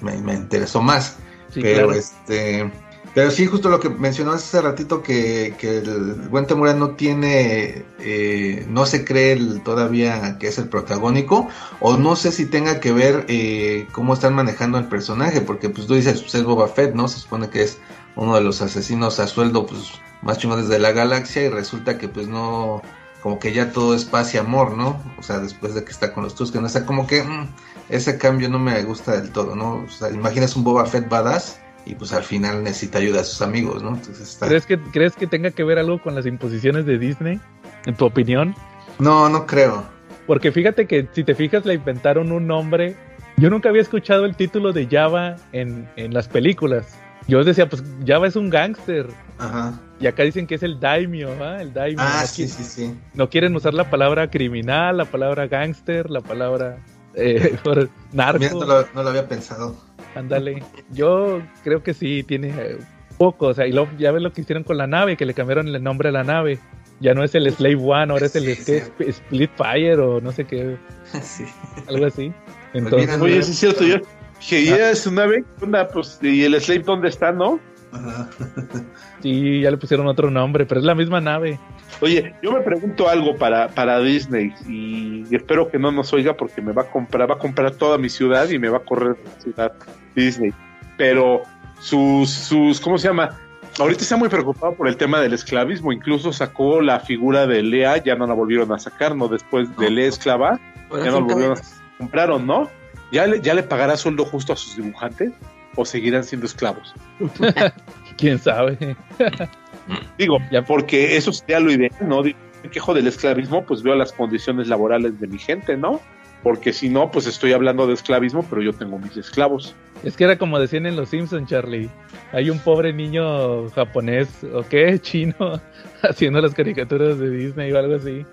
me, 0.02 0.18
me 0.18 0.34
interesó 0.34 0.82
más. 0.82 1.18
Sí, 1.54 1.62
pero 1.62 1.88
claro. 1.88 1.94
este 1.94 2.72
pero 3.14 3.32
sí 3.32 3.46
justo 3.48 3.70
lo 3.70 3.80
que 3.80 3.90
mencionabas 3.90 4.44
hace 4.44 4.62
ratito 4.62 5.02
que, 5.02 5.56
que 5.58 5.80
el 5.80 6.14
buen 6.30 6.46
Temura 6.46 6.74
no 6.74 6.92
tiene 6.92 7.86
eh, 8.00 8.66
no 8.70 8.86
se 8.86 9.04
cree 9.04 9.34
el- 9.34 9.62
todavía 9.64 10.38
que 10.40 10.48
es 10.48 10.58
el 10.58 10.70
protagónico 10.70 11.48
o 11.80 11.98
no 11.98 12.16
sé 12.16 12.32
si 12.32 12.46
tenga 12.46 12.80
que 12.80 12.92
ver 12.92 13.26
eh, 13.28 13.88
cómo 13.92 14.14
están 14.14 14.34
manejando 14.36 14.78
el 14.78 14.86
personaje 14.86 15.42
porque 15.42 15.70
pues 15.70 15.88
tú 15.88 15.96
dices 15.96 16.22
pues 16.22 16.36
es 16.36 16.44
Boba 16.44 16.68
Fett 16.68 16.94
no 16.94 17.08
se 17.08 17.20
supone 17.20 17.50
que 17.50 17.64
es 17.64 17.80
uno 18.16 18.36
de 18.36 18.42
los 18.42 18.62
asesinos 18.62 19.20
a 19.20 19.28
sueldo 19.28 19.66
pues 19.66 19.92
más 20.22 20.38
chingones 20.38 20.68
de 20.68 20.80
la 20.80 20.92
galaxia 20.92 21.44
y 21.44 21.50
resulta 21.50 21.98
que 21.98 22.10
pues 22.10 22.28
no 22.28 22.82
como 23.24 23.40
que 23.40 23.52
ya 23.54 23.72
todo 23.72 23.96
es 23.96 24.06
paz 24.06 24.34
y 24.34 24.38
amor 24.38 24.78
no 24.78 25.02
o 25.18 25.24
sea 25.24 25.40
después 25.40 25.74
de 25.74 25.84
que 25.84 25.92
está 25.92 26.14
con 26.14 26.24
los 26.24 26.36
Tusken. 26.36 26.64
O 26.64 26.70
sea 26.70 26.86
como 26.86 27.06
que 27.08 27.24
mm, 27.24 27.48
ese 27.90 28.18
cambio 28.18 28.50
no 28.50 28.60
me 28.60 28.82
gusta 28.84 29.14
del 29.20 29.32
todo 29.32 29.56
no 29.56 29.84
o 29.86 29.90
sea 29.90 30.10
imaginas 30.10 30.56
un 30.56 30.64
Boba 30.64 30.86
Fett 30.86 31.10
badass 31.10 31.60
y 31.86 31.96
pues 31.96 32.14
al 32.14 32.24
final 32.24 32.64
necesita 32.64 33.00
ayuda 33.00 33.20
de 33.20 33.24
sus 33.24 33.42
amigos, 33.42 33.82
¿no? 33.82 33.90
Entonces 33.90 34.20
está... 34.22 34.48
¿Crees 34.48 34.66
que, 34.66 34.80
¿Crees 34.80 35.16
que 35.16 35.28
tenga 35.28 35.52
que 35.52 35.64
ver 35.64 35.80
algo 35.80 36.02
con 36.02 36.16
las 36.16 36.26
imposiciones 36.26 36.86
de 36.86 36.98
Disney? 36.98 37.40
En 37.86 37.96
tu 37.96 38.06
opinión. 38.06 38.56
No, 39.00 39.30
no 39.30 39.46
creo. 39.46 39.84
Porque 40.28 40.52
fíjate 40.52 40.86
que 40.86 41.08
si 41.14 41.24
te 41.24 41.34
fijas 41.34 41.66
le 41.66 41.74
inventaron 41.76 42.32
un 42.32 42.46
nombre. 42.46 42.96
Yo 43.38 43.50
nunca 43.50 43.70
había 43.70 43.82
escuchado 43.82 44.26
el 44.26 44.36
título 44.36 44.74
de 44.74 44.86
Java 44.86 45.38
en, 45.54 45.90
en 45.96 46.14
las 46.14 46.28
películas. 46.28 46.98
Yo 47.28 47.44
decía, 47.44 47.70
pues 47.70 47.84
Java 48.06 48.28
es 48.28 48.36
un 48.36 48.50
gángster. 48.50 49.08
Ajá. 49.38 49.80
Y 50.00 50.08
acá 50.08 50.24
dicen 50.24 50.48
que 50.48 50.56
es 50.56 50.64
el 50.64 50.80
daimyo, 50.80 51.30
¿ah? 51.42 51.62
El 51.62 51.74
daimyo. 51.74 52.02
Ah, 52.02 52.20
no, 52.22 52.28
sí, 52.28 52.48
sí, 52.48 52.64
sí. 52.64 52.96
no 53.14 53.30
quieren 53.30 53.56
usar 53.56 53.74
la 53.74 53.90
palabra 53.90 54.30
criminal, 54.30 54.98
la 54.98 55.06
palabra 55.06 55.48
gángster, 55.48 56.10
la 56.10 56.22
palabra 56.22 56.78
eh, 57.14 57.58
narco. 58.14 58.40
Mira, 58.40 58.54
no, 58.54 58.66
lo, 58.66 58.88
no 58.94 59.04
lo 59.04 59.10
había 59.10 59.28
pensado. 59.28 59.76
Ándale. 60.20 60.64
Yo 60.92 61.42
creo 61.64 61.82
que 61.84 61.94
sí 61.94 62.24
tiene. 62.24 62.50
eh, 62.58 62.78
Poco, 63.18 63.48
o 63.48 63.54
sea, 63.54 63.68
y 63.68 63.74
luego 63.74 63.90
ya 63.98 64.12
ves 64.14 64.22
lo 64.24 64.32
que 64.32 64.42
hicieron 64.42 64.64
con 64.64 64.78
la 64.78 64.88
nave, 64.88 65.18
que 65.18 65.26
le 65.26 65.34
cambiaron 65.34 65.68
el 65.68 65.84
nombre 65.84 66.08
a 66.10 66.12
la 66.14 66.24
nave. 66.24 66.58
Ya 67.02 67.14
no 67.14 67.24
es 67.24 67.34
el 67.36 67.52
Slave 67.52 67.76
One, 67.76 68.12
ahora 68.14 68.26
es 68.28 68.36
el 68.36 68.56
Sí. 68.56 68.82
Split 69.00 69.52
Fire 69.58 70.00
o 70.00 70.22
no 70.22 70.32
sé 70.32 70.46
qué, 70.46 70.78
Sí. 71.22 71.44
algo 71.88 72.06
así. 72.06 72.32
Entonces, 72.74 73.10
Olvídalo. 73.10 73.24
Oye, 73.26 73.42
sí 73.44 73.52
es 73.52 73.58
cierto, 73.60 73.84
yo 73.84 73.98
dije, 74.40 74.62
¿y 74.62 74.70
es 74.70 75.06
una 75.08 75.26
nave? 75.26 75.44
Una, 75.62 75.88
pues, 75.88 76.20
¿y 76.22 76.44
el 76.46 76.60
Slave 76.62 76.84
dónde 76.84 77.10
está, 77.10 77.32
no? 77.32 77.60
Ajá. 77.92 78.30
sí, 79.22 79.62
ya 79.62 79.72
le 79.72 79.78
pusieron 79.78 80.08
otro 80.08 80.30
nombre, 80.32 80.66
pero 80.66 80.80
es 80.80 80.86
la 80.86 80.96
misma 80.96 81.20
nave. 81.20 81.60
Oye, 82.02 82.34
yo 82.42 82.52
me 82.52 82.62
pregunto 82.62 83.10
algo 83.10 83.36
para, 83.36 83.68
para 83.70 84.00
Disney 84.00 84.54
y 84.68 85.36
espero 85.36 85.70
que 85.70 85.78
no 85.78 85.92
nos 85.92 86.14
oiga 86.14 86.36
porque 86.36 86.62
me 86.62 86.72
va 86.72 86.84
a 86.84 86.86
comprar, 86.86 87.30
va 87.30 87.36
a 87.36 87.40
comprar 87.40 87.72
toda 87.72 87.98
mi 87.98 88.10
ciudad 88.10 88.50
y 88.50 88.60
me 88.60 88.70
va 88.70 88.78
a 88.78 88.82
correr 88.82 89.18
la 89.24 89.42
ciudad 89.42 89.74
Disney. 90.16 90.54
Pero 90.98 91.44
sus, 91.80 92.30
sus, 92.30 92.80
¿cómo 92.80 92.98
se 92.98 93.08
llama? 93.08 93.38
Ahorita 93.80 94.02
está 94.02 94.18
muy 94.18 94.30
preocupado 94.30 94.74
por 94.74 94.88
el 94.88 94.98
tema 94.98 95.20
del 95.20 95.34
esclavismo, 95.34 95.92
incluso 95.92 96.34
sacó 96.34 96.82
la 96.82 97.00
figura 97.00 97.48
de 97.48 97.64
Lea, 97.64 97.98
ya 98.04 98.16
no 98.16 98.28
la 98.28 98.34
volvieron 98.34 98.72
a 98.74 98.80
sacar, 98.80 99.16
¿no? 99.16 99.28
Después 99.28 99.76
de 99.78 99.90
Lea 99.90 100.08
esclava, 100.08 100.60
ya 100.92 101.12
no 101.12 101.20
la 101.20 101.20
volvieron 101.20 101.58
a 101.58 101.62
compraron, 101.98 102.48
¿no? 102.48 102.70
¿Ya 103.12 103.28
le, 103.28 103.42
¿Ya 103.42 103.54
le 103.54 103.64
pagará 103.64 103.98
sueldo 103.98 104.26
justo 104.26 104.54
a 104.54 104.56
sus 104.56 104.76
dibujantes? 104.76 105.32
¿O 105.76 105.86
seguirán 105.86 106.24
siendo 106.24 106.46
esclavos? 106.46 106.94
¿Quién 108.18 108.40
sabe? 108.40 108.98
Digo, 110.18 110.40
ya 110.52 110.64
porque 110.64 111.18
eso 111.18 111.32
sería 111.32 111.60
lo 111.60 111.72
ideal, 111.72 111.92
¿no? 112.02 112.24
Me 112.24 112.70
quejo 112.70 112.94
del 112.94 113.08
esclavismo, 113.08 113.66
pues 113.66 113.84
veo 113.84 113.96
las 113.96 114.12
condiciones 114.12 114.68
laborales 114.68 115.20
de 115.20 115.28
mi 115.28 115.38
gente, 115.38 115.78
¿no? 115.78 116.02
Porque 116.44 116.72
si 116.72 116.90
no, 116.90 117.12
pues 117.12 117.28
estoy 117.28 117.52
hablando 117.52 117.86
de 117.88 117.94
esclavismo, 117.94 118.46
pero 118.50 118.62
yo 118.62 118.72
tengo 118.74 118.98
mis 118.98 119.18
esclavos. 119.18 119.76
Es 120.04 120.16
que 120.16 120.24
era 120.24 120.38
como 120.38 120.60
decían 120.60 120.86
en 120.86 120.96
Los 120.96 121.10
Simpson, 121.10 121.46
Charlie. 121.46 121.90
Hay 122.32 122.50
un 122.50 122.60
pobre 122.60 122.94
niño 122.94 123.70
japonés, 123.70 124.30
¿o 124.54 124.64
qué? 124.64 125.00
Chino, 125.02 125.62
haciendo 126.02 126.42
las 126.42 126.54
caricaturas 126.54 127.20
de 127.20 127.30
Disney 127.30 127.72
o 127.72 127.78
algo 127.78 127.96
así. 127.96 128.26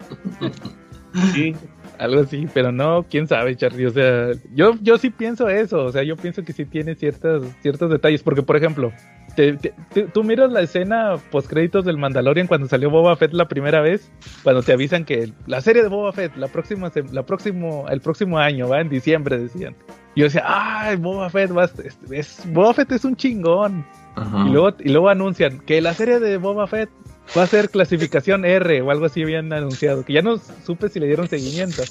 Sí, 1.32 1.57
Algo 1.99 2.20
así, 2.20 2.47
pero 2.53 2.72
no, 2.72 3.05
quién 3.09 3.26
sabe, 3.26 3.57
Charlie. 3.57 3.86
O 3.86 3.90
sea, 3.90 4.30
yo, 4.55 4.74
yo 4.82 4.99
sí 4.99 5.11
pienso 5.11 5.49
eso. 5.49 5.84
O 5.84 5.92
sea, 5.92 6.03
yo 6.03 6.16
pienso 6.16 6.42
que 6.44 6.53
sí 6.53 6.64
tiene 6.66 6.94
ciertas, 6.94 7.42
ciertos 7.62 7.90
detalles. 7.90 8.22
Porque, 8.22 8.42
por 8.42 8.57
ejemplo, 8.57 8.92
te- 9.34 9.55
te- 9.55 9.72
te- 9.92 10.03
tú 10.05 10.22
miras 10.24 10.53
la 10.53 10.61
escena 10.61 11.14
post 11.30 11.49
créditos 11.49 11.84
del 11.84 11.97
Mandalorian 11.97 12.47
cuando 12.47 12.68
salió 12.68 12.90
Boba 12.90 13.16
Fett 13.16 13.32
la 13.32 13.49
primera 13.49 13.80
vez, 13.80 14.11
cuando 14.42 14.62
te 14.62 14.72
avisan 14.72 15.05
que 15.05 15.32
la 15.47 15.61
serie 15.61 15.82
de 15.82 15.88
Boba 15.88 16.12
Fett, 16.12 16.36
la 16.36 16.49
próxima, 16.49 16.90
la 17.12 17.22
próximo, 17.24 17.86
el 17.88 18.01
próximo 18.01 18.38
año, 18.38 18.68
va 18.68 18.80
en 18.80 18.88
diciembre, 18.88 19.38
decían. 19.38 19.74
Y 20.14 20.20
yo 20.20 20.26
decía, 20.26 20.42
ay, 20.47 20.97
Boba 20.97 21.30
Fett, 21.30 21.57
va, 21.57 21.64
es, 21.64 21.99
es- 22.11 22.42
Boba 22.53 22.74
Fett 22.74 22.92
es 22.92 23.05
un 23.05 23.16
chingón. 23.16 23.86
Ajá. 24.16 24.44
Y 24.47 24.51
luego, 24.51 24.76
y 24.80 24.88
luego 24.90 25.09
anuncian 25.11 25.61
que 25.61 25.80
la 25.82 25.92
serie 25.94 26.20
de 26.20 26.38
Boba 26.38 26.66
Fett 26.66 26.88
va 27.37 27.43
a 27.43 27.47
ser 27.47 27.70
clasificación 27.70 28.45
R 28.45 28.83
o 28.83 28.91
algo 28.91 29.07
así 29.07 29.22
habían 29.22 29.53
anunciado, 29.53 30.05
que 30.05 30.12
ya 30.12 30.22
no 30.22 30.41
supe 30.64 30.89
si 30.89 31.01
le 31.01 31.07
dieron 31.07 31.29
seguimiento. 31.29 31.83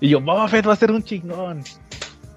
Y 0.00 0.08
yo, 0.08 0.20
Boba 0.20 0.48
Fett 0.48 0.66
va 0.66 0.72
a 0.72 0.76
ser 0.76 0.90
un 0.90 1.02
chingón. 1.02 1.62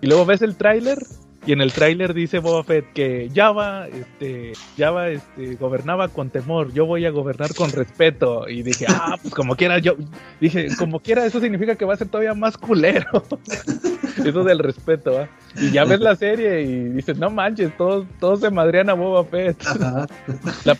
Y 0.01 0.07
luego 0.07 0.25
ves 0.25 0.41
el 0.41 0.55
tráiler 0.55 0.99
y 1.45 1.51
en 1.51 1.61
el 1.61 1.73
tráiler 1.73 2.13
dice 2.13 2.39
Boba 2.39 2.63
Fett 2.63 2.91
que 2.93 3.29
Java, 3.33 3.87
este, 3.87 4.53
Java, 4.77 5.09
este, 5.09 5.55
gobernaba 5.55 6.07
con 6.07 6.29
temor, 6.29 6.73
yo 6.73 6.85
voy 6.85 7.05
a 7.05 7.11
gobernar 7.11 7.53
con 7.53 7.71
respeto. 7.71 8.49
Y 8.49 8.63
dije, 8.63 8.85
ah, 8.89 9.17
pues 9.21 9.33
como 9.33 9.55
quiera, 9.55 9.77
yo 9.77 9.95
dije, 10.41 10.69
como 10.77 10.99
quiera, 10.99 11.25
eso 11.25 11.39
significa 11.39 11.75
que 11.75 11.85
va 11.85 11.93
a 11.93 11.97
ser 11.97 12.07
todavía 12.07 12.33
más 12.33 12.57
culero. 12.57 13.23
eso 14.25 14.43
del 14.43 14.59
respeto, 14.59 15.13
¿va? 15.13 15.29
Y 15.55 15.71
ya 15.71 15.85
ves 15.85 15.99
la 15.99 16.15
serie 16.15 16.61
y 16.63 16.89
dices, 16.89 17.17
no 17.17 17.29
manches, 17.29 17.75
todos, 17.77 18.07
todos 18.19 18.39
se 18.39 18.49
madrean 18.49 18.89
a 18.89 18.93
Boba 18.93 19.23
Fett. 19.23 19.63
La 20.63 20.77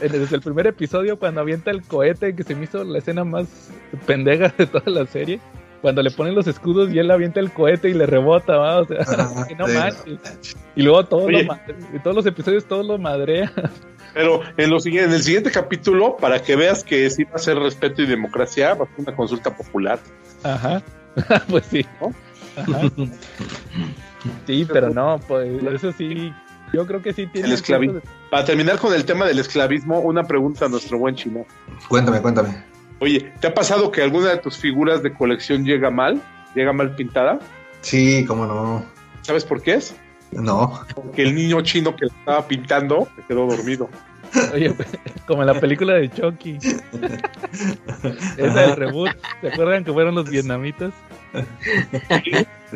desde 0.00 0.36
el 0.36 0.42
primer 0.42 0.68
episodio, 0.68 1.18
cuando 1.18 1.40
avienta 1.40 1.70
el 1.70 1.82
cohete, 1.82 2.34
que 2.36 2.44
se 2.44 2.54
me 2.54 2.64
hizo 2.64 2.84
la 2.84 2.98
escena 2.98 3.24
más 3.24 3.70
pendeja 4.06 4.52
de 4.56 4.66
toda 4.66 4.90
la 4.90 5.06
serie. 5.06 5.40
Cuando 5.86 6.02
le 6.02 6.10
ponen 6.10 6.34
los 6.34 6.48
escudos 6.48 6.90
y 6.92 6.98
él 6.98 7.08
avienta 7.12 7.38
el 7.38 7.52
cohete 7.52 7.88
y 7.88 7.94
le 7.94 8.06
rebota, 8.06 8.56
¿va? 8.56 8.80
O 8.80 8.86
sea, 8.86 9.02
Ajá. 9.02 9.46
no 9.56 9.68
Sí, 9.68 9.72
manches. 9.74 10.56
Y 10.74 10.82
luego 10.82 11.04
todos, 11.06 11.26
Oye. 11.26 11.44
lo 11.44 12.00
todos 12.02 12.16
los 12.16 12.26
episodios 12.26 12.64
todos 12.64 12.84
lo 12.84 12.98
madrea. 12.98 13.52
pero 14.12 14.40
en, 14.56 14.68
lo, 14.70 14.80
siguiente- 14.80 15.10
en 15.10 15.14
el 15.14 15.22
siguiente 15.22 15.52
capítulo, 15.52 16.16
para 16.16 16.42
que 16.42 16.56
veas 16.56 16.82
que 16.82 17.08
sí 17.08 17.22
va 17.22 17.36
a 17.36 17.38
ser 17.38 17.56
respeto 17.60 18.02
y 18.02 18.06
democracia, 18.06 18.74
va 18.74 18.86
a 18.86 18.88
ser 18.88 18.98
una 19.06 19.14
consulta 19.14 19.56
popular. 19.56 20.00
Ajá. 20.42 20.82
pues 21.48 21.66
sí. 21.66 21.86
¿No? 22.00 22.12
Ajá. 22.60 22.80
Sí, 24.44 24.66
pero 24.68 24.90
no, 24.90 25.20
pues 25.28 25.62
eso 25.72 25.92
sí. 25.92 26.32
Yo 26.72 26.84
creo 26.84 27.00
que 27.00 27.12
sí 27.12 27.28
tiene. 27.28 27.46
El 27.46 27.54
esclavismo. 27.54 28.00
Para 28.28 28.44
terminar 28.44 28.78
con 28.80 28.92
el 28.92 29.04
tema 29.04 29.24
del 29.24 29.38
esclavismo, 29.38 30.00
una 30.00 30.24
pregunta 30.24 30.64
a 30.66 30.68
nuestro 30.68 30.98
buen 30.98 31.14
chino. 31.14 31.46
Cuéntame, 31.88 32.20
cuéntame. 32.20 32.64
Oye, 33.00 33.32
¿te 33.40 33.48
ha 33.48 33.54
pasado 33.54 33.90
que 33.90 34.02
alguna 34.02 34.30
de 34.30 34.38
tus 34.38 34.56
figuras 34.56 35.02
de 35.02 35.12
colección 35.12 35.64
llega 35.64 35.90
mal? 35.90 36.22
¿Llega 36.54 36.72
mal 36.72 36.94
pintada? 36.94 37.38
Sí, 37.82 38.24
cómo 38.26 38.46
no. 38.46 38.84
¿Sabes 39.22 39.44
por 39.44 39.62
qué 39.62 39.74
es? 39.74 39.94
No. 40.32 40.80
Porque 40.94 41.22
el 41.22 41.34
niño 41.34 41.60
chino 41.60 41.94
que 41.94 42.06
la 42.06 42.14
estaba 42.14 42.48
pintando 42.48 43.08
se 43.16 43.22
quedó 43.22 43.46
dormido. 43.46 43.88
Oye, 44.52 44.74
como 45.26 45.42
en 45.42 45.46
la 45.48 45.60
película 45.60 45.94
de 45.94 46.10
Chucky. 46.10 46.58
Esa 48.36 48.60
del 48.60 48.76
reboot. 48.76 49.10
¿Se 49.40 49.48
acuerdan 49.48 49.84
que 49.84 49.92
fueron 49.92 50.14
los 50.14 50.28
vietnamitas? 50.30 50.92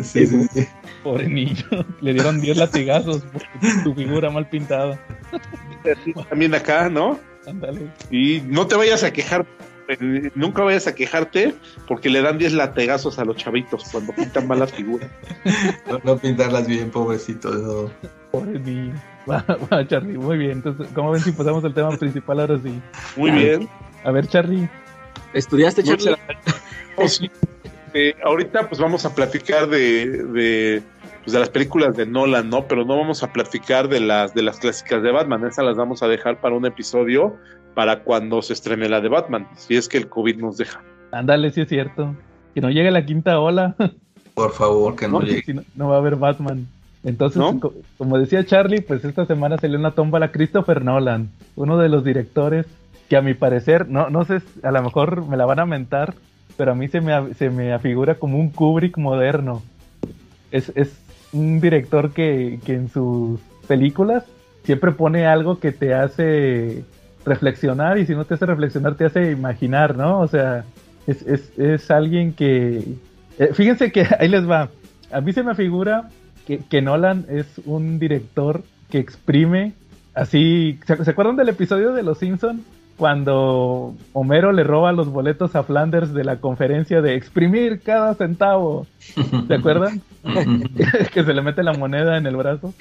Sí, 0.02 0.26
sí, 0.26 0.48
sí. 0.52 0.68
Pobre 1.02 1.28
niño. 1.28 1.64
Le 2.00 2.12
dieron 2.12 2.40
10 2.40 2.56
latigazos 2.56 3.22
por 3.22 3.42
tu 3.84 3.94
figura 3.94 4.30
mal 4.30 4.48
pintada. 4.48 4.98
También 6.28 6.54
acá, 6.54 6.88
¿no? 6.88 7.18
Ándale. 7.46 7.90
Y 8.10 8.42
no 8.46 8.66
te 8.66 8.76
vayas 8.76 9.02
a 9.02 9.12
quejar, 9.12 9.46
nunca 10.34 10.62
vayas 10.62 10.86
a 10.86 10.94
quejarte 10.94 11.54
porque 11.86 12.10
le 12.10 12.22
dan 12.22 12.38
10 12.38 12.54
lategazos 12.54 13.18
a 13.18 13.24
los 13.24 13.36
chavitos 13.36 13.84
cuando 13.90 14.12
pintan 14.12 14.46
malas 14.46 14.72
figuras. 14.72 15.10
No, 15.88 16.00
no 16.04 16.18
pintarlas 16.18 16.66
bien, 16.66 16.90
pobrecito. 16.90 17.50
no. 17.50 17.90
Pobre 18.30 18.58
niño. 18.58 18.94
Va, 19.30 19.44
va, 19.70 19.86
Charlie. 19.86 20.16
Muy 20.16 20.38
bien. 20.38 20.52
Entonces, 20.52 20.88
¿cómo 20.94 21.10
ven 21.12 21.20
si 21.20 21.30
pasamos 21.32 21.62
al 21.64 21.74
tema 21.74 21.90
principal 21.90 22.40
ahora 22.40 22.58
sí? 22.58 22.80
Muy 23.16 23.30
bien. 23.30 23.68
A 24.02 24.10
ver, 24.10 24.26
Charlie. 24.26 24.68
¿Estudiaste, 25.34 25.82
Charlie? 25.82 26.16
Oh, 26.96 27.06
sí. 27.06 27.30
Eh, 27.92 28.14
ahorita 28.24 28.68
pues 28.68 28.80
vamos 28.80 29.04
a 29.04 29.14
platicar 29.14 29.68
de, 29.68 30.06
de, 30.06 30.82
pues, 31.22 31.32
de 31.32 31.38
las 31.38 31.50
películas 31.50 31.96
de 31.96 32.06
Nolan, 32.06 32.48
¿no? 32.48 32.66
Pero 32.66 32.84
no 32.84 32.96
vamos 32.96 33.22
a 33.22 33.32
platicar 33.32 33.88
de 33.88 34.00
las, 34.00 34.32
de 34.34 34.42
las 34.42 34.58
clásicas 34.58 35.02
de 35.02 35.10
Batman. 35.12 35.46
Esas 35.46 35.64
las 35.64 35.76
vamos 35.76 36.02
a 36.02 36.08
dejar 36.08 36.40
para 36.40 36.56
un 36.56 36.66
episodio 36.66 37.36
para 37.74 38.02
cuando 38.02 38.42
se 38.42 38.52
estrene 38.52 38.88
la 38.88 39.00
de 39.00 39.08
Batman, 39.08 39.46
si 39.56 39.76
es 39.76 39.88
que 39.88 39.98
el 39.98 40.08
COVID 40.08 40.36
nos 40.36 40.56
deja. 40.56 40.82
Ándale, 41.12 41.50
sí 41.50 41.60
es 41.62 41.68
cierto. 41.68 42.14
Que 42.54 42.60
no 42.60 42.70
llegue 42.70 42.90
la 42.90 43.04
quinta 43.04 43.38
ola. 43.40 43.74
Por 44.34 44.52
favor, 44.52 44.96
que 44.96 45.06
no 45.08 45.20
No, 45.20 45.26
llegue. 45.26 45.42
si 45.42 45.54
no, 45.54 45.62
no 45.74 45.88
va 45.88 45.96
a 45.96 45.98
haber 45.98 46.16
Batman. 46.16 46.66
Entonces, 47.04 47.38
¿No? 47.38 47.58
co- 47.58 47.74
como 47.98 48.18
decía 48.18 48.44
Charlie, 48.44 48.80
pues 48.82 49.04
esta 49.04 49.24
semana 49.26 49.56
salió 49.58 49.78
una 49.78 49.92
tómbola 49.92 50.32
Christopher 50.32 50.84
Nolan, 50.84 51.30
uno 51.56 51.78
de 51.78 51.88
los 51.88 52.04
directores 52.04 52.66
que 53.08 53.16
a 53.16 53.22
mi 53.22 53.34
parecer, 53.34 53.88
no, 53.88 54.08
no 54.10 54.24
sé, 54.24 54.40
a 54.62 54.70
lo 54.70 54.82
mejor 54.82 55.26
me 55.26 55.36
la 55.36 55.44
van 55.46 55.58
a 55.60 55.66
mentar, 55.66 56.14
pero 56.56 56.72
a 56.72 56.74
mí 56.74 56.88
se 56.88 57.00
me, 57.00 57.12
a- 57.12 57.32
se 57.34 57.50
me 57.50 57.72
afigura 57.72 58.16
como 58.16 58.38
un 58.38 58.50
Kubrick 58.50 58.98
moderno. 58.98 59.62
Es, 60.52 60.70
es 60.74 60.92
un 61.32 61.60
director 61.60 62.12
que, 62.12 62.60
que 62.64 62.74
en 62.74 62.88
sus 62.88 63.40
películas 63.66 64.24
siempre 64.64 64.92
pone 64.92 65.26
algo 65.26 65.58
que 65.58 65.72
te 65.72 65.94
hace 65.94 66.84
reflexionar 67.24 67.98
y 67.98 68.06
si 68.06 68.14
no 68.14 68.24
te 68.24 68.34
hace 68.34 68.46
reflexionar 68.46 68.94
te 68.94 69.04
hace 69.04 69.30
imaginar, 69.30 69.96
¿no? 69.96 70.20
O 70.20 70.28
sea, 70.28 70.64
es, 71.06 71.22
es, 71.22 71.58
es 71.58 71.90
alguien 71.90 72.32
que... 72.32 72.84
eh, 73.38 73.50
fíjense 73.52 73.92
que 73.92 74.06
ahí 74.18 74.28
les 74.28 74.48
va. 74.48 74.68
A 75.12 75.20
mí 75.20 75.32
se 75.32 75.42
me 75.42 75.54
figura 75.54 76.08
que, 76.46 76.58
que 76.58 76.82
Nolan 76.82 77.26
es 77.28 77.46
un 77.64 77.98
director 77.98 78.62
que 78.90 78.98
exprime 78.98 79.72
así... 80.14 80.78
¿Se, 80.86 81.04
se 81.04 81.10
acuerdan 81.10 81.36
del 81.36 81.48
episodio 81.48 81.92
de 81.92 82.02
Los 82.02 82.18
Simpson 82.18 82.64
Cuando 82.96 83.94
Homero 84.12 84.52
le 84.52 84.64
roba 84.64 84.92
los 84.92 85.08
boletos 85.08 85.54
a 85.56 85.62
Flanders 85.62 86.12
de 86.12 86.24
la 86.24 86.36
conferencia 86.36 87.00
de 87.02 87.14
exprimir 87.14 87.80
cada 87.80 88.14
centavo. 88.14 88.86
¿Se 89.46 89.54
acuerdan? 89.54 90.00
que 91.12 91.24
se 91.24 91.34
le 91.34 91.42
mete 91.42 91.62
la 91.62 91.72
moneda 91.72 92.18
en 92.18 92.26
el 92.26 92.36
brazo. 92.36 92.74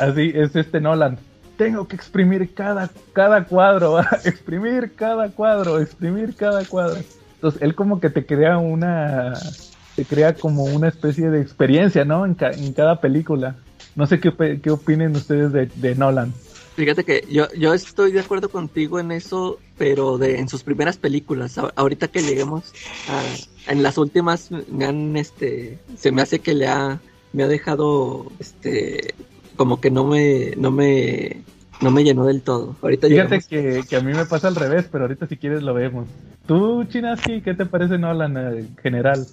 Así 0.00 0.32
es 0.34 0.56
este 0.56 0.80
Nolan. 0.80 1.18
Tengo 1.62 1.86
que 1.88 1.96
exprimir 1.96 2.54
cada, 2.54 2.96
cada 3.12 3.46
cuadro, 3.46 4.00
exprimir 4.24 4.94
cada 4.96 5.32
cuadro, 5.34 5.80
exprimir 5.80 6.34
cada 6.36 6.66
cuadro. 6.66 7.04
Entonces 7.34 7.62
él 7.62 7.74
como 7.74 8.00
que 8.00 8.10
te 8.10 8.26
crea 8.26 8.58
una, 8.58 9.58
te 9.94 10.06
crea 10.06 10.38
como 10.38 10.64
una 10.66 10.88
especie 10.88 11.30
de 11.30 11.40
experiencia, 11.40 12.04
¿no? 12.04 12.26
En, 12.26 12.34
ca- 12.34 12.52
en 12.54 12.72
cada 12.72 13.00
película. 13.00 13.64
No 13.94 14.06
sé 14.06 14.20
qué, 14.20 14.60
qué 14.62 14.70
opinen 14.70 15.16
ustedes 15.16 15.52
de, 15.52 15.94
Nolan. 15.94 16.34
Fíjate 16.74 17.04
que 17.04 17.26
yo, 17.28 17.48
yo 17.52 17.74
estoy 17.74 18.12
de 18.12 18.20
acuerdo 18.20 18.50
contigo 18.50 18.98
en 18.98 19.12
eso, 19.12 19.62
pero 19.76 20.16
de 20.18 20.38
en 20.38 20.48
sus 20.48 20.64
primeras 20.64 20.98
películas. 20.98 21.58
Ahorita 21.76 22.08
que 22.08 22.22
lleguemos 22.24 22.78
a, 23.06 23.38
en 23.66 23.82
las 23.82 23.98
últimas 23.98 24.50
me 24.68 24.86
han 24.86 25.16
este 25.16 25.82
se 25.94 26.12
me 26.12 26.22
hace 26.22 26.40
que 26.42 26.54
le 26.54 26.68
ha 26.68 27.04
me 27.32 27.42
ha 27.44 27.48
dejado 27.48 28.34
este 28.38 29.16
como 29.62 29.80
que 29.80 29.92
no 29.92 30.04
me 30.04 30.54
no 30.56 30.72
me 30.72 31.44
no 31.80 31.90
me 31.92 32.02
llenó 32.02 32.24
del 32.26 32.42
todo. 32.42 32.76
Ahorita 32.82 33.06
Fíjate 33.06 33.44
que, 33.44 33.86
que 33.88 33.96
a 33.96 34.00
mí 34.00 34.12
me 34.14 34.26
pasa 34.26 34.48
al 34.48 34.56
revés, 34.56 34.88
pero 34.90 35.04
ahorita 35.04 35.26
si 35.26 35.36
quieres 35.36 35.62
lo 35.62 35.74
vemos. 35.74 36.08
Tú, 36.46 36.84
Chinaski, 36.84 37.42
¿qué 37.42 37.54
te 37.54 37.66
parece 37.66 37.98
Nolan 37.98 38.36
eh, 38.36 38.58
en 38.60 38.76
general? 38.76 39.28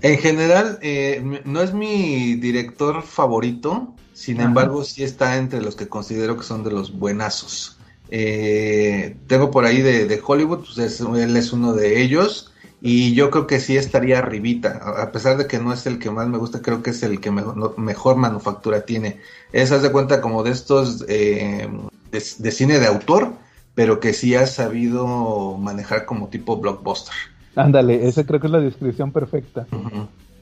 En 0.00 0.18
general, 0.18 0.78
eh, 0.82 1.22
no 1.44 1.62
es 1.62 1.72
mi 1.74 2.34
director 2.36 3.02
favorito, 3.02 4.00
sin 4.12 4.40
Ajá. 4.40 4.40
embargo, 4.40 4.82
sí 4.84 5.04
está 5.04 5.36
entre 5.36 5.62
los 5.62 5.76
que 5.76 5.88
considero 5.88 6.36
que 6.36 6.42
son 6.42 6.64
de 6.64 6.72
los 6.72 6.92
buenazos. 6.98 7.78
Eh, 8.08 9.22
tengo 9.28 9.50
por 9.50 9.64
ahí 9.64 9.80
de, 9.80 10.06
de 10.06 10.20
Hollywood, 10.24 10.64
pues 10.64 10.78
es- 10.78 11.00
él 11.00 11.36
es 11.36 11.52
uno 11.52 11.72
de 11.74 12.02
ellos, 12.02 12.51
y 12.84 13.14
yo 13.14 13.30
creo 13.30 13.46
que 13.46 13.60
sí 13.60 13.76
estaría 13.76 14.18
arribita, 14.18 14.80
a 15.00 15.12
pesar 15.12 15.36
de 15.36 15.46
que 15.46 15.58
no 15.60 15.72
es 15.72 15.86
el 15.86 15.98
que 16.00 16.10
más 16.10 16.26
me 16.28 16.36
gusta, 16.38 16.60
creo 16.60 16.82
que 16.82 16.90
es 16.90 17.02
el 17.04 17.20
que 17.20 17.30
mejor, 17.30 17.56
no- 17.56 17.74
mejor 17.76 18.16
manufactura 18.16 18.80
tiene. 18.84 19.20
Es, 19.52 19.70
haz 19.70 19.82
de 19.82 19.92
cuenta, 19.92 20.20
como 20.20 20.42
de 20.42 20.50
estos 20.50 21.04
eh, 21.08 21.68
de, 22.10 22.22
de 22.38 22.50
cine 22.50 22.80
de 22.80 22.86
autor, 22.86 23.32
pero 23.74 24.00
que 24.00 24.12
sí 24.12 24.34
ha 24.34 24.46
sabido 24.46 25.56
manejar 25.58 26.04
como 26.06 26.26
tipo 26.28 26.56
blockbuster. 26.56 27.14
Ándale, 27.54 28.08
esa 28.08 28.24
creo 28.24 28.40
que 28.40 28.48
es 28.48 28.52
la 28.52 28.60
descripción 28.60 29.12
perfecta. 29.12 29.66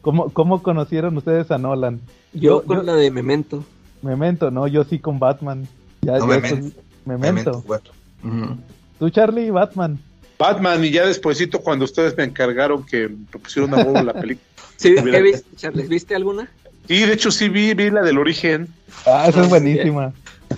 ¿Cómo, 0.00 0.30
cómo 0.30 0.62
conocieron 0.62 1.16
ustedes 1.18 1.50
a 1.50 1.58
Nolan? 1.58 2.00
Yo 2.32 2.40
yo- 2.40 2.62
con 2.64 2.78
yo- 2.78 2.82
la 2.84 2.94
de 2.94 3.10
Memento. 3.10 3.62
Memento, 4.02 4.50
¿no? 4.50 4.66
Yo 4.66 4.82
sí 4.84 4.98
con 4.98 5.18
Batman. 5.18 5.68
Ya, 6.00 6.12
No, 6.18 6.20
ya 6.20 6.26
Memento. 6.40 6.76
Memento. 7.04 7.26
Memento, 7.26 7.64
bueno. 7.66 8.56
Tú, 8.98 9.10
Charlie, 9.10 9.50
Batman. 9.50 9.98
Batman, 10.40 10.82
y 10.84 10.90
ya 10.90 11.06
despuesito 11.06 11.60
cuando 11.60 11.84
ustedes 11.84 12.16
me 12.16 12.24
encargaron 12.24 12.84
que 12.84 13.08
me 13.08 13.38
pusieron 13.38 13.72
a 13.74 13.76
huevo 13.84 14.02
la 14.02 14.14
película. 14.14 14.46
Sí. 14.80 14.94
¿qué 14.94 15.20
viste, 15.20 15.44
Charles? 15.56 15.90
¿Viste 15.90 16.14
alguna? 16.14 16.50
Y 16.88 17.00
de 17.02 17.12
hecho 17.12 17.30
sí 17.30 17.50
vi, 17.50 17.74
vi 17.74 17.90
la 17.90 18.00
del 18.00 18.16
origen. 18.16 18.66
Ah, 19.04 19.26
esa 19.28 19.40
Ah, 19.40 19.42
es 19.44 19.48
buenísima. 19.50 20.14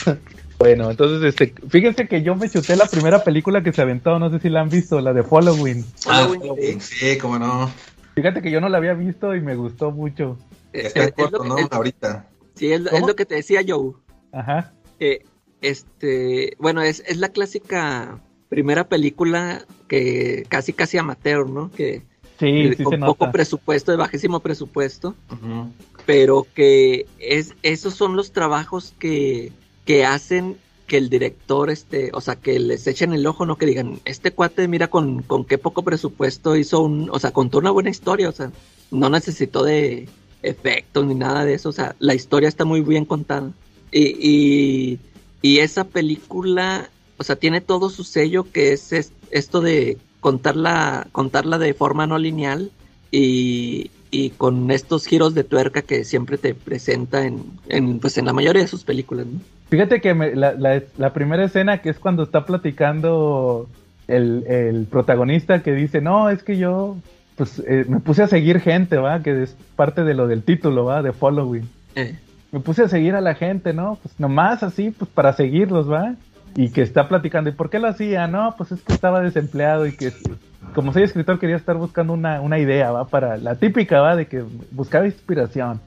bueno, 0.61 0.93
entonces, 0.93 1.25
este, 1.29 1.53
fíjense 1.69 2.07
que 2.07 2.23
yo 2.23 2.37
me 2.37 2.49
chuté 2.49 2.77
la 2.77 2.87
primera 2.87 3.25
película 3.25 3.65
que 3.65 3.73
se 3.73 3.83
aventó, 3.83 4.21
no 4.21 4.31
sé 4.31 4.39
si 4.39 4.49
la 4.49 4.61
han 4.61 4.69
visto, 4.69 5.01
la 5.01 5.13
de 5.13 5.25
Following. 5.25 5.85
Ah, 6.07 6.29
Halloween, 6.31 6.81
sí. 6.81 6.97
sí, 7.15 7.19
cómo 7.19 7.37
no. 7.41 7.69
Fíjate 8.15 8.43
que 8.43 8.53
yo 8.53 8.61
no 8.61 8.69
la 8.69 8.79
había 8.79 8.95
visto 8.95 9.35
y 9.35 9.41
me 9.41 9.57
gustó 9.57 9.91
mucho. 9.91 10.39
Eh, 10.73 10.83
Está 10.87 11.01
eh, 11.03 11.07
es 11.07 11.13
corto, 11.15 11.43
¿no? 11.45 11.59
es- 11.59 11.67
Ahorita. 11.73 12.27
sí, 12.55 12.73
es, 12.73 12.81
lo- 12.81 12.91
es 12.91 12.95
¿Cómo? 12.95 13.09
lo 13.09 13.17
que 13.17 13.27
te 13.27 13.35
decía 13.35 13.63
Joe. 13.67 13.95
Ajá. 14.33 14.73
que 15.01 15.25
este, 15.63 16.55
bueno, 16.61 16.81
es, 16.83 17.03
es 17.09 17.17
la 17.17 17.31
clásica 17.31 18.21
primera 18.53 18.87
película 18.87 19.65
que 19.89 20.45
casi 20.51 20.74
casi 20.74 20.99
amateur, 20.99 21.49
¿no? 21.49 21.70
Que 21.70 22.03
Sí, 22.39 22.74
sí 22.77 22.83
con 22.85 22.93
se 22.93 22.99
poco 22.99 23.24
nota. 23.24 23.33
presupuesto, 23.33 23.93
de 23.93 23.97
bajísimo 23.97 24.41
presupuesto, 24.41 25.15
pero 26.05 26.47
que 26.55 27.07
es 27.19 27.55
esos 27.62 27.95
son 27.95 28.15
los 28.15 28.33
trabajos 28.33 28.93
que, 28.99 29.53
que 29.87 30.05
hacen 30.05 30.59
que 30.87 30.99
el 30.99 31.09
director 31.09 31.70
este, 31.70 32.11
o 32.12 32.20
sea, 32.20 32.37
que 32.37 32.59
les 32.59 32.87
echen 32.87 33.15
el 33.15 33.27
ojo, 33.27 33.47
no 33.47 33.57
que 33.57 33.65
digan, 33.65 34.01
este 34.05 34.33
cuate 34.33 34.69
mira 34.69 34.89
con, 34.89 35.23
con 35.23 35.47
qué 35.47 35.57
poco 35.57 35.83
presupuesto 35.83 36.55
hizo 36.57 36.83
un, 36.83 37.09
o 37.11 37.19
sea, 37.19 37.31
contó 37.31 37.57
una 37.59 37.70
buena 37.70 37.89
historia, 37.89 38.29
o 38.29 38.33
sea, 38.33 38.51
no 38.91 39.09
necesitó 39.09 39.62
de 39.65 40.09
efectos 40.43 41.07
ni 41.07 41.15
nada 41.15 41.47
de 41.47 41.55
eso, 41.55 41.70
o 41.70 41.73
sea, 41.73 41.97
la 42.01 42.15
historia 42.15 42.49
está 42.51 42.66
muy 42.66 42.83
bien 42.83 43.07
contada. 43.07 43.51
Y, 43.91 44.03
y, 44.20 44.99
y 45.41 45.59
esa 45.61 45.85
película, 45.85 46.91
o 47.19 47.25
sea, 47.25 47.37
tiene 47.37 47.61
todo 47.61 47.91
su 47.91 48.05
sello 48.05 48.45
que 48.53 48.73
es, 48.73 48.93
es- 48.93 49.13
esto 49.31 49.61
de 49.61 49.99
contarla, 50.21 51.07
contarla 51.13 51.59
de 51.59 51.75
forma 51.75 52.07
no 52.07 52.19
lineal 52.19 52.71
y, 53.11 53.91
y 54.11 54.31
con 54.31 54.71
estos 54.71 55.07
giros 55.07 55.35
de 55.35 55.45
tuerca 55.45 55.83
que 55.83 56.05
siempre 56.05 56.39
te 56.39 56.55
presenta 56.55 57.25
en, 57.27 57.43
en, 57.69 57.99
pues 57.99 58.19
en 58.19 58.27
la 58.27 58.33
mayoría 58.33 58.63
de 58.63 58.69
sus 58.69 58.85
películas, 58.85 59.27
¿no? 59.27 59.41
Fíjate 59.71 60.01
que 60.01 60.13
me- 60.15 60.35
la, 60.37 60.53
la- 60.53 60.83
la 60.99 61.13
primera 61.13 61.45
escena 61.45 61.79
que 61.79 61.91
es 61.91 61.99
cuando 61.99 62.23
está 62.25 62.45
platicando 62.47 63.69
el, 64.09 64.45
el 64.47 64.87
protagonista 64.87 65.63
que 65.63 65.73
dice, 65.73 66.01
no, 66.01 66.29
es 66.31 66.43
que 66.43 66.57
yo 66.59 66.97
pues 67.37 67.63
eh, 67.67 67.87
me 67.89 68.01
puse 68.01 68.23
a 68.23 68.27
seguir 68.27 68.61
gente, 68.61 68.97
¿va? 68.99 69.23
Que 69.23 69.43
es 69.45 69.57
parte 69.77 70.05
de 70.05 70.13
lo 70.15 70.27
del 70.27 70.43
título, 70.43 70.85
¿va? 70.85 71.03
De 71.03 71.13
Following. 71.13 71.67
Eh, 71.95 72.15
Me 72.53 72.61
puse 72.61 72.83
a 72.83 72.89
seguir 72.89 73.15
a 73.15 73.23
la 73.23 73.35
gente, 73.35 73.73
¿no? 73.73 73.99
Pues 74.03 74.15
nomás 74.21 74.63
así, 74.63 74.91
pues 74.91 75.11
para 75.11 75.33
seguirlos, 75.33 75.91
¿va? 75.91 76.15
Y 76.55 76.70
que 76.70 76.83
está 76.83 77.09
platicando, 77.09 77.51
¿y 77.51 77.55
por 77.55 77.70
qué 77.70 77.79
lo 77.79 77.89
hacía? 77.89 78.27
No, 78.29 78.55
pues 78.59 78.73
es 78.73 78.83
que 78.83 78.93
estaba 78.93 79.20
desempleado 79.20 79.87
y 79.87 79.93
que 79.97 80.12
como 80.74 80.93
soy 80.93 81.03
escritor 81.03 81.39
quería 81.39 81.57
estar 81.57 81.77
buscando 81.77 82.12
una, 82.12 82.41
una 82.41 82.59
idea, 82.59 82.91
¿va? 82.93 83.09
Para 83.11 83.37
la 83.39 83.59
típica, 83.59 84.01
¿va? 84.01 84.16
De 84.16 84.27
que 84.29 84.43
buscaba 84.70 85.07
inspiración. 85.07 85.81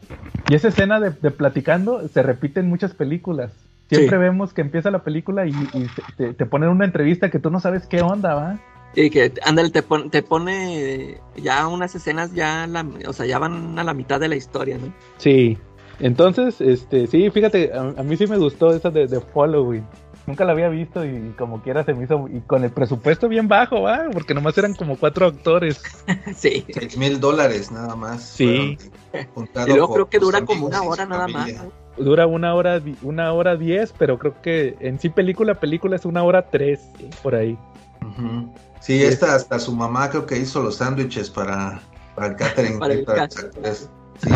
Y 0.48 0.56
esa 0.56 0.68
escena 0.70 1.00
de, 1.00 1.12
de 1.12 1.32
platicando 1.32 2.08
se 2.08 2.22
repite 2.24 2.60
en 2.60 2.70
muchas 2.70 2.94
películas. 2.94 3.52
Siempre 3.90 4.18
Sí. 4.18 4.22
vemos 4.22 4.54
que 4.54 4.62
empieza 4.62 4.92
la 4.92 5.04
película 5.04 5.46
y, 5.48 5.70
y 5.74 5.90
te, 6.18 6.34
te 6.34 6.46
ponen 6.46 6.70
una 6.70 6.86
entrevista 6.86 7.30
que 7.30 7.40
tú 7.40 7.50
no 7.52 7.60
sabes 7.60 7.88
qué 7.88 8.02
onda, 8.02 8.34
¿va? 8.36 8.60
y 8.98 9.10
que, 9.10 9.34
ándale, 9.44 9.72
te, 9.72 9.84
pon- 9.84 10.10
te 10.10 10.24
pone 10.24 11.20
ya 11.36 11.68
unas 11.68 11.94
escenas, 11.96 12.34
ya, 12.34 12.66
la, 12.68 12.88
o 13.08 13.14
sea, 13.14 13.26
ya 13.26 13.40
van 13.40 13.78
a 13.78 13.84
la 13.84 13.94
mitad 13.94 14.20
de 14.20 14.30
la 14.30 14.36
historia, 14.38 14.78
¿no? 14.78 14.94
Sí. 15.18 15.58
Entonces, 16.00 16.60
este, 16.60 17.08
sí, 17.08 17.30
fíjate, 17.32 17.72
a, 17.74 17.82
a 17.98 18.04
mí 18.04 18.18
sí 18.18 18.28
me 18.28 18.38
gustó 18.38 18.74
esa 18.76 18.92
de, 18.92 19.08
de 19.08 19.22
Following. 19.22 19.90
Nunca 20.28 20.44
la 20.44 20.54
había 20.54 20.70
visto 20.70 21.06
y 21.06 21.34
como 21.38 21.62
quiera 21.62 21.84
se 21.84 21.94
me 21.94 22.04
hizo, 22.06 22.28
y 22.28 22.40
con 22.42 22.64
el 22.64 22.72
presupuesto 22.72 23.28
bien 23.30 23.48
bajo, 23.48 23.84
¿va? 23.84 24.06
Porque 24.12 24.34
nomás 24.34 24.58
eran 24.58 24.74
como 24.74 24.98
cuatro 24.98 25.28
actores. 25.28 25.82
sí. 26.36 26.66
Seis 26.74 26.98
mil 26.98 27.20
dólares 27.20 27.72
nada 27.72 27.96
más. 27.96 28.24
Sí. 28.24 28.78
Y 29.14 29.70
luego 29.70 29.94
creo 29.94 30.10
que 30.10 30.18
dura 30.20 30.44
como 30.44 30.66
una 30.68 30.82
hora 30.82 31.06
nada 31.06 31.28
más. 31.28 31.52
Dura 31.98 32.26
una 32.28 32.56
hora, 32.56 32.80
di- 32.80 32.98
una 33.04 33.32
hora 33.34 33.56
diez, 33.56 33.94
pero 33.98 34.18
creo 34.18 34.42
que 34.42 34.76
en 34.80 35.00
sí 35.00 35.10
película, 35.10 35.60
película 35.60 35.96
es 35.96 36.06
una 36.06 36.24
hora 36.24 36.50
tres, 36.50 36.82
por 37.22 37.36
ahí. 37.36 37.58
Sí, 38.82 39.02
esta 39.04 39.36
hasta 39.36 39.60
su 39.60 39.74
mamá 39.76 40.10
creo 40.10 40.26
que 40.26 40.38
hizo 40.38 40.62
los 40.62 40.76
sándwiches 40.78 41.30
para, 41.30 41.80
para 42.16 42.28
el 42.28 42.36
catering. 42.36 42.80
Para 42.80 42.94
el 42.96 43.04
para 43.06 43.26
los 43.26 43.36
catering. 43.36 43.66
actores. 43.66 43.90
Sí. 44.22 44.30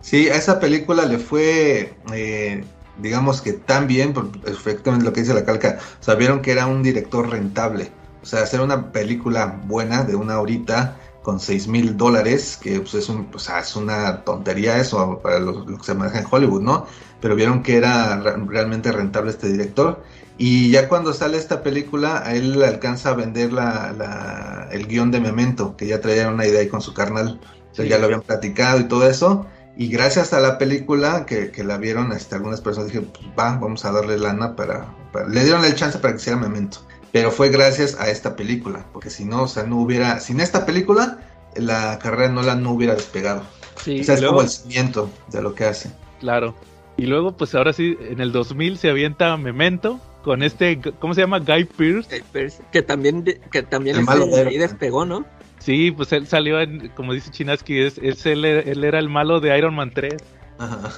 Sí, 0.00 0.28
a 0.28 0.34
esa 0.34 0.58
película 0.58 1.04
le 1.06 1.18
fue, 1.18 1.94
eh, 2.12 2.64
digamos 3.02 3.42
que 3.42 3.52
tan 3.52 3.86
bien, 3.86 4.14
efectivamente 4.46 5.04
lo 5.04 5.12
que 5.12 5.20
dice 5.20 5.34
la 5.34 5.44
calca, 5.44 5.78
vieron 6.18 6.40
que 6.40 6.52
era 6.52 6.66
un 6.66 6.82
director 6.82 7.28
rentable. 7.28 7.90
O 8.22 8.26
sea, 8.26 8.42
hacer 8.42 8.60
una 8.60 8.92
película 8.92 9.60
buena 9.66 10.04
de 10.04 10.14
una 10.14 10.40
horita 10.40 10.96
con 11.22 11.38
seis 11.40 11.68
mil 11.68 11.96
dólares, 11.96 12.58
que 12.60 12.80
pues, 12.80 12.94
es, 12.94 13.08
un, 13.08 13.28
es 13.34 13.76
una 13.76 14.24
tontería 14.24 14.78
eso 14.78 15.20
para 15.22 15.38
lo, 15.40 15.64
lo 15.64 15.78
que 15.78 15.84
se 15.84 15.94
maneja 15.94 16.20
en 16.20 16.26
Hollywood, 16.30 16.62
¿no? 16.62 16.86
Pero 17.20 17.34
vieron 17.36 17.62
que 17.62 17.76
era 17.76 18.18
re- 18.20 18.36
realmente 18.46 18.90
rentable 18.92 19.30
este 19.30 19.48
director. 19.48 20.02
Y 20.38 20.70
ya 20.70 20.88
cuando 20.88 21.12
sale 21.12 21.36
esta 21.36 21.62
película, 21.62 22.22
a 22.24 22.34
él 22.34 22.58
le 22.58 22.66
alcanza 22.66 23.10
a 23.10 23.14
vender 23.14 23.52
la, 23.52 23.92
la- 23.96 24.68
el 24.72 24.86
guion 24.88 25.10
de 25.10 25.20
Memento, 25.20 25.76
que 25.76 25.86
ya 25.86 26.00
traía 26.00 26.28
una 26.28 26.46
idea 26.46 26.60
ahí 26.60 26.68
con 26.68 26.80
su 26.80 26.94
carnal. 26.94 27.40
O 27.70 27.74
sea, 27.74 27.84
Sí. 27.84 27.90
ya 27.90 27.98
lo 27.98 28.04
habían 28.06 28.22
platicado 28.22 28.80
y 28.80 28.84
todo 28.84 29.08
eso. 29.08 29.46
Y 29.76 29.88
gracias 29.88 30.32
a 30.32 30.40
la 30.40 30.58
película 30.58 31.24
que, 31.26 31.50
que 31.50 31.64
la 31.64 31.78
vieron, 31.78 32.12
este, 32.12 32.34
algunas 32.34 32.60
personas 32.60 32.88
dijeron, 32.88 33.10
pues 33.12 33.26
va, 33.38 33.56
vamos 33.56 33.84
a 33.84 33.92
darle 33.92 34.18
lana 34.18 34.54
para, 34.54 34.86
para- 35.12 35.28
Le 35.28 35.44
dieron 35.44 35.64
el 35.64 35.74
chance 35.74 35.98
para 35.98 36.14
que 36.14 36.20
hiciera 36.20 36.38
Memento. 36.38 36.78
Pero 37.10 37.30
fue 37.30 37.48
gracias 37.50 37.98
a 38.00 38.08
esta 38.10 38.36
película, 38.36 38.84
porque 38.92 39.10
si 39.10 39.24
no, 39.24 39.42
o 39.42 39.48
sea, 39.48 39.62
no 39.64 39.76
hubiera... 39.80 40.18
Sin 40.20 40.40
esta 40.40 40.64
película, 40.66 41.18
la 41.56 41.98
carrera 41.98 42.28
de 42.28 42.34
Nolan 42.34 42.62
no 42.62 42.72
hubiera 42.72 42.94
despegado. 42.94 43.42
Sí, 43.82 44.00
o 44.00 44.04
sea, 44.04 44.14
es 44.14 44.20
luego- 44.20 44.36
como 44.36 44.44
el 44.46 44.50
cimiento 44.50 45.10
de 45.30 45.42
lo 45.42 45.54
que 45.54 45.64
hace. 45.64 45.90
Claro. 46.20 46.54
Y 46.96 47.06
luego, 47.06 47.32
pues 47.36 47.54
ahora 47.54 47.72
sí, 47.72 47.96
en 48.00 48.20
el 48.20 48.32
2000 48.32 48.76
se 48.78 48.90
avienta 48.90 49.36
Memento 49.36 49.98
con 50.22 50.42
este, 50.42 50.80
¿cómo 51.00 51.14
se 51.14 51.22
llama? 51.22 51.38
Guy 51.40 51.64
Pearce. 51.64 52.08
Que, 52.08 52.22
Percy- 52.22 52.62
que 52.70 52.82
también, 52.82 53.24
que 53.24 53.62
también 53.62 53.96
El 53.96 54.02
ese 54.02 54.10
malo 54.10 54.26
de 54.26 54.48
ahí 54.48 54.56
despegó, 54.58 55.04
¿no? 55.04 55.24
Sí, 55.62 55.92
pues 55.92 56.12
él 56.12 56.26
salió, 56.26 56.60
en, 56.60 56.88
como 56.90 57.12
dice 57.12 57.30
Chinaski, 57.30 57.80
es, 57.80 57.98
es 57.98 58.26
él, 58.26 58.44
él 58.44 58.82
era 58.84 58.98
el 58.98 59.08
malo 59.08 59.40
de 59.40 59.56
Iron 59.56 59.74
Man 59.74 59.92
3. 59.94 60.14
Ajá. 60.58 60.90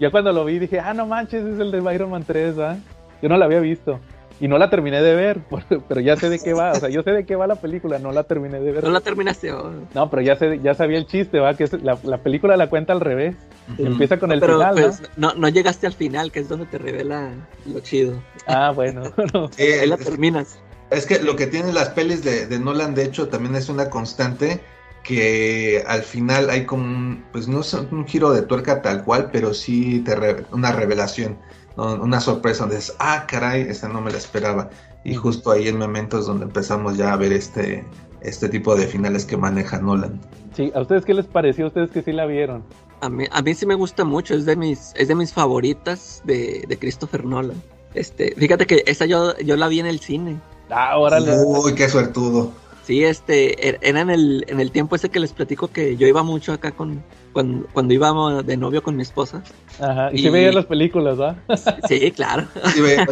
Ya 0.00 0.10
cuando 0.10 0.32
lo 0.32 0.44
vi 0.44 0.58
dije, 0.58 0.80
ah, 0.80 0.94
no 0.94 1.06
manches, 1.06 1.44
es 1.44 1.58
el 1.58 1.70
de 1.70 1.94
Iron 1.94 2.10
Man 2.10 2.24
3, 2.26 2.58
¿ah? 2.58 2.76
Yo 3.22 3.28
no 3.28 3.36
la 3.36 3.44
había 3.46 3.60
visto. 3.60 4.00
Y 4.40 4.48
no 4.48 4.58
la 4.58 4.68
terminé 4.70 5.00
de 5.00 5.14
ver, 5.14 5.40
pero 5.88 6.00
ya 6.00 6.16
sé 6.16 6.28
de 6.28 6.40
qué 6.40 6.52
va. 6.52 6.72
O 6.72 6.74
sea, 6.74 6.88
yo 6.88 7.02
sé 7.04 7.12
de 7.12 7.24
qué 7.24 7.36
va 7.36 7.46
la 7.46 7.54
película, 7.56 7.98
no 8.00 8.10
la 8.10 8.24
terminé 8.24 8.58
de 8.58 8.72
ver. 8.72 8.82
No 8.82 8.90
la 8.90 9.00
terminaste. 9.00 9.52
oh. 9.52 9.70
No, 9.94 10.10
pero 10.10 10.20
ya, 10.22 10.34
sé, 10.36 10.58
ya 10.62 10.74
sabía 10.74 10.98
el 10.98 11.06
chiste, 11.06 11.38
¿va? 11.38 11.54
Que 11.54 11.64
es- 11.64 11.82
la, 11.82 11.96
la 12.02 12.18
película 12.18 12.56
la 12.56 12.68
cuenta 12.68 12.92
al 12.92 13.00
revés. 13.00 13.36
Empieza 13.78 14.18
con 14.18 14.32
el 14.32 14.40
Pero 14.40 14.54
final, 14.54 14.74
pues, 14.74 15.02
¿no? 15.16 15.28
no, 15.28 15.34
no 15.34 15.48
llegaste 15.48 15.86
al 15.86 15.92
final, 15.92 16.32
que 16.32 16.40
es 16.40 16.48
donde 16.48 16.66
te 16.66 16.78
revela 16.78 17.30
lo 17.64 17.78
chido. 17.80 18.20
Ah, 18.48 18.72
bueno. 18.74 19.02
no. 19.32 19.48
Sí, 19.52 19.62
Ahí 19.62 19.86
la 19.86 19.96
terminas. 19.96 20.58
Es 20.92 21.06
que 21.06 21.20
lo 21.20 21.36
que 21.36 21.46
tienen 21.46 21.74
las 21.74 21.90
pelis 21.90 22.22
de, 22.22 22.46
de 22.46 22.58
Nolan, 22.58 22.94
de 22.94 23.04
hecho, 23.04 23.28
también 23.28 23.54
es 23.56 23.68
una 23.68 23.88
constante 23.90 24.60
que 25.02 25.82
al 25.86 26.02
final 26.02 26.48
hay 26.50 26.64
como 26.64 26.84
un, 26.84 27.24
pues 27.32 27.48
no 27.48 27.60
es 27.60 27.72
un 27.74 28.06
giro 28.06 28.30
de 28.32 28.42
tuerca 28.42 28.82
tal 28.82 29.02
cual, 29.04 29.30
pero 29.32 29.52
sí 29.52 30.00
te 30.00 30.14
re- 30.14 30.44
una 30.52 30.70
revelación, 30.72 31.38
¿no? 31.76 31.94
una 31.94 32.20
sorpresa 32.20 32.60
donde 32.60 32.76
dices, 32.76 32.94
ah, 33.00 33.24
caray, 33.26 33.62
esta 33.62 33.88
no 33.88 34.00
me 34.00 34.12
la 34.12 34.18
esperaba. 34.18 34.70
Y 35.04 35.14
justo 35.14 35.50
ahí 35.50 35.66
en 35.66 35.78
momentos 35.78 36.26
donde 36.26 36.44
empezamos 36.44 36.96
ya 36.96 37.12
a 37.12 37.16
ver 37.16 37.32
este, 37.32 37.84
este 38.20 38.48
tipo 38.48 38.76
de 38.76 38.86
finales 38.86 39.24
que 39.24 39.36
maneja 39.36 39.80
Nolan. 39.80 40.20
Sí, 40.54 40.70
¿a 40.74 40.82
ustedes 40.82 41.04
qué 41.04 41.14
les 41.14 41.26
pareció? 41.26 41.64
¿A 41.64 41.68
ustedes 41.68 41.90
que 41.90 42.02
sí 42.02 42.12
la 42.12 42.26
vieron? 42.26 42.62
A 43.00 43.08
mí, 43.08 43.24
a 43.32 43.42
mí 43.42 43.54
sí 43.54 43.66
me 43.66 43.74
gusta 43.74 44.04
mucho, 44.04 44.34
es 44.34 44.44
de 44.46 44.54
mis, 44.54 44.92
es 44.94 45.08
de 45.08 45.16
mis 45.16 45.32
favoritas 45.32 46.22
de, 46.24 46.64
de 46.68 46.78
Christopher 46.78 47.24
Nolan. 47.24 47.60
Este, 47.94 48.34
fíjate 48.36 48.66
que 48.66 48.84
esa 48.86 49.06
yo, 49.06 49.36
yo 49.38 49.56
la 49.56 49.66
vi 49.66 49.80
en 49.80 49.86
el 49.86 49.98
cine. 49.98 50.40
Ah, 50.74 50.98
órale. 50.98 51.32
Uy, 51.44 51.74
qué 51.74 51.88
suertudo. 51.88 52.52
Sí, 52.84 53.04
este, 53.04 53.54
er- 53.68 53.78
era 53.82 54.00
en 54.00 54.10
el, 54.10 54.44
en 54.48 54.58
el 54.58 54.72
tiempo 54.72 54.96
ese 54.96 55.08
que 55.08 55.20
les 55.20 55.32
platico 55.32 55.68
que 55.68 55.96
yo 55.96 56.06
iba 56.08 56.22
mucho 56.24 56.52
acá 56.52 56.72
con, 56.72 57.02
cuando, 57.32 57.66
cuando 57.72 57.94
íbamos 57.94 58.44
de 58.44 58.56
novio 58.56 58.82
con 58.82 58.96
mi 58.96 59.02
esposa. 59.02 59.42
Ajá. 59.80 60.10
Y, 60.12 60.16
Y- 60.18 60.18
sí 60.22 60.28
veía 60.30 60.50
las 60.52 60.66
películas, 60.66 61.18
¿va? 61.20 61.36
Sí, 61.88 62.10
claro. 62.10 62.46
Sí, 62.74 62.80
ve- 62.80 63.06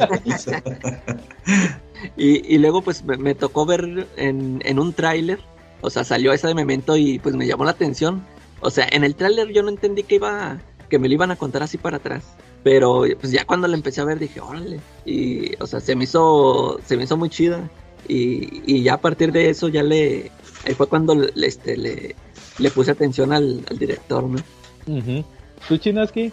Y, 2.16 2.54
y 2.54 2.58
luego 2.58 2.82
pues 2.82 3.04
me, 3.04 3.16
me 3.16 3.34
tocó 3.34 3.66
ver 3.66 4.06
en, 4.16 4.62
en 4.64 4.78
un 4.78 4.92
tráiler, 4.94 5.38
o 5.82 5.90
sea, 5.90 6.02
salió 6.02 6.32
esa 6.32 6.48
de 6.48 6.54
Memento 6.54 6.96
y 6.96 7.18
pues 7.18 7.34
me 7.36 7.46
llamó 7.46 7.64
la 7.64 7.72
atención. 7.72 8.24
O 8.60 8.70
sea, 8.70 8.88
en 8.90 9.04
el 9.04 9.14
tráiler 9.14 9.48
yo 9.52 9.62
no 9.62 9.68
entendí 9.68 10.02
que 10.02 10.16
iba, 10.16 10.58
que 10.88 10.98
me 10.98 11.08
lo 11.08 11.14
iban 11.14 11.30
a 11.30 11.36
contar 11.36 11.62
así 11.62 11.76
para 11.78 11.98
atrás. 11.98 12.24
Pero 12.62 13.04
pues 13.20 13.32
ya 13.32 13.44
cuando 13.44 13.66
la 13.68 13.76
empecé 13.76 14.00
a 14.00 14.04
ver 14.04 14.18
dije, 14.18 14.40
órale. 14.40 14.80
Y, 15.06 15.54
o 15.62 15.66
sea, 15.66 15.80
se 15.80 15.96
me 15.96 16.04
hizo, 16.04 16.78
se 16.86 16.96
me 16.96 17.04
hizo 17.04 17.16
muy 17.16 17.30
chida. 17.30 17.68
Y, 18.06 18.62
y 18.66 18.82
ya 18.82 18.94
a 18.94 19.00
partir 19.00 19.32
de 19.32 19.50
eso 19.50 19.68
ya 19.68 19.82
le, 19.82 20.30
ahí 20.64 20.74
fue 20.74 20.88
cuando 20.88 21.14
le, 21.14 21.46
este, 21.46 21.76
le, 21.76 22.14
le 22.58 22.70
puse 22.70 22.90
atención 22.90 23.32
al, 23.32 23.64
al 23.70 23.78
director, 23.78 24.24
¿no? 24.24 24.42
Ujú. 24.86 25.24
¿Tú, 25.68 25.76
Chinaski? 25.78 26.32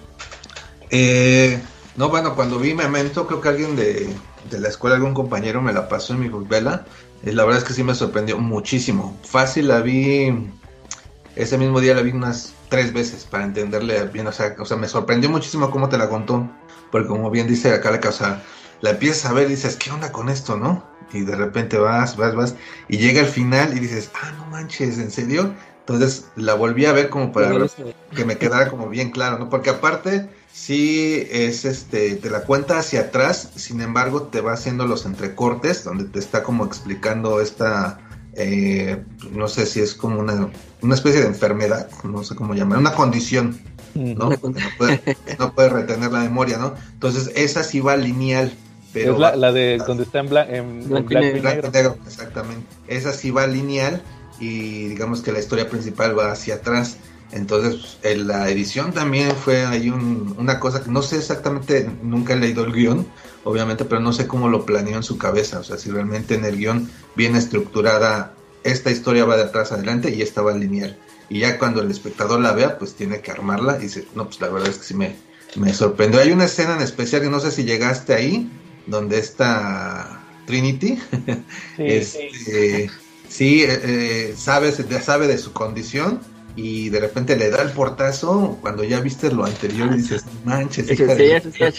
Eh, 0.89 1.61
no, 1.95 2.09
bueno, 2.09 2.35
cuando 2.35 2.59
vi 2.59 2.73
Memento, 2.73 3.27
creo 3.27 3.41
que 3.41 3.49
alguien 3.49 3.75
de, 3.75 4.13
de 4.49 4.59
la 4.59 4.69
escuela, 4.69 4.95
algún 4.95 5.13
compañero 5.13 5.61
me 5.61 5.73
la 5.73 5.87
pasó 5.87 6.13
me 6.13 6.25
dijo, 6.25 6.43
vela. 6.45 6.85
Eh, 7.23 7.33
la 7.33 7.43
verdad 7.45 7.61
es 7.61 7.67
que 7.67 7.73
sí 7.73 7.83
me 7.83 7.95
sorprendió 7.95 8.37
muchísimo. 8.37 9.17
Fácil 9.23 9.67
la 9.67 9.81
vi, 9.81 10.33
ese 11.35 11.57
mismo 11.57 11.79
día 11.79 11.93
la 11.93 12.01
vi 12.01 12.11
unas 12.11 12.53
tres 12.69 12.93
veces 12.93 13.25
para 13.25 13.43
entenderle 13.43 14.05
bien. 14.07 14.27
O 14.27 14.31
sea, 14.31 14.55
o 14.59 14.65
sea 14.65 14.77
me 14.77 14.87
sorprendió 14.87 15.29
muchísimo 15.29 15.71
cómo 15.71 15.89
te 15.89 15.97
la 15.97 16.09
contó. 16.09 16.49
Porque 16.91 17.07
como 17.07 17.29
bien 17.29 17.47
dice 17.47 17.73
acá 17.73 17.91
la 17.91 17.99
casa, 17.99 18.41
la 18.81 18.91
empiezas 18.91 19.25
a 19.25 19.33
ver 19.33 19.47
y 19.47 19.51
dices, 19.51 19.75
¿qué 19.75 19.91
onda 19.91 20.11
con 20.11 20.29
esto, 20.29 20.57
no? 20.57 20.83
Y 21.11 21.21
de 21.21 21.35
repente 21.35 21.77
vas, 21.77 22.17
vas, 22.17 22.35
vas, 22.35 22.55
y 22.87 22.97
llega 22.97 23.21
el 23.21 23.27
final 23.27 23.75
y 23.75 23.79
dices, 23.79 24.11
ah, 24.21 24.31
no 24.37 24.45
manches, 24.47 24.97
¿en 24.97 25.11
serio? 25.11 25.53
Entonces 25.79 26.25
la 26.35 26.53
volví 26.53 26.85
a 26.85 26.91
ver 26.91 27.09
como 27.09 27.31
para 27.31 27.65
que 28.13 28.25
me 28.25 28.37
quedara 28.37 28.69
como 28.69 28.89
bien 28.89 29.11
claro, 29.11 29.39
¿no? 29.39 29.49
Porque 29.49 29.69
aparte, 29.69 30.29
sí 30.51 31.25
es 31.31 31.63
este, 31.63 32.15
te 32.17 32.29
la 32.29 32.41
cuenta 32.41 32.77
hacia 32.77 33.01
atrás, 33.01 33.51
sin 33.55 33.79
embargo, 33.79 34.23
te 34.23 34.41
va 34.41 34.51
haciendo 34.51 34.85
los 34.85 35.05
entrecortes, 35.05 35.85
donde 35.85 36.03
te 36.03 36.19
está 36.19 36.43
como 36.43 36.65
explicando 36.65 37.39
esta, 37.39 37.99
eh, 38.37 39.03
no 39.31 39.47
sé 39.47 39.65
si 39.65 39.79
es 39.81 39.93
como 39.95 40.19
una, 40.19 40.49
una 40.81 40.95
especie 40.95 41.21
de 41.21 41.27
enfermedad, 41.27 41.89
no 42.03 42.23
sé 42.23 42.35
cómo 42.35 42.53
llamar, 42.53 42.77
una 42.77 42.93
condición, 42.93 43.59
¿no? 43.95 44.27
Una 44.27 44.37
No 44.61 44.69
puede, 44.77 45.01
no 45.39 45.53
puede 45.53 45.69
retener 45.69 46.11
la 46.11 46.19
memoria, 46.19 46.57
¿no? 46.57 46.73
Entonces, 46.93 47.31
esa 47.35 47.63
sí 47.63 47.79
va 47.79 47.97
lineal. 47.97 48.53
Pero 48.93 49.13
es 49.13 49.19
la, 49.19 49.35
la 49.35 49.51
de 49.51 49.77
donde 49.85 50.03
está 50.03 50.19
en, 50.19 50.29
bla- 50.29 50.47
en- 50.49 50.81
en 50.81 50.89
Blanco 50.89 51.11
y 51.11 51.15
negro. 51.15 51.37
y 51.67 51.71
negro, 51.71 51.97
exactamente. 52.07 52.65
Esa 52.87 53.11
sí 53.11 53.31
va 53.31 53.45
lineal 53.47 54.01
y 54.39 54.87
digamos 54.87 55.21
que 55.21 55.31
la 55.31 55.39
historia 55.39 55.69
principal 55.69 56.17
va 56.17 56.31
hacia 56.31 56.55
atrás. 56.55 56.97
Entonces, 57.31 57.97
en 58.03 58.27
la 58.27 58.49
edición 58.49 58.93
también 58.93 59.35
fue 59.35 59.65
ahí 59.65 59.89
un- 59.89 60.35
una 60.37 60.59
cosa 60.59 60.83
que 60.83 60.89
no 60.89 61.01
sé 61.01 61.17
exactamente, 61.17 61.89
nunca 62.01 62.33
he 62.33 62.37
leído 62.37 62.63
el 62.65 62.71
guion, 62.73 63.13
obviamente, 63.43 63.85
pero 63.85 64.01
no 64.01 64.13
sé 64.13 64.27
cómo 64.27 64.47
lo 64.49 64.65
planeó 64.65 64.95
en 64.97 65.03
su 65.03 65.17
cabeza. 65.17 65.59
O 65.59 65.63
sea, 65.63 65.77
si 65.77 65.91
realmente 65.91 66.35
en 66.35 66.45
el 66.45 66.57
guion 66.57 66.89
viene 67.15 67.37
estructurada, 67.39 68.41
esta 68.63 68.91
historia 68.91 69.25
va 69.25 69.37
de 69.37 69.43
atrás 69.43 69.71
adelante 69.71 70.13
y 70.13 70.21
esta 70.21 70.41
va 70.41 70.53
lineal. 70.53 71.01
Y 71.29 71.39
ya 71.39 71.57
cuando 71.59 71.81
el 71.81 71.91
espectador 71.91 72.39
la 72.39 72.53
vea, 72.53 72.77
pues 72.77 72.95
tiene 72.95 73.21
que 73.21 73.31
armarla 73.31 73.77
y 73.77 73.83
dice, 73.83 74.07
no, 74.13 74.25
pues 74.25 74.39
la 74.39 74.49
verdad 74.49 74.69
es 74.69 74.77
que 74.77 74.83
sí 74.85 74.93
me, 74.95 75.25
me 75.55 75.73
sorprendió. 75.73 76.21
Hay 76.21 76.31
una 76.31 76.45
escena 76.45 76.75
en 76.75 76.81
especial 76.81 77.21
que 77.21 77.29
no 77.29 77.39
sé 77.41 77.51
si 77.51 77.63
llegaste 77.65 78.13
ahí, 78.13 78.49
donde 78.85 79.19
está 79.19 80.31
Trinity. 80.45 80.97
Sí, 81.75 81.83
Este, 81.85 82.89
sí, 83.27 83.63
eh, 83.63 83.79
eh, 83.83 84.35
sabe, 84.37 84.71
ya 84.89 85.01
sabe 85.01 85.27
de 85.27 85.37
su 85.37 85.53
condición 85.53 86.36
y 86.57 86.89
de 86.89 86.99
repente 86.99 87.37
le 87.37 87.49
da 87.49 87.61
el 87.61 87.69
portazo 87.71 88.57
cuando 88.59 88.83
ya 88.83 88.99
viste 88.99 89.31
lo 89.31 89.45
anterior 89.45 89.89
y 89.93 89.97
dices, 89.97 90.25
manches, 90.43 90.91
hija 90.91 91.15
sí, 91.15 91.23
de- 91.23 91.71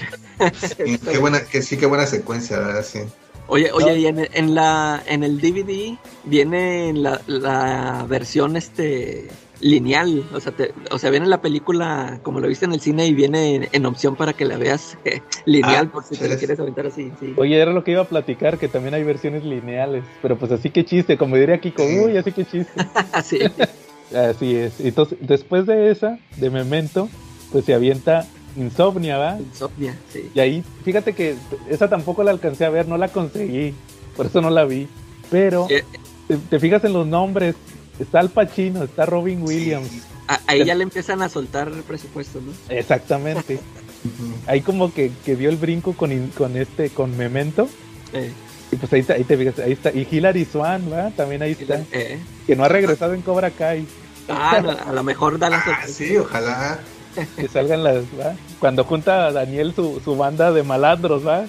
Sí, 0.86 0.98
qué 1.10 1.18
buena, 1.18 1.40
que 1.44 1.60
sí, 1.62 1.76
qué 1.76 1.84
buena 1.86 2.06
secuencia, 2.06 2.58
¿verdad? 2.60 2.84
Sí. 2.84 3.00
Oye, 3.48 3.72
oye, 3.72 3.98
y 3.98 4.06
en, 4.06 4.28
en 4.32 4.54
la 4.54 5.02
en 5.06 5.24
el 5.24 5.40
DVD 5.40 5.96
viene 6.24 6.92
la, 6.94 7.20
la 7.26 8.04
versión 8.08 8.56
este 8.56 9.28
lineal, 9.60 10.22
o 10.32 10.38
sea, 10.38 10.52
te- 10.52 10.72
o 10.92 10.98
sea, 10.98 11.10
viene 11.10 11.26
la 11.26 11.40
película 11.40 12.20
como 12.22 12.38
lo 12.40 12.46
viste 12.46 12.66
en 12.66 12.72
el 12.74 12.80
cine 12.80 13.06
y 13.06 13.14
viene 13.14 13.54
en, 13.56 13.68
en 13.72 13.86
opción 13.86 14.14
para 14.14 14.32
que 14.34 14.44
la 14.44 14.58
veas 14.58 14.96
eh, 15.04 15.22
lineal 15.46 15.86
Ah, 15.88 15.92
por 15.92 16.04
si 16.04 16.14
te 16.16 16.24
sí. 16.24 16.30
la 16.30 16.36
quieres 16.36 16.60
aventar 16.60 16.86
así, 16.86 17.10
sí. 17.18 17.34
Oye, 17.36 17.56
era 17.60 17.72
lo 17.72 17.82
que 17.82 17.90
iba 17.92 18.02
a 18.02 18.08
platicar, 18.08 18.58
que 18.58 18.68
también 18.68 18.94
hay 18.94 19.02
versiones 19.02 19.42
lineales. 19.44 20.04
Pero 20.22 20.38
pues 20.38 20.52
así 20.52 20.70
que 20.70 20.84
chiste, 20.84 21.16
como 21.18 21.34
diría 21.36 21.58
Kiko, 21.58 21.82
Sí. 21.84 21.98
uy, 21.98 22.16
así 22.18 22.30
que 22.32 22.44
chiste. 22.44 22.72
Así. 23.12 23.38
Así 24.14 24.54
es. 24.54 24.80
Entonces, 24.80 25.18
después 25.20 25.66
de 25.66 25.90
esa, 25.90 26.18
de 26.36 26.50
Memento, 26.50 27.08
pues 27.52 27.64
se 27.64 27.74
avienta 27.74 28.26
Insomnia, 28.56 29.18
¿va? 29.18 29.38
Insomnia, 29.38 29.96
sí. 30.12 30.30
Y 30.34 30.40
ahí, 30.40 30.64
fíjate 30.84 31.12
que 31.14 31.36
esa 31.68 31.88
tampoco 31.88 32.22
la 32.24 32.30
alcancé 32.30 32.64
a 32.64 32.70
ver, 32.70 32.88
no 32.88 32.96
la 32.96 33.08
conseguí, 33.08 33.74
por 34.16 34.26
eso 34.26 34.40
no 34.40 34.50
la 34.50 34.64
vi. 34.64 34.88
Pero 35.30 35.66
Eh, 35.70 35.84
te, 36.26 36.36
te 36.36 36.58
fijas 36.60 36.82
en 36.84 36.94
los 36.94 37.06
nombres, 37.06 37.54
está 37.98 38.20
Al 38.20 38.30
Pacino, 38.30 38.82
está 38.82 39.04
Robin 39.06 39.42
Williams, 39.42 39.88
a- 40.26 40.40
ahí 40.46 40.64
ya 40.64 40.74
le 40.74 40.82
empiezan 40.84 41.22
a 41.22 41.28
soltar 41.28 41.68
el 41.68 41.82
presupuesto, 41.82 42.40
¿no? 42.40 42.52
exactamente. 42.74 43.58
Ahí 44.46 44.60
como 44.60 44.94
que, 44.94 45.10
que 45.24 45.34
dio 45.34 45.50
el 45.50 45.56
brinco 45.56 45.92
con, 45.92 46.28
con 46.28 46.56
este, 46.56 46.88
con 46.90 47.16
Memento. 47.16 47.68
Eh, 48.12 48.30
Y 48.70 48.76
pues 48.76 48.92
ahí, 48.92 49.02
te- 49.02 49.12
ahí 49.14 49.24
te 49.24 49.36
fijas, 49.36 49.58
ahí 49.60 49.72
está. 49.72 49.90
Y 49.90 50.06
Hilary 50.10 50.44
Swan, 50.44 50.92
¿va? 50.92 51.10
También 51.10 51.42
ahí 51.42 51.52
está. 51.58 51.80
eh. 51.92 52.18
Que 52.46 52.54
no 52.56 52.64
ha 52.64 52.68
regresado 52.68 53.14
en 53.14 53.22
Cobra 53.22 53.50
Kai. 53.50 53.86
Ah, 54.28 54.62
a 54.86 54.92
lo 54.92 55.02
mejor 55.02 55.38
da 55.38 55.48
la 55.48 55.58
Ah, 55.58 55.64
sorpresa. 55.64 55.92
sí, 55.92 56.16
ojalá. 56.16 56.78
Que 57.36 57.48
salgan 57.48 57.82
las, 57.82 57.96
¿va? 58.20 58.34
Cuando 58.60 58.84
junta 58.84 59.26
a 59.26 59.32
Daniel 59.32 59.72
su, 59.74 60.00
su 60.04 60.16
banda 60.16 60.52
de 60.52 60.62
malandros, 60.62 61.26
¿va? 61.26 61.46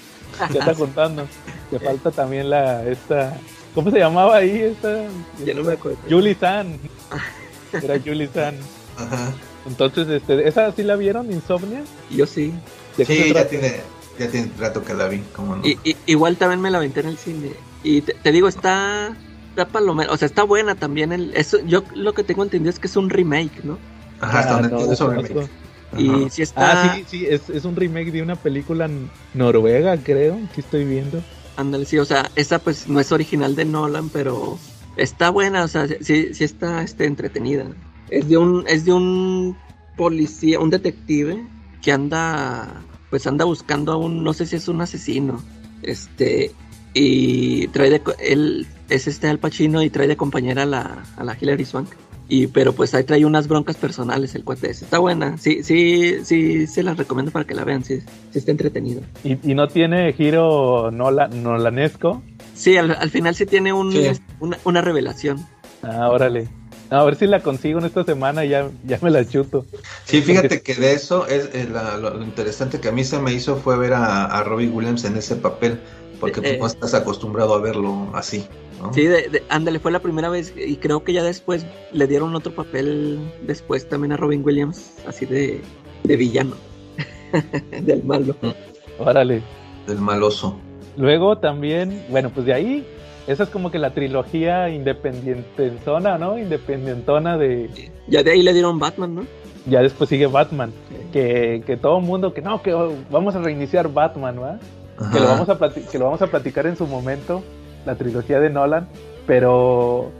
Ya 0.54 0.60
está 0.62 0.74
juntando. 0.74 1.28
Que 1.70 1.80
falta 1.80 2.10
también 2.12 2.50
la, 2.50 2.84
esta, 2.90 3.36
¿cómo 3.76 3.92
se 3.92 4.00
llamaba 4.00 4.38
ahí? 4.38 4.62
Esta, 4.62 5.04
Ya 5.46 5.54
no 5.54 5.64
me 5.64 5.74
acuerdo. 5.74 5.98
Julie 6.10 6.36
San. 6.40 6.80
Era 7.74 8.00
Julie 8.00 8.30
San. 8.34 8.56
Ajá. 8.98 9.34
Entonces, 9.68 10.08
este, 10.08 10.48
¿esa 10.48 10.72
sí 10.72 10.84
la 10.84 10.96
vieron, 10.96 11.32
Insomnia? 11.32 11.82
Yo 12.10 12.26
sí. 12.26 12.54
¿De 12.98 13.06
qué 13.06 13.16
se 13.18 13.24
Sí, 13.26 13.34
ya 13.34 13.48
tiene, 13.48 13.82
ya 14.20 14.28
tiene 14.30 14.52
rato 14.60 14.84
que 14.84 14.94
la 14.94 15.08
vi, 15.08 15.20
como 15.36 15.56
no. 15.56 15.66
Y, 15.66 15.78
y- 15.84 15.96
igual 16.06 16.38
también 16.38 16.62
me 16.62 16.70
la 16.70 16.78
aventé 16.78 17.00
en 17.00 17.08
el 17.08 17.18
cine. 17.18 17.52
Y 17.84 18.02
te, 18.02 18.14
te 18.14 18.32
digo, 18.32 18.48
está, 18.48 19.16
está 19.50 19.68
palomera. 19.68 20.12
O 20.12 20.18
sea, 20.18 20.26
está 20.26 20.44
buena 20.44 20.76
también. 20.76 21.12
El, 21.12 21.32
eso, 21.36 21.58
yo 21.66 21.84
lo 21.96 22.14
que 22.14 22.24
tengo 22.24 22.44
entendido 22.44 22.70
es 22.70 22.80
que 22.80 22.88
es 22.88 22.96
un 22.98 23.10
remake, 23.10 23.64
¿no? 23.64 23.78
Ajá, 24.20 24.40
hasta 24.40 24.52
Ah, 24.52 24.54
donde 24.56 24.68
no, 24.70 24.74
entiendo 24.76 24.94
eso, 24.94 25.10
remake. 25.10 25.50
Ajá. 25.92 26.02
Y 26.02 26.30
si 26.30 26.42
está. 26.44 26.84
Ah, 26.84 26.96
sí, 26.96 27.06
sí, 27.08 27.26
es, 27.28 27.50
es 27.50 27.66
un 27.66 27.76
remake 27.76 28.12
de 28.12 28.22
una 28.22 28.36
película 28.36 28.90
noruega, 29.34 29.98
creo. 29.98 30.36
Aquí 30.50 30.62
estoy 30.62 30.86
viendo. 30.86 31.22
Ándale, 31.58 31.86
sí, 31.86 31.98
o 31.98 32.06
sea, 32.06 32.30
esa 32.36 32.60
pues 32.60 32.88
no 32.88 33.00
es 33.00 33.12
original 33.12 33.56
de 33.56 33.66
Nolan, 33.66 34.10
pero 34.10 34.58
está 34.96 35.30
buena, 35.30 35.64
o 35.64 35.68
sea, 35.68 35.88
sí, 36.02 36.34
sí 36.34 36.44
está 36.44 36.84
este, 36.84 37.06
entretenida. 37.06 37.66
Es 38.10 38.28
de 38.30 38.38
un, 38.38 38.64
es 38.68 38.86
de 38.86 38.94
un 38.94 39.58
policía, 39.98 40.60
un 40.60 40.70
detective 40.70 41.46
que 41.82 41.92
anda, 41.92 42.82
pues 43.10 43.26
anda 43.28 43.46
buscando 43.46 43.92
a 43.92 43.98
un, 43.98 44.24
no 44.24 44.34
sé 44.34 44.46
si 44.46 44.56
es 44.56 44.68
un 44.68 44.82
asesino, 44.82 45.42
este, 45.82 46.52
y 46.94 47.68
trae 47.70 47.90
de, 47.90 48.00
co- 48.02 48.14
él 48.20 48.68
es 48.90 49.08
este 49.08 49.28
Al 49.28 49.40
Pacino 49.40 49.84
y 49.84 49.90
trae 49.90 50.08
de 50.08 50.18
compañera 50.18 50.64
a 50.64 50.66
la, 50.66 51.04
a 51.18 51.24
la 51.24 51.38
Hilary 51.40 51.66
Swank. 51.66 51.90
Y, 52.32 52.46
pero 52.46 52.74
pues 52.74 52.94
ahí 52.94 53.04
trae 53.04 53.26
unas 53.26 53.48
broncas 53.48 53.76
personales 53.76 54.36
el 54.36 54.44
cuate 54.44 54.70
ese. 54.70 54.86
Está 54.86 55.00
buena, 55.00 55.40
sí, 55.40 55.64
sí, 55.64 56.18
sí, 56.24 56.68
se 56.68 56.84
las 56.84 56.96
recomiendo 56.96 57.32
para 57.32 57.46
que 57.46 57.56
la 57.56 57.64
vean, 57.64 57.84
sí, 57.84 58.02
sí 58.32 58.38
está 58.38 58.52
entretenido. 58.52 59.02
Y, 59.24 59.38
y 59.52 59.56
no 59.56 59.68
tiene 59.68 60.14
giro 60.14 60.92
nola, 60.92 61.28
nolanesco. 61.28 62.22
Sí, 62.54 62.78
al, 62.78 62.92
al 62.92 63.10
final 63.10 63.34
sí 63.34 63.48
tiene 63.48 63.74
un, 63.74 63.92
Sí. 63.92 64.06
Una, 64.40 64.60
una 64.64 64.82
revelación. 64.82 65.44
Ah, 65.82 66.10
órale. 66.10 66.48
A 66.92 67.04
ver 67.04 67.16
si 67.16 67.28
la 67.28 67.42
consigo 67.42 67.80
en 67.80 67.86
esta 67.86 68.04
semana 68.04 68.46
y 68.46 68.50
ya, 68.50 68.70
ya 68.86 68.98
me 69.02 69.12
la 69.12 69.24
chuto. 69.28 69.66
Sí, 70.06 70.22
fíjate 70.22 70.62
que 70.62 70.74
de 70.76 70.94
eso 70.94 71.28
es 71.28 71.50
eh, 71.54 71.68
la- 71.72 71.98
lo, 71.98 72.12
lo 72.16 72.24
interesante 72.24 72.80
que 72.80 72.88
a 72.90 72.92
mí 72.92 73.04
se 73.04 73.20
me 73.20 73.32
hizo 73.32 73.58
fue 73.58 73.78
ver 73.78 73.94
a, 73.94 74.26
a 74.26 74.44
Robbie 74.44 74.70
Williams 74.70 75.04
en 75.06 75.16
ese 75.16 75.36
papel, 75.36 75.80
porque 76.20 76.42
pues, 76.42 76.54
Eh, 76.54 76.58
no 76.60 76.66
estás 76.68 76.94
acostumbrado 76.96 77.54
a 77.54 77.62
verlo 77.62 78.10
así, 78.16 78.44
¿no? 78.82 78.92
Sí, 78.94 79.04
de, 79.06 79.30
de- 79.30 79.44
ándale, 79.50 79.80
fue 79.80 79.92
la 79.92 80.00
primera 80.00 80.30
vez 80.30 80.52
y 80.58 80.78
creo 80.78 81.04
que 81.04 81.14
ya 81.14 81.24
después 81.24 81.64
le 81.92 82.08
dieron 82.08 82.34
otro 82.36 82.54
papel 82.56 83.20
después 83.46 83.88
también 83.88 84.12
a 84.14 84.18
Robin 84.18 84.42
Williams, 84.44 84.94
así 85.08 85.26
de, 85.28 85.62
de 86.04 86.18
villano, 86.18 86.56
del 87.82 88.04
malo. 88.04 88.36
Órale. 88.98 89.44
Del 89.88 90.00
maloso. 90.00 90.60
Luego 90.98 91.38
también, 91.38 92.04
bueno, 92.10 92.32
pues 92.34 92.46
de 92.48 92.54
ahí, 92.54 92.88
esa 93.30 93.44
es 93.44 93.50
como 93.50 93.70
que 93.70 93.78
la 93.78 93.92
trilogía 93.92 94.70
independientona, 94.70 96.18
¿no? 96.18 96.40
Independientona 96.40 97.38
de... 97.38 97.70
Ya 98.08 98.24
de 98.24 98.32
ahí 98.32 98.42
le 98.42 98.54
dieron 98.54 98.80
Batman, 98.80 99.14
¿no? 99.14 99.26
Ya 99.68 99.84
después 99.84 100.10
sigue 100.10 100.26
Batman, 100.26 100.74
que, 101.14 101.62
que 101.64 101.78
todo 101.78 102.00
el 102.00 102.06
mundo, 102.06 102.34
que 102.34 102.42
no, 102.42 102.64
que 102.64 102.74
vamos 103.12 103.36
a 103.36 103.40
reiniciar 103.40 103.94
Batman, 103.94 104.42
¿va? 104.42 104.60
Que 105.14 105.20
lo, 105.20 105.28
vamos 105.28 105.48
a 105.48 105.58
que 105.92 106.00
lo 106.00 106.06
vamos 106.06 106.22
a 106.24 106.28
platicar 106.28 106.66
en 106.66 106.76
su 106.76 106.88
momento, 106.88 107.44
la 107.86 107.96
trilogía 107.96 108.40
de 108.40 108.50
Nolan, 108.50 108.88
pero 109.28 110.12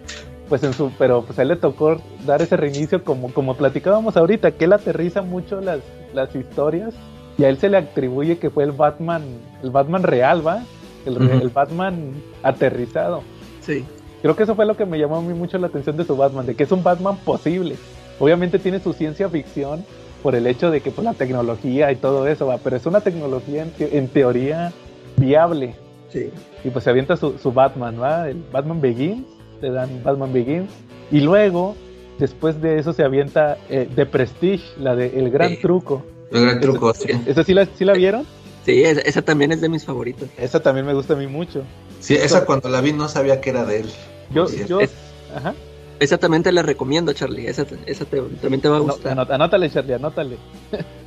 pues 0.48 0.64
en 0.64 0.74
su 0.74 0.92
pero 0.98 1.24
pues 1.24 1.40
a 1.40 1.42
él 1.42 1.48
le 1.48 1.56
tocó 1.56 2.00
dar 2.26 2.42
ese 2.42 2.58
reinicio 2.58 3.04
como 3.04 3.34
como 3.34 3.56
platicábamos 3.56 4.18
ahorita 4.18 4.52
que 4.52 4.66
él 4.66 4.74
aterriza 4.74 5.22
mucho 5.22 5.62
las, 5.62 5.80
las 6.14 6.36
historias 6.36 6.94
y 7.38 7.44
a 7.44 7.50
él 7.50 7.58
se 7.58 7.70
le 7.70 7.78
atribuye 7.78 8.40
que 8.40 8.50
fue 8.50 8.64
el 8.64 8.72
Batman 8.72 9.22
el 9.62 9.70
Batman 9.70 10.02
real 10.02 10.46
va 10.46 10.64
el, 11.06 11.18
el 11.42 11.50
Batman 11.50 12.14
aterrizado 12.44 13.24
sí 13.62 13.84
creo 14.22 14.36
que 14.36 14.44
eso 14.44 14.56
fue 14.56 14.66
lo 14.66 14.76
que 14.76 14.86
me 14.86 14.98
llamó 15.00 15.18
a 15.18 15.22
mí 15.22 15.34
mucho 15.34 15.58
la 15.58 15.68
atención 15.68 15.98
de 15.98 16.04
su 16.04 16.16
Batman 16.16 16.46
de 16.46 16.56
que 16.56 16.64
es 16.64 16.72
un 16.72 16.84
Batman 16.84 17.18
posible 17.18 17.76
obviamente 18.20 18.60
tiene 18.60 18.80
su 18.80 18.94
ciencia 18.94 19.30
ficción 19.30 19.84
por 20.24 20.36
el 20.36 20.48
hecho 20.48 20.70
de 20.72 20.82
que 20.82 20.92
pues 20.92 21.06
la 21.06 21.14
tecnología 21.14 21.92
y 21.92 21.96
todo 21.96 22.28
eso 22.28 22.48
va 22.48 22.58
pero 22.58 22.76
es 22.76 22.86
una 22.86 23.02
tecnología 23.02 23.64
en, 23.64 23.72
en 23.80 24.08
teoría 24.08 24.72
viable 25.18 25.76
sí 26.10 26.30
y 26.64 26.70
pues 26.70 26.84
se 26.84 26.90
avienta 26.90 27.16
su, 27.16 27.38
su 27.38 27.52
Batman 27.52 28.02
va 28.02 28.30
el 28.30 28.44
Batman 28.52 28.82
Begins 28.82 29.26
te 29.60 29.72
dan 29.72 30.02
Batman 30.04 30.32
Begins. 30.34 30.72
Y 31.12 31.22
luego, 31.22 31.76
después 32.18 32.62
de 32.62 32.80
eso, 32.80 32.94
se 32.94 33.04
avienta 33.04 33.58
eh, 33.70 33.88
The 33.96 34.06
Prestige, 34.06 34.64
la 34.80 34.96
de 34.96 35.20
El 35.20 35.30
Gran 35.32 35.50
Sí. 35.50 35.58
Truco. 35.62 36.06
El 36.32 36.46
gran 36.46 36.62
truco, 36.62 36.94
sí. 36.94 37.10
¿Esa 37.26 37.44
sí 37.44 37.54
la, 37.54 37.66
sí 37.66 37.84
la 37.86 37.94
vieron? 37.94 38.24
Sí, 38.70 38.84
esa, 38.84 39.02
esa 39.02 39.22
también 39.22 39.52
es 39.52 39.62
de 39.62 39.70
mis 39.70 39.84
favoritos. 39.86 40.30
Esa 40.38 40.60
también 40.60 40.86
me 40.86 40.94
gusta 40.94 41.14
a 41.14 41.18
mí 41.18 41.28
mucho. 41.28 41.64
Sí, 42.00 42.16
esa 42.16 42.46
cuando 42.46 42.70
la 42.70 42.82
vi 42.82 42.94
no 42.94 43.08
sabía 43.10 43.42
que 43.42 43.50
era 43.50 43.66
de 43.66 43.82
él. 43.82 43.90
Yo, 44.32 44.48
Sí, 44.48 44.64
yo, 44.68 44.80
es- 44.82 44.92
ajá. 45.36 45.54
Esa 46.00 46.18
también 46.18 46.44
te 46.44 46.52
la 46.52 46.62
recomiendo, 46.62 47.12
Charlie. 47.14 47.48
Esa, 47.48 47.66
esa 47.86 48.06
te- 48.06 48.22
también 48.42 48.62
te 48.62 48.70
va 48.70 48.78
a 48.78 48.80
gustar. 48.80 49.12
anó- 49.20 49.28
anótale, 49.34 49.70
Charlie, 49.70 49.94
anótale. 49.96 50.38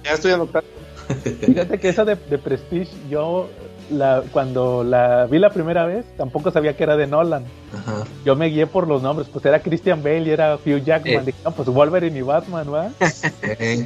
Ya 0.04 0.12
estoy 0.12 0.32
anotando. 0.32 0.68
Fíjate 1.40 1.78
que 1.78 1.88
esa 1.88 2.04
de, 2.04 2.16
de 2.16 2.38
Prestige, 2.38 2.88
yo 3.08 3.48
la, 3.90 4.22
cuando 4.32 4.84
la 4.84 5.26
vi 5.26 5.38
la 5.38 5.50
primera 5.50 5.86
vez, 5.86 6.04
tampoco 6.16 6.50
sabía 6.50 6.76
que 6.76 6.82
era 6.82 6.96
de 6.96 7.06
Nolan. 7.06 7.44
Ajá. 7.74 8.04
Yo 8.24 8.36
me 8.36 8.48
guié 8.48 8.66
por 8.66 8.86
los 8.86 9.02
nombres, 9.02 9.28
pues 9.32 9.44
era 9.46 9.62
Christian 9.62 10.02
Bale 10.02 10.22
y 10.22 10.30
era 10.30 10.56
Hugh 10.56 10.82
Jackman. 10.84 11.14
Eh. 11.14 11.22
Dije, 11.26 11.38
no, 11.44 11.52
pues 11.52 11.68
Wolverine 11.68 12.18
y 12.18 12.22
Batman, 12.22 12.66
¿va? 12.72 12.90
Eh, 13.42 13.84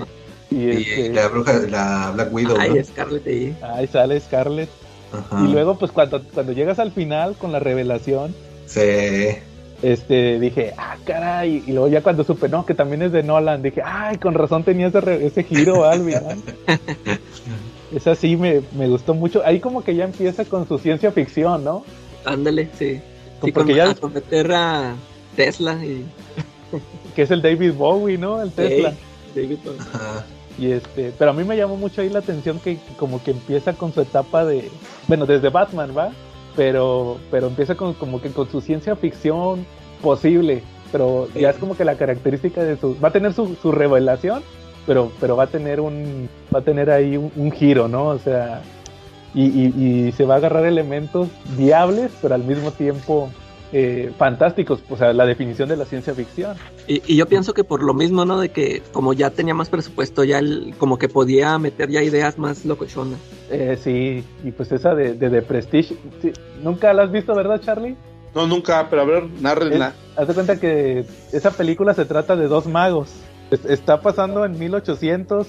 Y, 0.51 0.57
y 0.57 0.71
este, 0.71 1.13
la 1.13 1.29
bruja, 1.29 1.53
la 1.69 2.11
Black 2.15 2.33
Widow, 2.33 2.57
Ay, 2.59 2.71
¿no? 2.75 2.85
Scarlett 2.85 3.27
ahí. 3.27 3.57
ahí 3.63 3.87
sale 3.89 4.21
Scarlett. 4.21 4.69
Ajá. 5.13 5.45
Y 5.45 5.53
luego, 5.53 5.79
pues 5.79 5.93
cuando, 5.93 6.23
cuando 6.35 6.53
llegas 6.53 6.79
al 6.79 6.93
final 6.93 7.35
con 7.37 7.53
la 7.53 7.59
revelación, 7.59 8.35
Sí. 8.67 8.81
este, 9.83 10.39
dije, 10.41 10.73
ah, 10.77 10.97
caray. 11.05 11.63
Y 11.67 11.73
luego 11.73 11.89
ya 11.89 12.03
cuando 12.03 12.25
supe, 12.25 12.49
no, 12.49 12.65
que 12.67 12.75
también 12.75 13.03
es 13.03 13.13
de 13.13 13.23
Nolan, 13.23 13.63
dije, 13.63 13.83
ay, 13.85 14.19
con 14.19 14.35
razón 14.35 14.65
tenía 14.65 14.89
ese, 14.89 15.01
re- 15.01 15.27
ese 15.27 15.43
giro 15.45 15.85
al 15.85 16.05
final. 16.05 16.39
Esa 17.95 18.15
sí 18.17 18.37
me, 18.37 18.63
me 18.77 18.89
gustó 18.89 19.15
mucho. 19.15 19.43
Ahí 19.45 19.61
como 19.61 19.83
que 19.85 19.95
ya 19.95 20.05
empieza 20.05 20.45
con 20.45 20.67
su 20.67 20.77
ciencia 20.79 21.13
ficción, 21.13 21.63
¿no? 21.65 21.85
Ándale, 22.25 22.69
sí. 22.77 23.01
Sí, 23.45 23.53
Porque 23.53 23.73
con, 23.73 23.75
ya- 23.77 23.91
a 23.91 23.95
someter 23.95 24.53
a 24.53 24.95
Tesla 25.37 25.85
y 25.85 26.05
Que 27.15 27.23
es 27.23 27.31
el 27.31 27.41
David 27.43 27.75
Bowie, 27.75 28.19
¿no? 28.19 28.43
El 28.43 28.51
Tesla. 28.51 28.93
David 29.35 29.59
Bowie. 29.65 29.79
Ajá. 29.95 30.25
Y 30.59 30.73
este, 30.73 31.13
pero 31.19 31.31
a 31.31 31.35
mí 31.35 31.45
me 31.45 31.57
llamó 31.57 31.77
mucho 31.77 32.01
ahí 32.01 32.09
la 32.09 32.21
atención 32.21 32.59
que 32.61 32.79
como 32.99 33.23
que 33.23 33.33
empieza 33.33 33.75
con 33.75 33.93
su 33.93 34.01
etapa 34.01 34.45
de, 34.45 34.71
bueno, 35.07 35.27
desde 35.27 35.51
Batman, 35.51 35.91
¿va? 35.97 36.11
Pero, 36.57 37.19
pero 37.31 37.49
empieza 37.49 37.75
con, 37.75 37.93
como 37.95 38.23
que 38.23 38.31
con 38.31 38.51
su 38.51 38.61
ciencia 38.61 38.97
ficción 38.97 39.67
posible, 40.03 40.63
pero 40.91 41.29
ya 41.35 41.51
es 41.51 41.57
como 41.57 41.77
que 41.77 41.85
la 41.85 41.97
característica 41.97 42.65
de 42.65 42.77
su, 42.77 42.99
va 42.99 43.09
a 43.09 43.13
tener 43.13 43.35
su, 43.35 43.55
su 43.61 43.71
revelación, 43.73 44.43
pero, 44.87 45.13
pero 45.21 45.37
va 45.37 45.45
a 45.45 45.49
tener 45.49 45.81
un, 45.81 46.29
va 46.55 46.61
a 46.61 46.63
tener 46.63 46.91
ahí 46.91 47.19
un, 47.19 47.31
un 47.37 47.53
giro, 47.53 47.89
¿no? 47.89 48.07
O 48.07 48.19
sea, 48.19 48.63
y, 49.35 49.45
y, 49.45 50.07
y 50.09 50.13
se 50.13 50.25
va 50.25 50.35
a 50.35 50.37
agarrar 50.39 50.65
elementos 50.65 51.29
viables, 51.59 52.11
pero 52.23 52.35
al 52.35 52.45
mismo 52.45 52.71
tiempo 52.71 53.29
eh, 53.73 54.13
fantásticos, 54.19 54.81
o 54.89 54.97
sea, 54.97 55.13
la 55.13 55.27
definición 55.27 55.69
de 55.69 55.77
la 55.77 55.85
ciencia 55.85 56.15
ficción. 56.15 56.57
Y, 56.87 57.03
y 57.07 57.17
yo 57.17 57.27
pienso 57.27 57.53
que 57.53 57.65
por 57.65 57.83
lo 57.83 57.95
mismo, 57.95 58.25
¿no? 58.25 58.39
De 58.39 58.51
que 58.51 58.83
como 58.93 59.13
ya 59.13 59.31
tenía 59.31 59.55
más 59.55 59.69
presupuesto, 59.69 60.23
ya 60.25 60.39
él 60.39 60.75
como 60.79 60.99
que 60.99 61.09
podía 61.09 61.59
meter 61.59 61.91
ya 61.91 62.03
ideas 62.03 62.39
más 62.39 62.65
locochonas. 62.65 63.19
Eh, 63.51 63.77
sí, 63.83 64.25
y 64.45 64.51
pues 64.53 64.71
esa 64.73 64.95
de, 64.95 65.15
de, 65.15 65.31
The 65.31 65.43
Prestige, 65.43 65.97
sí, 66.23 66.33
nunca 66.63 66.93
la 66.93 67.03
has 67.05 67.13
visto, 67.13 67.35
¿verdad, 67.35 67.61
Charlie? 67.61 67.97
No, 68.35 68.47
nunca, 68.47 68.87
pero 68.91 69.03
a 69.03 69.05
ver, 69.07 69.25
narrenla. 69.41 69.95
Haz 70.17 70.29
de 70.29 70.35
cuenta 70.35 70.61
que 70.61 71.05
esa 71.33 71.51
película 71.51 71.95
se 71.95 72.05
trata 72.05 72.37
de 72.37 72.49
dos 72.49 72.67
magos. 72.67 73.11
Es- 73.51 73.65
Está 73.65 74.01
pasando 74.01 74.45
en 74.45 74.59
1800, 74.59 75.47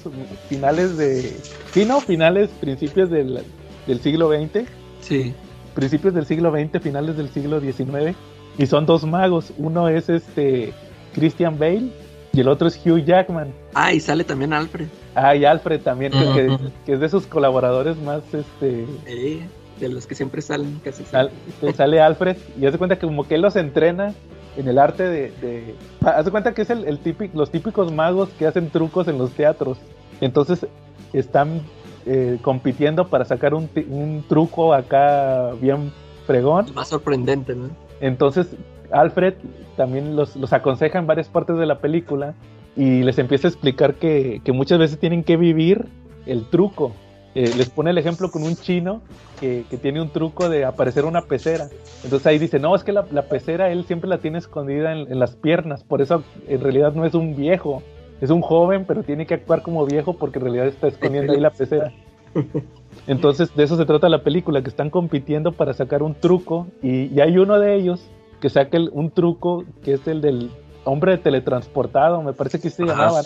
finales 0.50 0.98
de... 0.98 1.36
Sí, 1.74 1.86
no, 1.86 2.00
finales, 2.02 2.50
principios 2.62 3.10
del, 3.10 3.44
del 3.88 4.00
siglo 4.00 4.30
XX, 4.30 4.66
Sí. 5.02 5.34
Principios 5.78 6.16
del 6.16 6.26
siglo 6.26 6.52
XX, 6.52 6.82
finales 6.82 7.16
del 7.18 7.30
siglo 7.30 7.60
XIX, 7.62 8.16
y 8.58 8.66
son 8.66 8.88
dos 8.88 9.06
magos. 9.06 9.54
Uno 9.60 9.88
es 9.90 10.10
este 10.10 10.74
Christian 11.14 11.60
Bale 11.60 11.92
y 12.34 12.40
el 12.40 12.48
otro 12.48 12.68
es 12.68 12.82
Hugh 12.84 13.06
Jackman. 13.06 13.54
Ah, 13.76 13.94
y 13.94 14.00
sale 14.00 14.24
también 14.24 14.54
Alfred. 14.54 14.88
Ah, 15.14 15.36
y 15.36 15.46
Alfred 15.46 15.82
también, 15.82 16.12
que, 16.12 16.34
que- 16.34 16.50
Ujú. 16.50 16.70
que 16.84 16.94
es 16.94 17.00
de 17.00 17.10
sus 17.10 17.28
colaboradores 17.28 17.96
más 17.98 18.24
este, 18.34 18.86
eh, 19.06 19.46
de 19.80 19.90
los 19.90 20.08
que 20.08 20.16
siempre 20.16 20.42
salen 20.42 20.82
casi 20.84 21.04
Al- 21.14 21.30
siempre. 21.30 21.70
que 21.70 21.74
sale 21.78 22.02
Alfred 22.02 22.38
y 22.60 22.66
hace 22.66 22.80
cuenta 22.80 22.98
que 22.98 23.06
como 23.06 23.28
que 23.28 23.36
él 23.36 23.42
los 23.42 23.56
entrena 23.56 24.16
en 24.58 24.68
el 24.68 24.80
arte 24.80 25.04
de, 25.04 25.32
de 25.40 25.76
hace 26.04 26.32
cuenta 26.32 26.56
que 26.56 26.64
es 26.64 26.72
el, 26.72 26.86
el 26.86 26.98
típico, 26.98 27.38
los 27.38 27.52
típicos 27.52 27.94
magos 27.94 28.30
que 28.40 28.48
hacen 28.48 28.72
trucos 28.72 29.08
en 29.08 29.20
los 29.20 29.30
teatros 29.34 29.78
entonces 30.22 30.66
están 31.14 31.62
eh, 32.08 32.40
compitiendo 32.42 33.08
para 33.08 33.26
sacar 33.26 33.54
un, 33.54 33.70
un 33.90 34.24
truco 34.28 34.74
acá 34.74 35.52
bien 35.62 35.92
fregón 36.26 36.66
más 36.74 36.90
sorprendente, 36.90 37.56
¿no? 37.56 37.70
entonces 38.02 38.48
Alfred 38.92 39.34
también 39.76 40.16
los, 40.16 40.36
los 40.36 40.54
aconseja 40.54 41.00
en 41.00 41.08
varias 41.08 41.28
partes 41.28 41.58
de 41.58 41.66
la 41.66 41.80
película 41.80 42.34
y 42.76 43.04
les 43.04 43.18
empieza 43.20 43.48
a 43.48 43.52
explicar 43.52 43.96
que, 43.96 44.42
que 44.44 44.52
muchas 44.52 44.80
veces 44.80 45.00
tienen 45.00 45.24
que 45.24 45.36
vivir 45.38 45.86
el 46.26 46.46
truco. 46.46 46.94
Eh, 47.36 47.54
les 47.56 47.70
pone 47.70 47.92
el 47.92 47.98
ejemplo 47.98 48.32
con 48.32 48.44
un 48.44 48.56
chino 48.56 49.02
que, 49.40 49.66
que 49.70 49.78
tiene 49.78 50.02
un 50.02 50.10
truco 50.10 50.50
de 50.50 50.66
aparecer 50.66 51.06
una 51.06 51.22
pecera. 51.22 51.70
Entonces 52.04 52.26
ahí 52.26 52.40
dice, 52.40 52.60
no, 52.60 52.76
es 52.76 52.84
que 52.84 52.92
la, 52.92 53.06
la 53.12 53.24
pecera 53.24 53.70
él 53.72 53.86
siempre 53.86 54.10
la 54.10 54.20
tiene 54.20 54.38
escondida 54.38 54.92
en, 54.92 55.12
en 55.12 55.20
las 55.20 55.36
piernas, 55.36 55.84
por 55.84 56.02
eso 56.02 56.24
en 56.48 56.62
realidad 56.62 56.94
no 56.94 57.06
es 57.06 57.14
un 57.14 57.36
viejo, 57.36 57.84
es 58.22 58.30
un 58.30 58.42
joven, 58.42 58.86
pero 58.86 59.04
tiene 59.04 59.26
que 59.26 59.34
actuar 59.36 59.62
como 59.62 59.86
viejo 59.86 60.14
porque 60.14 60.40
en 60.40 60.46
realidad 60.46 60.68
está 60.68 60.88
escondiendo 60.88 61.34
ahí 61.34 61.40
la 61.40 61.52
pecera. 61.52 61.92
Entonces 63.08 63.56
de 63.56 63.64
eso 63.64 63.78
se 63.78 63.86
trata 63.86 64.10
la 64.10 64.24
película, 64.24 64.62
que 64.62 64.70
están 64.70 64.90
compitiendo 64.90 65.52
para 65.54 65.74
sacar 65.74 66.04
un 66.04 66.14
truco 66.16 66.68
y, 66.82 67.06
y 67.14 67.22
hay 67.22 67.38
uno 67.38 67.60
de 67.60 67.76
ellos 67.76 68.10
que 68.42 68.50
saca 68.50 68.78
el- 68.78 68.90
un 68.94 69.12
truco 69.12 69.64
que 69.84 69.94
es 69.94 70.08
el 70.08 70.22
del 70.22 70.50
hombre 70.84 71.18
teletransportado, 71.18 72.22
me 72.22 72.34
parece 72.34 72.60
que 72.60 72.70
se 72.70 72.84
llamaba, 72.86 73.22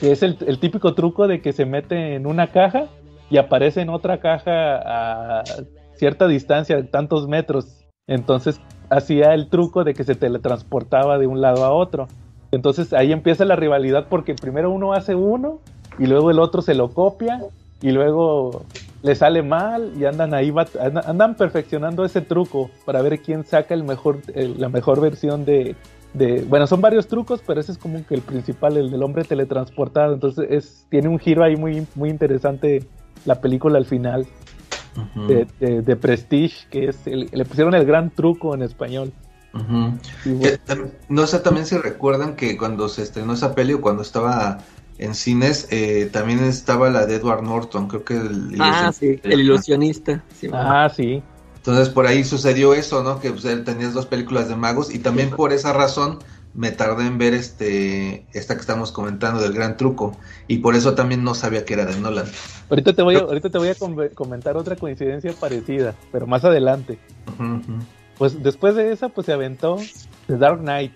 que 0.00 0.12
es 0.12 0.22
el, 0.22 0.36
el 0.46 0.58
típico 0.58 0.94
truco 0.94 1.26
de 1.28 1.40
que 1.42 1.52
se 1.52 1.64
mete 1.66 2.14
en 2.14 2.26
una 2.26 2.48
caja 2.48 2.86
y 3.30 3.36
aparece 3.38 3.80
en 3.82 3.88
otra 3.90 4.18
caja 4.20 4.50
a 5.40 5.44
cierta 5.94 6.26
distancia, 6.28 6.82
tantos 6.90 7.28
metros. 7.28 7.84
Entonces 8.06 8.60
hacía 8.88 9.34
el 9.34 9.48
truco 9.50 9.84
de 9.84 9.94
que 9.94 10.02
se 10.04 10.14
teletransportaba 10.14 11.18
de 11.18 11.26
un 11.26 11.40
lado 11.40 11.64
a 11.64 11.70
otro. 11.72 12.08
Entonces 12.52 12.92
ahí 12.92 13.12
empieza 13.12 13.44
la 13.44 13.56
rivalidad 13.56 14.06
porque 14.08 14.34
primero 14.34 14.70
uno 14.70 14.92
hace 14.92 15.14
uno 15.14 15.60
y 15.98 16.06
luego 16.06 16.30
el 16.30 16.38
otro 16.38 16.62
se 16.62 16.74
lo 16.74 16.90
copia 16.92 17.40
y 17.80 17.90
luego 17.92 18.64
le 19.02 19.14
sale 19.14 19.42
mal 19.42 19.92
y 19.98 20.04
andan 20.04 20.34
ahí 20.34 20.52
andan- 21.06 21.34
perfeccionando 21.36 22.04
ese 22.04 22.20
truco 22.20 22.70
para 22.84 23.00
ver 23.02 23.20
quién 23.20 23.44
saca 23.44 23.72
el 23.74 23.84
mejor 23.84 24.18
el- 24.34 24.60
la 24.60 24.68
mejor 24.68 25.00
versión 25.00 25.44
de, 25.44 25.74
de 26.12 26.42
bueno 26.42 26.66
son 26.66 26.80
varios 26.80 27.06
trucos 27.08 27.40
pero 27.46 27.60
ese 27.60 27.72
es 27.72 27.78
como 27.78 28.04
que 28.06 28.14
el 28.14 28.20
principal 28.20 28.76
el 28.76 28.90
del 28.90 29.02
hombre 29.02 29.24
teletransportado. 29.24 30.12
Entonces 30.12 30.46
es 30.50 30.86
tiene 30.90 31.08
un 31.08 31.18
giro 31.18 31.44
ahí 31.44 31.56
muy 31.56 31.86
muy 31.94 32.10
interesante 32.10 32.84
la 33.24 33.40
película 33.40 33.78
al 33.78 33.86
final 33.86 34.26
de- 35.60 35.82
de 35.82 35.96
Prestige 35.96 36.66
que 36.68 36.86
es 36.88 37.06
el- 37.06 37.28
le 37.32 37.44
pusieron 37.44 37.74
el 37.74 37.86
gran 37.86 38.10
truco 38.10 38.54
en 38.54 38.62
español 38.62 39.12
Eh, 39.52 40.58
bueno, 40.66 40.90
no 41.08 41.26
sé 41.26 41.40
también 41.40 41.66
si 41.66 41.76
recuerdan 41.76 42.36
que 42.36 42.56
cuando 42.56 42.88
se 42.88 43.02
estrenó 43.02 43.32
esa 43.32 43.54
peli 43.54 43.72
o 43.74 43.80
cuando 43.80 44.02
estaba 44.02 44.58
en 44.98 45.14
cines, 45.14 45.66
eh, 45.70 46.08
también 46.12 46.44
estaba 46.44 46.90
la 46.90 47.06
de 47.06 47.16
Edward 47.16 47.42
Norton, 47.42 47.88
creo 47.88 48.04
que 48.04 48.14
el 48.14 48.56
ah, 48.60 48.92
sí, 48.92 49.18
el 49.22 49.40
ilusionista. 49.40 50.22
Sí, 50.38 50.48
ah 50.52 50.90
sí 50.94 51.22
Entonces 51.56 51.88
por 51.88 52.06
ahí 52.06 52.22
sucedió 52.24 52.74
eso, 52.74 53.02
¿no? 53.02 53.20
Que 53.20 53.30
pues, 53.30 53.44
él 53.44 53.64
tenías 53.64 53.94
dos 53.94 54.06
películas 54.06 54.48
de 54.48 54.56
magos 54.56 54.94
y 54.94 54.98
también 54.98 55.30
por 55.30 55.52
esa 55.52 55.72
razón 55.72 56.18
me 56.52 56.70
tardé 56.70 57.06
en 57.06 57.18
ver 57.18 57.34
este 57.34 58.26
esta 58.32 58.54
que 58.54 58.60
estamos 58.60 58.92
comentando 58.92 59.40
del 59.40 59.52
gran 59.52 59.76
truco 59.76 60.16
y 60.48 60.58
por 60.58 60.74
eso 60.74 60.94
también 60.94 61.22
no 61.22 61.34
sabía 61.34 61.64
que 61.64 61.74
era 61.74 61.86
de 61.86 61.96
Nolan. 62.00 62.26
ahorita 62.68 62.92
te 62.92 63.02
voy 63.02 63.16
a, 63.16 63.20
ahorita 63.20 63.50
te 63.50 63.58
voy 63.58 63.68
a 63.68 63.74
com- 63.74 64.08
comentar 64.14 64.56
otra 64.56 64.76
coincidencia 64.76 65.32
parecida 65.32 65.94
pero 66.10 66.26
más 66.26 66.44
adelante 66.44 66.98
ujú. 67.28 67.78
Pues 68.20 68.42
después 68.42 68.74
de 68.74 68.92
esa, 68.92 69.08
pues 69.08 69.24
se 69.24 69.32
aventó 69.32 69.78
The 70.26 70.36
Dark 70.36 70.60
Knight. 70.60 70.92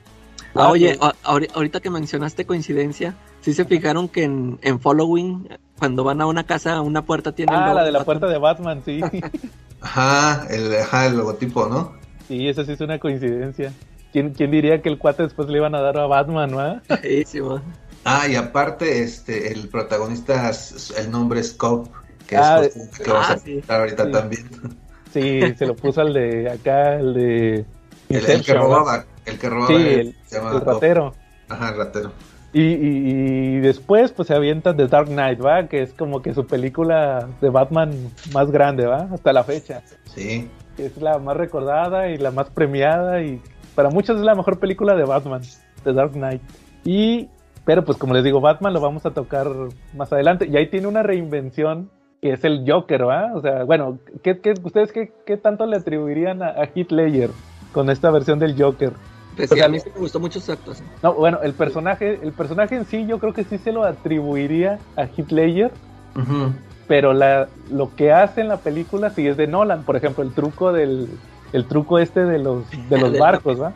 Ah, 0.54 0.68
oye, 0.68 0.94
pues, 0.98 1.10
a- 1.24 1.30
ahori- 1.32 1.48
ahorita 1.54 1.80
que 1.80 1.88
mencionaste 1.88 2.44
coincidencia, 2.44 3.14
sí 3.40 3.54
se 3.54 3.64
fijaron 3.64 4.08
que 4.10 4.24
en, 4.24 4.58
en 4.60 4.78
Following, 4.78 5.48
cuando 5.78 6.04
van 6.04 6.20
a 6.20 6.26
una 6.26 6.44
casa, 6.44 6.82
una 6.82 7.00
puerta 7.06 7.32
tiene 7.32 7.54
el 7.54 7.62
Ah, 7.62 7.64
logo 7.64 7.78
la 7.78 7.84
de 7.84 7.92
la 7.92 8.04
puerta 8.04 8.26
de 8.26 8.36
Batman, 8.36 8.82
sí. 8.84 9.00
Ajá, 9.80 10.46
el, 10.50 10.76
ajá, 10.76 11.06
el 11.06 11.16
logotipo, 11.16 11.66
¿no? 11.66 11.94
Sí, 12.28 12.46
eso 12.46 12.62
sí 12.62 12.72
es 12.72 12.80
una 12.82 12.98
coincidencia. 12.98 13.72
¿Quién, 14.12 14.34
quién 14.34 14.50
diría 14.50 14.82
que 14.82 14.90
el 14.90 14.98
cuate 14.98 15.22
después 15.22 15.48
le 15.48 15.56
iban 15.56 15.74
a 15.74 15.80
dar 15.80 15.96
a 15.96 16.06
Batman, 16.06 16.54
¿va? 16.54 16.82
Sí, 17.02 17.24
sí, 17.24 17.40
man. 17.40 17.62
Ah, 18.04 18.28
y 18.28 18.36
aparte, 18.36 19.02
este, 19.02 19.50
el 19.50 19.68
protagonista, 19.70 20.50
el 20.98 21.10
nombre 21.10 21.40
es 21.40 21.54
Cobb, 21.54 21.88
que 22.26 22.36
Ah, 22.36 22.60
es 22.60 22.74
justamente 22.74 23.02
que 23.02 23.10
vamos 23.10 23.30
ah, 23.30 23.32
a 23.32 23.38
sí. 23.38 23.62
ahorita 23.66 24.04
Sí. 24.04 24.12
también. 24.12 24.50
Sí, 25.20 25.40
se 25.56 25.66
lo 25.66 25.74
puso 25.76 26.00
al 26.00 26.12
de 26.12 26.50
acá, 26.50 26.94
el 26.96 27.14
de... 27.14 27.64
El, 28.10 28.26
el 28.26 28.44
que 28.44 28.54
robaba, 28.54 29.04
el 29.24 29.38
que 29.38 29.48
robaba 29.48 29.68
Sí, 29.68 29.74
el, 29.74 30.14
se 30.26 30.38
el 30.38 30.60
ratero. 30.60 31.14
Ajá, 31.48 31.70
el 31.70 31.76
ratero. 31.76 32.12
Y, 32.52 32.60
y- 32.62 33.08
y 33.56 33.60
después 33.60 34.12
pues 34.12 34.28
se 34.28 34.34
avienta 34.34 34.76
The 34.76 34.86
Dark 34.86 35.08
Knight, 35.08 35.44
¿va? 35.44 35.66
Que 35.66 35.82
es 35.82 35.92
como 35.92 36.22
que 36.22 36.34
su 36.34 36.46
película 36.46 37.28
de 37.40 37.48
Batman 37.50 37.90
más 38.32 38.50
grande, 38.50 38.86
¿va? 38.86 39.08
Hasta 39.12 39.32
la 39.32 39.42
fecha. 39.42 39.82
Sí. 40.14 40.48
Es 40.78 40.96
la 40.98 41.18
más 41.18 41.36
recordada 41.36 42.08
y 42.10 42.16
la 42.18 42.30
más 42.30 42.50
premiada 42.50 43.22
y 43.22 43.40
para 43.74 43.90
muchos 43.90 44.18
es 44.18 44.22
la 44.24 44.34
mejor 44.36 44.58
película 44.60 44.94
de 44.94 45.04
Batman, 45.04 45.42
The 45.82 45.92
Dark 45.92 46.12
Knight. 46.12 46.42
Y, 46.84 47.28
pero 47.64 47.84
pues 47.84 47.98
como 47.98 48.14
les 48.14 48.22
digo, 48.22 48.40
Batman 48.40 48.72
lo 48.72 48.80
vamos 48.80 49.04
a 49.06 49.10
tocar 49.12 49.48
más 49.96 50.12
adelante. 50.12 50.46
Y 50.46 50.56
ahí 50.56 50.68
tiene 50.68 50.86
una 50.86 51.02
reinvención 51.02 51.90
que 52.24 52.32
es 52.32 52.42
el 52.42 52.64
Joker, 52.66 53.06
¿va? 53.06 53.34
O 53.34 53.42
sea, 53.42 53.64
bueno, 53.64 53.98
¿qué, 54.22 54.38
qué- 54.40 54.54
ustedes 54.62 54.92
qué, 54.92 55.12
qué 55.26 55.36
tanto 55.36 55.66
le 55.66 55.76
atribuirían 55.76 56.42
a, 56.42 56.48
a 56.52 56.64
Heath 56.74 56.90
Ledger 56.90 57.32
con 57.70 57.90
esta 57.90 58.10
versión 58.10 58.38
del 58.38 58.58
Joker? 58.58 58.94
Pues 59.36 59.52
O 59.52 59.54
sí, 59.54 59.58
sea, 59.60 59.66
a 59.66 59.68
mí 59.68 59.78
sí 59.78 59.90
me 59.94 60.00
gustó 60.00 60.20
mucho 60.20 60.40
su 60.40 60.50
actuación. 60.50 60.88
No, 61.02 61.12
bueno, 61.12 61.40
el 61.42 61.52
personaje, 61.52 62.18
el 62.22 62.32
personaje 62.32 62.76
en 62.76 62.86
sí 62.86 63.06
yo 63.06 63.18
creo 63.18 63.34
que 63.34 63.44
sí 63.44 63.58
se 63.58 63.72
lo 63.72 63.84
atribuiría 63.84 64.80
a 64.96 65.02
Heath 65.04 65.32
Ledger, 65.32 65.72
Ujú. 66.16 66.54
pero 66.86 67.12
la, 67.12 67.50
lo 67.70 67.94
que 67.94 68.10
hace 68.10 68.40
en 68.40 68.48
la 68.48 68.62
película 68.62 69.10
sí 69.10 69.26
es 69.26 69.36
de 69.36 69.46
Nolan, 69.46 69.84
por 69.84 69.96
ejemplo, 69.96 70.24
el 70.24 70.32
truco 70.32 70.72
del 70.72 71.08
el 71.52 71.66
truco 71.66 71.98
este 71.98 72.24
de 72.24 72.38
los 72.38 72.70
de 72.88 72.98
los 72.98 73.12
barcos, 73.18 73.60
¿va? 73.60 73.74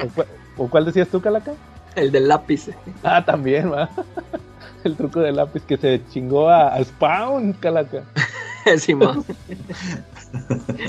¿O, 0.00 0.08
cuál- 0.14 0.28
o 0.56 0.68
cuál 0.70 0.84
decías 0.84 1.08
tú, 1.10 1.20
Calaca? 1.20 1.52
El 1.96 2.12
del 2.12 2.28
lápiz. 2.28 2.70
Ah, 3.02 3.24
también, 3.24 3.72
¿va? 3.72 3.90
El 4.84 4.96
truco 4.96 5.20
del 5.20 5.36
lápiz 5.36 5.62
que 5.64 5.76
se 5.76 6.00
chingó 6.10 6.48
a, 6.48 6.74
a 6.74 6.84
Spawn, 6.84 7.52
Calaca. 7.54 8.04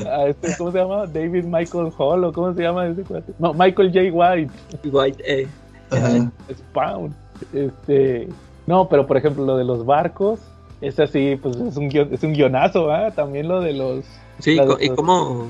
A 0.10 0.28
este, 0.28 0.56
¿cómo 0.58 0.72
se 0.72 0.78
llama? 0.80 1.08
David 1.08 1.46
Michael 1.46 1.92
Hall, 1.98 2.24
o 2.26 2.34
¿cómo 2.34 2.54
se 2.54 2.62
llama 2.62 2.88
ese 2.88 3.04
cuate? 3.04 3.34
No, 3.40 3.54
Michael 3.54 3.92
J. 3.94 4.12
White. 4.12 4.52
White, 4.92 5.24
eh. 5.26 5.48
Ajá. 5.90 6.32
Spawn. 6.54 7.16
Este, 7.54 8.28
no, 8.68 8.88
pero 8.88 9.08
por 9.08 9.18
ejemplo 9.18 9.46
lo 9.46 9.58
de 9.58 9.64
los 9.64 9.86
barcos, 9.86 10.40
es 10.82 11.00
así, 11.00 11.38
pues 11.42 11.56
es 11.56 11.76
un 11.78 11.90
guion- 11.90 12.10
es 12.12 12.24
un 12.24 12.34
guionazo, 12.34 12.92
¿ah? 12.92 13.12
También 13.12 13.48
lo 13.48 13.62
de 13.62 13.74
los 13.74 14.06
Sí, 14.40 14.56
de 14.56 14.64
y 14.80 14.88
los- 14.88 14.96
cómo, 14.96 15.48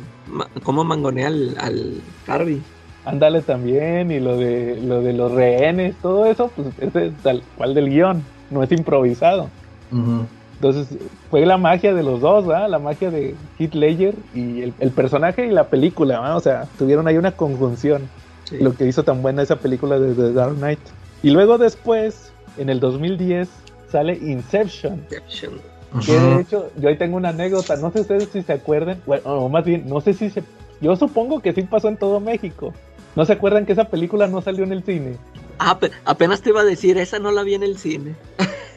cómo 0.64 0.84
mangonea 0.84 1.28
al, 1.28 1.56
al 1.60 2.02
Harvey. 2.28 2.62
Ándale 3.06 3.42
también 3.42 4.12
y 4.12 4.20
lo 4.20 4.38
de 4.38 4.80
lo 4.82 5.02
de 5.02 5.14
los 5.14 5.32
rehenes, 5.32 5.96
todo 6.02 6.26
eso, 6.26 6.52
pues 6.56 6.68
es 6.80 6.94
de 6.94 7.12
tal 7.24 7.42
cual 7.58 7.74
del 7.74 7.90
guion, 7.90 8.24
no 8.50 8.62
es 8.62 8.72
improvisado. 8.72 9.50
Ujú. 9.92 10.26
Entonces 10.56 11.00
fue 11.32 11.46
la 11.46 11.58
magia 11.58 11.94
de 11.94 12.04
los 12.04 12.22
dos, 12.22 12.48
¿ah? 12.50 12.68
La 12.68 12.78
magia 12.78 13.10
de 13.10 13.36
Heath 13.58 13.74
Ledger 13.74 14.14
y 14.36 14.62
el, 14.62 14.74
el 14.80 14.92
personaje 14.92 15.48
y 15.48 15.50
la 15.50 15.66
película, 15.70 16.20
¿ah? 16.24 16.36
O 16.36 16.40
sea, 16.40 16.68
tuvieron 16.78 17.08
ahí 17.08 17.18
una 17.18 17.32
conjunción. 17.32 18.08
Sí. 18.44 18.58
lo 18.60 18.74
que 18.76 18.86
hizo 18.86 19.04
tan 19.04 19.22
buena 19.22 19.44
esa 19.44 19.56
película 19.56 19.98
de 19.98 20.14
The 20.14 20.34
Dark 20.34 20.56
Knight. 20.56 20.80
Y 21.24 21.30
luego 21.30 21.58
después, 21.58 22.34
en 22.58 22.70
el 22.70 22.80
2010, 22.80 23.50
sale 23.90 24.14
Inception. 24.14 25.06
Inception. 25.10 25.62
Que 26.06 26.20
de 26.20 26.42
hecho, 26.42 26.70
yo 26.78 26.90
ahí 26.90 26.98
tengo 26.98 27.18
una 27.18 27.30
anécdota, 27.30 27.76
no 27.76 27.92
sé 27.92 28.02
ustedes 28.02 28.30
si 28.32 28.42
se 28.42 28.54
acuerdan, 28.54 29.02
bueno, 29.06 29.24
o 29.26 29.50
más 29.50 29.66
bien, 29.66 29.88
no 29.88 30.02
sé 30.02 30.14
si 30.14 30.30
se... 30.30 30.44
Yo 30.80 30.96
supongo 30.96 31.42
que 31.42 31.54
sí 31.54 31.62
pasó 31.64 31.90
en 31.90 31.98
todo 31.98 32.20
México. 32.20 32.74
¿No 33.16 33.26
se 33.26 33.34
acuerdan 33.34 33.66
que 33.66 33.74
esa 33.74 33.86
película 33.86 34.28
no 34.28 34.42
salió 34.42 34.64
en 34.64 34.72
el 34.72 34.84
cine? 34.84 35.18
Ah, 35.60 35.78
pe- 35.80 35.92
apenas 36.06 36.42
te 36.42 36.50
iba 36.50 36.62
a 36.62 36.66
decir, 36.66 36.98
esa 36.98 37.20
no 37.20 37.32
la 37.32 37.44
vi 37.44 37.56
en 37.56 37.64
el 37.64 37.78
cine. 37.78 38.16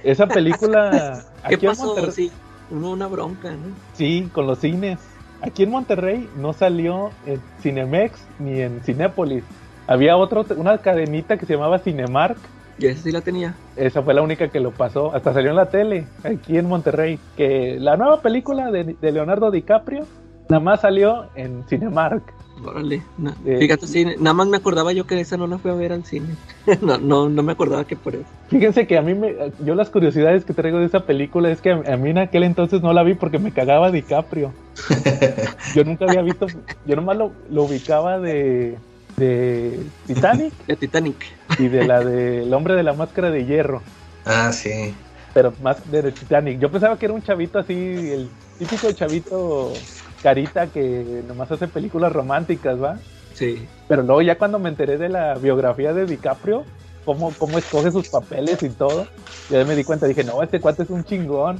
Esa 0.02 0.26
película... 0.26 1.24
¿Qué 1.48 1.54
aquí 1.54 1.66
en 1.66 1.72
pasó? 1.72 1.86
Monterrey- 1.94 2.12
Sí, 2.12 2.32
uno, 2.70 2.90
una 2.90 3.06
bronca, 3.06 3.50
¿no? 3.52 3.74
Sí, 3.94 4.28
con 4.32 4.46
los 4.46 4.58
cines. 4.58 4.98
Aquí 5.42 5.62
en 5.64 5.70
Monterrey 5.70 6.28
no 6.36 6.52
salió 6.52 7.10
en 7.26 7.40
Cinemex 7.60 8.18
ni 8.38 8.60
en 8.60 8.80
Cinépolis. 8.82 9.44
Había 9.86 10.16
otro, 10.16 10.46
una 10.56 10.78
cadenita 10.78 11.36
que 11.36 11.44
se 11.46 11.54
llamaba 11.54 11.78
Cinemark, 11.78 12.38
Yo 12.78 12.88
esa 12.88 13.02
sí 13.02 13.12
la 13.12 13.20
tenía. 13.20 13.54
Esa 13.76 14.02
fue 14.02 14.14
la 14.14 14.22
única 14.22 14.48
que 14.48 14.58
lo 14.60 14.70
pasó. 14.72 15.14
Hasta 15.14 15.32
salió 15.34 15.50
en 15.50 15.56
la 15.56 15.66
tele, 15.68 16.06
aquí 16.24 16.56
en 16.58 16.66
Monterrey. 16.66 17.18
Que 17.36 17.76
la 17.78 17.96
nueva 17.96 18.20
película 18.22 18.70
de, 18.70 18.96
de 19.00 19.12
Leonardo 19.12 19.50
DiCaprio 19.50 20.06
nada 20.48 20.60
más 20.60 20.80
salió 20.80 21.26
en 21.34 21.64
Cinemark. 21.68 22.22
Órale. 22.64 23.02
no, 23.18 23.34
Eh, 23.44 23.58
Fíjate, 23.58 23.86
sí, 23.86 24.04
nada 24.18 24.32
más 24.34 24.46
me 24.48 24.56
acordaba 24.56 24.92
yo 24.92 25.06
que 25.06 25.20
esa 25.20 25.36
no 25.36 25.46
la 25.46 25.58
fui 25.58 25.70
a 25.70 25.74
ver 25.74 25.92
al 25.92 26.04
cine. 26.04 26.38
no, 26.80 26.98
no, 26.98 27.28
no 27.28 27.42
me 27.42 27.52
acordaba 27.52 27.86
que 27.86 27.96
por 27.96 28.14
eso. 28.16 28.38
Fíjense 28.48 28.86
que 28.86 28.96
a 28.96 29.02
mí, 29.02 29.14
me, 29.14 29.34
yo 29.58 29.74
las 29.74 29.90
curiosidades 29.90 30.44
que 30.44 30.54
traigo 30.54 30.78
de 30.78 30.86
esa 30.86 31.06
película 31.06 31.50
es 31.50 31.60
que 31.60 31.72
a, 31.72 31.82
a 31.92 31.96
mí 31.96 32.10
en 32.10 32.18
aquel 32.18 32.44
entonces 32.44 32.80
no 32.82 32.92
la 32.92 33.02
vi 33.02 33.14
porque 33.14 33.38
me 33.38 33.52
cagaba 33.52 33.90
DiCaprio. 33.90 34.56
Yo 35.74 35.84
nunca 35.84 36.04
había 36.06 36.22
visto, 36.22 36.52
yo 36.84 36.96
nomás 36.96 37.16
lo, 37.16 37.32
lo 37.48 37.64
ubicaba 37.64 38.18
de, 38.20 38.82
de 39.16 39.92
Titanic 40.06 40.54
De 40.66 40.76
Titanic. 40.76 41.24
y 41.56 41.68
de 41.68 41.84
la 41.84 42.02
de 42.02 42.42
El 42.44 42.52
hombre 42.54 42.74
de 42.74 42.82
la 42.82 42.92
máscara 42.94 43.30
de 43.30 43.44
hierro. 43.46 43.82
Ah, 44.24 44.52
sí. 44.52 45.04
pero 45.32 45.52
más 45.60 45.88
de, 45.90 46.02
de 46.02 46.12
Titanic. 46.12 46.58
Yo 46.60 46.70
pensaba 46.70 46.98
que 46.98 47.06
era 47.06 47.14
un 47.14 47.22
chavito 47.22 47.58
así, 47.58 47.72
el 47.74 48.36
típico 48.58 48.92
chavito 48.92 49.86
carita 50.24 50.68
que 50.68 51.22
nomás 51.28 51.52
hace 51.52 51.68
películas 51.68 52.10
románticas, 52.10 52.82
¿va? 52.82 52.98
Sí. 53.34 53.68
Pero 53.88 54.02
luego 54.02 54.22
ya 54.22 54.38
cuando 54.38 54.58
me 54.58 54.70
enteré 54.70 54.96
de 54.96 55.10
la 55.10 55.34
biografía 55.34 55.92
de 55.92 56.06
DiCaprio, 56.06 56.64
cómo, 57.04 57.30
cómo 57.38 57.58
escoge 57.58 57.92
sus 57.92 58.08
papeles 58.08 58.62
y 58.62 58.70
todo, 58.70 59.06
ya 59.50 59.62
me 59.66 59.76
di 59.76 59.84
cuenta, 59.84 60.06
dije, 60.06 60.24
no, 60.24 60.42
este 60.42 60.60
cuate 60.60 60.84
es 60.84 60.90
un 60.90 61.04
chingón. 61.04 61.58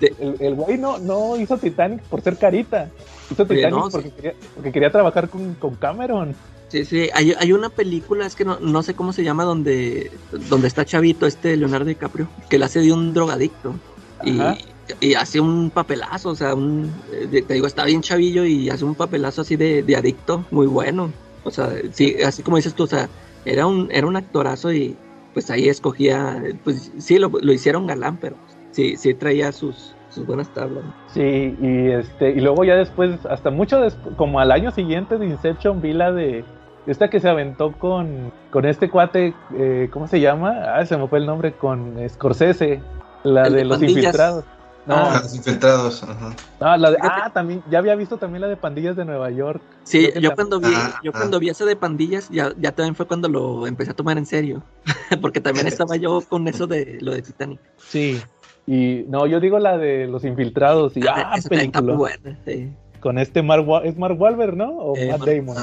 El, 0.00 0.36
el 0.40 0.54
güey 0.54 0.78
no, 0.78 0.98
no 0.98 1.36
hizo 1.36 1.58
Titanic 1.58 2.02
por 2.04 2.22
ser 2.22 2.38
carita, 2.38 2.88
hizo 3.30 3.44
Titanic 3.44 3.70
no, 3.70 3.90
sí. 3.90 3.92
porque, 3.92 4.10
quería, 4.10 4.34
porque 4.54 4.72
quería 4.72 4.90
trabajar 4.90 5.28
con, 5.28 5.54
con 5.54 5.74
Cameron. 5.74 6.34
Sí, 6.68 6.86
sí, 6.86 7.10
hay, 7.12 7.34
hay 7.38 7.52
una 7.52 7.68
película, 7.68 8.24
es 8.24 8.34
que 8.34 8.46
no, 8.46 8.58
no 8.60 8.82
sé 8.82 8.94
cómo 8.94 9.12
se 9.12 9.24
llama, 9.24 9.44
donde, 9.44 10.10
donde 10.48 10.68
está 10.68 10.86
Chavito, 10.86 11.26
este 11.26 11.54
Leonardo 11.58 11.84
DiCaprio, 11.84 12.28
que 12.48 12.58
le 12.58 12.64
hace 12.64 12.80
de 12.80 12.92
un 12.92 13.12
drogadicto. 13.12 13.74
Ajá. 14.20 14.56
y 14.58 14.73
hace 15.16 15.40
un 15.40 15.70
papelazo, 15.70 16.30
o 16.30 16.34
sea, 16.34 16.54
un, 16.54 16.92
eh, 17.12 17.42
te 17.46 17.54
digo, 17.54 17.66
está 17.66 17.84
bien 17.84 18.02
chavillo 18.02 18.44
y 18.44 18.70
hace 18.70 18.84
un 18.84 18.94
papelazo 18.94 19.42
así 19.42 19.56
de, 19.56 19.82
de 19.82 19.96
adicto, 19.96 20.44
muy 20.50 20.66
bueno. 20.66 21.10
O 21.44 21.50
sea, 21.50 21.70
sí, 21.92 22.16
así 22.24 22.42
como 22.42 22.56
dices 22.56 22.74
tú, 22.74 22.84
o 22.84 22.86
sea, 22.86 23.08
era 23.44 23.66
un, 23.66 23.88
era 23.90 24.06
un 24.06 24.16
actorazo 24.16 24.72
y 24.72 24.96
pues 25.32 25.50
ahí 25.50 25.68
escogía, 25.68 26.42
pues 26.62 26.92
sí, 26.98 27.18
lo, 27.18 27.28
lo 27.28 27.52
hicieron 27.52 27.86
galán, 27.86 28.18
pero 28.18 28.36
sí, 28.70 28.96
sí 28.96 29.14
traía 29.14 29.52
sus, 29.52 29.94
sus 30.10 30.26
buenas 30.26 30.48
tablas. 30.54 30.84
Sí, 31.12 31.56
y 31.60 31.90
este, 31.90 32.30
y 32.30 32.40
luego 32.40 32.64
ya 32.64 32.76
después, 32.76 33.24
hasta 33.26 33.50
mucho 33.50 33.80
después, 33.80 34.14
como 34.16 34.40
al 34.40 34.52
año 34.52 34.70
siguiente 34.70 35.18
de 35.18 35.26
Inception, 35.26 35.82
vi 35.82 35.92
la 35.92 36.12
de 36.12 36.44
esta 36.86 37.08
que 37.08 37.18
se 37.18 37.28
aventó 37.28 37.72
con, 37.72 38.32
con 38.50 38.64
este 38.64 38.88
cuate, 38.90 39.34
eh, 39.56 39.88
¿cómo 39.92 40.06
se 40.06 40.20
llama? 40.20 40.76
Ah, 40.76 40.84
se 40.86 40.96
me 40.96 41.08
fue 41.08 41.18
el 41.18 41.26
nombre, 41.26 41.52
con 41.52 41.96
Scorsese, 42.08 42.80
la 43.22 43.44
de, 43.44 43.56
de 43.56 43.64
los 43.64 43.78
Pandillas. 43.78 43.96
infiltrados. 44.04 44.44
No, 44.86 44.94
Ah, 44.96 45.20
los 45.22 45.34
infiltrados. 45.34 46.02
Ajá. 46.02 46.34
no, 46.60 46.76
la 46.76 46.90
de, 46.90 46.98
ah, 47.00 47.30
también, 47.32 47.62
ya 47.70 47.78
había 47.78 47.94
visto 47.94 48.18
también 48.18 48.42
la 48.42 48.48
de 48.48 48.56
Pandillas 48.56 48.96
de 48.96 49.04
Nueva 49.06 49.30
York. 49.30 49.62
Sí, 49.84 50.10
yo 50.20 50.34
cuando 50.34 50.60
vi, 50.60 50.72
Ah, 50.74 51.00
yo 51.02 51.10
ah. 51.14 51.18
cuando 51.18 51.38
vi 51.40 51.48
ese 51.48 51.64
de 51.64 51.74
pandillas, 51.76 52.28
ya, 52.30 52.52
ya 52.58 52.72
también 52.72 52.94
fue 52.94 53.06
cuando 53.06 53.28
lo 53.28 53.66
empecé 53.66 53.92
a 53.92 53.94
tomar 53.94 54.18
en 54.18 54.26
serio. 54.26 54.62
Porque 55.22 55.40
también 55.40 55.66
estaba 55.66 55.96
yo 55.96 56.20
con 56.28 56.46
eso 56.48 56.66
de 56.66 56.98
lo 57.00 57.12
de 57.12 57.22
Titanic. 57.22 57.60
Sí. 57.78 58.20
Y 58.66 59.04
no, 59.08 59.26
yo 59.26 59.40
digo 59.40 59.58
la 59.58 59.76
de 59.78 60.06
los 60.06 60.24
infiltrados 60.24 60.96
y 60.96 61.00
ah, 61.06 61.32
Esa 61.36 61.48
muy 61.50 61.58
película. 61.58 61.94
buena, 61.94 62.38
sí. 62.46 62.72
Con 63.00 63.18
este 63.18 63.42
Mark 63.42 63.68
Wa- 63.68 63.84
es 63.84 63.96
Mark 63.98 64.18
Wahlberg, 64.20 64.56
¿no? 64.56 64.70
O 64.70 64.96
Eh, 64.96 65.08
Matt 65.10 65.20
Mark- 65.20 65.30
Damon. 65.36 65.56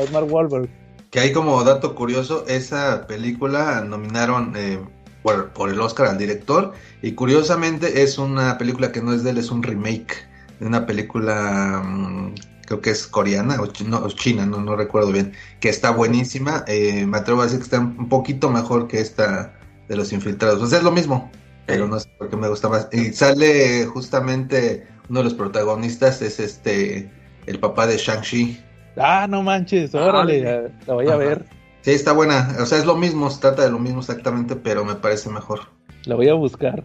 Es 0.00 0.12
Mark 0.12 0.26
Wahlberg. 0.32 0.68
Que 1.10 1.20
hay 1.20 1.32
como 1.32 1.62
dato 1.64 1.94
curioso, 1.96 2.44
esa 2.48 3.06
película 3.08 3.80
nominaron 3.84 4.52
eh, 4.56 4.80
por, 5.22 5.50
por 5.50 5.70
el 5.70 5.80
Oscar 5.80 6.06
al 6.06 6.18
director 6.18 6.72
y 7.02 7.12
curiosamente 7.12 8.02
es 8.02 8.18
una 8.18 8.56
película 8.58 8.92
que 8.92 9.02
no 9.02 9.12
es 9.12 9.22
de 9.22 9.30
él, 9.30 9.38
es 9.38 9.50
un 9.50 9.62
remake 9.62 10.14
de 10.58 10.66
una 10.66 10.86
película, 10.86 11.82
mm, 11.84 12.34
creo 12.66 12.80
que 12.80 12.90
es 12.90 13.06
coreana 13.06 13.60
o, 13.60 13.66
chi- 13.66 13.84
no, 13.84 13.98
o 13.98 14.08
china, 14.10 14.46
no, 14.46 14.60
no 14.60 14.76
recuerdo 14.76 15.12
bien, 15.12 15.32
que 15.60 15.68
está 15.68 15.90
buenísima, 15.90 16.64
eh, 16.66 17.06
me 17.06 17.18
atrevo 17.18 17.40
a 17.40 17.44
decir 17.44 17.58
que 17.58 17.64
está 17.64 17.80
un 17.80 18.08
poquito 18.08 18.50
mejor 18.50 18.88
que 18.88 19.00
esta 19.00 19.54
de 19.88 19.96
Los 19.96 20.12
Infiltrados, 20.12 20.62
o 20.62 20.66
sea, 20.66 20.78
es 20.78 20.84
lo 20.84 20.92
mismo, 20.92 21.30
pero 21.66 21.86
no 21.88 21.98
sé 21.98 22.08
por 22.18 22.28
qué 22.30 22.36
me 22.36 22.48
gusta 22.48 22.68
más. 22.68 22.88
Y 22.92 23.12
sale 23.12 23.86
justamente 23.86 24.86
uno 25.08 25.18
de 25.20 25.24
los 25.24 25.34
protagonistas, 25.34 26.22
es 26.22 26.38
este, 26.40 27.10
el 27.46 27.58
papá 27.58 27.86
de 27.86 27.96
Shang-Chi. 27.96 28.60
Ah, 28.96 29.26
no 29.28 29.42
manches, 29.42 29.94
órale, 29.94 30.70
la 30.86 30.94
voy 30.94 31.06
a 31.06 31.10
Ajá. 31.10 31.16
ver. 31.16 31.44
Sí, 31.82 31.92
está 31.92 32.12
buena. 32.12 32.56
O 32.60 32.66
sea, 32.66 32.78
es 32.78 32.84
lo 32.86 32.96
mismo, 32.96 33.30
se 33.30 33.40
trata 33.40 33.62
de 33.64 33.70
lo 33.70 33.78
mismo 33.78 34.00
exactamente, 34.00 34.56
pero 34.56 34.84
me 34.84 34.94
parece 34.96 35.30
mejor. 35.30 35.60
La 36.04 36.14
voy 36.14 36.28
a 36.28 36.34
buscar. 36.34 36.82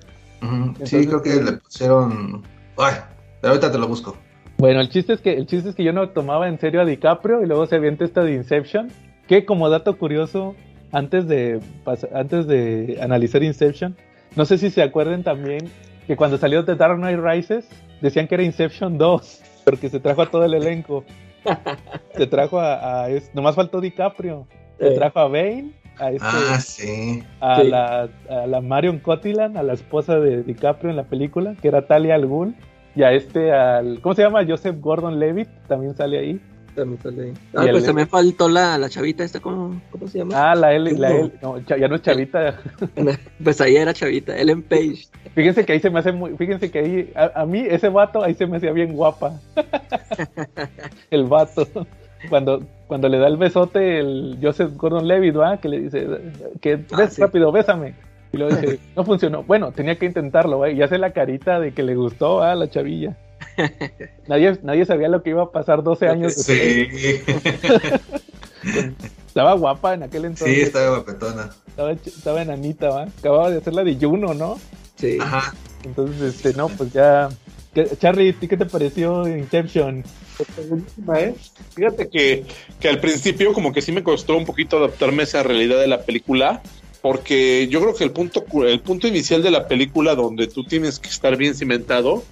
Sí, 0.83 1.05
creo 1.07 1.21
que 1.21 1.41
le 1.41 1.53
pusieron. 1.53 2.43
Ay, 2.77 2.93
pero 3.41 3.53
ahorita 3.53 3.71
te 3.71 3.77
lo 3.77 3.87
busco. 3.87 4.15
Bueno, 4.57 4.79
el 4.79 4.89
chiste 4.89 5.13
es 5.13 5.21
que 5.21 5.33
el 5.33 5.47
chiste 5.47 5.69
es 5.69 5.75
que 5.75 5.83
yo 5.83 5.91
no 5.91 6.09
tomaba 6.09 6.47
en 6.47 6.59
serio 6.59 6.81
a 6.81 6.85
DiCaprio 6.85 7.41
y 7.43 7.45
luego 7.47 7.65
se 7.65 7.75
avienta 7.75 8.05
esta 8.05 8.23
de 8.23 8.33
Inception, 8.33 8.89
que 9.27 9.43
como 9.45 9.69
dato 9.69 9.97
curioso, 9.97 10.55
antes 10.91 11.27
de 11.27 11.59
antes 12.13 12.47
de 12.47 12.99
analizar 13.01 13.43
Inception, 13.43 13.97
no 14.35 14.45
sé 14.45 14.57
si 14.57 14.69
se 14.69 14.81
acuerdan 14.83 15.23
también 15.23 15.69
que 16.07 16.15
cuando 16.15 16.37
salió 16.37 16.63
The 16.63 16.75
Dark 16.75 16.97
Knight 16.97 17.19
Rises 17.19 17.67
decían 18.01 18.27
que 18.27 18.35
era 18.35 18.43
Inception 18.43 18.97
2, 18.97 19.41
porque 19.65 19.89
se 19.89 19.99
trajo 19.99 20.21
a 20.21 20.29
todo 20.31 20.45
el 20.45 20.53
elenco. 20.53 21.03
Se 22.15 22.25
trajo 22.27 22.59
a, 22.59 23.03
a 23.03 23.09
es- 23.09 23.29
nomás 23.35 23.55
faltó 23.55 23.79
DiCaprio. 23.81 24.47
Se 24.79 24.89
Sí. 24.89 24.95
trajo 24.95 25.19
a 25.19 25.27
Bane, 25.27 25.71
a 25.97 26.11
este 26.11 26.27
Ah, 26.27 26.59
sí. 26.59 27.23
a, 27.39 27.61
Sí. 27.61 27.67
la, 27.69 28.09
a 28.29 28.47
la 28.47 28.61
Marion 28.61 28.99
Cotillard, 28.99 29.55
a 29.57 29.63
la 29.63 29.73
esposa 29.73 30.19
de 30.19 30.43
DiCaprio 30.43 30.89
en 30.89 30.97
la 30.97 31.03
película, 31.05 31.55
que 31.61 31.67
era 31.69 31.87
Talia 31.87 32.15
al 32.15 32.25
Ghul, 32.27 32.55
y 32.95 33.03
a 33.03 33.11
este, 33.13 33.51
al, 33.53 33.99
¿cómo 34.01 34.15
se 34.15 34.23
llama? 34.23 34.45
Joseph 34.47 34.77
Gordon-Levitt, 34.79 35.49
también 35.67 35.95
sale 35.95 36.17
ahí. 36.19 36.41
También 36.75 37.01
sale 37.01 37.23
ahí. 37.23 37.29
Y 37.29 37.57
Ah, 37.57 37.63
el- 37.63 37.71
pues 37.71 37.85
también 37.85 38.07
faltó 38.09 38.49
la, 38.49 38.77
la 38.77 38.89
chavita 38.89 39.23
esta, 39.23 39.39
¿cómo, 39.39 39.81
cómo 39.91 40.07
se 40.09 40.17
llama? 40.17 40.51
Ah, 40.51 40.55
la 40.55 40.73
L, 40.73 40.91
la. 40.97 41.09
L, 41.11 41.31
no, 41.41 41.57
ya 41.59 41.87
no 41.87 41.95
es 41.95 42.01
chavita. 42.01 42.59
Pues 43.41 43.61
ahí 43.61 43.77
era 43.77 43.93
chavita, 43.93 44.35
Ellen 44.37 44.61
Page. 44.61 45.07
Fíjense 45.33 45.65
que 45.65 45.71
ahí 45.73 45.79
se 45.79 45.89
me 45.89 45.99
hace 45.99 46.11
muy, 46.11 46.35
fíjense 46.35 46.69
que 46.69 46.79
ahí, 46.79 47.11
a, 47.15 47.31
a 47.41 47.45
mí 47.45 47.59
ese 47.65 47.87
vato 47.87 48.21
ahí 48.21 48.33
se 48.33 48.45
me 48.45 48.57
hacía 48.57 48.73
bien 48.73 48.91
guapa. 48.93 49.39
el 51.11 51.23
vato. 51.25 51.67
Cuando, 52.29 52.61
cuando 52.87 53.09
le 53.09 53.17
da 53.19 53.27
el 53.27 53.37
besote 53.37 53.99
el 53.99 54.37
Joseph 54.41 54.71
Gordon-Levitt, 54.75 55.35
¿va? 55.37 55.57
Que 55.57 55.69
le 55.69 55.79
dice, 55.81 56.07
que 56.61 56.85
Ah, 56.91 56.97
ves 56.97 57.13
sí. 57.13 57.21
rápido, 57.21 57.51
bésame. 57.51 57.95
Y 58.31 58.37
luego 58.37 58.55
dice, 58.55 58.79
no 58.95 59.03
funcionó. 59.05 59.43
Bueno, 59.43 59.71
tenía 59.71 59.97
que 59.97 60.05
intentarlo, 60.05 60.59
¿va? 60.59 60.69
Y 60.69 60.81
hace 60.81 60.97
la 60.97 61.11
carita 61.13 61.59
de 61.59 61.73
que 61.73 61.83
le 61.83 61.95
gustó 61.95 62.43
a 62.43 62.53
la 62.55 62.69
chavilla. 62.69 63.15
Nadie, 64.27 64.57
nadie 64.63 64.85
sabía 64.85 65.07
lo 65.09 65.21
que 65.23 65.29
iba 65.31 65.43
a 65.43 65.51
pasar 65.51 65.83
12 65.83 66.07
años 66.07 66.35
después. 66.35 66.89
Sí. 66.91 67.99
Estaba 69.27 69.53
guapa 69.53 69.93
en 69.93 70.03
aquel 70.03 70.21
Sí, 70.21 70.27
entonces. 70.27 70.57
está 70.67 70.89
guapetona. 70.89 71.49
estaba, 71.67 71.91
estaba 71.91 72.41
enanita, 72.41 72.89
¿va? 72.89 73.03
Acababa 73.19 73.49
de 73.49 73.57
hacer 73.57 73.73
la 73.73 73.83
de 73.83 73.95
Juno, 73.99 74.33
¿no? 74.33 74.57
Sí. 74.95 75.17
Ajá. 75.21 75.53
Entonces, 75.83 76.21
este, 76.35 76.53
no, 76.57 76.69
pues 76.69 76.93
ya. 76.93 77.29
¿Qué- 77.73 77.89
Charlie, 77.97 78.29
¿a 78.29 78.33
ti 78.33 78.47
qué 78.47 78.55
te 78.57 78.65
pareció 78.65 79.27
Inception? 79.27 80.03
¿Eh? 81.17 81.35
Fíjate 81.75 82.09
que, 82.09 82.45
que 82.79 82.89
al 82.89 82.99
principio 82.99 83.53
como 83.53 83.71
que 83.73 83.81
sí 83.81 83.91
me 83.91 84.03
costó 84.03 84.37
un 84.37 84.45
poquito 84.45 84.77
adaptarme 84.77 85.21
a 85.21 85.25
esa 85.25 85.43
realidad 85.43 85.79
de 85.79 85.87
la 85.87 86.03
película, 86.03 86.61
porque 87.01 87.67
yo 87.69 87.81
creo 87.81 87.93
que 87.93 88.03
el 88.03 88.11
punto, 88.11 88.43
el 88.65 88.79
punto 88.79 89.07
inicial 89.07 89.43
de 89.43 89.51
la 89.51 89.67
película 89.67 90.15
donde 90.15 90.47
tú 90.47 90.63
tienes 90.63 90.97
que 90.97 91.09
estar 91.09 91.37
bien 91.37 91.53
cimentado 91.53 92.23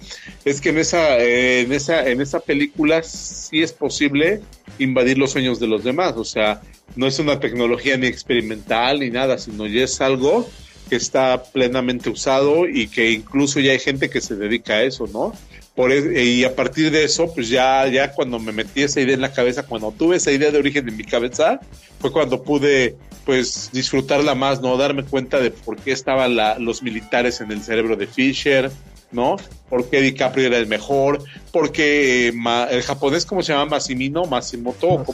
es 0.44 0.60
que 0.60 0.70
en 0.70 0.78
esa, 0.78 1.16
en 1.22 1.72
esa, 1.72 2.08
en 2.08 2.20
esa 2.20 2.40
película 2.40 3.02
sí 3.04 3.62
es 3.62 3.72
posible 3.72 4.40
invadir 4.80 5.16
los 5.16 5.30
sueños 5.30 5.60
de 5.60 5.68
los 5.68 5.84
demás, 5.84 6.14
o 6.16 6.24
sea, 6.24 6.60
no 6.96 7.06
es 7.06 7.20
una 7.20 7.38
tecnología 7.38 7.96
ni 7.96 8.08
experimental 8.08 8.98
ni 8.98 9.10
nada, 9.10 9.38
sino 9.38 9.66
ya 9.66 9.84
es 9.84 10.00
algo 10.00 10.48
que 10.88 10.96
está 10.96 11.44
plenamente 11.44 12.10
usado 12.10 12.68
y 12.68 12.88
que 12.88 13.12
incluso 13.12 13.60
ya 13.60 13.72
hay 13.72 13.78
gente 13.78 14.10
que 14.10 14.20
se 14.20 14.34
dedica 14.34 14.74
a 14.74 14.82
eso, 14.82 15.06
¿no? 15.06 15.32
Por 15.74 15.90
e- 15.90 16.22
y 16.24 16.44
a 16.44 16.54
partir 16.54 16.90
de 16.90 17.04
eso, 17.04 17.32
pues 17.34 17.48
ya, 17.48 17.86
ya 17.88 18.12
cuando 18.12 18.38
me 18.38 18.52
metí 18.52 18.82
esa 18.82 19.00
idea 19.00 19.14
en 19.14 19.20
la 19.20 19.32
cabeza, 19.32 19.64
cuando 19.64 19.90
tuve 19.92 20.16
esa 20.16 20.30
idea 20.30 20.50
de 20.50 20.58
origen 20.58 20.88
en 20.88 20.96
mi 20.96 21.04
cabeza, 21.04 21.60
fue 22.00 22.12
cuando 22.12 22.42
pude 22.42 22.96
pues 23.24 23.70
disfrutarla 23.72 24.34
más, 24.34 24.60
¿no? 24.60 24.76
Darme 24.76 25.02
cuenta 25.02 25.40
de 25.40 25.50
por 25.50 25.76
qué 25.78 25.92
estaban 25.92 26.36
la- 26.36 26.58
los 26.58 26.82
militares 26.82 27.40
en 27.40 27.50
el 27.50 27.62
cerebro 27.62 27.96
de 27.96 28.06
Fisher, 28.06 28.70
¿no? 29.12 29.36
Por 29.70 29.88
qué 29.88 30.00
DiCaprio 30.02 30.46
era 30.48 30.58
el 30.58 30.66
mejor, 30.66 31.22
porque 31.50 32.28
eh, 32.28 32.32
Ma- 32.32 32.68
el 32.70 32.82
japonés, 32.82 33.24
¿cómo 33.24 33.42
se 33.42 33.52
llama? 33.52 33.64
Masimino, 33.66 34.24
Masimoto. 34.26 34.88
¿cómo? 34.88 35.04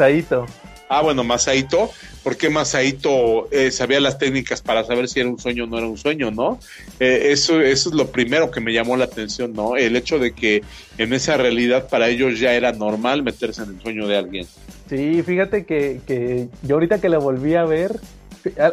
Ah, 0.92 1.02
bueno, 1.02 1.22
Masaito, 1.22 1.88
¿por 2.24 2.36
qué 2.36 2.50
Masaito 2.50 3.48
eh, 3.52 3.70
sabía 3.70 4.00
las 4.00 4.18
técnicas 4.18 4.60
para 4.60 4.82
saber 4.82 5.06
si 5.06 5.20
era 5.20 5.28
un 5.28 5.38
sueño 5.38 5.62
o 5.62 5.66
no 5.68 5.78
era 5.78 5.86
un 5.86 5.96
sueño, 5.96 6.32
no? 6.32 6.58
Eh, 6.98 7.28
eso, 7.30 7.60
eso 7.60 7.90
es 7.90 7.94
lo 7.94 8.08
primero 8.08 8.50
que 8.50 8.58
me 8.58 8.72
llamó 8.72 8.96
la 8.96 9.04
atención, 9.04 9.52
¿no? 9.52 9.76
El 9.76 9.94
hecho 9.94 10.18
de 10.18 10.32
que 10.32 10.64
en 10.98 11.12
esa 11.12 11.36
realidad 11.36 11.88
para 11.88 12.08
ellos 12.08 12.40
ya 12.40 12.54
era 12.54 12.72
normal 12.72 13.22
meterse 13.22 13.62
en 13.62 13.76
el 13.76 13.80
sueño 13.80 14.08
de 14.08 14.16
alguien. 14.16 14.46
Sí, 14.88 15.22
fíjate 15.22 15.64
que, 15.64 16.00
que 16.08 16.48
yo 16.62 16.74
ahorita 16.74 17.00
que 17.00 17.08
la 17.08 17.18
volví 17.18 17.54
a 17.54 17.64
ver, 17.64 18.00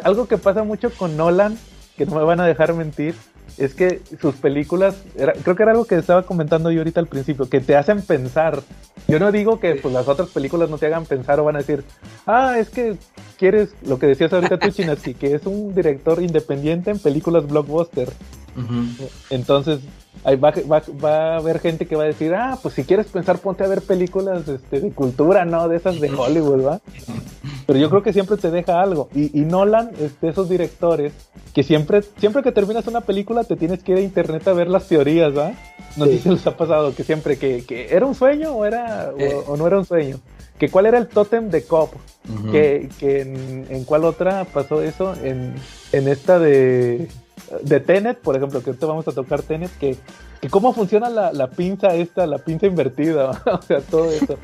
algo 0.02 0.26
que 0.26 0.38
pasa 0.38 0.64
mucho 0.64 0.90
con 0.90 1.16
Nolan, 1.16 1.56
que 1.96 2.04
no 2.04 2.16
me 2.16 2.24
van 2.24 2.40
a 2.40 2.48
dejar 2.48 2.74
mentir, 2.74 3.14
es 3.56 3.74
que 3.74 4.00
sus 4.20 4.34
películas, 4.36 4.96
era- 5.16 5.32
creo 5.32 5.56
que 5.56 5.62
era 5.62 5.72
algo 5.72 5.84
que 5.84 5.96
estaba 5.96 6.22
comentando 6.24 6.70
yo 6.70 6.80
ahorita 6.80 7.00
al 7.00 7.06
principio, 7.06 7.48
que 7.48 7.60
te 7.60 7.76
hacen 7.76 8.02
pensar. 8.02 8.60
Yo 9.06 9.18
no 9.18 9.32
digo 9.32 9.58
que 9.58 9.76
pues, 9.76 9.94
las 9.94 10.06
otras 10.06 10.28
películas 10.28 10.68
no 10.68 10.76
te 10.78 10.86
hagan 10.86 11.06
pensar 11.06 11.40
o 11.40 11.44
van 11.44 11.56
a 11.56 11.60
decir, 11.60 11.82
ah, 12.26 12.56
es 12.58 12.68
que 12.68 12.96
quieres, 13.38 13.70
lo 13.86 13.98
que 13.98 14.06
decías 14.06 14.32
ahorita 14.32 14.58
tú, 14.58 14.68
Chinaski, 14.72 15.14
que 15.14 15.34
es 15.34 15.46
un 15.46 15.74
director 15.74 16.22
independiente 16.22 16.90
en 16.90 16.98
películas 16.98 17.46
blockbuster. 17.48 18.08
Entonces, 19.30 19.80
ahí 20.24 20.36
va, 20.36 20.52
va, 20.70 20.82
va 21.04 21.16
a 21.34 21.36
haber 21.36 21.58
gente 21.60 21.86
que 21.86 21.96
va 21.96 22.04
a 22.04 22.06
decir, 22.06 22.34
ah, 22.34 22.58
pues 22.62 22.74
si 22.74 22.84
quieres 22.84 23.06
pensar, 23.06 23.38
ponte 23.38 23.64
a 23.64 23.68
ver 23.68 23.82
películas 23.82 24.46
este, 24.48 24.80
de 24.80 24.90
cultura, 24.92 25.44
¿no? 25.44 25.68
De 25.68 25.76
esas 25.76 26.00
de 26.00 26.10
Hollywood, 26.10 26.66
¿va? 26.66 26.80
Pero 27.66 27.78
yo 27.78 27.90
creo 27.90 28.02
que 28.02 28.12
siempre 28.12 28.36
te 28.36 28.50
deja 28.50 28.80
algo. 28.80 29.08
Y, 29.14 29.38
y 29.38 29.44
Nolan 29.44 29.90
es 30.00 30.20
de 30.20 30.28
esos 30.28 30.48
directores 30.48 31.12
que 31.54 31.62
siempre, 31.62 32.02
siempre 32.18 32.42
que 32.42 32.52
terminas 32.52 32.86
una 32.86 33.00
película 33.02 33.44
te 33.44 33.56
tienes 33.56 33.82
que 33.82 33.92
ir 33.92 33.98
a 33.98 34.02
internet 34.02 34.46
a 34.48 34.52
ver 34.52 34.68
las 34.68 34.86
teorías, 34.88 35.36
¿va? 35.36 35.52
No 35.96 36.04
sé 36.06 36.18
si 36.18 36.28
les 36.28 36.46
ha 36.46 36.56
pasado 36.56 36.94
que 36.94 37.04
siempre 37.04 37.36
que, 37.38 37.64
que 37.66 37.88
era 37.94 38.06
un 38.06 38.14
sueño 38.14 38.52
o, 38.52 38.64
era, 38.64 39.10
o- 39.14 39.18
Eh. 39.20 39.36
o, 39.46 39.56
no 39.56 39.66
era 39.66 39.78
un 39.78 39.84
sueño. 39.84 40.18
Que 40.58 40.68
cuál 40.70 40.86
era 40.86 40.98
el 40.98 41.06
tótem 41.08 41.50
de 41.50 41.62
Cobb. 41.64 41.90
Que, 42.52 42.88
que 42.98 43.20
en, 43.22 43.66
en 43.70 43.84
cuál 43.84 44.04
otra 44.04 44.44
pasó 44.44 44.82
eso, 44.82 45.14
en, 45.22 45.54
en 45.92 46.08
esta 46.08 46.38
de, 46.38 47.08
de 47.62 47.80
Tenet, 47.80 48.18
por 48.18 48.36
ejemplo, 48.36 48.62
que 48.62 48.70
ahorita 48.70 48.86
vamos 48.86 49.08
a 49.08 49.12
tocar 49.12 49.42
Tenet, 49.42 49.70
que, 49.78 49.96
que 50.40 50.48
cómo 50.48 50.72
funciona 50.72 51.08
la, 51.08 51.32
la 51.32 51.48
pinza 51.48 51.94
esta, 51.94 52.26
la 52.26 52.38
pinza 52.38 52.66
invertida, 52.66 53.30
o 53.46 53.62
sea, 53.62 53.80
todo 53.80 54.10
eso. 54.10 54.36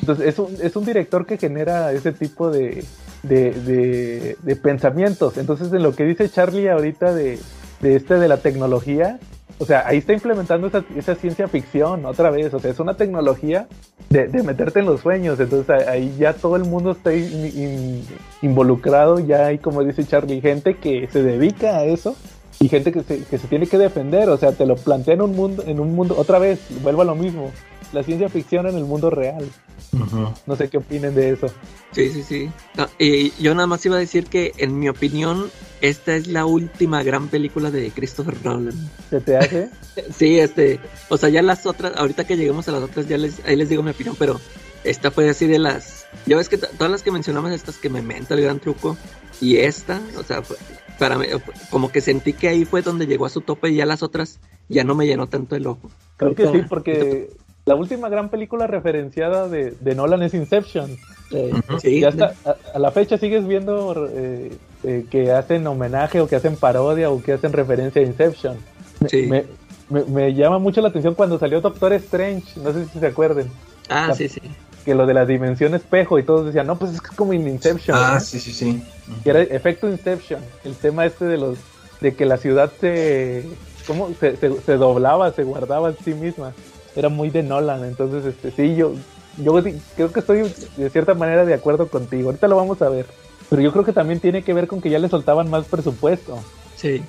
Entonces, 0.00 0.26
es 0.28 0.38
un, 0.38 0.56
es 0.62 0.76
un 0.76 0.84
director 0.84 1.26
que 1.26 1.38
genera 1.38 1.92
ese 1.92 2.12
tipo 2.12 2.50
de, 2.50 2.84
de, 3.22 4.36
de- 4.42 4.56
pensamientos. 4.56 5.36
Entonces, 5.38 5.72
en 5.72 5.82
lo 5.82 5.94
que 5.94 6.04
dice 6.04 6.28
Charlie 6.28 6.68
ahorita 6.68 7.12
de, 7.14 7.38
de 7.80 7.96
este 7.96 8.14
de 8.18 8.28
la 8.28 8.38
tecnología, 8.38 9.18
o 9.58 9.64
sea, 9.64 9.86
ahí 9.86 9.98
está 9.98 10.12
implementando 10.12 10.66
esa, 10.66 10.84
esa 10.96 11.14
ciencia 11.14 11.46
ficción 11.48 12.04
otra 12.06 12.30
vez, 12.30 12.52
o 12.54 12.58
sea, 12.58 12.70
es 12.70 12.80
una 12.80 12.96
tecnología 12.96 13.66
de, 14.10 14.26
de 14.28 14.42
meterte 14.42 14.80
en 14.80 14.86
los 14.86 15.00
sueños, 15.00 15.38
entonces 15.40 15.70
a- 15.70 15.90
ahí 15.92 16.14
ya 16.18 16.32
todo 16.32 16.56
el 16.56 16.64
mundo 16.64 16.92
está 16.92 17.14
in- 17.14 17.44
in- 17.56 18.04
involucrado, 18.42 19.18
ya 19.20 19.46
hay, 19.46 19.58
como 19.58 19.82
dice 19.82 20.04
Charlie, 20.04 20.40
gente 20.40 20.76
que 20.76 21.08
se 21.10 21.22
dedica 21.22 21.76
a 21.78 21.84
eso 21.84 22.16
y 22.60 22.68
gente 22.68 22.92
que 22.92 23.02
se, 23.02 23.24
que 23.24 23.38
se 23.38 23.48
tiene 23.48 23.66
que 23.66 23.78
defender, 23.78 24.28
o 24.28 24.36
sea, 24.36 24.52
te 24.52 24.66
lo 24.66 24.76
plantea 24.76 25.14
en 25.14 25.22
un 25.22 25.34
mundo, 25.34 25.64
en 25.66 25.80
un 25.80 25.94
mundo, 25.94 26.14
otra 26.18 26.38
vez, 26.38 26.60
vuelvo 26.82 27.02
a 27.02 27.04
lo 27.04 27.14
mismo, 27.14 27.50
la 27.92 28.02
ciencia 28.02 28.28
ficción 28.28 28.66
en 28.66 28.76
el 28.76 28.84
mundo 28.84 29.10
real, 29.10 29.44
Ujú. 29.92 30.28
no 30.46 30.56
sé 30.56 30.68
qué 30.68 30.78
opinen 30.78 31.14
de 31.14 31.30
eso. 31.30 31.46
Sí, 31.92 32.08
sí, 32.10 32.22
sí. 32.22 32.50
No, 32.76 32.86
y 32.98 33.30
yo 33.42 33.54
nada 33.54 33.66
más 33.68 33.84
iba 33.86 33.96
a 33.96 34.00
decir 34.00 34.26
que, 34.26 34.52
en 34.58 34.78
mi 34.78 34.88
opinión, 34.88 35.44
esta 35.80 36.14
es 36.16 36.26
la 36.28 36.46
última 36.46 37.02
gran 37.02 37.28
película 37.28 37.70
de 37.70 37.90
Christopher 37.90 38.36
Nolan. 38.44 38.74
¿Se 39.10 39.20
te 39.20 39.36
hace? 39.36 39.70
Sí, 40.16 40.40
este, 40.40 40.80
o 41.08 41.16
sea, 41.16 41.28
ya 41.28 41.40
las 41.40 41.66
otras, 41.66 41.92
ahorita 41.96 42.24
que 42.26 42.36
lleguemos 42.36 42.66
a 42.68 42.72
las 42.72 42.82
otras, 42.82 43.06
ya 43.06 43.16
les, 43.16 43.44
ahí 43.46 43.54
les 43.54 43.68
digo 43.68 43.80
mi 43.84 43.92
opinión, 43.92 44.16
pero 44.18 44.40
esta 44.82 45.12
fue 45.12 45.28
así 45.30 45.46
de 45.46 45.60
las, 45.60 46.06
ya 46.26 46.36
ves 46.36 46.48
que 46.48 46.58
todas 46.58 46.90
las 46.90 47.04
que 47.04 47.12
mencionamos, 47.12 47.52
estas 47.52 47.76
que 47.76 47.88
me 47.88 48.02
menta 48.02 48.34
el 48.34 48.42
gran 48.42 48.58
truco, 48.58 48.96
y 49.40 49.58
esta, 49.58 50.00
o 50.18 50.24
sea, 50.24 50.42
fue- 50.42 50.56
para 50.98 51.16
mí, 51.16 51.26
fue- 51.44 51.54
como 51.70 51.92
que 51.92 52.00
sentí 52.00 52.32
que 52.32 52.48
ahí 52.48 52.64
fue 52.64 52.82
donde 52.82 53.06
llegó 53.06 53.24
a 53.24 53.28
su 53.28 53.40
tope 53.40 53.68
y 53.70 53.76
ya 53.76 53.86
las 53.86 54.02
otras 54.02 54.40
ya 54.68 54.82
no 54.82 54.96
me 54.96 55.06
llenó 55.06 55.28
tanto 55.28 55.54
el 55.54 55.66
ojo. 55.68 55.90
Creo 56.16 56.34
que 56.34 56.48
sí, 56.48 56.62
porque 56.68 57.30
la 57.64 57.76
última 57.76 58.08
gran 58.08 58.30
película 58.30 58.66
referenciada 58.66 59.48
de, 59.48 59.74
de 59.78 59.94
Nolan 59.94 60.22
es 60.24 60.34
Inception. 60.34 60.96
Eh, 61.30 61.52
sí, 61.80 62.00
Ya 62.00 62.08
hasta 62.08 62.34
a, 62.44 62.56
a 62.74 62.78
la 62.80 62.90
fecha 62.90 63.16
sigues 63.16 63.46
viendo 63.46 64.08
eh, 64.12 64.50
eh, 64.84 65.06
que 65.10 65.32
hacen 65.32 65.66
homenaje 65.66 66.20
o 66.20 66.28
que 66.28 66.36
hacen 66.36 66.56
parodia 66.56 67.10
o 67.10 67.22
que 67.22 67.32
hacen 67.32 67.52
referencia 67.52 68.02
a 68.02 68.04
Inception. 68.04 68.56
Me, 69.00 69.08
Sí. 69.08 69.26
me, 69.26 69.44
me- 69.90 70.04
me 70.04 70.34
llama 70.34 70.58
mucho 70.58 70.80
la 70.80 70.88
atención 70.88 71.14
cuando 71.14 71.38
salió 71.38 71.60
Doctor 71.60 71.92
Strange, 71.94 72.60
no 72.60 72.72
sé 72.72 72.86
si 72.92 72.98
se 72.98 73.06
acuerden, 73.06 73.50
Ah, 73.88 74.12
sí, 74.16 74.28
sí. 74.28 74.40
que 74.84 74.94
lo 74.94 75.06
de 75.06 75.14
la 75.14 75.26
dimensión 75.26 75.74
espejo 75.74 76.18
y 76.18 76.22
todos 76.22 76.46
decían, 76.46 76.66
no, 76.66 76.78
pues 76.78 76.92
es 76.94 77.00
como 77.00 77.32
en 77.32 77.46
Inception, 77.48 77.96
Ah, 78.00 78.20
sí, 78.20 78.38
sí, 78.40 78.52
sí. 78.52 78.82
que 79.22 79.30
era 79.30 79.40
efecto 79.42 79.88
Inception, 79.88 80.40
el 80.64 80.74
tema 80.76 81.04
este 81.06 81.24
de 81.26 81.36
los 81.38 81.58
de 82.00 82.14
que 82.14 82.26
la 82.26 82.36
ciudad 82.36 82.70
se 82.80 83.44
¿cómo? 83.86 84.10
Se, 84.20 84.36
se, 84.36 84.60
se 84.60 84.76
doblaba, 84.76 85.32
se 85.32 85.42
guardaba 85.44 85.90
en 85.90 85.96
sí 86.04 86.12
misma. 86.14 86.52
Era 86.96 87.08
muy 87.08 87.30
de 87.30 87.42
Nolan, 87.42 87.84
entonces 87.84 88.24
este 88.24 88.50
sí 88.50 88.76
yo 88.76 88.92
yo 89.38 89.52
creo 89.96 90.12
que 90.12 90.20
estoy 90.20 90.54
de 90.76 90.90
cierta 90.90 91.14
manera 91.14 91.44
de 91.44 91.54
acuerdo 91.54 91.88
contigo. 91.88 92.28
Ahorita 92.28 92.46
lo 92.48 92.56
vamos 92.56 92.80
a 92.82 92.88
ver. 92.88 93.06
Pero 93.50 93.62
yo 93.62 93.72
creo 93.72 93.84
que 93.84 93.92
también 93.92 94.20
tiene 94.20 94.42
que 94.42 94.54
ver 94.54 94.66
con 94.66 94.80
que 94.80 94.90
ya 94.90 94.98
le 94.98 95.08
soltaban 95.08 95.50
más 95.50 95.66
presupuesto. 95.66 96.38
Sí. 96.76 97.02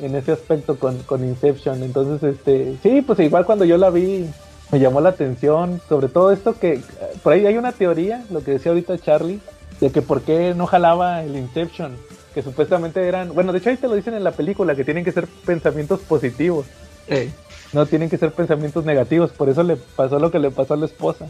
En 0.00 0.14
ese 0.14 0.32
aspecto 0.32 0.78
con, 0.78 0.98
con 1.02 1.24
Inception. 1.24 1.82
Entonces, 1.82 2.36
este, 2.36 2.76
sí, 2.82 3.02
pues 3.02 3.18
igual 3.20 3.44
cuando 3.44 3.64
yo 3.64 3.76
la 3.76 3.90
vi, 3.90 4.26
me 4.72 4.80
llamó 4.80 5.00
la 5.00 5.10
atención. 5.10 5.80
Sobre 5.88 6.08
todo 6.08 6.32
esto 6.32 6.58
que, 6.58 6.80
por 7.22 7.32
ahí 7.32 7.46
hay 7.46 7.56
una 7.56 7.72
teoría, 7.72 8.24
lo 8.30 8.42
que 8.42 8.52
decía 8.52 8.72
ahorita 8.72 8.98
Charlie, 8.98 9.40
de 9.80 9.90
que 9.90 10.02
por 10.02 10.22
qué 10.22 10.54
no 10.54 10.66
jalaba 10.66 11.22
el 11.22 11.36
Inception. 11.36 11.96
Que 12.32 12.42
supuestamente 12.42 13.06
eran, 13.06 13.32
bueno, 13.32 13.52
de 13.52 13.58
hecho 13.58 13.70
ahí 13.70 13.76
te 13.76 13.86
lo 13.86 13.94
dicen 13.94 14.14
en 14.14 14.24
la 14.24 14.32
película, 14.32 14.74
que 14.74 14.84
tienen 14.84 15.04
que 15.04 15.12
ser 15.12 15.28
pensamientos 15.44 16.00
positivos. 16.00 16.66
Eh, 17.06 17.30
No 17.74 17.86
tienen 17.86 18.08
que 18.08 18.16
ser 18.18 18.32
pensamientos 18.32 18.84
negativos, 18.84 19.32
por 19.32 19.48
eso 19.48 19.62
le 19.64 19.76
pasó 19.76 20.18
lo 20.18 20.30
que 20.30 20.38
le 20.38 20.50
pasó 20.50 20.74
a 20.74 20.76
la 20.76 20.86
esposa. 20.86 21.26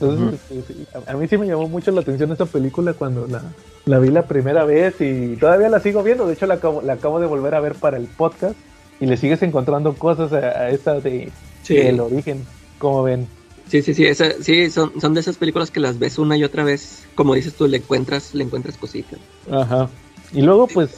Entonces, 0.00 0.40
este, 0.50 0.72
sí, 0.74 0.86
a, 1.06 1.14
mí 1.14 1.28
sí 1.28 1.36
me 1.36 1.46
llamó 1.46 1.68
mucho 1.68 1.90
la 1.90 2.00
atención 2.00 2.32
esa 2.32 2.46
película 2.46 2.94
cuando 2.94 3.26
la, 3.26 3.42
la 3.84 3.98
vi 3.98 4.08
la 4.10 4.22
primera 4.26 4.64
vez 4.64 4.94
y 5.00 5.36
todavía 5.36 5.68
la 5.68 5.80
sigo 5.80 6.02
viendo. 6.02 6.26
De 6.26 6.34
hecho, 6.34 6.46
la 6.46 6.54
acabo, 6.54 6.80
la 6.82 6.94
acabo 6.94 7.20
de 7.20 7.26
volver 7.26 7.54
a 7.54 7.60
ver 7.60 7.74
para 7.74 7.98
el 7.98 8.06
podcast 8.06 8.54
y 9.00 9.06
le 9.06 9.16
sigues 9.16 9.42
encontrando 9.42 9.94
cosas 9.94 10.32
a, 10.32 10.36
a 10.38 10.70
esta 10.70 10.98
de, 11.00 11.30
Sí. 11.62 11.76
del 11.76 12.00
origen, 12.00 12.44
como 12.78 13.02
ven. 13.02 13.28
Sí, 13.68 13.82
sí, 13.82 13.92
sí, 13.94 14.04
esa- 14.06 14.32
sí 14.42 14.70
son, 14.70 14.98
son 15.00 15.14
de 15.14 15.20
esas 15.20 15.36
películas 15.36 15.70
que 15.70 15.78
las 15.78 15.98
ves 15.98 16.18
una 16.18 16.36
y 16.36 16.42
otra 16.44 16.64
vez, 16.64 17.04
como 17.14 17.34
dices 17.34 17.54
tú, 17.54 17.66
le 17.68 17.76
encuentras, 17.76 18.34
le 18.34 18.44
encuentras 18.44 18.76
cositas. 18.76 19.20
Ajá. 19.50 19.88
Y 20.32 20.40
luego, 20.42 20.66
pues, 20.66 20.90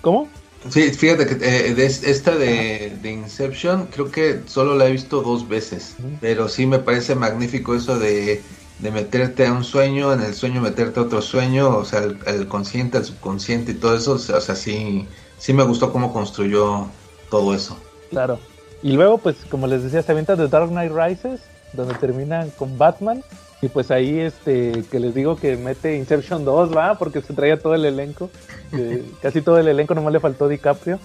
¿cómo? 0.00 0.28
Sí, 0.70 0.90
fíjate 0.94 1.26
que 1.26 1.34
eh, 1.68 1.74
de 1.74 1.84
es- 1.86 2.02
esta 2.02 2.36
de, 2.36 2.96
de 3.00 3.10
Inception 3.12 3.88
creo 3.88 4.10
que 4.10 4.44
solo 4.46 4.74
la 4.76 4.86
he 4.88 4.92
visto 4.92 5.20
dos 5.22 5.46
veces, 5.46 6.04
pero 6.18 6.48
sí 6.48 6.66
me 6.66 6.78
parece 6.78 7.14
magnífico 7.14 7.74
eso 7.74 7.98
de, 7.98 8.48
de 8.78 8.90
meterte 8.90 9.46
a 9.46 9.52
un 9.52 9.62
sueño, 9.62 10.12
en 10.14 10.20
el 10.20 10.34
sueño 10.34 10.62
meterte 10.62 11.00
a 11.00 11.02
otro 11.02 11.20
sueño, 11.20 11.76
o 11.76 11.84
sea, 11.84 12.00
el, 12.04 12.18
el 12.26 12.48
consciente, 12.48 12.96
el 12.98 13.04
subconsciente 13.04 13.72
y 13.72 13.78
todo 13.78 13.94
eso, 13.94 14.12
o 14.14 14.18
sea, 14.18 14.40
sí, 14.56 15.10
sí 15.36 15.52
me 15.52 15.64
gustó 15.64 15.92
cómo 15.92 16.12
construyó 16.14 16.98
todo 17.28 17.54
eso. 17.54 17.90
Claro. 18.08 18.46
Y 18.80 18.92
luego, 18.92 19.22
pues, 19.22 19.44
como 19.46 19.66
les 19.66 19.82
decía, 19.82 20.02
se 20.02 20.12
avienta 20.12 20.36
The 20.36 20.48
Dark 20.48 20.68
Knight 20.70 20.92
Rises, 20.92 21.50
donde 21.72 21.94
terminan 21.96 22.50
con 22.52 22.78
Batman. 22.78 23.24
Y 23.64 23.68
pues 23.68 23.90
ahí, 23.90 24.20
este, 24.20 24.84
que 24.90 25.00
les 25.00 25.14
digo 25.14 25.36
que 25.36 25.56
mete 25.56 25.96
Inception 25.96 26.44
2, 26.44 26.76
va, 26.76 26.98
porque 26.98 27.22
se 27.22 27.32
traía 27.32 27.58
todo 27.58 27.74
el 27.74 27.86
elenco. 27.86 28.28
eh, 28.72 29.02
casi 29.22 29.40
todo 29.40 29.58
el 29.58 29.68
elenco, 29.68 29.94
nomás 29.94 30.12
le 30.12 30.20
faltó 30.20 30.48
DiCaprio. 30.48 30.98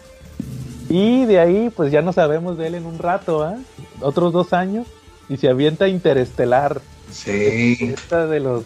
Y 0.90 1.26
de 1.26 1.40
ahí, 1.40 1.70
pues 1.74 1.90
ya 1.92 2.02
no 2.02 2.12
sabemos 2.12 2.58
de 2.58 2.68
él 2.68 2.76
en 2.76 2.86
un 2.86 2.98
rato, 3.00 3.44
¿ah? 3.44 3.56
Otros 4.02 4.34
dos 4.34 4.52
años. 4.52 4.88
Y 5.30 5.38
se 5.38 5.48
avienta 5.48 5.88
Interestelar. 5.88 6.82
Sí, 7.12 7.78
Esta 7.94 8.28
de 8.28 8.40
los. 8.42 8.66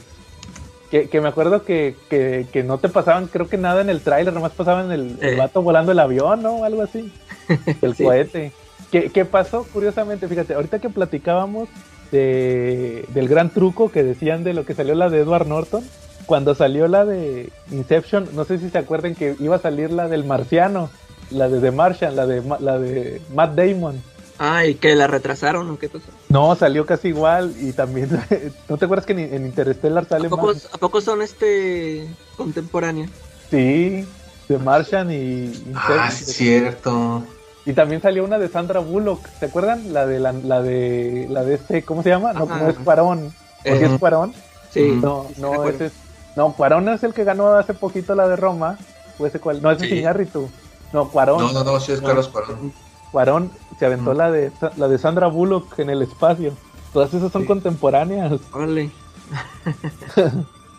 Que, 0.89 1.07
que 1.09 1.21
me 1.21 1.27
acuerdo 1.27 1.63
que, 1.63 1.95
que, 2.09 2.47
que 2.51 2.63
no 2.63 2.77
te 2.79 2.87
pasaban, 2.89 3.27
creo 3.27 3.47
que 3.49 3.57
nada 3.57 3.81
en 3.81 3.89
el 3.89 4.01
tráiler, 4.01 4.33
nomás 4.33 4.53
pasaban 4.53 4.91
el, 4.91 5.17
el 5.21 5.33
Eh. 5.33 5.35
vato 5.35 5.61
volando 5.61 5.91
el 5.91 5.99
avión, 5.99 6.41
¿no? 6.41 6.63
Algo 6.63 6.81
así. 6.81 7.11
El 7.81 7.95
Sí. 7.95 8.03
cohete. 8.03 8.51
¿Qué, 8.91 9.09
qué 9.09 9.25
pasó? 9.25 9.67
Curiosamente, 9.73 10.27
fíjate, 10.27 10.53
ahorita 10.53 10.79
que 10.79 10.89
platicábamos 10.89 11.67
de, 12.13 13.05
del 13.09 13.27
gran 13.27 13.49
truco 13.49 13.91
que 13.91 14.03
decían 14.03 14.43
de 14.45 14.53
lo 14.53 14.65
que 14.65 14.75
salió 14.75 14.93
la 14.95 15.09
de 15.09 15.19
Edward 15.21 15.47
Norton, 15.47 15.83
cuando 16.25 16.55
salió 16.55 16.87
la 16.87 17.03
de 17.05 17.49
Inception, 17.71 18.29
no 18.33 18.45
sé 18.45 18.59
si 18.59 18.69
se 18.69 18.77
acuerdan 18.77 19.15
que 19.15 19.35
iba 19.39 19.57
a 19.57 19.59
salir 19.59 19.91
la 19.91 20.07
del 20.07 20.23
marciano, 20.23 20.89
la 21.31 21.49
de 21.49 21.59
The 21.59 21.71
Martian, 21.71 22.15
la 22.15 22.25
de, 22.27 22.41
Ma- 22.41 22.59
la 22.59 22.77
de 22.79 23.21
Matt 23.33 23.55
Damon. 23.55 24.01
Ah, 24.39 24.65
y 24.65 24.75
que 24.75 24.95
la 24.95 25.07
retrasaron, 25.07 25.69
¿o 25.69 25.77
qué 25.77 25.89
pasó? 25.89 26.05
No, 26.29 26.55
salió 26.55 26.85
casi 26.85 27.09
igual 27.09 27.53
y 27.59 27.73
también, 27.73 28.09
¿no 28.69 28.77
te 28.77 28.85
acuerdas 28.85 29.05
que 29.05 29.13
en, 29.13 29.19
en 29.33 29.45
Interstellar 29.45 30.05
sale 30.05 30.27
¿A 30.27 30.29
poco, 30.29 30.47
más? 30.47 30.69
¿A 30.71 30.77
poco 30.77 31.01
son 31.01 31.21
este 31.21 32.07
contemporáneos? 32.37 33.09
Sí, 33.49 34.05
The 34.47 34.57
Martian 34.59 35.11
y 35.11 35.51
ah, 35.75 36.09
Inception. 36.09 36.11
sí, 36.11 36.31
cierto. 36.33 37.23
Y 37.65 37.73
también 37.73 38.01
salió 38.01 38.25
una 38.25 38.37
de 38.39 38.49
Sandra 38.49 38.79
Bullock, 38.81 39.25
¿se 39.39 39.45
acuerdan? 39.45 39.93
La 39.93 40.05
de 40.05 40.19
la, 40.19 40.33
la 40.33 40.61
de 40.61 41.27
la 41.29 41.43
de 41.43 41.55
este, 41.55 41.83
¿cómo 41.83 42.03
se 42.03 42.09
llama? 42.09 42.33
No, 42.33 42.43
Ajá. 42.43 42.59
no 42.59 42.69
es 42.69 42.77
Cuarón. 42.77 43.27
¿O 43.27 43.31
sí 43.63 43.69
es 43.83 43.89
Ujú. 43.89 43.99
Cuarón? 43.99 44.33
Sí. 44.71 44.99
No, 45.01 45.27
sí 45.33 45.41
no, 45.41 45.63
ese 45.69 45.85
es, 45.85 45.93
no, 46.35 46.51
Cuarón 46.53 46.89
es 46.89 47.03
el 47.03 47.13
que 47.13 47.23
ganó 47.23 47.53
hace 47.53 47.73
poquito 47.73 48.15
la 48.15 48.27
de 48.27 48.35
Roma. 48.35 48.77
O 49.17 49.25
ese 49.25 49.39
cual, 49.39 49.61
no, 49.61 49.71
ese 49.71 49.85
es 49.85 49.91
Sí. 49.91 49.97
Iñárritu. 49.99 50.49
No, 50.91 51.07
Cuarón. 51.09 51.39
No, 51.41 51.53
no, 51.53 51.63
no, 51.63 51.79
sí 51.79 51.91
es 51.93 52.01
No. 52.01 52.07
Carlos 52.07 52.27
Cuarón. 52.27 52.73
Cuarón 53.11 53.51
se 53.79 53.85
aventó 53.85 54.13
la 54.13 54.29
de 54.31 54.51
la 54.75 54.87
de 54.87 54.97
Sandra 54.97 55.27
Bullock 55.27 55.77
en 55.79 55.89
el 55.89 56.01
espacio. 56.01 56.53
Todas 56.91 57.13
esas 57.13 57.31
son 57.31 57.43
Sí. 57.43 57.47
contemporáneas. 57.47 58.33
Órale. 58.51 58.91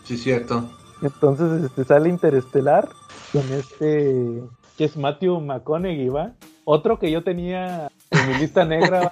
Sí, 0.03 0.17
cierto. 0.19 0.69
Entonces 1.01 1.63
este, 1.63 1.83
sale 1.83 2.09
Interestelar 2.09 2.87
con 3.33 3.41
este 3.51 4.43
que 4.77 4.85
es 4.85 4.95
Matthew 4.97 5.39
McConaughey, 5.41 6.09
¿va? 6.09 6.31
Otro 6.65 6.97
que 6.99 7.11
yo 7.11 7.23
tenía 7.23 7.89
en 8.11 8.27
mi 8.27 8.33
lista 8.39 8.65
negra 8.65 9.11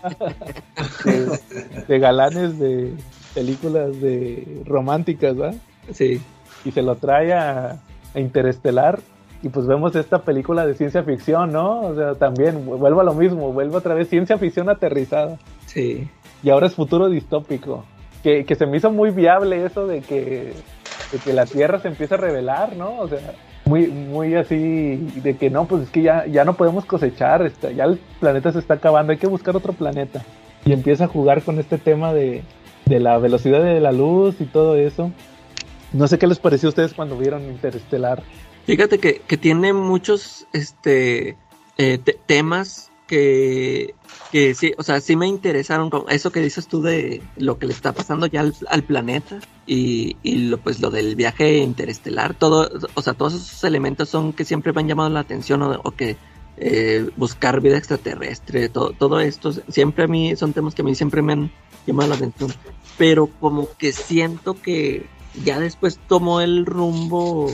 de 1.88 2.00
galanes 2.00 2.60
de 2.60 2.94
películas 3.34 4.00
de 4.02 4.62
románticas, 4.66 5.40
¿va? 5.40 5.54
Sí. 5.92 6.22
Y 6.66 6.72
se 6.72 6.82
lo 6.82 6.96
trae 6.96 7.34
a, 7.34 7.80
a 8.14 8.20
Interestelar 8.20 9.00
y 9.42 9.50
pues 9.50 9.68
vemos 9.68 9.96
esta 9.96 10.20
película 10.20 10.66
de 10.66 10.74
ciencia 10.74 11.04
ficción, 11.04 11.52
¿no? 11.52 11.82
O 11.82 11.96
sea, 11.96 12.16
también 12.16 12.66
vuelvo 12.66 13.02
a 13.02 13.04
lo 13.04 13.14
mismo, 13.14 13.52
vuelvo 13.52 13.78
otra 13.78 13.94
vez 13.94 14.08
ciencia 14.10 14.38
ficción 14.38 14.70
aterrizada 14.70 15.38
Sí. 15.66 16.08
y 16.42 16.50
ahora 16.50 16.68
es 16.68 16.76
futuro 16.76 17.10
distópico. 17.10 17.84
Que, 18.24 18.46
que 18.46 18.56
se 18.56 18.66
me 18.66 18.78
hizo 18.78 18.90
muy 18.90 19.12
viable 19.12 19.66
eso 19.66 19.86
de 19.86 20.00
que, 20.00 20.54
de 21.12 21.18
que 21.24 21.34
la 21.34 21.46
Tierra 21.46 21.80
se 21.80 21.90
empieza 21.90 22.16
a 22.16 22.20
revelar, 22.20 22.78
¿no? 22.78 22.98
O 23.00 23.08
sea, 23.10 23.20
muy, 23.66 23.88
muy 23.88 24.36
así, 24.36 24.98
de 25.24 25.38
que 25.38 25.50
no, 25.50 25.66
pues 25.66 25.84
es 25.84 25.90
que 25.90 26.02
ya, 26.02 26.26
ya 26.28 26.44
no 26.46 26.56
podemos 26.56 26.86
cosechar, 26.86 27.42
está- 27.44 27.72
ya 27.72 27.86
el 27.86 27.98
planeta 28.20 28.52
se 28.52 28.60
está 28.60 28.76
acabando, 28.76 29.12
hay 29.12 29.18
que 29.18 29.28
buscar 29.28 29.56
otro 29.56 29.74
planeta. 29.74 30.24
Y 30.66 30.74
empieza 30.74 31.06
a 31.06 31.08
jugar 31.08 31.42
con 31.44 31.60
este 31.60 31.78
tema 31.78 32.14
de, 32.14 32.44
de 32.86 33.00
la 33.00 33.18
velocidad 33.18 33.62
de 33.64 33.80
la 33.80 33.92
luz 33.92 34.36
y 34.40 34.46
todo 34.46 34.76
eso. 34.76 35.12
No 35.92 36.08
sé 36.08 36.18
qué 36.18 36.28
les 36.28 36.40
pareció 36.40 36.68
a 36.68 36.72
ustedes 36.72 36.94
cuando 36.94 37.18
vieron 37.18 37.44
Interestelar. 37.44 38.24
Fíjate 38.66 38.98
que, 38.98 39.22
que 39.28 39.38
tiene 39.38 39.74
muchos 39.74 40.48
este 40.54 41.36
eh, 41.78 41.98
te- 41.98 42.18
temas 42.26 42.92
que, 43.14 43.94
que 44.32 44.56
sí, 44.56 44.74
o 44.76 44.82
sea, 44.82 45.00
sí 45.00 45.16
me 45.16 45.28
interesaron. 45.28 45.92
Con 45.92 46.06
eso 46.10 46.32
que 46.32 46.40
dices 46.40 46.68
tú 46.68 46.82
de 46.82 47.22
lo 47.38 47.60
que 47.60 47.68
le 47.68 47.74
está 47.74 47.94
pasando 47.94 48.26
ya 48.26 48.44
al, 48.68 48.84
planeta 48.84 49.40
y, 49.68 50.18
y 50.24 50.48
lo, 50.48 50.58
pues 50.58 50.80
lo 50.80 50.90
del 50.90 51.16
viaje 51.16 51.58
interestelar, 51.58 52.34
todo, 52.34 52.72
o 52.96 53.02
sea, 53.04 53.14
todos 53.14 53.36
esos 53.36 53.64
elementos 53.64 54.10
son 54.10 54.34
que 54.34 54.46
siempre 54.46 54.74
me 54.74 54.82
han 54.82 54.88
llamado 54.88 55.10
la 55.10 55.20
atención 55.20 55.62
o, 55.62 55.92
que 55.92 56.18
eh, 56.58 57.08
buscar 57.18 57.62
vida 57.62 57.78
extraterrestre, 57.78 58.68
todo, 58.70 58.94
todo 58.94 59.20
esto, 59.20 59.52
siempre 59.70 60.06
a 60.06 60.08
mí 60.08 60.36
son 60.36 60.54
temas 60.54 60.74
que 60.74 60.82
a 60.82 60.86
mí 60.86 60.96
siempre 60.96 61.22
me 61.22 61.34
han 61.34 61.52
llamado 61.86 62.10
la 62.10 62.16
atención. 62.16 62.52
Pero 62.98 63.28
como 63.28 63.68
que 63.78 63.92
siento 63.92 64.60
que 64.60 65.06
ya 65.44 65.60
después 65.60 66.00
tomó 66.08 66.42
el 66.42 66.66
rumbo 66.66 67.52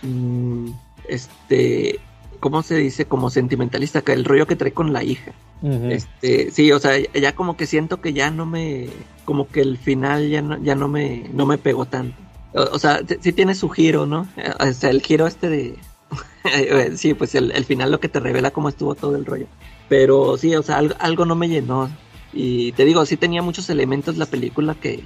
mm, 0.00 0.70
este, 1.06 2.00
¿cómo 2.42 2.64
se 2.64 2.74
dice? 2.74 3.04
Como 3.04 3.30
sentimentalista, 3.30 4.02
que 4.02 4.12
el 4.12 4.24
rollo 4.24 4.48
que 4.48 4.56
trae 4.56 4.72
con 4.72 4.92
la 4.92 5.04
hija. 5.04 5.32
Este, 5.62 6.50
sí, 6.50 6.72
o 6.72 6.80
sea, 6.80 6.98
ya 6.98 7.36
como 7.36 7.56
que 7.56 7.66
siento 7.66 8.00
que 8.00 8.12
ya 8.12 8.32
no 8.32 8.46
me, 8.46 8.88
como 9.24 9.46
que 9.46 9.60
el 9.60 9.78
final 9.78 10.28
ya 10.28 10.42
no, 10.42 10.60
ya 10.60 10.74
no 10.74 10.88
me, 10.88 11.30
no 11.32 11.46
me 11.46 11.56
pegó 11.56 11.86
tanto. 11.86 12.16
O, 12.52 12.62
o 12.62 12.78
sea, 12.80 13.00
sí 13.20 13.32
tiene 13.32 13.54
su 13.54 13.68
giro, 13.68 14.06
¿no? 14.06 14.26
Eh, 14.36 14.50
O 14.58 14.72
sea, 14.72 14.90
el 14.90 15.02
giro 15.02 15.28
este 15.28 15.48
de, 15.48 15.78
eh, 16.44 16.90
sí, 16.96 17.14
pues 17.14 17.36
el, 17.36 17.52
el 17.52 17.64
final 17.64 17.92
lo 17.92 18.00
que 18.00 18.08
te 18.08 18.18
revela 18.18 18.50
cómo 18.50 18.68
estuvo 18.68 18.96
todo 18.96 19.14
el 19.14 19.24
rollo. 19.24 19.46
Pero 19.88 20.36
sí, 20.36 20.52
o 20.56 20.64
sea, 20.64 20.78
algo, 20.78 20.96
algo 20.98 21.24
no 21.24 21.36
me 21.36 21.48
llenó. 21.48 21.90
Y 22.32 22.72
te 22.72 22.84
digo, 22.84 23.06
sí 23.06 23.16
tenía 23.16 23.40
muchos 23.40 23.70
elementos 23.70 24.16
la 24.16 24.26
película 24.26 24.74
que, 24.74 25.04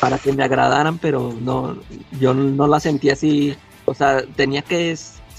para 0.00 0.18
que 0.18 0.32
me 0.32 0.42
agradaran, 0.42 0.98
pero 0.98 1.32
no, 1.40 1.76
yo 2.18 2.34
no 2.34 2.66
la 2.66 2.80
sentí 2.80 3.10
así. 3.10 3.54
O 3.84 3.94
sea, 3.94 4.22
tenía 4.34 4.62
que 4.62 4.90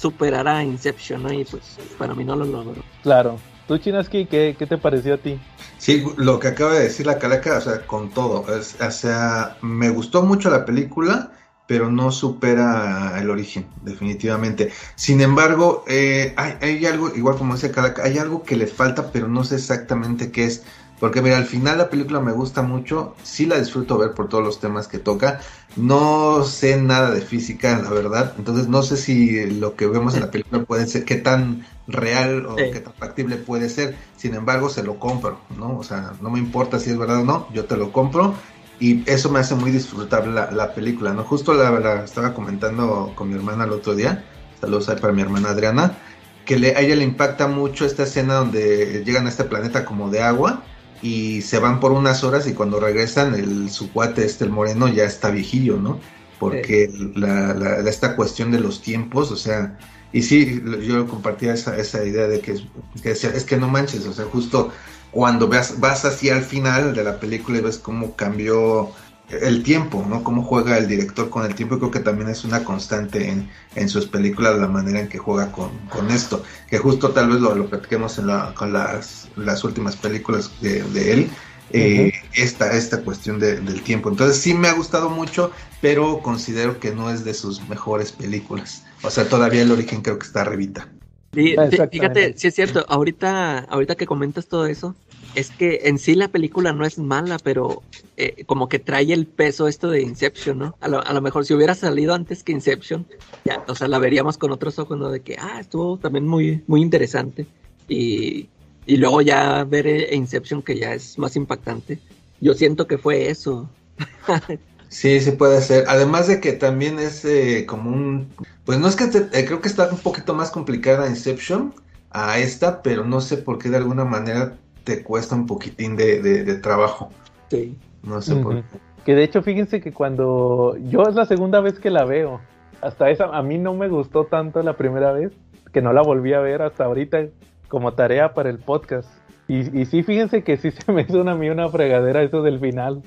superar 0.05 0.47
a 0.47 0.63
Inception, 0.63 1.23
¿no? 1.23 1.33
Y 1.33 1.43
pues 1.45 1.63
para 1.97 2.13
mí 2.13 2.23
no 2.23 2.35
lo 2.35 2.45
logró. 2.45 2.83
Claro. 3.01 3.39
¿Tú, 3.67 3.79
Chinaski, 3.79 4.27
qué, 4.27 4.55
qué 4.57 4.67
te 4.67 4.77
pareció 4.77 5.15
a 5.15 5.17
ti? 5.17 5.39
Sí, 5.79 6.05
lo 6.17 6.39
que 6.39 6.49
acaba 6.49 6.73
de 6.75 6.83
decir 6.83 7.07
la 7.07 7.17
calaca, 7.17 7.57
o 7.57 7.61
sea, 7.61 7.87
con 7.87 8.11
todo. 8.11 8.45
es- 8.55 8.75
o 8.79 8.91
sea, 8.91 9.57
me 9.61 9.89
gustó 9.89 10.21
mucho 10.21 10.51
la 10.51 10.63
película, 10.63 11.31
pero 11.65 11.89
no 11.89 12.11
supera 12.11 13.17
el 13.19 13.31
origen, 13.31 13.65
definitivamente. 13.81 14.71
Sin 14.95 15.21
embargo, 15.21 15.83
eh, 15.87 16.35
hay, 16.37 16.53
hay 16.61 16.85
algo, 16.85 17.09
igual 17.15 17.37
como 17.37 17.55
dice 17.55 17.71
calaca, 17.71 18.03
hay 18.03 18.19
algo 18.19 18.43
que 18.43 18.55
le 18.55 18.67
falta, 18.67 19.11
pero 19.11 19.27
no 19.27 19.43
sé 19.43 19.55
exactamente 19.55 20.31
qué 20.31 20.45
es. 20.45 20.63
Porque 21.05 21.21
mira, 21.21 21.37
al 21.37 21.45
final 21.45 21.77
la 21.77 21.91
película 21.91 22.19
me 22.19 22.31
gusta 22.31 22.63
mucho, 22.63 23.15
sí 23.21 23.45
la 23.45 23.59
disfruto 23.59 23.95
ver 23.99 24.13
por 24.15 24.27
todos 24.27 24.43
los 24.43 24.59
temas 24.59 24.87
que 24.87 24.97
toca. 24.97 25.39
No 25.75 26.43
sé 26.43 26.81
nada 26.81 27.11
de 27.11 27.21
física, 27.21 27.79
la 27.79 27.91
verdad. 27.91 28.33
Entonces 28.39 28.67
no 28.69 28.81
sé 28.81 28.97
si 28.97 29.45
lo 29.51 29.75
que 29.75 29.85
vemos 29.85 30.15
en 30.15 30.21
la 30.21 30.31
película 30.31 30.63
puede 30.63 30.87
ser, 30.87 31.05
qué 31.05 31.17
tan 31.17 31.67
real 31.85 32.47
o 32.47 32.55
Sí. 32.57 32.71
qué 32.71 32.79
tan 32.79 32.93
factible 32.95 33.35
puede 33.37 33.69
ser. 33.69 33.95
Sin 34.17 34.33
embargo, 34.33 34.67
se 34.69 34.81
lo 34.81 34.97
compro, 34.97 35.41
¿no? 35.55 35.77
O 35.77 35.83
sea, 35.83 36.13
no 36.21 36.31
me 36.31 36.39
importa 36.39 36.79
si 36.79 36.89
es 36.89 36.97
verdad 36.97 37.19
o 37.21 37.23
no, 37.23 37.47
yo 37.53 37.65
te 37.65 37.77
lo 37.77 37.91
compro. 37.91 38.33
y 38.79 39.03
eso 39.09 39.29
me 39.29 39.39
hace 39.39 39.53
muy 39.55 39.69
disfrutable 39.71 40.33
la, 40.33 40.51
la 40.51 40.73
película, 40.73 41.13
¿no? 41.13 41.23
Justo 41.23 41.53
la, 41.53 41.69
la 41.79 42.03
estaba 42.03 42.33
comentando 42.33 43.13
con 43.15 43.29
mi 43.29 43.35
hermana 43.35 43.63
el 43.65 43.71
otro 43.71 43.93
día, 43.95 44.25
saludos 44.59 44.87
para 44.99 45.13
mi 45.13 45.21
hermana 45.21 45.51
Adriana, 45.51 45.97
que 46.45 46.57
le, 46.59 46.75
a 46.75 46.81
ella 46.81 46.95
le 46.95 47.03
impacta 47.03 47.47
mucho 47.47 47.85
esta 47.85 48.03
escena 48.03 48.33
donde 48.35 49.03
llegan 49.05 49.27
a 49.27 49.29
este 49.29 49.45
planeta 49.45 49.85
como 49.85 50.09
de 50.09 50.21
agua 50.23 50.63
y 51.01 51.41
se 51.41 51.59
van 51.59 51.79
por 51.79 51.91
unas 51.91 52.23
horas 52.23 52.47
y 52.47 52.53
cuando 52.53 52.79
regresan 52.79 53.35
el 53.35 53.69
su 53.69 53.91
cuate 53.91 54.25
este 54.25 54.45
el 54.45 54.51
moreno 54.51 54.87
ya 54.87 55.03
está 55.05 55.29
viejillo, 55.31 55.77
¿no? 55.79 55.99
Porque 56.37 56.89
la, 57.15 57.53
la- 57.53 57.89
esta 57.89 58.15
cuestión 58.15 58.51
de 58.51 58.59
los 58.59 58.81
tiempos, 58.81 59.31
o 59.31 59.35
sea, 59.37 59.77
y 60.11 60.23
sí, 60.23 60.61
yo 60.81 61.07
compartía 61.07 61.53
esa, 61.53 61.77
esa 61.77 62.03
idea 62.05 62.27
de 62.27 62.41
que, 62.41 62.53
es- 62.53 62.63
que 63.01 63.09
decía, 63.09 63.29
es 63.31 63.45
que 63.45 63.57
no 63.57 63.67
manches, 63.69 64.05
o 64.05 64.13
sea, 64.13 64.25
justo 64.25 64.71
cuando 65.11 65.47
vas, 65.47 65.79
vas 65.79 66.03
hacia 66.05 66.35
el 66.37 66.43
final 66.43 66.93
de 66.95 67.03
la 67.03 67.19
película 67.19 67.57
y 67.59 67.61
ves 67.61 67.77
cómo 67.79 68.15
cambió 68.15 68.93
el 69.27 69.63
tiempo, 69.63 70.05
¿no? 70.07 70.23
Cómo 70.23 70.43
juega 70.43 70.77
el 70.77 70.87
director 70.87 71.29
con 71.29 71.45
el 71.45 71.55
tiempo, 71.55 71.77
creo 71.79 71.91
que 71.91 71.99
también 71.99 72.29
es 72.29 72.43
una 72.43 72.63
constante 72.63 73.29
en, 73.29 73.49
en 73.75 73.89
sus 73.89 74.07
películas, 74.07 74.57
la 74.59 74.67
manera 74.67 74.99
en 74.99 75.09
que 75.09 75.17
juega 75.17 75.51
con, 75.51 75.87
con 75.87 76.11
esto, 76.11 76.43
que 76.67 76.77
justo 76.77 77.11
tal 77.11 77.29
vez 77.29 77.41
lo, 77.41 77.55
lo 77.55 77.69
platiquemos 77.69 78.17
en 78.19 78.27
la, 78.27 78.53
con 78.53 78.73
las, 78.73 79.31
las 79.35 79.63
últimas 79.63 79.95
películas 79.97 80.59
de, 80.61 80.83
de 80.83 81.13
él, 81.13 81.37
eh, 81.69 82.11
esta, 82.33 82.73
esta 82.73 83.03
cuestión 83.03 83.39
de- 83.39 83.59
del 83.61 83.81
tiempo. 83.83 84.09
Entonces 84.09 84.37
sí 84.41 84.53
me 84.53 84.67
ha 84.67 84.73
gustado 84.73 85.09
mucho, 85.09 85.51
pero 85.81 86.21
considero 86.21 86.79
que 86.79 86.91
no 86.93 87.09
es 87.09 87.23
de 87.23 87.33
sus 87.33 87.67
mejores 87.67 88.11
películas. 88.11 88.85
O 89.01 89.09
sea, 89.09 89.27
todavía 89.29 89.61
el 89.63 89.71
origen 89.71 90.01
creo 90.01 90.19
que 90.19 90.27
está 90.27 90.41
arribita. 90.41 90.91
Fíjate, 91.35 92.33
sí 92.37 92.47
es 92.47 92.55
cierto, 92.55 92.85
ahorita, 92.87 93.59
ahorita 93.59 93.95
que 93.95 94.05
comentas 94.05 94.47
todo 94.47 94.65
eso, 94.65 94.95
es 95.35 95.49
que 95.51 95.81
en 95.83 95.99
sí 95.99 96.15
la 96.15 96.29
película 96.29 96.71
no 96.71 96.85
es 96.85 96.97
mala, 96.97 97.37
pero 97.43 97.83
eh, 98.15 98.43
como 98.45 98.69
que 98.69 98.79
trae 98.79 99.11
el 99.11 99.25
peso 99.27 99.67
esto 99.67 99.89
de 99.89 100.01
Inception, 100.01 100.57
¿no? 100.57 100.75
A 100.79 100.87
lo, 100.87 101.05
a 101.05 101.13
lo 101.13 101.21
mejor 101.21 101.45
si 101.45 101.53
hubiera 101.53 101.75
salido 101.75 102.13
antes 102.13 102.43
que 102.43 102.53
Inception, 102.53 103.05
ya, 103.43 103.63
o 103.67 103.75
sea, 103.75 103.87
la 103.89 103.99
veríamos 103.99 104.37
con 104.37 104.51
otros 104.51 104.79
ojos, 104.79 104.97
¿no? 104.97 105.09
De 105.09 105.19
que, 105.19 105.35
ah, 105.37 105.59
estuvo 105.59 105.97
también 105.97 106.25
muy, 106.25 106.63
muy 106.67 106.81
interesante. 106.81 107.45
Y, 107.89 108.47
y 108.85 108.97
luego 108.97 109.21
ya 109.21 109.63
ver 109.65 109.87
eh, 109.87 110.15
Inception, 110.15 110.61
que 110.61 110.77
ya 110.77 110.93
es 110.93 111.17
más 111.19 111.35
impactante. 111.35 111.99
Yo 112.39 112.53
siento 112.53 112.87
que 112.87 112.97
fue 112.97 113.29
eso. 113.29 113.69
Sí, 114.89 115.19
sí 115.19 115.31
puede 115.31 115.61
ser. 115.61 115.85
Además 115.87 116.27
de 116.27 116.39
que 116.39 116.53
también 116.53 116.99
es 116.99 117.25
eh, 117.25 117.65
como 117.67 117.89
un... 117.91 118.29
Pues 118.65 118.79
no 118.79 118.87
es 118.87 118.95
que 118.95 119.07
te- 119.07 119.37
eh, 119.39 119.45
creo 119.45 119.61
que 119.61 119.67
está 119.67 119.89
un 119.89 119.97
poquito 119.99 120.33
más 120.33 120.51
complicada 120.51 121.07
Inception 121.07 121.73
a 122.11 122.39
esta, 122.39 122.81
pero 122.81 123.03
no 123.03 123.21
sé 123.21 123.37
por 123.37 123.59
qué 123.59 123.69
de 123.69 123.77
alguna 123.77 124.05
manera 124.05 124.53
te 124.83 125.03
cuesta 125.03 125.35
un 125.35 125.45
poquitín 125.47 125.95
de, 125.95 126.21
de- 126.21 126.43
de 126.43 126.55
trabajo. 126.55 127.11
Sí. 127.49 127.77
No 128.03 128.21
sé 128.21 128.35
por 128.35 128.55
qué. 128.55 128.63
Que 129.03 129.13
de 129.15 129.23
hecho, 129.23 129.41
fíjense 129.43 129.81
que 129.81 129.91
cuando 129.93 130.77
yo 130.89 131.03
es 131.03 131.13
la 131.15 131.25
segunda 131.25 131.59
vez 131.59 131.79
que 131.79 131.89
la 131.91 132.05
veo, 132.05 132.41
hasta 132.81 133.09
esa, 133.09 133.25
a 133.25 133.41
mí 133.43 133.57
no 133.57 133.73
me 133.75 133.87
gustó 133.87 134.25
tanto 134.25 134.61
la 134.63 134.73
primera 134.77 135.11
vez, 135.11 135.31
que 135.71 135.81
no 135.81 135.93
la 135.93 136.01
volví 136.01 136.33
a 136.33 136.39
ver 136.39 136.61
hasta 136.61 136.85
ahorita 136.85 137.25
como 137.67 137.93
tarea 137.93 138.33
para 138.33 138.49
el 138.49 138.57
podcast. 138.59 139.09
Y, 139.47 139.79
y 139.79 139.85
sí, 139.85 140.01
fíjense 140.01 140.43
que 140.43 140.57
sí 140.57 140.71
se 140.85 140.91
me 140.91 141.03
hizo 141.03 141.21
una, 141.21 141.33
a 141.33 141.35
mí 141.35 141.49
una 141.49 141.69
fregadera 141.69 142.23
eso 142.23 142.41
del 142.41 142.59
final. 142.59 143.03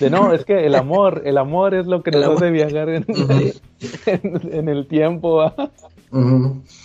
De 0.00 0.10
no, 0.10 0.32
es 0.32 0.44
que 0.44 0.64
el 0.66 0.74
amor, 0.74 1.22
el 1.24 1.38
amor 1.38 1.74
es 1.74 1.86
lo 1.86 2.02
que 2.02 2.10
El 2.10 2.16
nos 2.16 2.24
amor. 2.26 2.36
hace 2.36 2.50
viajar 2.50 2.88
en, 2.88 3.04
en- 4.06 4.54
en 4.54 4.68
el 4.68 4.86
tiempo. 4.86 5.52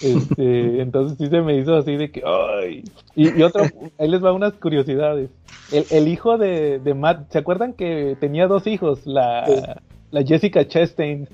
Este, 0.02 0.82
entonces 0.82 1.18
sí 1.18 1.28
se 1.28 1.42
me 1.42 1.58
hizo 1.58 1.76
así 1.76 1.96
de 1.96 2.12
que, 2.12 2.24
¡ay! 2.26 2.84
Y, 3.16 3.38
y 3.38 3.44
otro, 3.44 3.64
ahí 4.00 4.08
les 4.08 4.24
va 4.24 4.32
unas 4.34 4.54
curiosidades. 4.54 5.30
El, 5.72 5.86
el 5.92 6.08
hijo 6.08 6.38
de, 6.38 6.80
de 6.80 6.94
Matt, 6.94 7.32
¿se 7.32 7.40
acuerdan 7.40 7.74
que 7.74 8.16
tenía 8.20 8.48
dos 8.48 8.68
hijos? 8.68 9.06
La, 9.06 9.80
la 10.12 10.24
Jessica 10.24 10.68
Chastain 10.68 11.28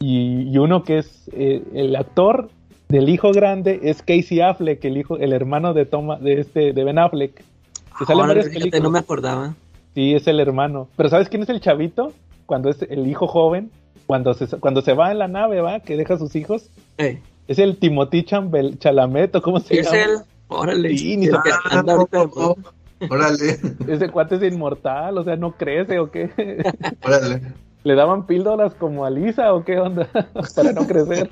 y, 0.00 0.42
y 0.50 0.58
uno 0.58 0.82
que 0.82 0.98
es 0.98 1.30
eh, 1.32 1.62
el 1.74 1.96
actor 1.96 2.50
del 2.88 3.08
hijo 3.08 3.32
grande 3.32 3.80
es 3.84 4.02
Casey 4.02 4.40
Affleck, 4.40 4.84
el 4.84 4.98
hijo, 4.98 5.16
el 5.16 5.32
hermano 5.32 5.72
de 5.74 5.86
Toma, 5.86 6.16
de 6.18 6.40
este, 6.40 6.72
de 6.72 6.84
Ben 6.84 6.98
Affleck. 6.98 7.34
Que 7.36 8.04
sale 8.04 8.12
en 8.14 8.20
Ahora, 8.20 8.26
varias 8.28 8.46
fíjate, 8.46 8.60
películas. 8.60 8.82
no 8.82 8.90
me 8.90 8.98
acordaba. 8.98 9.54
Sí, 9.94 10.14
es 10.14 10.26
el 10.26 10.40
hermano. 10.40 10.88
Pero 10.96 11.08
¿sabes 11.08 11.28
quién 11.28 11.42
es 11.42 11.48
el 11.48 11.60
chavito? 11.60 12.12
Cuando 12.46 12.70
es 12.70 12.82
el 12.82 13.06
hijo 13.06 13.26
joven, 13.26 13.70
cuando 14.06 14.34
se, 14.34 14.46
cuando 14.58 14.82
se 14.82 14.94
va 14.94 15.10
en 15.12 15.18
la 15.18 15.28
nave, 15.28 15.60
va, 15.60 15.80
que 15.80 15.96
deja 15.96 16.14
a 16.14 16.18
sus 16.18 16.34
hijos, 16.36 16.68
es 16.98 17.58
el 17.58 17.76
Timothy 17.78 18.24
Chambel, 18.24 18.78
Chalamet, 18.78 19.34
¿o 19.36 19.42
cómo 19.42 19.60
se 19.60 19.78
es 19.80 19.86
llama? 19.86 20.02
él. 20.04 20.10
Órale. 20.48 20.96
Sí, 20.98 21.16
ni 21.16 21.26
Es 21.26 21.32
se- 21.32 21.38
que 21.42 21.76
anda 21.76 21.92
ahorita 21.94 22.18
de 22.20 22.26
moda. 22.26 22.54
Órale, 23.10 23.58
Ese 23.88 24.08
cuate 24.10 24.36
es 24.36 24.52
inmortal, 24.52 25.18
o 25.18 25.24
sea, 25.24 25.34
no 25.36 25.52
crece 25.52 25.98
o 25.98 26.10
qué. 26.10 26.30
órale. 27.04 27.42
¿Le 27.84 27.94
daban 27.96 28.26
píldoras 28.26 28.74
como 28.74 29.04
a 29.04 29.10
Lisa 29.10 29.52
o 29.54 29.64
qué 29.64 29.78
onda? 29.80 30.08
Para 30.54 30.72
no 30.72 30.86
crecer. 30.86 31.28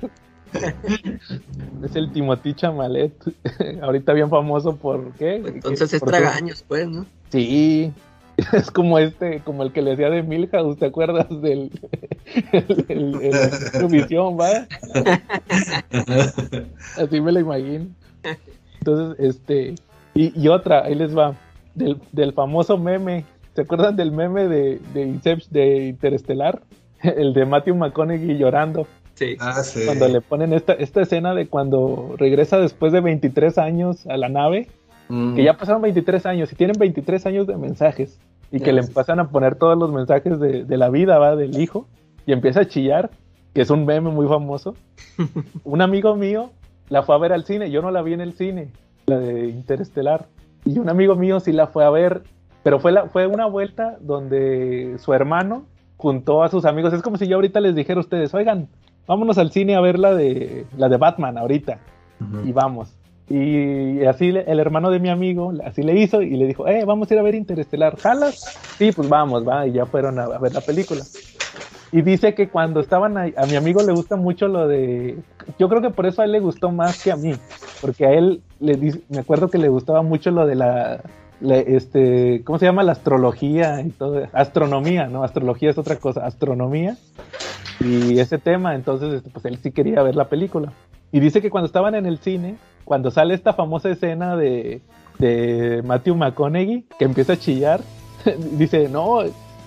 es 1.83 1.95
el 1.95 2.11
Timothy 2.11 2.53
Chamalet. 2.53 3.13
Ahorita 3.81 4.13
bien 4.13 4.29
famoso 4.29 4.75
por 4.75 5.11
qué. 5.13 5.35
Entonces 5.35 5.93
es 5.93 5.99
¿Por 5.99 6.11
qué? 6.11 6.17
tragaños, 6.17 6.63
pues, 6.67 6.87
¿no? 6.89 7.05
Sí. 7.29 7.91
Es 8.53 8.71
como 8.71 8.97
este, 8.99 9.39
como 9.41 9.63
el 9.63 9.71
que 9.71 9.81
le 9.81 9.91
decía 9.91 10.09
de 10.09 10.23
Milhouse, 10.23 10.77
¿te 10.77 10.85
acuerdas 10.87 11.27
del 11.41 11.71
el, 12.51 12.85
el, 12.89 13.21
el- 13.21 13.51
su 13.79 13.87
visión, 13.87 14.37
va? 14.39 14.67
Así 16.97 17.21
me 17.21 17.31
lo 17.31 17.39
imagino. 17.39 17.85
Entonces, 18.79 19.19
este, 19.19 19.75
y, 20.13 20.39
y 20.41 20.47
otra, 20.47 20.83
ahí 20.85 20.95
les 20.95 21.15
va, 21.15 21.35
del, 21.75 21.97
del 22.11 22.33
famoso 22.33 22.77
meme, 22.77 23.25
¿se 23.55 23.61
acuerdan 23.61 23.95
del 23.95 24.11
meme 24.11 24.47
de, 24.47 24.79
de, 24.93 25.07
Incept- 25.07 25.49
de 25.49 25.87
Interestelar? 25.87 26.61
El 27.03 27.33
de 27.33 27.45
Matthew 27.45 27.75
McConaughey 27.75 28.37
llorando, 28.37 28.87
Sí. 29.15 29.35
Ah, 29.39 29.61
sí. 29.63 29.81
cuando 29.85 30.07
le 30.07 30.21
ponen 30.21 30.53
esta, 30.53 30.73
esta 30.73 31.01
escena 31.01 31.35
de 31.35 31.47
cuando 31.47 32.15
regresa 32.17 32.57
después 32.59 32.91
de 32.91 33.01
23 33.01 33.57
años 33.57 34.05
a 34.07 34.17
la 34.17 34.29
nave, 34.29 34.67
Mm. 35.09 35.35
que 35.35 35.43
ya 35.43 35.57
pasaron 35.57 35.81
23 35.81 36.25
años 36.25 36.53
y 36.53 36.55
tienen 36.55 36.77
23 36.79 37.25
años 37.25 37.45
de 37.45 37.57
mensajes 37.57 38.17
y 38.51 38.59
que 38.59 38.73
le 38.73 38.81
empiezan 38.81 39.19
a 39.19 39.29
poner 39.29 39.55
todos 39.55 39.77
los 39.77 39.91
mensajes 39.91 40.39
de, 40.39 40.65
de 40.65 40.77
la 40.77 40.89
vida, 40.89 41.17
va, 41.17 41.35
del 41.35 41.59
hijo 41.59 41.87
y 42.25 42.33
empieza 42.33 42.61
a 42.61 42.67
chillar, 42.67 43.09
que 43.53 43.61
es 43.61 43.69
un 43.69 43.85
meme 43.85 44.09
muy 44.09 44.27
famoso. 44.27 44.75
un 45.63 45.81
amigo 45.81 46.15
mío 46.15 46.51
la 46.89 47.03
fue 47.03 47.15
a 47.15 47.17
ver 47.17 47.31
al 47.31 47.45
cine, 47.45 47.71
yo 47.71 47.81
no 47.81 47.89
la 47.89 48.01
vi 48.01 48.13
en 48.13 48.21
el 48.21 48.33
cine, 48.33 48.69
la 49.05 49.17
de 49.17 49.47
Interestelar, 49.47 50.27
y 50.65 50.77
un 50.77 50.89
amigo 50.89 51.15
mío 51.15 51.39
sí 51.39 51.53
la 51.53 51.67
fue 51.67 51.85
a 51.85 51.89
ver, 51.89 52.23
pero 52.63 52.79
fue, 52.79 52.91
la, 52.91 53.07
fue 53.07 53.27
una 53.27 53.45
vuelta 53.45 53.97
donde 54.01 54.97
su 54.99 55.13
hermano 55.13 55.63
juntó 55.95 56.43
a 56.43 56.49
sus 56.49 56.65
amigos, 56.65 56.93
es 56.93 57.01
como 57.01 57.17
si 57.17 57.27
yo 57.27 57.37
ahorita 57.37 57.61
les 57.61 57.75
dijera 57.75 57.99
a 57.99 58.01
ustedes, 58.01 58.33
oigan, 58.33 58.67
vámonos 59.07 59.37
al 59.37 59.51
cine 59.51 59.75
a 59.75 59.81
ver 59.81 59.99
la 59.99 60.13
de, 60.13 60.65
la 60.77 60.89
de 60.89 60.97
Batman 60.97 61.37
ahorita 61.37 61.79
Ujú. 62.19 62.47
y 62.47 62.51
vamos. 62.51 62.93
Y 63.33 64.03
así 64.05 64.27
el 64.29 64.59
hermano 64.59 64.91
de 64.91 64.99
mi 64.99 65.09
amigo, 65.09 65.53
así 65.63 65.83
le 65.83 65.93
hizo 65.97 66.21
y 66.21 66.31
le 66.35 66.47
dijo, 66.47 66.67
eh, 66.67 66.83
vamos 66.85 67.09
a 67.09 67.13
ir 67.13 67.19
a 67.19 67.23
ver 67.23 67.35
Interestelar, 67.35 67.97
¿jalas? 68.01 68.35
Sí, 68.77 68.91
pues 68.91 69.07
vamos, 69.07 69.47
va, 69.47 69.65
y 69.67 69.71
ya 69.73 69.85
fueron 69.85 70.19
a, 70.19 70.23
a 70.25 70.37
ver 70.39 70.53
la 70.53 70.61
película. 70.61 71.05
Y 71.93 72.01
dice 72.01 72.33
que 72.33 72.49
cuando 72.49 72.79
estaban 72.81 73.17
ahí, 73.17 73.33
a 73.37 73.45
mi 73.45 73.55
amigo 73.55 73.81
le 73.83 73.93
gusta 73.93 74.15
mucho 74.17 74.47
lo 74.49 74.67
de, 74.67 75.17
yo 75.57 75.69
creo 75.69 75.81
que 75.81 75.91
por 75.91 76.05
eso 76.05 76.21
a 76.21 76.25
él 76.25 76.33
le 76.33 76.39
gustó 76.39 76.71
más 76.71 76.99
que 76.99 77.11
a 77.11 77.15
mí, 77.15 77.37
porque 77.79 78.05
a 78.05 78.11
él, 78.11 78.41
le 78.59 78.77
me 79.09 79.21
acuerdo 79.21 79.49
que 79.49 79.57
le 79.57 79.69
gustaba 79.69 80.01
mucho 80.01 80.31
lo 80.31 80.45
de 80.45 80.55
la, 80.55 81.01
la- 81.39 81.57
este, 81.57 82.43
¿cómo 82.43 82.59
se 82.59 82.65
llama? 82.65 82.83
La 82.83 82.93
astrología 82.93 83.81
y 83.81 83.91
todo, 83.91 84.27
astronomía, 84.33 85.07
¿no? 85.07 85.23
Astrología 85.23 85.69
es 85.69 85.77
otra 85.77 85.97
cosa, 85.97 86.25
astronomía 86.25 86.97
y 87.83 88.19
ese 88.19 88.37
tema, 88.37 88.75
entonces 88.75 89.13
este, 89.13 89.29
pues 89.29 89.45
él 89.45 89.57
sí 89.61 89.71
quería 89.71 90.01
ver 90.03 90.15
la 90.15 90.29
película. 90.29 90.71
Y 91.11 91.19
dice 91.19 91.41
que 91.41 91.49
cuando 91.49 91.65
estaban 91.65 91.95
en 91.95 92.05
el 92.05 92.19
cine, 92.19 92.57
cuando 92.85 93.11
sale 93.11 93.33
esta 93.33 93.53
famosa 93.53 93.89
escena 93.89 94.35
de, 94.35 94.81
Matthew 95.85 96.15
McConaughey, 96.15 96.85
que 96.97 97.05
empieza 97.05 97.33
a 97.33 97.37
chillar, 97.37 97.81
dice, 98.53 98.89
no, 98.89 99.19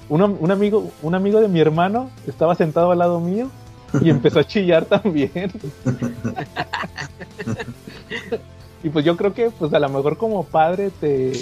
un, 0.09 0.23
un 0.23 0.51
amigo, 0.51 0.91
un 1.03 1.15
amigo 1.15 1.41
de 1.41 1.49
mi 1.49 1.61
hermano 1.61 2.11
estaba 2.27 2.55
sentado 2.55 2.91
al 2.91 2.99
lado 2.99 3.21
mío 3.21 3.49
y 4.01 4.11
empezó 4.11 4.41
a 4.41 4.45
chillar 4.45 4.85
también. 4.85 5.53
y 8.85 8.91
pues 8.91 9.05
yo 9.05 9.17
creo 9.17 9.33
que 9.33 9.51
pues 9.51 9.73
a 9.73 9.79
lo 9.79 9.89
mejor 9.89 10.19
como 10.19 10.45
padre 10.45 10.91
te, 10.91 11.33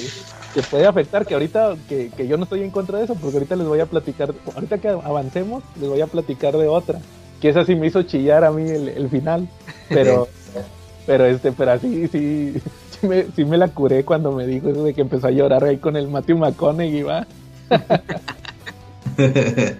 te 0.54 0.62
puede 0.62 0.86
afectar, 0.86 1.26
que 1.26 1.34
ahorita 1.34 1.74
que, 1.88 2.08
que 2.16 2.28
yo 2.28 2.36
no 2.36 2.44
estoy 2.44 2.62
en 2.62 2.70
contra 2.70 2.98
de 2.98 3.04
eso, 3.04 3.16
porque 3.16 3.38
ahorita 3.38 3.56
les 3.56 3.66
voy 3.66 3.80
a 3.80 3.86
platicar, 3.86 4.32
ahorita 4.54 4.78
que 4.78 4.88
avancemos, 4.88 5.64
les 5.80 5.88
voy 5.88 6.00
a 6.00 6.06
platicar 6.06 6.56
de 6.56 6.68
otra, 6.68 7.00
que 7.40 7.48
esa 7.48 7.64
sí 7.64 7.74
me 7.74 7.88
hizo 7.88 8.04
chillar 8.04 8.44
a 8.44 8.52
mí 8.52 8.62
el, 8.62 8.88
el 8.88 9.08
final, 9.08 9.48
pero, 9.88 10.28
pero 11.06 11.26
este, 11.26 11.50
pero 11.50 11.72
así, 11.72 12.06
sí, 12.06 12.54
sí 13.00 13.06
me, 13.08 13.24
sí 13.34 13.44
me 13.44 13.58
la 13.58 13.66
curé 13.68 14.04
cuando 14.04 14.30
me 14.30 14.46
dijo 14.46 14.68
eso 14.68 14.84
de 14.84 14.94
que 14.94 15.00
empezó 15.00 15.26
a 15.26 15.32
llorar 15.32 15.64
ahí 15.64 15.78
con 15.78 15.96
el 15.96 16.06
Matthew 16.06 16.38
McConaughey, 16.38 17.02
va. 17.02 17.26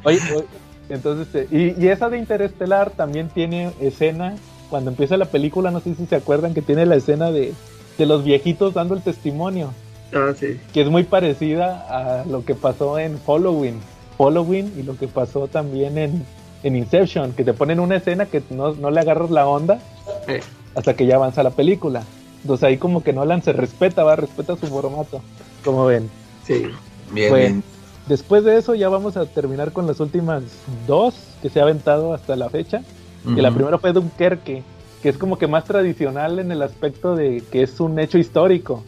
Oye, 0.05 0.19
oye, 0.35 0.45
entonces, 0.89 1.35
eh, 1.35 1.47
y, 1.51 1.83
y 1.83 1.89
esa 1.89 2.09
de 2.11 2.19
Interestelar 2.19 2.91
también 2.91 3.29
tiene 3.29 3.73
escena, 3.81 4.37
cuando 4.73 4.91
empieza 4.91 5.19
la 5.19 5.27
película, 5.27 5.71
no 5.71 5.81
sé 5.81 5.95
si 5.95 6.07
se 6.07 6.17
acuerdan 6.17 6.55
que 6.55 6.63
tiene 6.63 6.87
la 6.87 6.97
escena 6.97 7.31
de, 7.31 7.53
de 7.99 8.07
los 8.07 8.25
viejitos 8.25 8.73
dando 8.73 8.95
el 8.95 9.03
testimonio. 9.03 9.69
Ah, 10.15 10.33
sí. 10.35 10.59
que 10.73 10.81
es 10.81 10.89
muy 10.89 11.03
parecida 11.05 11.87
a 11.91 12.25
lo 12.25 12.43
que 12.47 12.55
pasó 12.55 12.99
en 12.99 13.19
Following. 13.19 13.79
Following 14.17 14.73
y 14.79 14.83
lo 14.83 14.97
que 14.97 15.09
pasó 15.09 15.47
también 15.47 15.99
en, 15.99 16.25
en 16.63 16.75
Inception, 16.77 17.35
que 17.35 17.45
te 17.45 17.53
ponen 17.53 17.81
una 17.81 17.97
escena 17.97 18.25
que 18.25 18.43
no, 18.49 18.73
no 18.75 18.91
le 18.91 19.01
agarras 19.01 19.31
la 19.31 19.47
onda 19.47 19.79
Eh, 20.27 20.41
hasta 20.75 20.95
que 20.95 21.05
ya 21.05 21.17
avanza 21.17 21.43
la 21.43 21.51
película. 21.51 22.03
Entonces 22.41 22.65
ahí 22.65 22.79
como 22.79 23.03
que 23.03 23.13
Nolan 23.13 23.43
se 23.43 23.53
respeta, 23.53 24.05
va, 24.05 24.17
respeta 24.17 24.57
su 24.57 24.69
formato. 24.69 25.21
Como 25.63 25.85
ven. 25.85 26.09
sí. 26.47 26.65
Bien. 27.13 27.63
Después 28.09 28.43
de 28.43 28.57
eso 28.57 28.75
ya 28.75 28.89
vamos 28.89 29.19
a 29.19 29.27
terminar 29.27 29.73
con 29.73 29.87
las 29.87 30.01
últimas 30.01 30.43
dos 30.87 31.15
que 31.43 31.51
se 31.51 31.61
ha 31.61 31.65
aventado 31.65 32.15
hasta 32.15 32.37
la 32.37 32.49
fecha. 32.49 32.83
Que 33.25 33.43
la 33.43 33.51
primera 33.53 33.79
fue 33.79 33.93
Dunkerque, 33.93 34.63
que 35.03 35.09
es 35.09 35.17
como 35.19 35.39
que 35.39 35.47
más 35.47 35.65
tradicional 35.65 36.39
en 36.39 36.51
el 36.53 36.63
aspecto 36.63 37.15
de 37.15 37.43
que 37.53 37.63
es 37.63 37.79
un 37.81 37.99
hecho 37.99 38.19
histórico, 38.19 38.83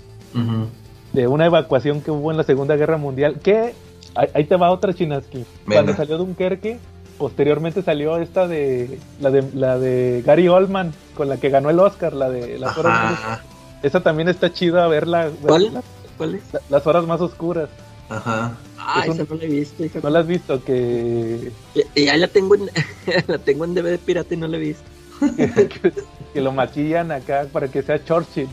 de 1.12 1.26
una 1.28 1.46
evacuación 1.46 2.00
que 2.00 2.10
hubo 2.10 2.30
en 2.30 2.36
la 2.36 2.42
Segunda 2.42 2.74
Guerra 2.76 2.96
Mundial, 2.96 3.38
que 3.40 3.74
ahí 4.16 4.44
te 4.44 4.56
va 4.56 4.70
otra 4.70 4.92
chinaski. 4.92 5.44
Cuando 5.66 5.94
salió 5.94 6.18
Dunkerque, 6.18 6.78
posteriormente 7.18 7.82
salió 7.82 8.16
esta 8.18 8.48
de 8.48 8.98
la 9.20 9.30
de 9.30 9.44
la 9.54 9.78
de 9.78 10.22
Gary 10.26 10.48
Oldman, 10.48 10.92
con 11.16 11.28
la 11.28 11.36
que 11.36 11.50
ganó 11.50 11.70
el 11.70 11.78
Oscar, 11.78 12.12
la 12.12 12.28
de 12.30 12.58
las 12.58 12.76
horas 12.76 13.40
Esa 13.84 14.00
también 14.00 14.28
está 14.28 14.52
chida 14.52 14.88
verla, 14.88 15.28
¿Cuál? 15.42 15.64
verla- 15.64 15.82
¿Cuál 16.16 16.34
es? 16.36 16.42
la- 16.52 16.60
las 16.70 16.86
horas 16.86 17.06
más 17.06 17.20
oscuras. 17.20 17.68
Ajá. 18.08 18.56
Ah, 18.78 19.02
esa 19.06 19.24
no 19.28 19.34
la 19.36 19.44
he 19.44 19.48
visto. 19.48 19.82
fíjate. 19.82 20.00
¿No 20.02 20.10
la 20.10 20.18
has 20.20 20.26
visto? 20.26 20.62
Que, 20.64 21.50
Y- 21.74 22.00
y 22.00 22.04
Ya 22.06 22.16
la 22.16 22.28
tengo 22.28 22.54
en, 22.54 22.68
la 23.26 23.38
tengo 23.38 23.64
en 23.64 23.74
DVD 23.74 23.98
pirata 23.98 24.34
y 24.34 24.36
no 24.36 24.46
la 24.48 24.56
he 24.56 24.60
visto. 24.60 24.84
que, 25.36 25.92
que 26.34 26.40
lo 26.40 26.52
maquillan 26.52 27.10
acá 27.12 27.46
para 27.52 27.68
que 27.68 27.82
sea 27.82 28.02
Churchill. 28.04 28.48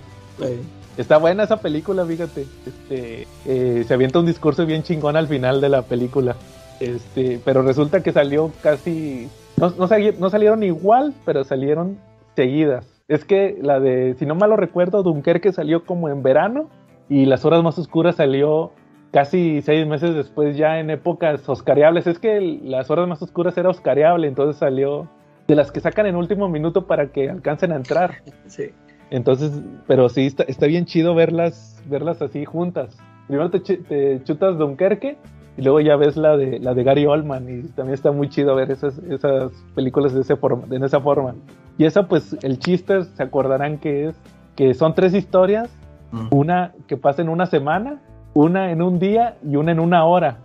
Está 0.98 1.18
buena 1.18 1.44
esa 1.44 1.58
película, 1.58 2.06
fíjate. 2.06 2.46
Este, 2.66 3.28
eh, 3.46 3.84
se 3.88 3.94
avienta 3.94 4.20
un 4.20 4.26
discurso 4.26 4.66
bien 4.66 4.84
chingón 4.84 5.16
al 5.16 5.28
final 5.28 5.62
de 5.62 5.70
la 5.70 5.82
película. 5.84 6.36
Este, 6.80 7.40
pero 7.46 7.62
resulta 7.62 8.02
que 8.02 8.12
salió 8.12 8.52
casi. 8.62 9.28
No, 9.58 9.70
no, 9.78 9.88
sali- 9.88 10.16
no 10.18 10.30
salieron 10.30 10.64
igual, 10.64 11.14
pero 11.26 11.44
salieron 11.44 11.98
seguidas. 12.36 12.86
Es 13.08 13.26
que 13.26 13.58
la 13.62 13.80
de, 13.80 14.16
si 14.18 14.26
no 14.26 14.36
mal 14.36 14.50
lo 14.50 14.56
recuerdo, 14.58 15.04
Dunkerque 15.04 15.52
salió 15.52 15.86
como 15.86 16.10
en 16.10 16.24
verano 16.24 16.70
y 17.10 17.26
Las 17.26 17.44
Horas 17.46 17.62
Más 17.64 17.78
Oscuras 17.78 18.16
salió 18.16 18.72
casi 19.12 19.62
seis 19.62 19.86
meses 19.88 20.16
después, 20.16 20.56
ya 20.58 20.80
en 20.80 20.90
épocas 20.90 21.48
oscariables. 21.48 22.08
Es 22.08 22.20
que 22.20 22.38
el- 22.38 22.70
Las 22.72 22.90
Horas 22.90 23.08
Más 23.08 23.22
Oscuras 23.22 23.58
era 23.58 23.70
oscariable, 23.70 24.28
entonces 24.28 24.58
salió 24.58 25.08
de 25.48 25.56
las 25.56 25.72
que 25.72 25.80
sacan 25.82 26.06
en 26.06 26.16
último 26.16 26.48
minuto 26.48 26.88
para 26.88 27.08
que 27.08 27.30
alcancen 27.30 27.72
a 27.72 27.76
entrar. 27.76 28.16
Sí. 28.48 28.72
Entonces, 29.10 29.62
pero 29.88 30.08
sí, 30.08 30.26
está, 30.28 30.44
está 30.44 30.68
bien 30.68 30.86
chido 30.86 31.14
verlas, 31.14 31.84
verlas 31.90 32.22
así 32.22 32.46
juntas. 32.46 32.98
Primero 33.28 33.50
te, 33.50 33.62
chu- 33.62 33.84
te 33.84 34.24
chutas 34.24 34.58
Dunkerque 34.58 35.18
y 35.58 35.62
luego 35.64 35.82
ya 35.82 35.98
ves 35.98 36.16
la 36.16 36.38
de, 36.38 36.60
la 36.60 36.74
de 36.74 36.84
Gary 36.86 37.06
Oldman 37.06 37.44
y 37.50 37.64
también 37.70 37.94
está 37.96 38.14
muy 38.14 38.30
chido 38.30 38.56
ver 38.56 38.72
esas, 38.72 38.98
esas 39.00 39.52
películas 39.76 40.14
de, 40.14 40.22
ese 40.22 40.38
forma, 40.38 40.66
de 40.68 40.86
esa 40.86 41.02
forma. 41.02 41.36
Y 41.78 41.84
esa 41.84 42.08
pues 42.08 42.38
el 42.42 42.58
chiste, 42.60 43.04
se 43.04 43.22
acordarán 43.24 43.80
que 43.80 44.08
es 44.08 44.16
que 44.56 44.74
son 44.74 44.94
tres 44.96 45.14
historias, 45.14 45.70
Mm. 46.14 46.28
una 46.32 46.74
que 46.88 46.96
pasa 46.98 47.22
en 47.22 47.30
una 47.30 47.46
semana, 47.46 48.02
una 48.34 48.72
en 48.72 48.82
un 48.82 49.00
día 49.00 49.38
y 49.48 49.56
una 49.56 49.72
en 49.72 49.80
una 49.80 50.06
hora. 50.06 50.40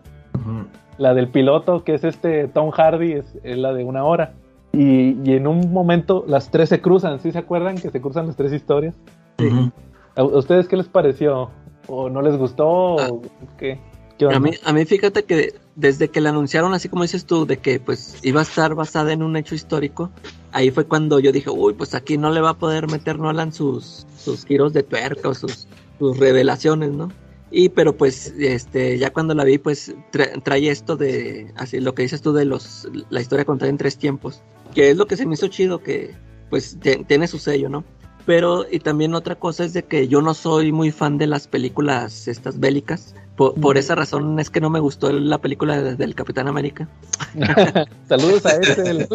La 0.99 1.13
del 1.13 1.29
piloto, 1.29 1.85
que 1.85 1.95
es 1.95 2.05
este 2.05 2.49
Tom 2.49 2.71
Hardy, 2.71 3.13
es, 3.13 3.27
es 3.43 3.59
la 3.59 3.75
de 3.75 3.85
una 3.85 4.05
hora. 4.05 4.33
Y, 4.73 5.17
y 5.25 5.35
en 5.35 5.47
un 5.47 5.73
momento 5.73 6.25
las 6.27 6.51
tres 6.51 6.69
se 6.69 6.81
cruzan, 6.81 7.21
¿sí 7.21 7.33
se 7.33 7.39
acuerdan 7.39 7.77
que 7.77 7.91
se 7.91 8.01
cruzan 8.01 8.27
las 8.27 8.37
tres 8.37 8.53
historias? 8.53 8.95
Ujú. 9.39 9.71
¿A 10.15 10.21
a 10.21 10.25
ustedes 10.25 10.69
qué 10.69 10.77
les 10.77 10.89
pareció? 10.89 11.51
¿O 11.89 12.09
no 12.09 12.23
les 12.23 12.37
gustó? 12.37 12.67
¿O 12.69 13.23
qué? 13.59 13.79
¿Qué 14.19 14.27
onda? 14.27 14.39
A 14.39 14.41
mí, 14.41 14.51
a 14.65 14.73
mí 14.73 14.85
fíjate 14.85 15.25
que 15.25 15.55
desde 15.75 16.09
que 16.09 16.21
la 16.21 16.31
anunciaron, 16.31 16.73
así 16.75 16.89
como 16.89 17.03
dices 17.03 17.27
tú, 17.27 17.47
de 17.47 17.59
que 17.59 17.81
pues 17.81 18.19
iba 18.23 18.41
a 18.41 18.43
estar 18.43 18.75
basada 18.75 19.13
en 19.13 19.23
un 19.23 19.37
hecho 19.37 19.55
histórico, 19.55 20.11
ahí 20.53 20.71
fue 20.71 20.87
cuando 20.87 21.21
yo 21.21 21.33
dije, 21.33 21.51
uy, 21.51 21.75
pues 21.75 21.95
aquí 21.95 22.17
no 22.17 22.31
le 22.31 22.41
va 22.41 22.51
a 22.51 22.55
poder 22.55 22.91
meter 22.91 23.19
Nolan 23.19 23.53
sus, 23.53 24.07
sus 24.17 24.45
giros 24.47 24.73
de 24.73 24.83
tuerca 24.83 25.29
o 25.29 25.35
sus, 25.35 25.69
sus 25.99 26.19
revelaciones, 26.19 26.93
¿no? 26.93 27.11
Y 27.59 27.71
pero 27.71 27.97
pues 27.97 28.35
este 28.39 28.99
ya 28.99 29.11
cuando 29.15 29.33
la 29.35 29.43
vi 29.43 29.57
pues 29.57 29.95
tra- 30.13 30.43
trae 30.43 30.69
esto 30.69 30.95
de 30.99 31.51
así 31.57 31.81
lo 31.81 31.95
que 31.95 32.03
dices 32.03 32.21
tú 32.21 32.35
de 32.35 32.45
los 32.45 32.87
la 33.09 33.23
historia 33.23 33.47
contada 33.47 33.71
en 33.71 33.79
tres 33.79 33.97
tiempos, 33.97 34.43
que 34.75 34.91
es 34.91 34.97
lo 34.99 35.07
que 35.07 35.17
se 35.17 35.25
me 35.25 35.33
hizo 35.35 35.49
chido 35.49 35.79
que 35.83 36.15
pues 36.51 36.77
tiene 37.09 37.27
su 37.27 37.39
sello, 37.39 37.71
¿no? 37.71 37.83
Pero 38.27 38.67
y 38.71 38.81
también 38.81 39.15
otra 39.15 39.37
cosa 39.37 39.65
es 39.65 39.73
de 39.73 39.85
que 39.85 40.07
yo 40.07 40.21
no 40.21 40.35
soy 40.35 40.71
muy 40.71 40.91
fan 40.91 41.17
de 41.17 41.29
las 41.29 41.49
películas 41.49 42.29
estas 42.29 42.61
bélicas. 42.61 43.15
Por, 43.37 43.55
por 43.55 43.79
esa 43.79 43.95
razón 43.95 44.39
es 44.39 44.51
que 44.51 44.61
no 44.61 44.69
me 44.69 44.81
gustó 44.81 45.11
la 45.13 45.39
película 45.39 45.81
de- 45.81 45.97
del 45.97 46.15
Capitán 46.15 46.49
América. 46.49 46.89
Saludos 48.09 48.45
a 48.45 48.57
este. 48.57 49.09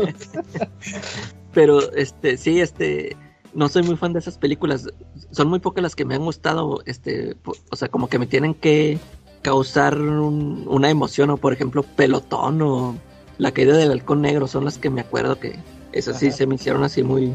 Pero 1.54 1.92
este 1.94 2.38
sí, 2.38 2.60
este 2.60 3.16
no 3.54 3.68
soy 3.70 3.84
muy 3.84 3.96
fan 3.98 4.14
de 4.14 4.20
esas 4.20 4.38
películas. 4.38 4.88
Son 5.32 5.48
muy 5.50 5.60
pocas 5.60 5.82
las 5.82 5.96
que 5.96 6.06
me 6.06 6.16
han 6.16 6.24
gustado, 6.26 6.82
este, 6.86 7.36
o 7.70 7.76
sea, 7.76 7.88
como 7.90 8.08
que 8.08 8.20
me 8.20 8.28
tienen 8.28 8.54
que 8.54 8.98
causar 9.42 10.00
un- 10.00 10.66
una 10.68 10.90
emoción 10.90 11.30
o 11.32 11.38
por 11.38 11.52
ejemplo 11.54 11.84
Pelotón 11.84 12.62
o 12.62 12.96
La 13.38 13.52
caída 13.52 13.76
del 13.76 13.90
halcón 13.92 14.22
negro 14.22 14.48
son 14.48 14.66
las 14.66 14.78
que 14.78 14.92
me 14.92 15.02
acuerdo 15.02 15.40
que 15.40 15.58
esas 15.94 16.20
sí 16.20 16.32
se 16.32 16.46
me 16.46 16.56
hicieron 16.56 16.84
así 16.84 17.02
muy 17.02 17.34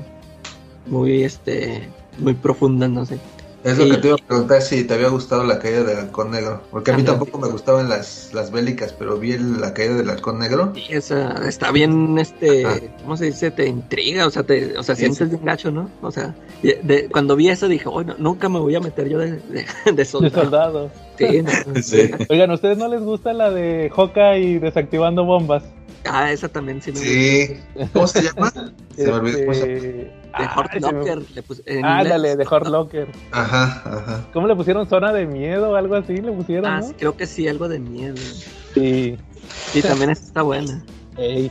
muy 0.86 1.24
este 1.24 1.88
muy 2.18 2.34
profundas, 2.34 2.90
no 2.90 3.04
sé. 3.04 3.18
Es 3.66 3.78
lo 3.78 3.84
que 3.88 3.96
te 3.96 4.06
iba 4.08 4.16
a 4.16 4.26
preguntar 4.26 4.62
si 4.62 4.84
te 4.84 4.94
había 4.94 5.08
gustado 5.08 5.42
la 5.44 5.58
caída 5.58 5.82
del 5.82 5.98
halcón 5.98 6.30
negro. 6.30 6.62
Porque 6.70 6.92
a 6.92 6.96
mí 6.96 7.02
Ajá. 7.02 7.12
tampoco 7.12 7.38
me 7.38 7.48
gustaban 7.48 7.88
las, 7.88 8.30
las 8.32 8.50
bélicas, 8.52 8.92
pero 8.92 9.18
vi 9.18 9.32
el- 9.32 9.60
la 9.60 9.74
caída 9.74 9.94
del 9.96 10.08
halcón 10.08 10.38
negro. 10.38 10.72
Sí, 10.74 10.84
esa 10.90 11.32
está 11.48 11.72
bien, 11.72 12.16
este, 12.18 12.64
Ajá. 12.64 12.78
¿cómo 13.02 13.16
se 13.16 13.24
dice? 13.26 13.50
Te 13.50 13.66
intriga, 13.66 14.26
o 14.26 14.30
sea, 14.30 14.44
te, 14.44 14.78
o 14.78 14.82
sea, 14.82 14.94
sientes 14.94 15.28
bien 15.30 15.44
gacho, 15.44 15.70
¿no? 15.72 15.90
O 16.00 16.12
sea, 16.12 16.34
y 16.62 16.74
de- 16.82 17.08
cuando 17.10 17.34
vi 17.34 17.48
eso 17.48 17.66
dije, 17.66 17.88
bueno, 17.88 18.14
nunca 18.18 18.48
me 18.48 18.60
voy 18.60 18.74
a 18.76 18.80
meter 18.80 19.08
yo 19.08 19.18
de, 19.18 19.32
de, 19.32 19.66
de 19.84 19.92
De 19.92 20.04
soldado. 20.04 20.42
soldado. 20.44 20.90
Sí, 21.18 21.42
no. 21.42 21.50
Sí. 21.82 22.10
Oigan, 22.28 22.50
¿a 22.50 22.54
ustedes 22.54 22.78
no 22.78 22.86
les 22.88 23.00
gusta 23.02 23.32
la 23.32 23.50
de 23.50 23.90
Hawkeye 23.94 24.60
desactivando 24.60 25.24
bombas? 25.24 25.64
Ah, 26.08 26.30
esa 26.30 26.48
también 26.48 26.80
sí 26.80 26.92
me 26.92 26.98
Sí. 27.00 27.56
¿Cómo 27.92 28.06
se 28.06 28.22
llama? 28.22 28.52
Se 28.96 29.06
me 29.06 29.12
olvidó. 29.12 29.50
Este, 29.50 30.12
De 30.38 30.44
ay, 30.44 30.48
Hurt 30.56 30.72
se 30.72 30.80
me- 30.80 30.92
Locker, 30.92 31.18
le 31.34 31.78
Ándale, 31.82 32.14
inglés. 32.30 32.38
de 32.38 32.44
Hurt 32.54 32.66
Locker. 32.68 33.08
Ajá, 33.32 33.64
ajá. 33.84 34.26
¿Cómo 34.32 34.46
le 34.46 34.54
pusieron 34.56 34.86
zona 34.88 35.12
de 35.12 35.26
miedo 35.26 35.70
o 35.70 35.74
algo 35.76 35.94
así? 35.94 36.20
¿Le 36.20 36.32
pusieron, 36.32 36.66
Ah, 36.66 36.80
no? 36.80 36.88
sí, 36.88 36.94
creo 36.98 37.16
que 37.16 37.26
sí, 37.26 37.48
algo 37.48 37.68
de 37.68 37.78
miedo. 37.78 38.16
Sí. 38.74 39.16
Y 39.72 39.82
también 39.82 40.10
está 40.10 40.42
buena. 40.42 40.84
Ey. 41.16 41.50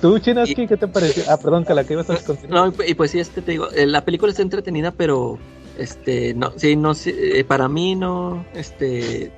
¿Tú, 0.00 0.18
Chinaski, 0.18 0.66
qué 0.66 0.76
te 0.76 0.86
pareció? 0.86 1.24
Ah, 1.28 1.36
perdón, 1.36 1.64
que 1.64 1.74
la 1.74 1.84
que 1.84 1.94
ibas 1.94 2.08
a 2.10 2.16
continuar. 2.18 2.50
No, 2.50 2.66
y 2.68 2.70
pu- 2.70 2.88
y 2.88 2.94
pues 2.94 3.10
sí, 3.10 3.18
este 3.18 3.42
te 3.42 3.50
digo, 3.52 3.68
eh, 3.72 3.84
la 3.86 4.04
película 4.04 4.30
está 4.30 4.42
entretenida, 4.42 4.92
pero 4.92 5.38
este, 5.78 6.34
no, 6.34 6.52
sí, 6.56 6.76
no, 6.76 6.94
sí, 6.94 7.14
eh, 7.16 7.44
para 7.44 7.68
mí 7.68 7.94
no, 7.94 8.44
este, 8.54 9.32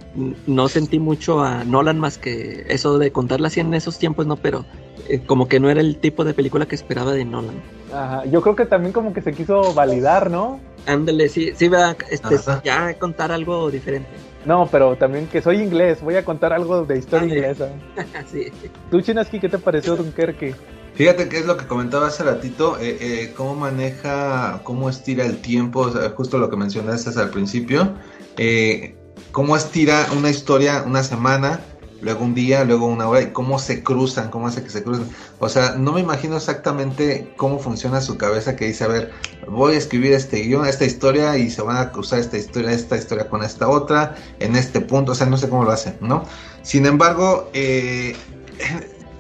no 0.47 0.69
sentí 0.69 0.99
mucho 0.99 1.43
a 1.43 1.65
Nolan 1.65 1.99
más 1.99 2.19
que 2.19 2.65
eso 2.69 2.99
de 2.99 3.13
contarla 3.13 3.49
así 3.49 3.61
en 3.61 3.75
esos 3.75 3.99
tiempos, 3.99 4.27
no, 4.27 4.37
pero 4.37 4.65
eh, 5.09 5.21
como 5.27 5.49
que 5.49 5.61
no 5.61 5.71
era 5.71 5.81
el 5.81 5.99
tipo 5.99 6.25
de 6.25 6.35
película 6.35 6.67
que 6.67 6.75
esperaba 6.75 7.13
de 7.13 7.25
Nolan. 7.25 7.63
Ajá, 7.93 8.25
yo 8.25 8.41
creo 8.43 8.57
que 8.57 8.67
también 8.67 8.93
como 8.93 9.13
que 9.13 9.23
se 9.23 9.33
quiso 9.33 9.75
validar, 9.75 10.31
¿no? 10.31 10.61
Ándale, 10.87 11.29
sí, 11.29 11.53
sí, 11.55 11.69
va, 11.69 11.97
este, 12.11 12.37
Ajá. 12.37 12.63
ya 12.65 12.99
contar 12.99 13.33
algo 13.33 13.71
diferente. 13.71 14.09
No, 14.47 14.67
pero 14.71 14.97
también 14.97 15.27
que 15.27 15.43
soy 15.43 15.61
inglés, 15.61 16.01
voy 16.01 16.17
a 16.17 16.25
contar 16.25 16.53
algo 16.53 16.85
de 16.85 16.99
historia 16.99 17.27
inglesa. 17.27 17.69
sí. 18.27 18.47
¿Tú, 18.91 19.03
Chinaski, 19.03 19.39
qué 19.39 19.49
te 19.49 19.59
pareció 19.59 19.97
Dunkerque? 19.99 20.55
Fíjate 20.95 21.29
que 21.29 21.39
es 21.39 21.47
lo 21.47 21.57
que 21.57 21.67
comentaba 21.67 22.09
hace 22.09 22.25
ratito, 22.25 22.77
eh, 22.79 22.99
eh, 23.01 23.33
cómo 23.37 23.55
maneja, 23.55 24.61
cómo 24.65 24.91
estira 24.91 25.25
el 25.25 25.41
tiempo, 25.41 25.91
justo 26.15 26.39
lo 26.39 26.51
que 26.51 26.57
mencionaste 26.57 27.19
al 27.19 27.31
principio, 27.31 27.95
eh, 28.37 28.97
cómo 29.33 29.57
estira 29.57 30.09
una 30.17 30.31
historia 30.31 30.83
una 30.87 31.03
semana, 31.03 31.61
luego 32.03 32.25
un 32.25 32.35
día, 32.35 32.65
luego 32.65 32.87
una 32.87 33.09
hora, 33.09 33.23
y 33.23 33.33
cómo 33.33 33.59
se 33.59 33.83
cruzan, 33.83 34.31
cómo 34.31 34.49
hace 34.49 34.63
que 34.63 34.71
se 34.71 34.83
crucen. 34.83 35.07
O 35.39 35.49
sea, 35.49 35.77
no 35.77 35.93
me 35.93 36.01
imagino 36.01 36.37
exactamente 36.37 37.33
cómo 37.37 37.59
funciona 37.59 38.01
su 38.01 38.19
cabeza 38.19 38.57
que 38.57 38.67
dice, 38.67 38.85
a 38.85 38.89
ver, 38.89 39.13
voy 39.49 39.75
a 39.75 39.79
escribir 39.79 40.13
este 40.13 40.41
guion, 40.41 40.67
esta 40.67 40.85
historia, 40.85 41.37
y 41.39 41.51
se 41.51 41.63
van 41.63 41.77
a 41.77 41.93
cruzar 41.93 42.19
esta 42.19 42.37
historia, 42.37 42.73
esta 42.73 42.97
historia 42.97 43.29
con 43.29 43.43
esta 43.43 43.69
otra, 43.69 44.17
en 44.39 44.57
este 44.57 44.81
punto, 44.81 45.13
o 45.13 45.15
sea, 45.15 45.27
no 45.27 45.37
sé 45.37 45.49
cómo 45.49 45.65
lo 45.65 45.71
hace, 45.71 45.97
¿no? 46.01 46.25
Sin 46.63 46.87
embargo, 46.87 47.51
eh, 47.53 48.17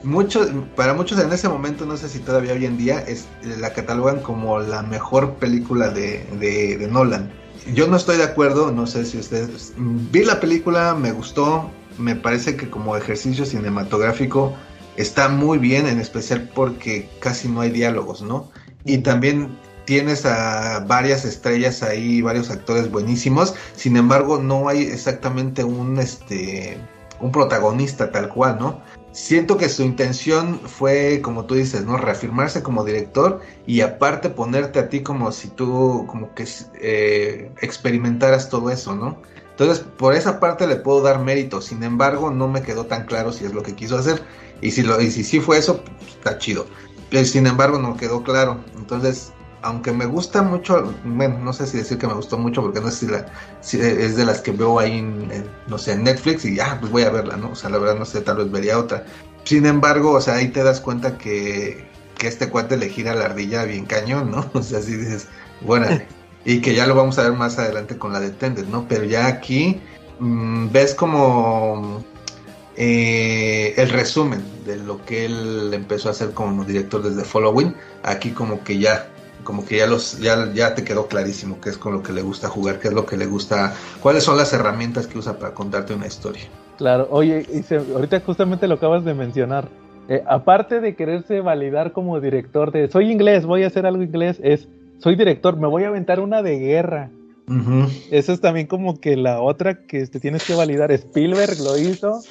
muchos, 0.02 0.48
para 0.76 0.94
muchos 0.94 1.18
en 1.20 1.32
ese 1.32 1.48
momento, 1.48 1.86
no 1.86 1.96
sé 1.96 2.08
si 2.08 2.18
todavía 2.18 2.52
hoy 2.52 2.64
en 2.64 2.76
día, 2.76 3.00
es, 3.00 3.26
la 3.42 3.72
catalogan 3.72 4.20
como 4.20 4.58
la 4.58 4.82
mejor 4.82 5.34
película 5.34 5.90
de, 5.90 6.24
de- 6.38 6.88
Nolan. 6.88 7.30
Yo 7.74 7.86
no 7.86 7.96
estoy 7.96 8.16
de 8.16 8.24
acuerdo, 8.24 8.72
no 8.72 8.86
sé 8.86 9.04
si 9.04 9.18
ustedes... 9.18 9.74
Vi 9.76 10.24
la 10.24 10.40
película, 10.40 10.94
me 10.94 11.12
gustó, 11.12 11.70
me 11.98 12.16
parece 12.16 12.56
que 12.56 12.70
como 12.70 12.96
ejercicio 12.96 13.44
cinematográfico 13.44 14.54
está 14.96 15.28
muy 15.28 15.58
bien, 15.58 15.86
en 15.86 16.00
especial 16.00 16.50
porque 16.54 17.08
casi 17.20 17.48
no 17.48 17.60
hay 17.60 17.70
diálogos, 17.70 18.22
¿no? 18.22 18.50
Y 18.84 18.98
también 18.98 19.58
tienes 19.84 20.24
a 20.24 20.80
varias 20.86 21.24
estrellas 21.24 21.82
ahí, 21.82 22.22
varios 22.22 22.50
actores 22.50 22.90
buenísimos, 22.90 23.54
sin 23.76 23.96
embargo 23.96 24.38
no 24.38 24.68
hay 24.68 24.82
exactamente 24.82 25.64
un 25.64 25.98
este 25.98 26.78
un 27.20 27.32
protagonista 27.32 28.10
tal 28.10 28.28
cual, 28.28 28.56
¿no? 28.58 28.80
Siento 29.12 29.56
que 29.56 29.68
su 29.68 29.82
intención 29.82 30.60
fue, 30.60 31.20
como 31.20 31.44
tú 31.44 31.56
dices, 31.56 31.84
¿no? 31.84 31.96
Reafirmarse 31.96 32.62
como 32.62 32.84
director 32.84 33.40
y 33.66 33.80
aparte 33.80 34.30
ponerte 34.30 34.78
a 34.78 34.88
ti 34.88 35.02
como 35.02 35.32
si 35.32 35.48
tú, 35.48 36.06
como 36.08 36.32
que 36.34 36.46
eh, 36.80 37.50
experimentaras 37.60 38.48
todo 38.48 38.70
eso, 38.70 38.94
¿no? 38.94 39.20
Entonces, 39.50 39.84
por 39.98 40.14
esa 40.14 40.38
parte 40.38 40.66
le 40.66 40.76
puedo 40.76 41.02
dar 41.02 41.20
mérito, 41.20 41.60
sin 41.60 41.82
embargo, 41.82 42.30
no 42.30 42.48
me 42.48 42.62
quedó 42.62 42.86
tan 42.86 43.04
claro 43.04 43.32
si 43.32 43.44
es 43.44 43.52
lo 43.52 43.62
que 43.62 43.74
quiso 43.74 43.98
hacer. 43.98 44.22
Y 44.62 44.70
si, 44.70 44.82
lo, 44.82 45.00
y 45.00 45.10
si 45.10 45.24
sí 45.24 45.40
fue 45.40 45.58
eso, 45.58 45.82
pues, 45.82 46.12
está 46.12 46.38
chido. 46.38 46.66
Pero, 47.10 47.24
sin 47.26 47.46
embargo, 47.46 47.78
no 47.78 47.96
quedó 47.96 48.22
claro. 48.22 48.60
Entonces, 48.76 49.32
aunque 49.62 49.92
me 49.92 50.06
gusta 50.06 50.42
mucho, 50.42 50.94
bueno, 51.04 51.38
no 51.38 51.52
sé 51.52 51.66
si 51.66 51.78
decir 51.78 51.98
que 51.98 52.06
me 52.06 52.14
gustó 52.14 52.38
mucho, 52.38 52.62
porque 52.62 52.80
no 52.80 52.90
sé 52.90 53.24
si, 53.60 53.80
es 53.80 54.16
de 54.16 54.24
las 54.24 54.40
que 54.40 54.52
veo 54.52 54.78
ahí, 54.78 54.98
en, 54.98 55.28
no 55.66 55.78
sé, 55.78 55.92
en 55.92 56.04
Netflix 56.04 56.44
y 56.44 56.56
ya, 56.56 56.78
pues 56.80 56.90
voy 56.90 57.02
a 57.02 57.10
verla, 57.10 57.36
¿no? 57.36 57.50
O 57.50 57.54
sea, 57.54 57.70
la 57.70 57.78
verdad 57.78 57.98
no 57.98 58.04
sé, 58.04 58.20
tal 58.22 58.38
vez 58.38 58.50
vería 58.50 58.78
otra. 58.78 59.04
Sin 59.44 59.66
embargo, 59.66 60.12
o 60.12 60.20
sea, 60.20 60.34
ahí 60.34 60.48
te 60.48 60.62
das 60.62 60.80
cuenta 60.80 61.18
que, 61.18 61.86
que 62.18 62.28
este 62.28 62.48
cuate 62.48 62.76
le 62.76 62.88
gira 62.88 63.14
la 63.14 63.26
ardilla 63.26 63.64
bien 63.64 63.86
cañón, 63.86 64.30
¿no? 64.30 64.50
O 64.54 64.62
sea, 64.62 64.78
así 64.78 64.96
dices, 64.96 65.28
bueno, 65.60 65.86
y 66.44 66.60
que 66.60 66.74
ya 66.74 66.86
lo 66.86 66.94
vamos 66.94 67.18
a 67.18 67.24
ver 67.24 67.32
más 67.32 67.58
adelante 67.58 67.98
con 67.98 68.12
la 68.12 68.20
de 68.20 68.30
Tended, 68.30 68.66
¿no? 68.66 68.86
Pero 68.88 69.04
ya 69.04 69.26
aquí 69.26 69.80
mmm, 70.18 70.68
ves 70.72 70.94
como 70.94 72.02
eh, 72.76 73.74
el 73.76 73.90
resumen 73.90 74.42
de 74.64 74.76
lo 74.76 75.04
que 75.04 75.26
él 75.26 75.70
empezó 75.74 76.08
a 76.08 76.12
hacer 76.12 76.32
como 76.32 76.64
director 76.64 77.02
desde 77.02 77.24
Following, 77.24 77.74
aquí 78.02 78.30
como 78.30 78.64
que 78.64 78.78
ya 78.78 79.10
como 79.50 79.66
que 79.66 79.78
ya 79.78 79.88
los 79.88 80.20
ya, 80.20 80.52
ya 80.54 80.76
te 80.76 80.84
quedó 80.84 81.08
clarísimo 81.08 81.60
qué 81.60 81.70
es 81.70 81.76
con 81.76 81.92
lo 81.92 82.04
que 82.04 82.12
le 82.12 82.22
gusta 82.22 82.48
jugar, 82.48 82.78
qué 82.78 82.86
es 82.86 82.94
lo 82.94 83.04
que 83.04 83.16
le 83.16 83.26
gusta, 83.26 83.74
cuáles 84.00 84.22
son 84.22 84.36
las 84.36 84.52
herramientas 84.52 85.08
que 85.08 85.18
usa 85.18 85.40
para 85.40 85.54
contarte 85.54 85.92
una 85.92 86.06
historia. 86.06 86.44
Claro, 86.78 87.08
oye, 87.10 87.44
ahorita 87.92 88.20
justamente 88.20 88.68
lo 88.68 88.76
acabas 88.76 89.04
de 89.04 89.12
mencionar. 89.12 89.68
Eh, 90.08 90.22
aparte 90.28 90.80
de 90.80 90.94
quererse 90.94 91.40
validar 91.40 91.90
como 91.90 92.20
director 92.20 92.70
de 92.70 92.88
soy 92.88 93.10
inglés, 93.10 93.44
voy 93.44 93.64
a 93.64 93.66
hacer 93.66 93.86
algo 93.86 94.04
inglés, 94.04 94.38
es 94.40 94.68
soy 94.98 95.16
director, 95.16 95.56
me 95.56 95.66
voy 95.66 95.82
a 95.82 95.88
aventar 95.88 96.20
una 96.20 96.40
de 96.40 96.60
guerra. 96.60 97.10
Eso 98.12 98.32
es 98.32 98.40
también 98.40 98.68
como 98.68 99.00
que 99.00 99.16
la 99.16 99.40
otra 99.40 99.84
que 99.84 100.06
te 100.06 100.20
tienes 100.20 100.44
que 100.44 100.54
validar. 100.54 100.92
Spielberg 100.92 101.58
lo 101.58 101.76
hizo. 101.76 102.22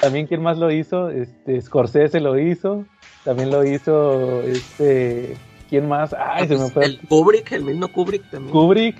También 0.00 0.28
quién 0.28 0.40
más 0.40 0.58
lo 0.58 0.70
hizo, 0.70 1.10
este, 1.10 1.60
Scorsese 1.60 2.20
lo 2.20 2.38
hizo. 2.38 2.84
También 3.24 3.50
lo 3.50 3.64
hizo 3.64 4.42
este 4.42 5.34
¿Quién 5.68 5.88
más? 5.88 6.14
Ay, 6.14 6.48
se 6.48 6.56
me 6.56 6.70
fue. 6.70 6.84
El 6.84 7.00
Kubrick, 7.00 7.52
el 7.52 7.64
mismo 7.64 7.88
Kubrick 7.88 8.30
también. 8.30 8.52
Kubrick, 8.52 8.96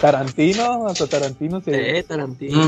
Tarantino, 0.00 0.86
hasta 0.86 1.06
Tarantino 1.06 1.60
se, 1.60 2.02
sí, 2.02 2.06
Tarantino. 2.06 2.62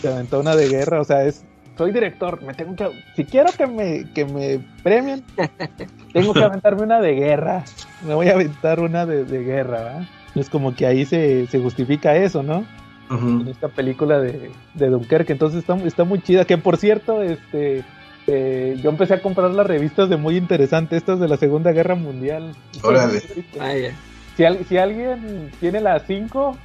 se 0.00 0.08
aventó 0.08 0.40
una 0.40 0.56
de 0.56 0.68
guerra, 0.68 1.00
o 1.00 1.04
sea, 1.04 1.24
es 1.24 1.44
soy 1.76 1.92
director, 1.92 2.42
me 2.42 2.52
tengo 2.54 2.76
que 2.76 2.90
si 3.16 3.24
quiero 3.24 3.50
que 3.56 3.66
me 3.66 4.04
que 4.12 4.24
me 4.26 4.60
premien, 4.82 5.24
tengo 6.12 6.34
que 6.34 6.44
aventarme 6.44 6.82
una 6.82 7.00
de 7.00 7.14
guerra. 7.14 7.64
Me 8.06 8.14
voy 8.14 8.28
a 8.28 8.34
aventar 8.34 8.80
una 8.80 9.06
de, 9.06 9.24
de 9.24 9.42
guerra, 9.42 9.82
¿verdad? 9.82 10.08
Es 10.34 10.50
como 10.50 10.74
que 10.74 10.86
ahí 10.86 11.04
se, 11.04 11.46
se 11.46 11.60
justifica 11.60 12.16
eso, 12.16 12.42
¿no? 12.42 12.64
En 13.10 13.46
esta 13.46 13.68
película 13.68 14.20
de, 14.20 14.50
de 14.72 14.88
Dunkerque, 14.88 15.34
entonces 15.34 15.58
está, 15.60 15.76
está 15.86 16.04
muy 16.04 16.22
chida, 16.22 16.46
que 16.46 16.56
por 16.56 16.78
cierto, 16.78 17.22
este 17.22 17.84
eh, 18.26 18.78
yo 18.82 18.90
empecé 18.90 19.14
a 19.14 19.22
comprar 19.22 19.50
las 19.50 19.66
revistas 19.66 20.08
de 20.08 20.16
muy 20.16 20.36
interesante, 20.36 20.96
estas 20.96 21.18
de 21.18 21.28
la 21.28 21.36
Segunda 21.36 21.72
Guerra 21.72 21.94
Mundial. 21.94 22.54
Órale. 22.82 23.20
Si, 23.20 23.44
si, 24.68 24.76
alguien 24.78 25.50
tiene 25.60 25.80
las 25.80 26.02
5, 26.06 26.56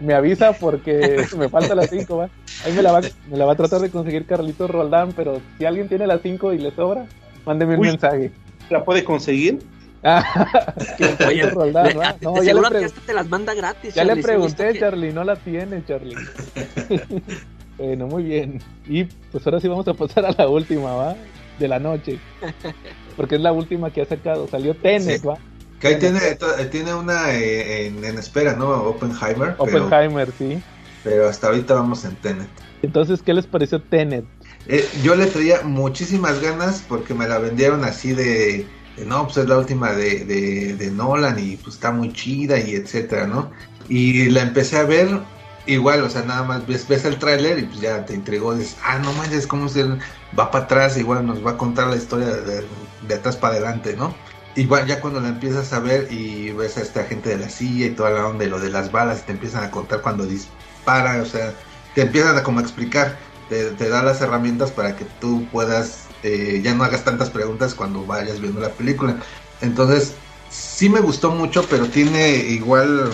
me 0.00 0.14
avisa 0.14 0.52
porque 0.52 1.24
me 1.36 1.48
falta 1.48 1.74
las 1.74 1.90
5, 1.90 2.16
¿va? 2.16 2.28
Ahí 2.64 2.72
me 2.72 2.82
la, 2.82 2.92
va, 2.92 3.00
me 3.30 3.36
la 3.36 3.44
va 3.44 3.52
a 3.52 3.56
tratar 3.56 3.80
de 3.80 3.90
conseguir 3.90 4.26
Carlitos 4.26 4.70
Roldán, 4.70 5.12
pero 5.12 5.40
si 5.58 5.64
alguien 5.64 5.88
tiene 5.88 6.06
las 6.06 6.22
5 6.22 6.54
y 6.54 6.58
le 6.58 6.70
sobra, 6.74 7.06
mándeme 7.44 7.76
un 7.76 7.82
mensaje. 7.82 8.32
¿La 8.70 8.84
puede 8.84 9.04
conseguir? 9.04 9.58
Oye, 11.26 11.48
Roldán, 11.48 11.86
le, 11.86 11.94
no, 12.20 12.42
ya 12.42 12.52
le 12.52 12.78
que 12.78 12.84
hasta 12.84 13.00
te 13.00 13.14
las 13.14 13.28
manda 13.28 13.54
gratis. 13.54 13.94
Ya 13.94 14.04
le 14.04 14.16
pregunté, 14.16 14.78
Charlie, 14.78 15.12
no 15.12 15.24
la 15.24 15.36
tiene, 15.36 15.82
Charlie. 15.86 16.16
Bueno, 17.78 18.06
muy 18.06 18.22
bien. 18.22 18.60
Y 18.86 19.04
pues 19.04 19.46
ahora 19.46 19.60
sí 19.60 19.68
vamos 19.68 19.88
a 19.88 19.94
pasar 19.94 20.24
a 20.26 20.32
la 20.32 20.48
última, 20.48 20.94
¿va? 20.94 21.16
De 21.58 21.68
la 21.68 21.78
noche. 21.78 22.18
Porque 23.16 23.36
es 23.36 23.40
la 23.40 23.52
última 23.52 23.92
que 23.92 24.02
ha 24.02 24.06
sacado. 24.06 24.48
Salió 24.48 24.74
Tenet, 24.74 25.26
¿va? 25.26 25.38
Que 25.80 25.88
ahí 25.88 25.98
tiene, 25.98 26.20
tiene 26.70 26.94
una 26.94 27.34
eh, 27.34 27.86
en, 27.86 28.04
espera, 28.18 28.54
¿no? 28.54 28.70
Oppenheimer. 28.70 29.54
Oppenheimer, 29.58 30.30
sí. 30.38 30.62
Pero 31.02 31.28
hasta 31.28 31.48
ahorita 31.48 31.74
vamos 31.74 32.04
en 32.04 32.16
Tenet. 32.16 32.48
Entonces, 32.82 33.22
¿qué 33.22 33.34
les 33.34 33.46
pareció 33.46 33.82
Tenet? 33.82 34.24
Eh, 34.66 34.88
yo 35.02 35.14
le 35.14 35.26
traía 35.26 35.62
muchísimas 35.62 36.40
ganas 36.40 36.82
porque 36.88 37.12
me 37.12 37.28
la 37.28 37.38
vendieron 37.38 37.84
así 37.84 38.12
de, 38.14 38.66
no, 39.06 39.24
pues 39.24 39.36
es 39.36 39.48
la 39.48 39.58
última 39.58 39.92
de, 39.92 40.24
de, 40.24 40.74
de, 40.74 40.90
Nolan 40.90 41.38
y 41.38 41.56
pues 41.56 41.76
está 41.76 41.90
muy 41.90 42.12
chida 42.12 42.58
y 42.58 42.74
etcétera, 42.74 43.26
¿no? 43.26 43.50
Y 43.88 44.30
la 44.30 44.40
empecé 44.42 44.78
a 44.78 44.84
ver 44.84 45.08
igual, 45.66 46.02
o 46.02 46.10
sea, 46.10 46.22
nada 46.22 46.42
más 46.42 46.66
ves, 46.66 46.86
ves 46.88 47.04
el 47.04 47.18
tráiler 47.18 47.58
y 47.58 47.62
pues 47.62 47.80
ya 47.80 48.04
te 48.04 48.14
entregó, 48.14 48.54
dices, 48.54 48.76
ah, 48.84 48.98
no 48.98 49.12
manches, 49.14 49.46
cómo 49.46 49.68
se 49.68 49.84
va 50.38 50.50
para 50.50 50.64
atrás, 50.64 50.96
igual 50.96 51.26
nos 51.26 51.44
va 51.44 51.52
a 51.52 51.56
contar 51.56 51.88
la 51.88 51.96
historia 51.96 52.28
de, 52.28 52.66
de, 53.02 53.14
atrás 53.14 53.36
para 53.36 53.54
adelante, 53.54 53.96
¿no? 53.96 54.14
Igual 54.56 54.86
ya 54.86 55.00
cuando 55.00 55.20
la 55.20 55.28
empiezas 55.28 55.72
a 55.72 55.80
ver 55.80 56.12
y 56.12 56.50
ves 56.52 56.76
a 56.76 56.82
esta 56.82 57.04
gente 57.04 57.30
de 57.30 57.38
la 57.38 57.48
silla 57.48 57.86
y 57.86 57.90
toda 57.90 58.10
la 58.10 58.26
onda 58.26 58.44
de 58.44 58.50
lo 58.50 58.60
de 58.60 58.70
las 58.70 58.92
balas, 58.92 59.26
te 59.26 59.32
empiezan 59.32 59.64
a 59.64 59.70
contar 59.70 60.00
cuando 60.00 60.26
dispara, 60.26 61.20
o 61.22 61.26
sea, 61.26 61.52
te 61.94 62.02
empiezan 62.02 62.36
a 62.36 62.42
como 62.42 62.60
explicar, 62.60 63.16
te, 63.48 63.70
te 63.72 63.88
da 63.88 64.02
las 64.02 64.20
herramientas 64.20 64.70
para 64.70 64.96
que 64.96 65.06
tú 65.20 65.46
puedas, 65.50 66.06
eh, 66.22 66.60
ya 66.62 66.74
no 66.74 66.84
hagas 66.84 67.04
tantas 67.04 67.30
preguntas 67.30 67.74
cuando 67.74 68.04
vayas 68.04 68.40
viendo 68.40 68.60
la 68.60 68.70
película. 68.70 69.16
Entonces, 69.60 70.14
sí 70.50 70.88
me 70.88 71.00
gustó 71.00 71.30
mucho, 71.30 71.66
pero 71.68 71.86
tiene 71.86 72.36
igual... 72.36 73.10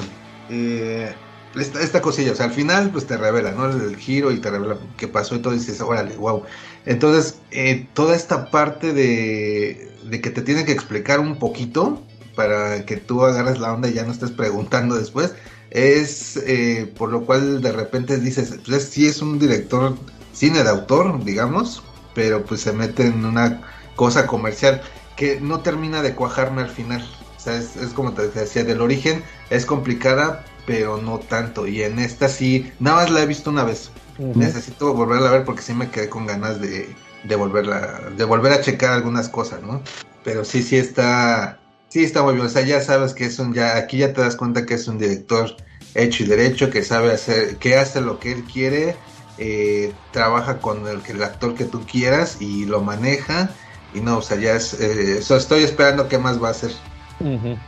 Eh, 0.50 1.14
esta, 1.58 2.00
cosilla, 2.00 2.32
o 2.32 2.34
sea, 2.34 2.46
al 2.46 2.52
final 2.52 2.90
pues 2.90 3.06
te 3.06 3.16
revela, 3.16 3.52
¿no? 3.52 3.68
El, 3.68 3.96
giro 3.96 4.30
y 4.30 4.38
te 4.38 4.50
revela 4.50 4.76
qué 4.96 5.08
pasó 5.08 5.34
y 5.34 5.40
todo 5.40 5.54
y 5.54 5.58
dices, 5.58 5.80
órale, 5.80 6.16
wow. 6.16 6.44
Entonces, 6.86 7.40
eh, 7.50 7.88
toda 7.92 8.14
esta 8.14 8.50
parte 8.50 8.92
de, 8.92 9.90
de 10.04 10.20
que 10.20 10.30
te 10.30 10.42
tiene 10.42 10.64
que 10.64 10.72
explicar 10.72 11.20
un 11.20 11.38
poquito 11.38 12.02
para 12.36 12.86
que 12.86 12.96
tú 12.96 13.24
agarres 13.24 13.58
la 13.58 13.72
onda 13.72 13.88
y 13.88 13.94
ya 13.94 14.04
no 14.04 14.12
estés 14.12 14.30
preguntando 14.30 14.94
después, 14.94 15.34
es 15.70 16.36
eh, 16.46 16.92
por 16.96 17.10
lo 17.10 17.24
cual 17.26 17.60
de 17.60 17.72
repente 17.72 18.18
dices, 18.18 18.58
pues 18.66 18.84
sí 18.84 19.06
es 19.06 19.22
un 19.22 19.38
director 19.38 19.96
cine 20.32 20.62
de 20.62 20.70
autor, 20.70 21.24
digamos, 21.24 21.82
pero 22.14 22.44
pues 22.44 22.60
se 22.62 22.72
mete 22.72 23.06
en 23.06 23.24
una 23.24 23.62
cosa 23.96 24.26
comercial 24.26 24.82
que 25.16 25.40
no 25.40 25.60
termina 25.60 26.02
de 26.02 26.14
cuajarme 26.14 26.62
al 26.62 26.70
final. 26.70 27.06
O 27.36 27.40
sea, 27.40 27.56
es, 27.56 27.76
es 27.76 27.90
como 27.90 28.12
te 28.12 28.28
decía, 28.28 28.64
del 28.64 28.80
origen 28.80 29.22
es 29.50 29.66
complicada, 29.66 30.44
pero 30.70 30.98
no 30.98 31.18
tanto. 31.18 31.66
Y 31.66 31.82
en 31.82 31.98
esta 31.98 32.28
sí, 32.28 32.70
nada 32.78 32.98
más 32.98 33.10
la 33.10 33.22
he 33.22 33.26
visto 33.26 33.50
una 33.50 33.64
vez. 33.64 33.90
Necesito 34.18 34.94
volverla 34.94 35.30
a 35.30 35.32
ver 35.32 35.44
porque 35.44 35.62
sí 35.62 35.74
me 35.74 35.90
quedé 35.90 36.08
con 36.08 36.26
ganas 36.26 36.60
de, 36.60 36.94
de 37.24 37.34
volverla, 37.34 38.10
de 38.16 38.22
volver 38.22 38.52
a 38.52 38.60
checar 38.60 38.92
algunas 38.92 39.28
cosas, 39.28 39.62
¿no? 39.62 39.82
Pero 40.22 40.44
sí, 40.44 40.62
sí 40.62 40.76
está, 40.76 41.58
sí 41.88 42.04
está 42.04 42.22
muy 42.22 42.34
bien. 42.34 42.46
O 42.46 42.48
sea, 42.48 42.62
ya 42.62 42.80
sabes 42.80 43.14
que 43.14 43.24
es 43.24 43.40
un, 43.40 43.52
ya, 43.52 43.78
aquí 43.78 43.98
ya 43.98 44.12
te 44.12 44.20
das 44.20 44.36
cuenta 44.36 44.64
que 44.64 44.74
es 44.74 44.86
un 44.86 44.98
director 44.98 45.56
hecho 45.96 46.22
y 46.22 46.26
derecho, 46.26 46.70
que 46.70 46.84
sabe 46.84 47.12
hacer, 47.12 47.56
que 47.56 47.76
hace 47.76 48.00
lo 48.00 48.20
que 48.20 48.30
él 48.30 48.44
quiere, 48.44 48.94
eh, 49.38 49.92
trabaja 50.12 50.58
con 50.58 50.86
el, 50.86 51.00
el, 51.08 51.22
actor 51.24 51.56
que 51.56 51.64
tú 51.64 51.84
quieras 51.84 52.40
y 52.40 52.64
lo 52.64 52.80
maneja. 52.80 53.50
Y 53.92 54.02
no, 54.02 54.18
o 54.18 54.22
sea, 54.22 54.36
ya 54.36 54.54
es, 54.54 54.74
eh, 54.74 55.18
eso 55.18 55.36
estoy 55.36 55.64
esperando 55.64 56.06
qué 56.06 56.18
más 56.18 56.40
va 56.40 56.46
a 56.46 56.52
hacer. 56.52 56.70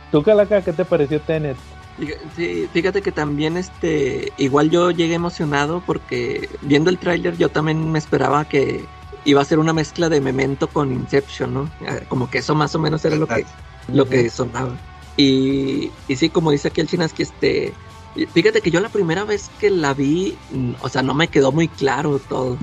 ¿Tú, 0.09 0.23
Calaca, 0.23 0.61
qué 0.61 0.71
te 0.71 0.85
pareció 0.85 1.19
Tenet? 1.19 1.57
Sí, 2.35 2.67
fíjate 2.73 3.01
que 3.01 3.11
también 3.11 3.55
este 3.55 4.33
igual 4.37 4.71
yo 4.71 4.89
llegué 4.89 5.13
emocionado 5.13 5.83
porque 5.85 6.49
viendo 6.61 6.89
el 6.89 6.97
tráiler 6.97 7.37
yo 7.37 7.49
también 7.49 7.91
me 7.91 7.99
esperaba 7.99 8.45
que 8.45 8.85
iba 9.25 9.41
a 9.41 9.45
ser 9.45 9.59
una 9.59 9.73
mezcla 9.73 10.09
de 10.09 10.19
Memento 10.19 10.67
con 10.67 10.91
Inception, 10.91 11.53
¿no? 11.53 11.71
Ah, 11.87 11.99
como 12.07 12.29
que 12.29 12.39
eso 12.39 12.55
más 12.55 12.73
o 12.75 12.79
menos 12.79 13.05
era 13.05 13.15
lo 13.15 13.27
que 13.27 13.45
lo 13.87 14.07
que 14.09 14.29
sonaba. 14.29 14.75
Y, 15.17 15.91
y 16.07 16.15
sí, 16.15 16.29
como 16.29 16.51
dice 16.51 16.69
aquí 16.69 16.81
el 16.81 16.87
Chinaski, 16.87 17.23
este 17.23 17.73
fíjate 18.33 18.61
que 18.61 18.71
yo 18.71 18.79
la 18.79 18.89
primera 18.89 19.23
vez 19.23 19.49
que 19.59 19.69
la 19.69 19.93
vi, 19.93 20.35
o 20.81 20.89
sea, 20.89 21.01
no 21.01 21.13
me 21.13 21.27
quedó 21.27 21.51
muy 21.51 21.67
claro 21.67 22.19
todo. 22.19 22.57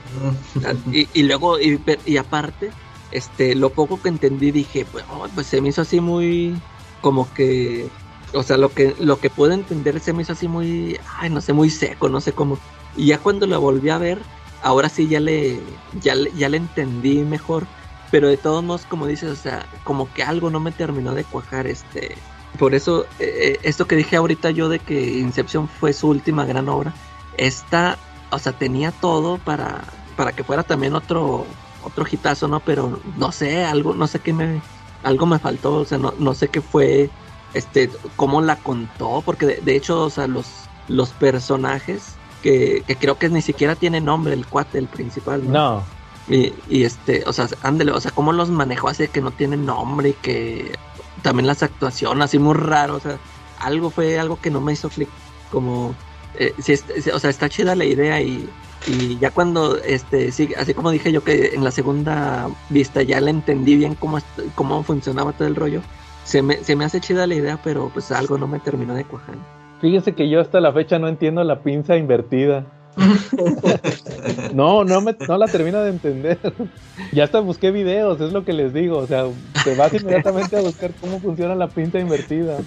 y, 0.92 1.08
y, 1.14 1.22
luego 1.22 1.60
y, 1.60 1.80
y, 2.06 2.16
aparte, 2.16 2.70
este 3.12 3.54
lo 3.54 3.70
poco 3.70 4.00
que 4.00 4.08
entendí 4.08 4.50
dije, 4.50 4.86
pues, 4.90 5.04
oh, 5.10 5.26
pues 5.34 5.46
se 5.46 5.60
me 5.60 5.68
hizo 5.68 5.82
así 5.82 6.00
muy 6.00 6.60
como 7.00 7.32
que 7.32 7.88
o 8.32 8.42
sea, 8.42 8.56
lo 8.56 8.72
que, 8.72 8.94
lo 8.98 9.18
que 9.18 9.30
puedo 9.30 9.52
entender 9.52 10.00
se 10.00 10.12
me 10.12 10.22
hizo 10.22 10.32
así 10.32 10.48
muy, 10.48 10.98
ay, 11.18 11.30
no 11.30 11.40
sé, 11.40 11.52
muy 11.52 11.70
seco, 11.70 12.08
no 12.08 12.20
sé 12.20 12.32
cómo. 12.32 12.58
Y 12.96 13.06
ya 13.06 13.18
cuando 13.18 13.46
la 13.46 13.58
volví 13.58 13.90
a 13.90 13.98
ver, 13.98 14.20
ahora 14.62 14.88
sí 14.88 15.08
ya 15.08 15.20
le, 15.20 15.60
ya, 16.00 16.14
ya 16.36 16.48
le 16.48 16.56
entendí 16.58 17.18
mejor. 17.18 17.66
Pero 18.10 18.28
de 18.28 18.36
todos 18.36 18.64
modos, 18.64 18.86
como 18.88 19.06
dices, 19.06 19.30
o 19.30 19.36
sea, 19.36 19.66
como 19.84 20.12
que 20.12 20.22
algo 20.22 20.50
no 20.50 20.58
me 20.60 20.72
terminó 20.72 21.14
de 21.14 21.24
cuajar, 21.24 21.66
este, 21.66 22.16
Por 22.58 22.74
eso, 22.74 23.06
eh, 23.20 23.58
esto 23.62 23.86
que 23.86 23.94
dije 23.96 24.16
ahorita 24.16 24.50
yo 24.50 24.68
de 24.68 24.80
que 24.80 25.18
Inception 25.18 25.68
fue 25.68 25.92
su 25.92 26.08
última 26.08 26.44
gran 26.44 26.68
obra, 26.68 26.92
esta, 27.36 27.98
o 28.30 28.38
sea, 28.38 28.52
tenía 28.52 28.90
todo 28.90 29.38
para, 29.38 29.84
para 30.16 30.32
que 30.32 30.42
fuera 30.42 30.64
también 30.64 30.94
otro, 30.96 31.46
otro 31.84 32.04
hitazo, 32.10 32.48
¿no? 32.48 32.60
Pero 32.60 33.00
no 33.16 33.30
sé, 33.30 33.64
algo, 33.64 33.94
no 33.94 34.08
sé 34.08 34.18
qué 34.18 34.32
me, 34.32 34.60
algo 35.04 35.26
me 35.26 35.38
faltó, 35.38 35.74
o 35.74 35.84
sea, 35.84 35.98
no, 35.98 36.12
no 36.18 36.34
sé 36.34 36.48
qué 36.48 36.60
fue, 36.60 37.10
este, 37.54 37.90
cómo 38.16 38.40
la 38.42 38.56
contó, 38.56 39.22
porque 39.24 39.46
de, 39.46 39.60
de 39.62 39.76
hecho, 39.76 40.04
o 40.04 40.10
sea, 40.10 40.26
los, 40.26 40.68
los 40.88 41.10
personajes 41.12 42.18
que, 42.42 42.82
que 42.86 42.96
creo 42.96 43.18
que 43.18 43.28
ni 43.28 43.42
siquiera 43.42 43.76
tiene 43.76 44.00
nombre 44.00 44.34
el 44.34 44.46
cuate, 44.46 44.78
el 44.78 44.88
principal, 44.88 45.44
¿no? 45.46 45.52
No, 45.52 45.84
Y, 46.26 46.54
y 46.68 46.84
este, 46.84 47.24
o 47.26 47.32
sea, 47.32 47.48
ándale, 47.62 47.92
o 47.92 48.00
sea, 48.00 48.12
cómo 48.12 48.32
los 48.32 48.50
manejó 48.50 48.88
así 48.88 49.08
que 49.08 49.20
no 49.20 49.32
tienen 49.32 49.64
nombre 49.64 50.10
y 50.10 50.14
que 50.14 50.78
también 51.22 51.46
las 51.46 51.62
actuaciones 51.62 52.24
así 52.24 52.38
muy 52.38 52.54
raro, 52.54 52.96
o 52.96 53.00
sea, 53.00 53.18
algo 53.56 53.90
fue 53.90 54.18
algo 54.18 54.40
que 54.40 54.50
no 54.50 54.60
me 54.60 54.72
hizo 54.72 54.90
clic, 54.90 55.10
como, 55.48 55.96
eh, 56.34 56.54
es- 56.58 56.84
sí, 57.02 57.10
o 57.10 57.18
sea, 57.18 57.30
está 57.30 57.48
chida 57.48 57.74
la 57.74 57.84
idea 57.84 58.20
y, 58.22 58.48
y 58.84 59.18
ya 59.18 59.30
cuando, 59.32 59.76
este, 59.78 60.32
sí, 60.32 60.50
así 60.56 60.72
como 60.74 60.90
dije 60.90 61.12
yo 61.12 61.22
que 61.24 61.50
en 61.54 61.64
la 61.64 61.70
segunda 61.72 62.48
vista 62.68 63.02
ya 63.02 63.20
le 63.20 63.30
entendí 63.30 63.76
bien 63.76 63.94
cómo, 63.96 64.18
cómo 64.54 64.84
funcionaba 64.84 65.32
todo 65.32 65.48
el 65.48 65.56
rollo, 65.56 65.84
se 66.30 66.42
me, 66.42 66.62
se 66.62 66.76
me 66.76 66.84
hace 66.84 67.00
chida 67.00 67.26
la 67.26 67.34
idea, 67.34 67.58
pero 67.64 67.90
pues 67.92 68.12
algo 68.12 68.38
no 68.38 68.46
me 68.46 68.60
terminó 68.60 68.94
de 68.94 69.04
cuajar. 69.04 69.34
fíjense 69.80 70.14
que 70.14 70.28
yo 70.28 70.40
hasta 70.40 70.60
la 70.60 70.72
fecha 70.72 70.98
no 71.00 71.08
entiendo 71.08 71.42
la 71.42 71.60
pinza 71.62 71.96
invertida. 71.96 72.66
No, 74.54 74.84
no, 74.84 75.00
me, 75.00 75.16
no 75.28 75.38
la 75.38 75.46
termino 75.46 75.80
de 75.80 75.90
entender. 75.90 76.38
Ya 77.12 77.24
hasta 77.24 77.40
busqué 77.40 77.70
videos, 77.70 78.20
es 78.20 78.32
lo 78.32 78.44
que 78.44 78.52
les 78.52 78.72
digo. 78.72 78.98
O 78.98 79.06
sea, 79.06 79.24
te 79.64 79.74
vas 79.76 79.92
inmediatamente 79.94 80.56
a 80.56 80.60
buscar 80.60 80.92
cómo 81.00 81.18
funciona 81.20 81.54
la 81.54 81.68
pinza 81.68 81.98
invertida. 81.98 82.58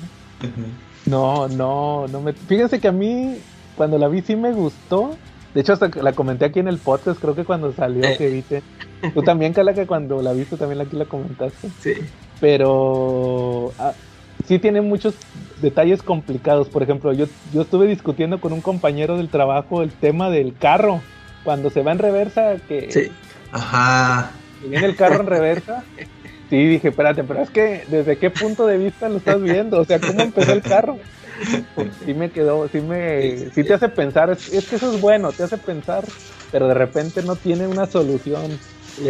No, 1.05 1.47
no, 1.47 2.07
no 2.07 2.21
me. 2.21 2.33
Fíjense 2.33 2.79
que 2.79 2.87
a 2.87 2.91
mí, 2.91 3.37
cuando 3.77 3.97
la 3.97 4.07
vi, 4.07 4.21
sí 4.21 4.35
me 4.35 4.51
gustó. 4.53 5.15
De 5.53 5.61
hecho, 5.61 5.73
hasta 5.73 5.87
la 6.01 6.13
comenté 6.13 6.45
aquí 6.45 6.59
en 6.59 6.67
el 6.67 6.79
podcast, 6.79 7.19
creo 7.21 7.35
que 7.35 7.43
cuando 7.45 7.71
salió, 7.73 8.03
Eh. 8.03 8.15
que 8.17 8.29
viste. 8.29 8.63
Tú 9.13 9.21
también, 9.21 9.53
Cala, 9.53 9.73
que 9.73 9.85
cuando 9.85 10.21
la 10.21 10.33
viste 10.33 10.57
también 10.57 10.81
aquí 10.81 10.95
la 10.95 11.05
comentaste. 11.05 11.69
Sí. 11.79 11.93
Pero 12.43 13.71
ah, 13.79 13.93
sí 14.45 14.59
tiene 14.59 14.81
muchos 14.81 15.15
detalles 15.61 16.03
complicados. 16.03 16.67
Por 16.67 16.83
ejemplo, 16.83 17.13
yo, 17.13 17.27
yo 17.53 17.61
estuve 17.61 17.87
discutiendo 17.87 18.41
con 18.41 18.51
un 18.51 18.59
compañero 18.59 19.15
del 19.15 19.29
trabajo 19.29 19.81
el 19.81 19.91
tema 19.91 20.29
del 20.29 20.53
carro. 20.53 20.99
Cuando 21.45 21.69
se 21.69 21.83
va 21.83 21.93
en 21.93 21.99
reversa, 21.99 22.55
que, 22.67 22.91
Sí. 22.91 23.11
Ajá. 23.53 24.31
que 24.61 24.67
viene 24.67 24.87
el 24.87 24.97
carro 24.97 25.21
en 25.21 25.27
reversa. 25.27 25.85
Sí, 26.49 26.67
dije, 26.67 26.89
espérate, 26.89 27.23
pero 27.23 27.41
es 27.43 27.49
que 27.49 27.85
¿desde 27.87 28.17
qué 28.17 28.29
punto 28.29 28.67
de 28.67 28.77
vista 28.77 29.07
lo 29.07 29.19
estás 29.19 29.41
viendo? 29.41 29.79
O 29.79 29.85
sea, 29.85 30.01
¿cómo 30.01 30.19
empezó 30.19 30.51
el 30.51 30.61
carro? 30.63 30.97
Sí 32.05 32.13
me 32.13 32.29
quedó, 32.29 32.67
sí 32.67 32.81
me, 32.81 33.37
sí 33.51 33.63
te 33.63 33.73
hace 33.73 33.87
pensar, 33.87 34.29
es, 34.29 34.51
es 34.53 34.67
que 34.67 34.75
eso 34.75 34.93
es 34.93 34.99
bueno, 34.99 35.31
te 35.31 35.43
hace 35.43 35.57
pensar, 35.57 36.03
pero 36.51 36.67
de 36.67 36.73
repente 36.73 37.23
no 37.23 37.37
tiene 37.37 37.67
una 37.67 37.85
solución, 37.87 38.59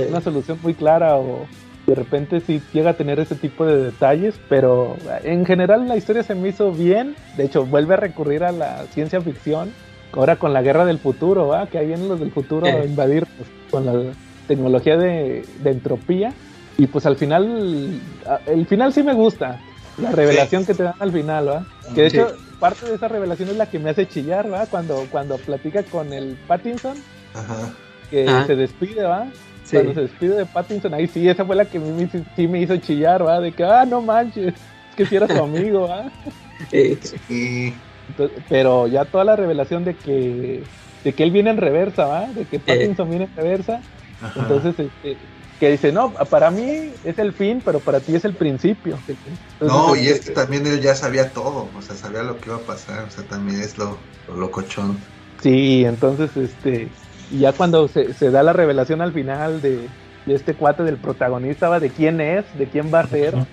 una 0.10 0.22
solución 0.22 0.60
muy 0.61 0.76
clara 0.76 1.18
o 1.18 1.47
de 1.85 1.95
repente 1.95 2.39
sí 2.41 2.61
llega 2.72 2.91
a 2.91 2.97
tener 2.97 3.19
ese 3.19 3.35
tipo 3.35 3.65
de 3.65 3.77
detalles, 3.77 4.39
pero 4.49 4.97
en 5.23 5.45
general 5.45 5.88
la 5.88 5.97
historia 5.97 6.23
se 6.23 6.34
me 6.35 6.49
hizo 6.49 6.72
bien, 6.72 7.15
de 7.35 7.45
hecho 7.45 7.65
vuelve 7.65 7.95
a 7.95 7.97
recurrir 7.97 8.43
a 8.43 8.51
la 8.51 8.85
ciencia 8.91 9.22
ficción, 9.22 9.73
ahora 10.14 10.38
con 10.38 10.53
la 10.53 10.61
guerra 10.61 10.85
del 10.85 10.99
futuro, 10.99 11.47
¿va? 11.47 11.68
que 11.68 11.77
ahí 11.77 11.88
vienen 11.88 12.07
los 12.07 12.19
del 12.19 12.31
futuro 12.31 12.68
a 12.68 12.69
Eh. 12.72 12.85
invadir 12.85 13.27
con 13.69 13.85
la 13.85 14.14
tecnología 14.47 14.97
de, 14.97 15.45
de 15.60 15.69
entropía. 15.72 16.34
Y 16.77 16.88
pues 16.88 17.05
al 17.05 17.18
final, 17.18 18.01
el 18.47 18.65
final 18.65 18.93
sí 18.93 19.03
me 19.03 19.14
gusta. 19.14 19.60
La 19.97 20.11
revelación 20.11 20.65
que 20.65 20.73
te 20.73 20.81
dan 20.84 20.95
al 20.99 21.11
final, 21.11 21.47
¿va? 21.47 21.65
Que 21.93 22.01
de 22.03 22.10
Sí. 22.10 22.18
hecho, 22.18 22.31
parte 22.60 22.88
de 22.88 22.95
esa 22.95 23.07
revelación 23.07 23.49
es 23.49 23.57
la 23.57 23.68
que 23.68 23.77
me 23.77 23.91
hace 23.91 24.07
chillar, 24.07 24.51
¿va? 24.51 24.65
Cuando, 24.65 25.05
cuando 25.11 25.38
platica 25.38 25.84
con 25.84 26.11
el 26.14 26.35
Pattinson, 26.47 26.97
Ajá. 27.35 27.69
que 28.10 28.27
Ah. 28.27 28.43
se 28.47 28.55
despide, 28.55 29.03
¿va? 29.03 29.27
Sí. 29.64 29.77
Cuando 29.77 29.94
se 29.94 30.02
despide 30.02 30.35
de 30.35 30.45
Pattinson, 30.45 30.94
ahí 30.94 31.07
sí, 31.07 31.27
esa 31.27 31.45
fue 31.45 31.56
la 31.56 31.65
que 31.65 31.80
me, 31.80 32.10
sí 32.35 32.48
me 32.48 32.61
hizo 32.61 32.77
chillar, 32.77 33.26
¿va? 33.26 33.40
De 33.40 33.53
que, 33.53 33.64
ah, 33.64 33.85
no 33.85 34.02
manches, 34.02 34.53
es 34.56 34.95
que 34.95 35.06
si 35.06 35.15
era 35.15 35.27
su 35.27 35.41
amigo, 35.41 35.88
¿va? 35.88 36.11
Eh, 36.72 36.98
Y 37.30 37.73
Entonces, 38.07 38.44
pero 38.48 38.88
ya 38.88 39.06
toda 39.06 39.23
la 39.26 39.35
revelación 39.35 39.84
de 39.84 39.95
que, 39.95 40.64
de 41.03 41.14
que 41.15 41.23
él 41.23 41.31
viene 41.31 41.49
en 41.49 41.57
reversa, 41.57 42.06
¿va? 42.06 42.27
De 42.27 42.45
que 42.48 42.60
Pattinson 42.60 43.10
viene 43.10 43.26
en 43.26 43.35
reversa, 43.35 43.81
ajá. 44.22 44.40
entonces, 44.40 44.80
este, 44.80 45.18
que 45.60 45.72
dice, 45.72 45.91
no, 45.91 46.14
para 46.30 46.52
mí 46.52 46.94
es 47.03 47.18
el 47.18 47.34
fin, 47.34 47.61
pero 47.64 47.80
para 47.80 47.99
ti 48.02 48.15
es 48.15 48.26
el 48.26 48.35
principio. 48.35 48.98
Entonces, 49.07 49.40
No, 49.61 49.95
y 49.95 50.07
este, 50.07 50.11
es 50.11 50.22
que 50.22 50.31
también 50.31 50.65
él 50.68 50.81
ya 50.81 50.95
sabía 50.95 51.31
todo, 51.31 51.72
o 51.73 51.81
sea, 51.81 51.95
sabía 51.95 52.23
lo 52.23 52.40
que 52.40 52.49
iba 52.49 52.57
a 52.57 52.65
pasar, 52.65 53.06
o 53.06 53.10
sea, 53.10 53.23
también 53.27 53.61
es 53.61 53.77
lo, 53.77 53.98
lo 54.27 54.35
locochón. 54.35 54.98
Sí, 55.41 55.84
entonces, 55.85 56.35
este, 56.38 56.90
y 57.34 57.39
ya 57.41 57.53
cuando 57.57 57.88
se, 57.88 58.14
se 58.14 58.31
da 58.31 58.43
la 58.43 58.53
revelación 58.53 59.01
al 59.01 59.14
final 59.14 59.61
de, 59.61 59.95
de 60.26 60.34
este 60.35 60.55
cuate 60.55 60.84
del 60.84 60.99
protagonista, 60.99 61.69
¿va? 61.69 61.80
de 61.80 61.93
quién 61.93 62.22
es, 62.22 62.55
de 62.57 62.69
quién 62.69 62.93
va 62.93 63.01
a 63.01 63.07
ser, 63.07 63.43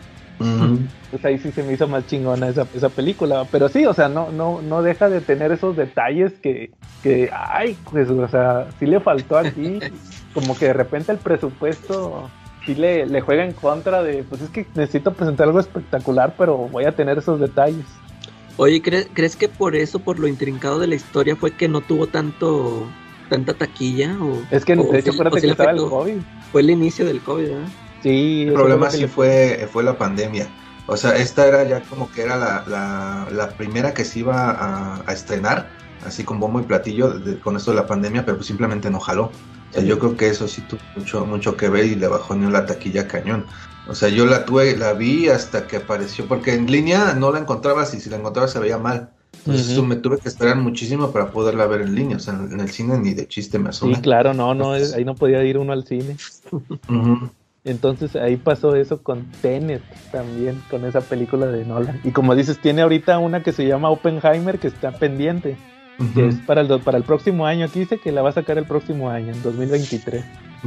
pues 1.09 1.25
ahí 1.25 1.39
sí 1.39 1.51
se 1.53 1.63
me 1.63 1.73
hizo 1.75 1.89
más 1.89 2.07
chingona 2.07 2.49
esa, 2.49 2.71
esa 2.73 2.95
película. 2.95 3.49
Pero 3.51 3.69
sí, 3.69 3.85
o 3.87 3.95
sea, 3.95 4.09
no, 4.09 4.31
no, 4.31 4.63
no 4.63 4.83
deja 4.83 5.09
de 5.09 5.21
tener 5.23 5.51
esos 5.53 5.77
detalles 5.77 6.39
que, 6.41 6.73
que, 7.01 7.31
ay, 7.33 7.77
pues, 7.91 8.09
o 8.11 8.29
sea, 8.29 8.73
sí 8.79 8.87
le 8.87 9.01
faltó 9.01 9.37
aquí, 9.39 9.81
como 10.33 10.57
que 10.59 10.67
de 10.67 10.73
repente 10.73 11.13
el 11.13 11.21
presupuesto 11.21 12.33
sí 12.67 12.75
le, 12.77 13.07
le 13.07 13.21
juega 13.23 13.45
en 13.45 13.55
contra 13.55 14.03
de, 14.03 14.23
pues 14.25 14.43
es 14.43 14.51
que 14.51 14.71
necesito 14.75 15.15
presentar 15.17 15.49
algo 15.49 15.59
espectacular, 15.61 16.37
pero 16.37 16.57
voy 16.69 16.85
a 16.85 16.95
tener 16.95 17.19
esos 17.19 17.41
detalles. 17.41 18.05
Oye, 18.57 18.83
¿cre- 18.83 19.09
¿crees 19.15 19.37
que 19.37 19.49
por 19.49 19.75
eso, 19.75 20.05
por 20.05 20.19
lo 20.21 20.29
intrincado 20.29 20.79
de 20.79 20.87
la 20.87 20.95
historia, 20.95 21.35
fue 21.35 21.57
que 21.57 21.69
no 21.69 21.81
tuvo 21.81 22.07
tanto 22.09 22.87
tanta 23.31 23.57
taquilla? 23.57 24.19
O, 24.21 24.43
Es 24.51 24.65
que, 24.67 24.75
o 24.75 24.93
de 24.93 24.99
hecho, 24.99 25.13
sí- 25.13 25.17
acuérdate 25.17 25.39
o 25.39 25.41
sí 25.41 25.41
que 25.41 25.47
le 25.47 25.53
estaba 25.53 25.71
el? 25.73 25.79
COVID. 25.89 26.23
Fue 26.51 26.61
el 26.63 26.71
inicio 26.71 27.07
del 27.07 27.23
COVID, 27.23 27.49
¿verdad? 27.51 27.77
Sí, 28.03 28.43
El 28.43 28.53
problema 28.55 28.91
sí 28.91 29.03
le- 29.03 29.09
fue, 29.09 29.69
fue 29.73 29.83
la 29.85 29.97
pandemia. 29.99 30.55
O 30.87 30.97
sea, 30.97 31.17
esta 31.17 31.47
era 31.47 31.65
ya 31.69 31.87
como 31.87 32.11
que 32.11 32.23
era 32.23 32.37
la, 32.37 32.65
la, 32.67 33.29
la 33.31 33.57
primera 33.57 33.95
que 33.95 34.05
se 34.05 34.21
iba 34.21 34.51
a, 34.51 35.05
a 35.07 35.13
estrenar, 35.13 35.77
así 36.01 36.25
con 36.25 36.41
bombo 36.41 36.61
y 36.61 36.65
platillo 36.65 37.19
de- 37.21 37.39
con 37.41 37.57
esto 37.57 37.71
de 37.71 37.77
la 37.77 37.87
pandemia, 37.87 38.25
pero 38.25 38.39
pues 38.39 38.47
simplemente 38.49 38.91
no 38.91 39.01
jaló. 39.01 39.27
O 39.27 39.73
sea, 39.73 39.83
yo 39.85 39.99
creo 40.01 40.17
que 40.17 40.29
eso 40.29 40.49
sí 40.49 40.63
tuvo 40.67 40.81
mucho, 40.95 41.27
mucho 41.27 41.57
que 41.57 41.69
ver 41.69 41.85
y 41.87 41.95
le 41.95 42.09
bajó 42.09 42.35
ni 42.35 42.51
la 42.51 42.67
taquilla 42.67 43.07
cañón. 43.07 43.47
O 43.85 43.95
sea, 43.95 44.09
yo 44.09 44.27
la 44.27 44.45
tuve, 44.45 44.77
la 44.77 44.95
vi 44.95 45.29
hasta 45.29 45.67
que 45.69 45.77
apareció, 45.77 46.27
porque 46.27 46.55
en 46.55 46.67
línea 46.67 47.15
no 47.15 47.31
la 47.33 47.39
encontrabas 47.41 47.95
y 47.95 48.01
si 48.01 48.11
la 48.11 48.17
encontrabas 48.17 48.53
se 48.53 48.59
veía 48.59 48.79
mal. 48.79 49.15
Entonces 49.39 49.79
Ujú. 49.79 49.87
me 49.87 49.97
tuve 49.97 50.19
que 50.19 50.29
esperar 50.29 50.57
muchísimo 50.57 51.11
para 51.13 51.31
poderla 51.31 51.67
ver 51.67 51.81
en 51.83 51.95
línea. 51.95 52.17
O 52.19 52.21
sea, 52.21 52.35
en, 52.35 52.53
en 52.53 52.61
el 52.61 52.71
cine 52.71 52.99
ni 52.99 53.15
de 53.15 53.27
chiste 53.27 53.59
me 53.59 53.71
asomé. 53.71 53.97
Sí, 53.97 54.03
claro, 54.03 54.35
no, 54.35 54.55
no, 54.55 54.75
es- 54.75 54.93
ahí 54.93 55.05
no 55.05 55.15
podía 55.15 55.43
ir 55.45 55.57
uno 55.59 55.73
al 55.73 55.85
cine. 55.87 56.17
Entonces 57.65 58.17
ahí 58.17 58.37
pasó 58.37 58.75
eso 58.75 59.03
con 59.03 59.25
Tenet 59.43 59.83
también, 60.11 60.63
con 60.71 60.85
esa 60.87 61.01
película 61.03 61.47
de 61.47 61.65
Nolan. 61.65 62.01
Y 62.05 62.11
como 62.11 62.35
dices, 62.35 62.59
tiene 62.59 62.83
ahorita 62.83 63.19
una 63.19 63.43
que 63.43 63.53
se 63.53 63.67
llama 63.67 63.91
Oppenheimer 63.91 64.59
que 64.59 64.69
está 64.69 64.93
pendiente, 64.93 65.57
que 66.15 66.29
es 66.29 66.37
para 66.47 66.63
el, 66.63 66.81
para 66.81 66.97
el 66.97 67.05
próximo 67.05 67.47
año. 67.47 67.67
Aquí 67.67 67.81
dice 67.81 67.99
que 67.99 68.13
la 68.13 68.23
va 68.23 68.31
a 68.31 68.33
sacar 68.33 68.57
el 68.57 68.65
próximo 68.65 69.11
año, 69.11 69.33
en 69.33 69.43
2023. 69.43 70.25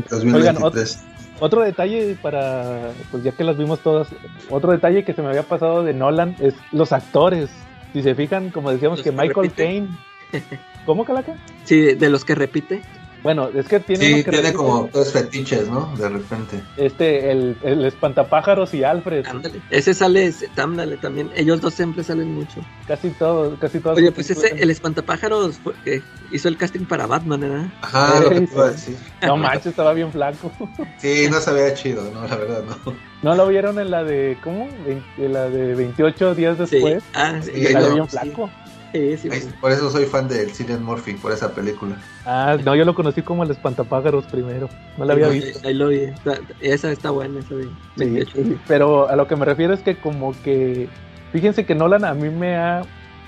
2023. 0.10 1.03
Otro 1.40 1.61
detalle 1.61 2.15
para, 2.22 2.91
pues 3.11 3.23
ya 3.23 3.31
que 3.31 3.44
las 3.44 3.57
vimos 3.57 3.80
todas, 3.80 4.07
otro 4.52 4.72
detalle 4.72 5.03
que 5.03 5.14
se 5.14 5.22
me 5.23 5.30
había 5.30 5.44
pasado 5.44 5.84
de 5.84 5.94
Nolan 5.94 6.35
es 6.40 6.53
los 6.72 6.91
actores. 6.91 7.49
Si 7.94 8.02
se 8.02 8.15
fijan, 8.15 8.49
como 8.49 8.72
decíamos 8.72 8.99
Los 8.99 9.03
que 9.03 9.11
Michael 9.11 9.49
repiten. 9.49 9.88
Caine... 10.32 10.48
¿Cómo, 10.86 11.06
Calaca? 11.06 11.36
Sí, 11.64 11.94
de 11.94 12.10
los 12.10 12.26
que 12.26 12.36
repite. 12.36 12.82
Bueno, 13.24 13.50
es 13.56 13.66
que 13.68 13.80
tiene 13.80 14.06
Sí, 14.06 14.24
que 14.24 14.32
tiene 14.32 14.52
como 14.54 14.90
tres 14.91 15.14
fetiches, 15.14 15.70
¿no? 15.70 15.95
De 15.98 16.10
repente. 16.10 16.62
este, 16.76 17.32
el, 17.32 17.56
el 17.64 17.86
espantapájaros 17.86 18.74
y 18.74 18.84
Alfred. 18.84 19.26
Ándale. 19.26 19.62
Ese 19.70 19.94
sale, 19.94 20.34
ándale 20.58 20.98
también. 20.98 21.30
Ellos 21.36 21.62
dos 21.62 21.74
siempre 21.74 22.04
salen 22.04 22.34
mucho. 22.34 22.60
Casi 22.86 23.10
todo, 23.12 23.58
casi 23.58 23.80
todas 23.80 23.98
Oye, 23.98 24.12
pues 24.12 24.30
ese, 24.30 24.50
el 24.62 24.70
espantapájaros 24.70 25.58
fue- 25.60 25.74
eh, 25.86 26.02
hizo 26.32 26.50
el 26.50 26.58
casting 26.58 26.84
para 26.86 27.08
Batman, 27.08 27.40
¿verdad? 27.40 27.66
Ajá, 27.82 28.20
lo 28.20 28.30
que 28.30 28.41
te 28.41 28.54
iba 28.54 28.66
a 28.66 28.72
decir. 28.72 28.98
No 29.22 29.38
manches, 29.38 29.68
estaba 29.68 29.94
bien 29.94 30.12
flaco. 30.12 30.52
Sí, 30.98 31.28
no 31.30 31.40
se 31.40 31.52
veía 31.54 31.74
chido, 31.74 32.04
no, 32.14 32.26
la 32.28 32.36
verdad, 32.36 32.64
no. 32.86 32.94
¿No 33.22 33.36
lo 33.36 33.48
vieron 33.48 33.80
en 33.80 33.90
la 33.90 34.04
de, 34.04 34.38
¿cómo? 34.44 34.68
En 34.86 35.34
la 35.34 35.50
de 35.50 35.76
28 35.76 36.36
días 36.36 36.58
después. 36.58 37.04
Sí. 37.04 37.10
Ah, 37.14 37.40
sí. 37.41 37.52
Sí, 37.56 37.68
Sale 37.72 37.88
no, 37.88 37.94
bien 37.94 38.08
flaco. 38.10 38.50
Sí, 38.62 38.62
sí, 38.94 39.30
Ahí- 39.32 39.41
sí. 39.41 39.49
por 39.60 39.72
eso 39.72 39.90
soy 39.90 40.06
fan 40.06 40.28
del 40.28 40.52
Cillian 40.52 40.84
Murphy, 40.84 41.14
por 41.14 41.32
esa 41.32 41.53
película. 41.53 41.98
Ah, 42.26 42.57
no, 42.64 42.76
yo 42.76 42.86
lo 42.86 42.94
conocí 42.95 43.22
como 43.22 43.44
el 43.44 43.52
espantapájaros 43.52 44.26
primero. 44.26 44.70
No 44.98 45.06
lo 45.06 45.14
había 45.14 45.28
Ahí- 45.28 45.40
visto. 45.41 45.68
Ahí 45.68 45.74
lo 45.74 45.88
vi. 45.90 45.98
Está- 46.03 46.40
Esa 46.61 46.91
está 46.91 47.10
buena, 47.11 47.40
esa 47.40 47.56
de 47.56 47.64
Sí, 47.64 47.70
28. 47.98 48.32
sí, 48.36 48.57
pero 48.68 49.10
a 49.10 49.15
lo 49.15 49.28
que 49.28 49.36
me 49.36 49.45
refiero 49.45 49.74
es 49.74 49.82
que 49.82 49.95
como 49.98 50.34
que, 50.44 50.88
fíjense 51.32 51.65
que 51.65 51.76
Nolan 51.76 52.06
a 52.06 52.14
mí 52.14 52.30
me 52.30 52.56
ha, 52.56 52.82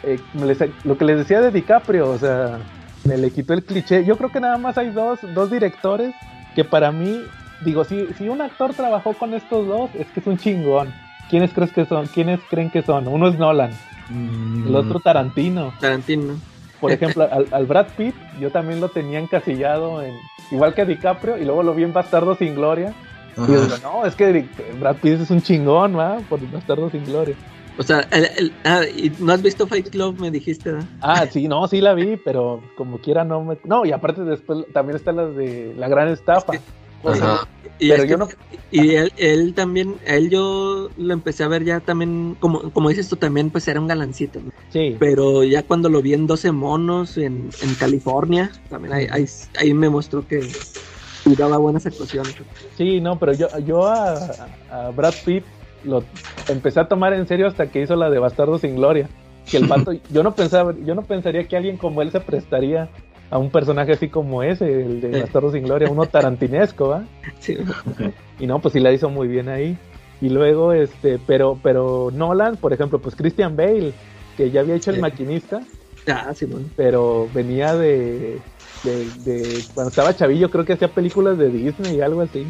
eh, 0.04 0.20
me 0.34 0.46
les- 0.46 0.60
lo 0.86 0.98
que 0.98 1.06
les 1.06 1.18
decía 1.18 1.42
de 1.42 1.52
DiCaprio, 1.52 2.10
o 2.10 2.18
sea, 2.18 2.60
me 3.04 3.18
le 3.18 3.32
quitó 3.32 3.54
el 3.54 3.64
cliché. 3.64 4.06
Yo 4.06 4.18
creo 4.18 4.32
que 4.32 4.40
nada 4.40 4.58
más 4.58 4.78
hay 4.78 4.90
dos, 4.92 5.20
dos 5.34 5.52
directores 5.52 6.14
que 6.56 6.64
para 6.64 6.92
mí, 6.92 7.22
digo, 7.62 7.84
si, 7.84 8.08
si 8.18 8.30
un 8.30 8.42
actor 8.42 8.74
trabajó 8.74 9.14
con 9.14 9.34
estos 9.34 9.68
dos, 9.68 9.90
es 9.96 10.08
que 10.08 10.20
es 10.20 10.28
un 10.28 10.38
chingón. 10.38 10.94
¿quiénes 11.28 11.52
crees 11.54 11.72
que 11.72 11.86
son? 11.86 12.06
¿Quiénes 12.06 12.40
creen 12.52 12.70
que 12.70 12.84
son? 12.84 13.08
Uno 13.08 13.28
es 13.28 13.40
Nolan, 13.40 13.72
Mm, 14.10 14.68
el 14.68 14.76
otro 14.76 15.00
Tarantino. 15.00 15.74
Tarantino. 15.80 16.36
Por 16.80 16.92
ejemplo, 16.94 17.28
al, 17.32 17.48
al 17.52 17.66
Brad 17.66 17.88
Pitt 17.98 18.16
yo 18.40 18.52
también 18.52 18.82
lo 18.82 18.90
tenía 18.90 19.20
encasillado 19.20 20.02
en 20.04 20.14
igual 20.52 20.74
que 20.74 20.82
a 20.82 20.86
DiCaprio 20.86 21.38
y 21.38 21.46
luego 21.46 21.64
lo 21.64 21.74
vi 21.74 21.84
en 21.84 21.94
Bastardo 21.94 22.36
sin 22.36 22.56
Gloria. 22.56 22.94
Y 23.38 23.52
yo 23.52 23.62
digo, 23.64 23.76
no, 23.84 24.06
es 24.06 24.16
que 24.16 24.46
Brad 24.80 24.96
Pitt 24.98 25.20
es 25.22 25.30
un 25.32 25.42
chingón, 25.42 25.98
¿va? 25.98 26.20
Por 26.30 26.40
Bastardo 26.52 26.90
sin 26.90 27.04
Gloria. 27.06 27.36
O 27.78 27.84
sea, 27.84 28.08
el, 28.12 28.26
el- 28.38 28.54
ah, 28.64 28.84
¿y 28.86 29.12
¿no 29.20 29.34
has 29.34 29.42
visto 29.42 29.68
Fight 29.68 29.90
Club? 29.90 30.18
Me 30.20 30.32
dijiste, 30.32 30.72
¿verdad? 30.72 30.88
Ah, 31.02 31.26
sí, 31.30 31.48
no, 31.50 31.68
sí 31.68 31.82
la 31.82 31.94
vi, 31.94 32.16
pero 32.16 32.62
como 32.78 33.00
quiera 33.00 33.26
no 33.26 33.44
me... 33.44 33.58
No, 33.66 33.86
y 33.86 33.92
aparte 33.92 34.22
después 34.24 34.66
también 34.72 34.96
están 34.96 35.18
las 35.18 35.36
de 35.36 35.74
La 35.78 35.90
Gran 35.90 36.08
Estafa. 36.08 36.54
Sea, 36.54 36.62
Ajá. 37.06 37.48
Y 37.80 37.90
Pero 37.90 38.04
es 38.04 38.10
yo 38.10 38.18
que- 38.18 38.24
no- 38.26 38.30
Y 38.72 38.96
él, 38.96 39.12
él 39.18 39.54
también, 39.54 39.96
él 40.06 40.30
yo 40.30 40.90
lo 40.98 41.14
empecé 41.14 41.44
a 41.44 41.48
ver 41.48 41.64
ya 41.64 41.80
también, 41.80 42.36
como, 42.40 42.72
como 42.72 42.90
dices 42.90 43.08
tú 43.10 43.16
también, 43.16 43.50
pues 43.52 43.68
era 43.68 43.80
un 43.80 43.88
galancito. 43.88 44.40
¿no? 44.42 44.52
sí. 44.70 44.96
Pero 45.00 45.44
ya 45.44 45.64
cuando 45.64 45.90
lo 45.90 46.02
vi 46.02 46.14
en 46.14 46.28
12 46.28 46.52
monos 46.52 47.18
en, 47.18 47.52
en 47.62 47.76
California, 47.76 48.52
también 48.70 48.94
ahí, 48.94 49.08
ahí, 49.12 49.26
ahí 49.60 49.74
me 49.74 49.90
mostró 49.90 50.28
que 50.28 50.48
daba 51.38 51.58
buenas 51.58 51.86
actuaciones. 51.86 52.36
Sí, 52.78 53.00
no, 53.02 53.18
pero 53.20 53.34
yo, 53.34 53.50
yo 53.60 53.88
a, 53.88 54.48
a 54.70 54.90
Brad 54.92 55.16
Pitt 55.26 55.44
lo 55.84 56.04
empecé 56.48 56.80
a 56.80 56.88
tomar 56.88 57.14
en 57.14 57.28
serio 57.28 57.48
hasta 57.48 57.68
que 57.72 57.82
hizo 57.82 57.96
la 57.96 58.10
de 58.10 58.20
Bastardo 58.20 58.58
sin 58.60 58.76
Gloria. 58.76 59.10
Que 59.52 59.58
el 59.58 59.68
pato, 59.68 59.92
yo 60.12 60.24
no 60.24 60.36
pensaba, 60.36 60.74
yo 60.86 60.96
no 60.96 61.04
pensaría 61.04 61.48
que 61.48 61.56
alguien 61.58 61.78
como 61.78 62.02
él 62.02 62.12
se 62.12 62.20
prestaría 62.20 62.90
a 63.30 63.38
un 63.38 63.50
personaje 63.50 63.94
así 63.94 64.10
como 64.10 64.44
ese, 64.44 64.66
el 64.84 65.02
de. 65.02 65.22
Bastardo 65.22 65.52
sin 65.52 65.64
Gloria, 65.64 65.90
uno 65.90 66.06
tarantinesco, 66.06 66.90
¿va? 66.90 67.04
Sí. 67.40 67.58
Y 68.40 68.48
no, 68.48 68.60
pues 68.60 68.74
sí 68.74 68.80
la 68.80 68.92
hizo 68.92 69.10
muy 69.10 69.28
bien 69.28 69.50
ahí. 69.50 69.78
Y 70.22 70.30
luego, 70.30 70.72
este, 70.74 71.20
pero, 71.26 71.60
pero 71.62 72.10
Nolan, 72.14 72.58
por 72.58 72.72
ejemplo, 72.74 73.00
pues 73.00 73.16
Christian 73.16 73.56
Bale, 73.58 73.94
que 74.38 74.50
ya 74.52 74.62
había 74.62 74.76
hecho 74.76 74.92
el 74.92 75.00
maquinista, 75.02 75.62
Ah, 76.08 76.34
sí, 76.36 76.46
bueno. 76.46 76.68
pero 76.76 77.28
venía 77.34 77.76
de, 77.76 78.38
de, 78.84 79.06
de- 79.26 79.64
cuando 79.74 79.90
estaba 79.90 80.16
chavillo, 80.16 80.50
creo 80.52 80.64
que 80.64 80.74
hacía 80.74 80.88
películas 80.88 81.38
de 81.38 81.50
Disney 81.50 81.98
y 81.98 82.02
algo 82.02 82.22
así. 82.22 82.46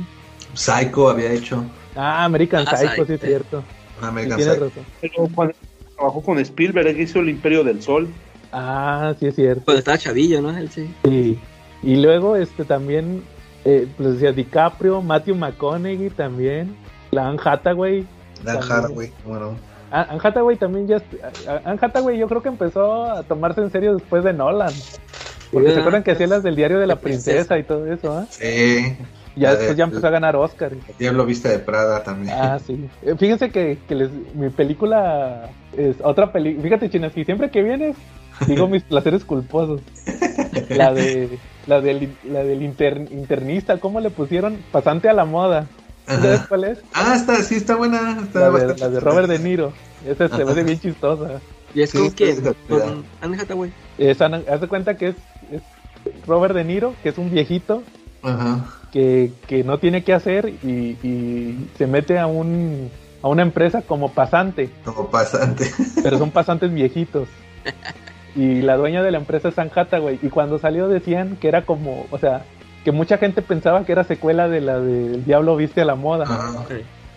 Psycho 0.54 1.10
había 1.10 1.32
hecho. 1.32 1.64
Ah, 1.96 2.26
American 2.26 2.66
Ah, 2.68 2.76
Psycho, 2.76 2.92
Psycho, 2.92 3.06
sí 3.06 3.14
es 3.14 3.22
cierto. 3.22 3.64
American 4.02 4.40
Psycho. 4.40 4.54
razón. 4.66 4.86
Pero 5.02 5.30
cuando 5.34 5.54
trabajó 5.96 6.22
con 6.22 6.38
Spielberg, 6.40 7.00
hizo 7.00 7.20
El 7.20 7.30
Imperio 7.30 7.64
del 7.64 7.82
Sol. 7.82 8.08
Ah, 8.58 9.14
sí 9.20 9.28
es 9.28 9.36
cierto. 9.36 9.64
Cuando 9.66 9.80
estaba 9.80 9.98
chavillo, 9.98 10.42
¿no? 10.42 10.56
Él 10.58 10.70
sí. 10.70 10.90
Sí. 11.04 11.40
Y 11.84 11.96
luego, 11.98 12.36
este, 12.38 12.64
también, 12.64 13.22
eh, 13.66 13.86
pues 13.98 14.14
decía 14.14 14.32
DiCaprio, 14.32 15.02
Matthew 15.02 15.36
McConaughey 15.36 16.10
también, 16.12 16.74
la 17.12 17.28
Anne 17.28 17.40
Hathaway. 17.44 18.08
Dan 18.44 18.60
También. 18.60 18.72
Hathaway, 18.80 19.12
bueno. 19.26 19.56
Ah, 19.92 20.08
Anne 20.10 20.22
Hathaway 20.24 20.56
también 20.56 20.88
ya, 20.88 21.02
Anne 21.66 21.80
Hathaway 21.82 22.18
yo 22.18 22.28
creo 22.28 22.42
que 22.42 22.50
empezó 22.50 23.04
a 23.06 23.24
tomarse 23.24 23.62
en 23.62 23.72
serio 23.72 23.94
después 23.96 24.24
de 24.24 24.34
Nolan. 24.34 24.74
Porque 25.52 25.72
se 25.72 25.80
acuerdan 25.80 26.04
que 26.04 26.12
hacía 26.12 26.28
las 26.28 26.42
del 26.44 26.56
diario 26.56 26.80
de 26.80 26.88
la 26.88 26.96
La 26.96 27.02
princesa. 27.02 27.32
princesa 27.56 27.58
y 27.60 27.64
todo 27.64 27.86
eso, 27.92 28.18
¿ah? 28.18 28.26
Sí. 28.30 28.96
Ya 29.36 29.50
La 29.50 29.52
de- 29.52 29.58
después 29.58 29.78
ya 29.78 29.84
empezó 29.84 30.08
a 30.08 30.10
ganar 30.12 30.36
Oscar. 30.38 30.72
El 30.74 30.80
Diablo 30.98 31.26
Vista 31.26 31.50
de 31.50 31.60
Prada 31.60 32.04
también. 32.04 32.34
Ah, 32.38 32.58
sí. 32.66 32.90
Eh, 33.04 33.16
Fíjense 33.18 33.50
que, 33.52 33.78
que 33.88 33.96
les- 33.96 34.12
mi 34.34 34.50
película 34.50 35.50
es 35.78 35.98
otra 36.02 36.32
película. 36.32 36.64
Fíjate, 36.64 36.90
Chinas, 36.90 37.12
que 37.14 37.24
siempre 37.26 37.50
que 37.52 37.62
vienes 37.62 37.96
digo 38.48 38.68
mis 38.68 38.84
placeres 38.84 39.24
culposos. 39.24 39.82
La 40.70 40.94
de 40.94 41.38
la 41.68 41.82
del, 41.82 42.16
la 42.24 42.44
del 42.44 42.62
inter- 42.62 43.08
internista, 43.12 43.78
¿cómo 43.80 44.00
le 44.00 44.10
pusieron? 44.10 44.58
Pasante 44.72 45.10
a 45.10 45.14
la 45.14 45.26
moda. 45.26 45.68
¿Sabes 46.06 46.42
cuál 46.48 46.64
es? 46.66 46.80
Ah, 46.94 47.14
está, 47.16 47.42
sí, 47.42 47.56
está 47.56 47.76
buena. 47.76 48.20
Está 48.22 48.40
La 48.40 48.46
de, 48.46 48.52
bastante 48.52 48.80
la 48.82 48.90
de 48.90 49.00
Robert 49.00 49.28
De 49.28 49.40
Niro. 49.40 49.74
Esa 50.08 50.28
se 50.28 50.44
Ajá. 50.44 50.54
bien 50.54 50.80
chistosa. 50.80 51.42
¿Y 51.74 51.82
es 51.82 51.90
Sí, 51.90 51.98
con 51.98 52.08
está 52.08 52.16
quién? 52.16 52.54
Con 52.70 53.04
Anne 53.22 53.38
Hathaway. 53.42 53.72
Esa, 53.98 54.26
haz 54.28 54.62
de 54.62 54.68
cuenta 54.68 54.96
que 54.98 55.10
es, 55.10 55.16
es 55.52 55.62
Robert 56.28 56.54
De 56.54 56.64
Niro, 56.64 56.94
que 57.02 57.10
es 57.10 57.18
un 57.18 57.32
viejito 57.32 57.82
Ajá. 58.22 58.66
que, 58.92 59.32
que 59.48 59.64
no 59.64 59.80
tiene 59.80 60.04
qué 60.04 60.14
hacer 60.14 60.50
y, 60.64 60.98
y 61.04 61.68
se 61.78 61.88
mete 61.88 62.20
a 62.20 62.28
un 62.28 62.90
a 63.24 63.28
una 63.28 63.42
empresa 63.42 63.82
como 63.82 64.12
pasante. 64.12 64.70
Como 64.84 65.10
pasante. 65.10 65.72
pero 66.04 66.20
son 66.20 66.30
pasantes 66.30 66.72
viejitos. 66.72 67.28
Y 68.36 68.62
la 68.62 68.76
dueña 68.78 69.02
de 69.02 69.12
la 69.12 69.18
empresa 69.18 69.50
es 69.50 69.58
Anne 69.60 69.72
Hathaway. 69.74 70.20
Y 70.22 70.30
cuando 70.30 70.60
salió 70.60 70.88
decían 70.88 71.38
que 71.40 71.48
era 71.48 71.62
como, 71.64 72.06
o 72.12 72.18
sea, 72.18 72.44
que 72.84 72.92
mucha 72.92 73.18
gente 73.18 73.42
pensaba 73.42 73.86
que 73.86 73.92
era 73.94 74.04
secuela 74.04 74.48
de 74.50 74.62
la 74.62 74.80
del 74.80 75.24
Diablo 75.26 75.56
Viste 75.56 75.82
a 75.82 75.86
la 75.86 75.96
Moda. 75.96 76.26
Ajá. 76.26 76.66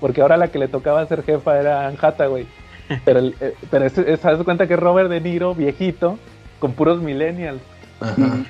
Porque 0.00 0.20
ahora 0.22 0.36
la 0.36 0.48
que 0.48 0.58
le 0.60 0.68
tocaba 0.68 1.04
ser 1.06 1.24
jefa 1.24 1.58
era 1.58 1.86
Anne 1.88 1.98
Hathaway. 2.00 2.46
Pero, 3.04 3.18
el- 3.18 3.34
eh, 3.40 3.54
pero 3.70 3.84
es, 3.84 3.98
es- 3.98 4.22
de 4.22 4.44
cuenta 4.44 4.66
que 4.66 4.74
es 4.74 4.80
Robert 4.80 5.10
De 5.10 5.20
Niro, 5.20 5.54
viejito, 5.54 6.18
con 6.58 6.72
puros 6.72 7.02
millennials. 7.02 7.60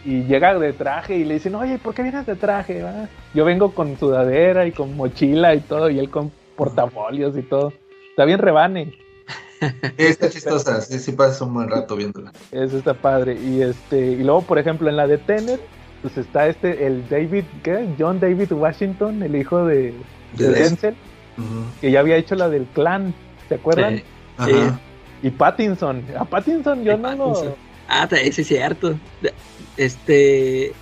Y, 0.05 0.11
y 0.19 0.25
llega 0.25 0.57
de 0.59 0.73
traje 0.75 1.17
y 1.17 1.25
le 1.25 1.35
dicen, 1.35 1.55
oye, 1.55 1.79
¿por 1.79 1.95
qué 1.95 2.03
vienes 2.03 2.27
de 2.27 2.37
traje? 2.37 2.83
va?" 2.83 3.09
Yo 3.35 3.45
vengo 3.47 3.73
con 3.73 3.97
sudadera 3.99 4.67
y 4.67 4.73
con 4.73 4.95
mochila 4.95 5.55
y 5.55 5.61
todo, 5.61 5.89
y 5.91 5.99
él 5.99 6.11
con 6.11 6.31
portafolios 6.55 7.37
y 7.37 7.43
todo. 7.43 7.73
Está 8.11 8.27
bien 8.27 8.39
rebane. 8.39 8.93
Está 9.97 10.31
chistosa. 10.31 10.81
Sí, 10.81 10.99
sí, 10.99 11.13
pasas 11.13 11.41
un 11.43 11.55
buen 11.55 11.69
rato 11.69 11.97
viéndola. 11.97 12.33
Eso 12.53 12.79
está 12.79 12.95
padre. 12.95 13.35
Y 13.35 13.63
este, 13.63 13.99
y 13.99 14.23
luego, 14.23 14.43
por 14.43 14.59
ejemplo, 14.59 14.89
en 14.89 14.97
la 14.97 15.07
de 15.07 15.19
Tenet, 15.19 15.61
pues 16.03 16.17
está 16.17 16.47
este, 16.47 16.87
el 16.87 17.09
David, 17.09 17.45
¿qué? 17.63 17.89
John 17.99 18.21
David 18.21 18.53
Washington, 18.53 19.23
el 19.23 19.37
hijo 19.37 19.65
de, 19.67 19.95
de 20.37 20.49
Denzel, 20.49 20.95
que 21.81 21.91
ya 21.91 22.01
había 22.01 22.17
hecho 22.17 22.35
la 22.35 22.49
del 22.49 22.67
clan, 22.67 23.15
¿se 23.49 23.57
acuerdan? 23.57 23.97
Sí. 23.97 24.05
Ajá. 24.39 24.81
Y 25.23 25.31
Pattinson, 25.31 26.05
a 26.17 26.25
Pattinson 26.25 26.85
yo 26.85 26.93
Y 26.93 26.99
no 26.99 27.15
lo... 27.17 27.57
Ah, 27.89 28.07
ese 28.11 28.43
es 28.43 28.49
cierto. 28.49 28.95
Este. 29.77 30.73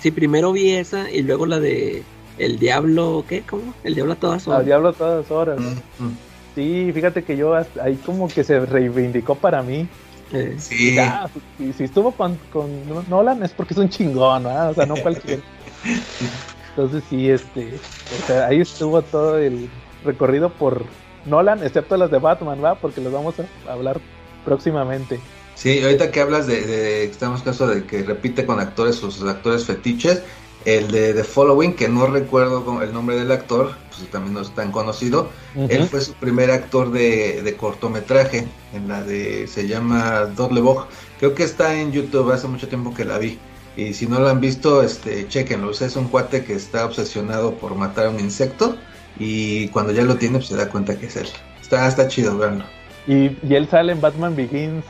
Sí, 0.00 0.10
primero 0.10 0.52
vi 0.52 0.70
esa 0.72 1.10
y 1.10 1.22
luego 1.22 1.46
la 1.46 1.60
de. 1.60 2.02
El 2.38 2.58
Diablo, 2.58 3.24
¿qué? 3.28 3.42
¿Cómo? 3.42 3.74
El 3.84 3.94
Diablo 3.94 4.14
a 4.14 4.16
todas 4.16 4.48
horas. 4.48 4.64
diablo 4.64 4.88
a 4.88 4.92
todas 4.94 5.30
horas. 5.30 5.60
Ujú. 5.60 6.10
Sí, 6.54 6.90
fíjate 6.92 7.24
que 7.24 7.36
yo 7.36 7.54
ahí 7.54 7.96
como 8.04 8.28
que 8.28 8.44
se 8.44 8.60
reivindicó 8.60 9.34
para 9.34 9.62
mí. 9.62 9.88
Eh, 10.32 10.56
Sí. 10.58 10.94
Ya, 10.94 11.28
y 11.58 11.72
si 11.72 11.84
estuvo 11.84 12.12
con, 12.12 12.38
con 12.52 12.68
Nolan 13.08 13.42
es 13.42 13.52
porque 13.52 13.74
es 13.74 13.78
un 13.78 13.88
chingón, 13.88 14.44
¿verdad? 14.44 14.70
O 14.70 14.74
sea, 14.74 14.86
no 14.86 14.96
cualquiera. 14.96 15.42
Entonces 16.70 17.04
sí, 17.10 17.28
este, 17.28 17.74
o 17.74 18.26
sea, 18.26 18.46
ahí 18.46 18.60
estuvo 18.60 19.02
todo 19.02 19.38
el 19.38 19.68
recorrido 20.04 20.50
por 20.50 20.84
Nolan, 21.26 21.62
excepto 21.62 21.96
las 21.96 22.10
de 22.10 22.18
Batman, 22.18 22.64
¿va? 22.64 22.76
Porque 22.76 23.00
los 23.00 23.12
vamos 23.12 23.34
a 23.38 23.72
hablar 23.72 24.00
próximamente. 24.44 25.20
Sí, 25.54 25.82
ahorita 25.82 26.10
que 26.10 26.20
hablas 26.20 26.46
de, 26.46 26.62
de 26.62 27.04
estamos 27.04 27.42
caso 27.42 27.66
de 27.66 27.84
que 27.84 28.02
repite 28.02 28.46
con 28.46 28.58
actores 28.58 28.96
sus 28.96 29.22
actores 29.22 29.66
fetiches, 29.66 30.22
el 30.64 30.90
de 30.90 31.12
The 31.12 31.24
Following, 31.24 31.74
que 31.74 31.88
no 31.88 32.06
recuerdo 32.06 32.82
el 32.82 32.92
nombre 32.92 33.16
del 33.16 33.30
actor, 33.32 33.74
pues 33.96 34.10
también 34.10 34.34
no 34.34 34.40
es 34.40 34.54
tan 34.54 34.72
conocido, 34.72 35.30
él 35.54 35.86
fue 35.88 36.00
su 36.00 36.14
primer 36.14 36.50
actor 36.50 36.90
de, 36.90 37.42
de 37.42 37.56
cortometraje, 37.56 38.46
en 38.72 38.88
la 38.88 39.02
de, 39.02 39.46
se 39.46 39.66
llama 39.66 40.26
Dudley 40.36 40.62
Bog, 40.62 40.86
creo 41.18 41.34
que 41.34 41.44
está 41.44 41.74
en 41.74 41.92
YouTube, 41.92 42.32
hace 42.32 42.48
mucho 42.48 42.68
tiempo 42.68 42.92
que 42.94 43.04
la 43.04 43.18
vi, 43.18 43.38
y 43.76 43.94
si 43.94 44.06
no 44.06 44.20
lo 44.20 44.28
han 44.28 44.40
visto, 44.40 44.82
este, 44.82 45.26
chequenlo, 45.28 45.70
es 45.70 45.96
un 45.96 46.08
cuate 46.08 46.44
que 46.44 46.54
está 46.54 46.84
obsesionado 46.84 47.54
por 47.54 47.74
matar 47.74 48.06
a 48.06 48.10
un 48.10 48.20
insecto, 48.20 48.76
y 49.18 49.68
cuando 49.68 49.92
ya 49.92 50.02
lo 50.02 50.16
tiene, 50.16 50.38
pues 50.38 50.48
se 50.48 50.56
da 50.56 50.68
cuenta 50.68 50.98
que 50.98 51.06
es 51.06 51.16
él. 51.16 51.28
Está, 51.60 51.86
está 51.86 52.08
chido, 52.08 52.36
verlo. 52.38 52.64
Y, 53.06 53.36
y 53.46 53.54
él 53.54 53.68
sale 53.68 53.92
en 53.92 54.00
Batman 54.00 54.34
Begins. 54.34 54.84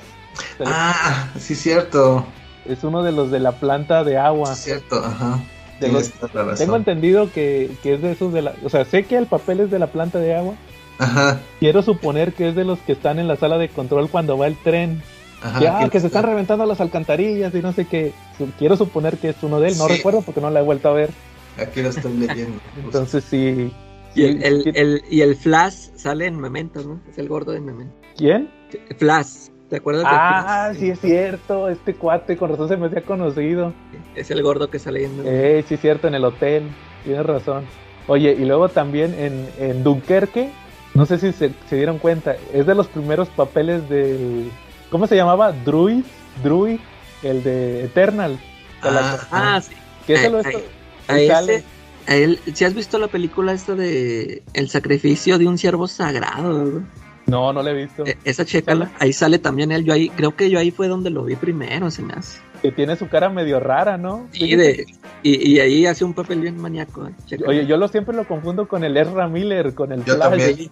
Ah, 0.65 1.29
sí, 1.39 1.55
cierto. 1.55 2.25
Es 2.65 2.85
uno 2.85 3.03
de 3.03 3.13
los 3.13 3.31
de 3.31 3.41
la 3.41 3.53
planta 3.53 4.05
de 4.05 4.17
agua. 4.19 4.55
Sí, 4.55 4.65
cierto, 4.65 5.05
ajá. 5.05 5.41
De 5.87 5.93
los-. 5.93 6.59
Tengo 6.59 6.77
entendido 6.77 7.31
que, 7.33 7.71
que 7.83 7.95
es 7.95 8.03
de 8.03 8.13
esos 8.13 8.33
de 8.33 8.43
la... 8.43 8.55
O 8.65 8.69
sea, 8.69 8.85
sé 8.85 9.05
que 9.05 9.17
el 9.17 9.27
papel 9.27 9.61
es 9.61 9.71
de 9.71 9.79
la 9.79 9.87
planta 9.89 10.19
de 10.19 10.35
agua. 10.35 10.55
Ajá, 10.99 11.41
Quiero 11.61 11.83
suponer 11.83 12.33
que 12.33 12.49
es 12.51 12.55
de 12.55 12.65
los 12.65 12.79
que 12.81 12.93
están 12.93 13.19
en 13.19 13.27
la 13.29 13.37
sala 13.37 13.59
de 13.59 13.69
control 13.69 14.09
cuando 14.11 14.37
va 14.39 14.47
el 14.47 14.57
tren. 14.57 15.03
ajá. 15.43 15.59
que, 15.59 15.69
ah, 15.69 15.79
que- 15.85 15.91
que 15.91 16.01
se 16.01 16.07
están 16.07 16.25
reventando 16.25 16.65
las 16.67 16.81
alcantarillas 16.81 17.53
y 17.55 17.59
no 17.61 17.73
sé 17.73 17.87
qué. 17.87 18.13
Quiero 18.59 18.77
suponer 18.77 19.17
que 19.19 19.31
es 19.31 19.37
uno 19.43 19.59
de 19.61 19.69
él, 19.69 19.79
no 19.79 19.87
Sí. 19.89 19.95
recuerdo 19.97 20.23
porque 20.23 20.41
no 20.41 20.51
la 20.51 20.61
he 20.61 20.63
vuelto 20.63 20.89
a 20.89 20.93
ver. 20.93 21.11
Aquí 21.59 21.83
lo 21.83 21.89
estoy 21.89 22.13
leyendo. 22.17 22.61
Entonces 22.85 23.25
sí. 23.25 23.73
y, 24.15 24.23
el, 24.25 24.43
el- 24.43 24.73
el- 24.77 25.03
y 25.11 25.23
el 25.23 25.35
Flash 25.37 25.89
sale 25.97 26.27
en 26.27 26.39
Memento, 26.39 26.83
¿no? 26.83 27.01
Es 27.11 27.19
el 27.19 27.29
gordo 27.29 27.53
de 27.53 27.61
Memento. 27.61 27.95
¿Quién? 28.17 28.51
Flash. 28.99 29.49
¿Te 29.73 29.79
acuerdas 29.79 30.05
Ah, 30.07 30.71
sí 30.79 30.91
es 30.91 31.01
cierto, 31.01 31.71
este 31.71 31.95
cuate 31.95 32.37
con 32.37 32.51
razón 32.51 32.69
se 32.69 32.77
me 32.77 32.85
había 32.89 33.01
conocido. 33.07 33.73
Es 34.15 34.31
el 34.31 34.43
gordo 34.43 34.69
que 34.69 34.79
sale 34.79 35.07
en. 35.07 35.23
Eh, 35.25 35.65
sí 35.67 35.77
es 35.77 35.81
cierto, 35.81 36.09
en 36.09 36.15
el 36.15 36.27
hotel, 36.27 36.65
tienes 37.05 37.25
razón. 37.25 37.65
Oye, 38.07 38.37
y 38.39 38.45
luego 38.45 38.69
también 38.69 39.15
en, 39.19 39.49
en 39.59 39.83
Dunkerque, 39.83 40.51
no 40.93 41.07
sé 41.07 41.17
si 41.17 41.33
se, 41.33 41.53
se 41.71 41.77
dieron 41.77 41.97
cuenta, 41.97 42.37
es 42.53 42.67
de 42.67 42.75
los 42.75 42.87
primeros 42.89 43.31
papeles 43.31 43.89
del... 43.89 44.51
¿Cómo 44.91 45.07
se 45.07 45.17
llamaba? 45.17 45.53
Druid, 45.53 46.05
Druid, 46.43 46.79
el 47.23 47.43
de 47.43 47.85
Eternal. 47.85 48.39
Ah, 48.83 49.17
Ah, 49.31 49.61
sí. 49.63 49.73
Que 50.07 50.15
ese 50.17 50.27
a- 50.27 50.31
lo 50.31 50.43
sale- 50.43 51.65
a 52.07 52.17
él, 52.17 52.39
si 52.53 52.67
has 52.67 52.75
visto 52.75 52.99
la 52.99 53.09
película 53.09 53.55
esta 53.55 53.75
de 53.75 54.43
El 54.53 54.69
sacrificio 54.69 55.39
de 55.39 55.47
un 55.47 55.57
siervo 55.57 55.87
sagrado, 55.89 56.65
No, 56.65 56.83
no 57.27 57.53
lo 57.53 57.67
he 57.69 57.75
visto. 57.75 58.05
E- 58.05 58.17
esa 58.25 58.45
chécala, 58.45 58.91
ahí 58.99 59.13
sale 59.13 59.39
también 59.39 59.73
él, 59.73 59.85
yo 59.85 59.93
ahí, 59.93 60.09
creo 60.11 60.35
que 60.37 60.51
yo 60.51 60.59
ahí 60.59 60.71
fue 60.71 60.89
donde 60.89 61.11
lo 61.11 61.25
vi 61.25 61.37
primero, 61.37 61.91
se 61.91 62.03
me 62.03 62.15
hace. 62.15 62.41
Que 62.61 62.71
tiene 62.73 62.95
su 62.97 63.09
cara 63.09 63.29
medio 63.29 63.59
rara, 63.59 63.97
¿no? 63.99 64.29
Y, 64.33 64.55
de, 64.55 64.87
y, 65.23 65.51
y 65.53 65.61
ahí 65.61 65.87
hace 65.87 66.05
un 66.05 66.15
papel 66.15 66.41
bien 66.41 66.59
maníaco. 66.61 67.07
eh, 67.09 67.13
chécala. 67.27 67.49
Oye, 67.51 67.67
yo 67.67 67.77
lo 67.77 67.89
siempre 67.89 68.15
lo 68.15 68.27
confundo 68.27 68.69
con 68.69 68.85
el 68.85 68.97
Ezra 68.97 69.27
Miller, 69.29 69.75
con 69.75 69.91
el 69.93 70.05
Yo 70.05 70.15
Flash. 70.15 70.29
también. 70.31 70.71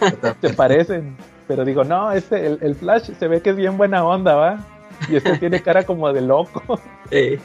Se 0.40 0.50
parecen. 0.54 1.16
Pero 1.48 1.64
digo, 1.64 1.84
no, 1.84 2.10
este, 2.12 2.46
el, 2.46 2.58
el 2.62 2.74
Flash 2.74 3.10
se 3.18 3.28
ve 3.28 3.40
que 3.40 3.50
es 3.50 3.56
bien 3.56 3.76
buena 3.76 4.04
onda, 4.04 4.34
¿va? 4.34 4.66
Y 5.08 5.16
este 5.16 5.36
tiene 5.38 5.60
cara 5.60 5.84
como 5.84 6.12
de 6.12 6.20
loco. 6.22 6.80
Eh, 7.10 7.38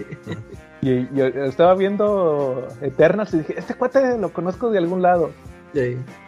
Y 0.81 1.07
yo 1.15 1.27
estaba 1.27 1.75
viendo 1.75 2.67
Eternals 2.81 3.33
y 3.35 3.39
dije, 3.39 3.53
este 3.59 3.75
cuate 3.75 4.17
lo 4.17 4.33
conozco 4.33 4.71
de 4.71 4.79
algún 4.79 5.01
lado. 5.03 5.29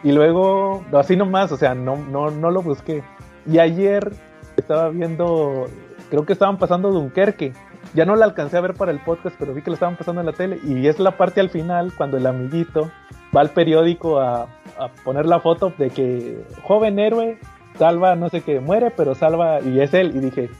Y 0.02 0.12
luego, 0.12 0.84
así 0.92 1.16
nomás, 1.16 1.52
o 1.52 1.56
sea, 1.56 1.74
no, 1.74 1.96
no, 1.96 2.30
no 2.30 2.50
lo 2.50 2.62
busqué. 2.62 3.02
Y 3.46 3.58
ayer 3.58 4.12
estaba 4.56 4.88
viendo, 4.88 5.66
creo 6.10 6.24
que 6.24 6.32
estaban 6.32 6.58
pasando 6.58 6.90
Dunkerque. 6.90 7.52
Ya 7.92 8.04
no 8.04 8.16
la 8.16 8.24
alcancé 8.24 8.56
a 8.56 8.60
ver 8.60 8.74
para 8.74 8.90
el 8.90 9.00
podcast, 9.00 9.36
pero 9.38 9.54
vi 9.54 9.62
que 9.62 9.70
lo 9.70 9.74
estaban 9.74 9.96
pasando 9.96 10.20
en 10.20 10.26
la 10.26 10.32
tele. 10.32 10.58
Y 10.64 10.86
es 10.86 10.98
la 10.98 11.16
parte 11.16 11.40
al 11.40 11.50
final, 11.50 11.92
cuando 11.96 12.16
el 12.16 12.26
amiguito 12.26 12.90
va 13.36 13.42
al 13.42 13.50
periódico 13.50 14.20
a, 14.20 14.42
a 14.78 14.88
poner 15.04 15.26
la 15.26 15.40
foto 15.40 15.72
de 15.76 15.90
que 15.90 16.44
joven 16.62 16.98
héroe 16.98 17.38
salva, 17.78 18.14
no 18.14 18.28
sé 18.28 18.40
qué, 18.40 18.60
muere, 18.60 18.90
pero 18.90 19.14
salva, 19.14 19.60
y 19.60 19.80
es 19.80 19.92
él. 19.94 20.14
Y 20.14 20.20
dije, 20.20 20.50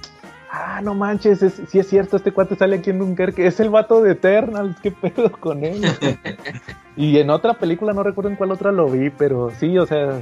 ah, 0.56 0.80
no 0.82 0.94
manches, 0.94 1.42
es, 1.42 1.60
sí 1.68 1.78
es 1.78 1.88
cierto, 1.88 2.16
este 2.16 2.32
cuate 2.32 2.54
sale 2.56 2.76
aquí 2.76 2.90
en 2.90 2.98
Dunkerque, 3.00 3.46
es 3.46 3.58
el 3.60 3.70
vato 3.70 4.00
de 4.02 4.12
Eternals, 4.12 4.76
qué 4.80 4.90
pedo 4.92 5.30
con 5.32 5.64
él. 5.64 5.82
y 6.96 7.18
en 7.18 7.30
otra 7.30 7.54
película, 7.54 7.92
no 7.92 8.02
recuerdo 8.02 8.30
en 8.30 8.36
cuál 8.36 8.52
otra 8.52 8.70
lo 8.72 8.86
vi, 8.88 9.10
pero 9.10 9.50
sí, 9.58 9.76
o 9.78 9.86
sea, 9.86 10.20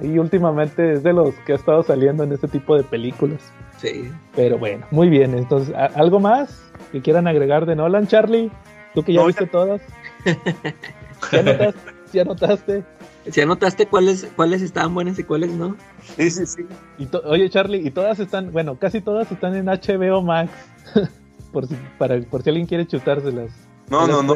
ahí 0.00 0.18
últimamente 0.18 0.94
es 0.94 1.02
de 1.02 1.12
los 1.12 1.34
que 1.46 1.52
ha 1.52 1.56
estado 1.56 1.82
saliendo 1.82 2.24
en 2.24 2.32
este 2.32 2.48
tipo 2.48 2.76
de 2.76 2.82
películas. 2.82 3.40
sí. 3.78 4.10
Pero 4.34 4.58
bueno, 4.58 4.86
muy 4.90 5.08
bien, 5.10 5.34
entonces, 5.36 5.74
¿a- 5.74 5.86
¿algo 6.00 6.18
más 6.20 6.60
que 6.92 7.02
quieran 7.02 7.26
agregar 7.28 7.66
de 7.66 7.76
Nolan, 7.76 8.06
Charlie? 8.06 8.50
Tú 8.94 9.02
que 9.02 9.12
ya 9.12 9.20
No, 9.20 9.26
viste 9.26 9.46
todas. 9.46 9.80
¿Ya 11.32 11.42
notaste? 11.42 11.80
¿Ya 12.12 12.24
notaste? 12.24 12.84
Si 13.30 13.40
anotaste 13.40 13.86
cuáles, 13.86 14.28
cuáles 14.36 14.60
estaban 14.62 14.92
buenas 14.94 15.18
y 15.18 15.24
cuáles 15.24 15.50
no. 15.52 15.76
Sí, 16.16 16.30
sí, 16.30 16.44
sí. 16.46 16.62
Y 16.98 17.08
Oye, 17.24 17.48
Charlie, 17.48 17.78
y 17.86 17.90
todas 17.90 18.20
están, 18.20 18.52
bueno, 18.52 18.76
casi 18.78 19.00
todas 19.00 19.30
están 19.32 19.54
en 19.54 19.66
HBO 19.66 20.20
Max. 20.22 20.50
por, 21.52 21.66
si, 21.66 21.74
para, 21.98 22.20
por 22.22 22.42
si 22.42 22.50
alguien 22.50 22.66
quiere 22.66 22.86
chutárselas. 22.86 23.50
No, 23.90 24.06
no, 24.06 24.22
no. 24.22 24.34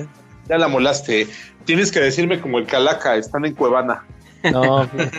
Ya 0.48 0.56
la 0.56 0.68
molaste. 0.68 1.26
Tienes 1.64 1.92
que 1.92 2.00
decirme 2.00 2.40
como 2.40 2.58
el 2.58 2.66
Calaca, 2.66 3.16
están 3.16 3.44
en 3.44 3.54
Cuevana. 3.54 4.04
No, 4.50 4.88
pues, 4.96 5.10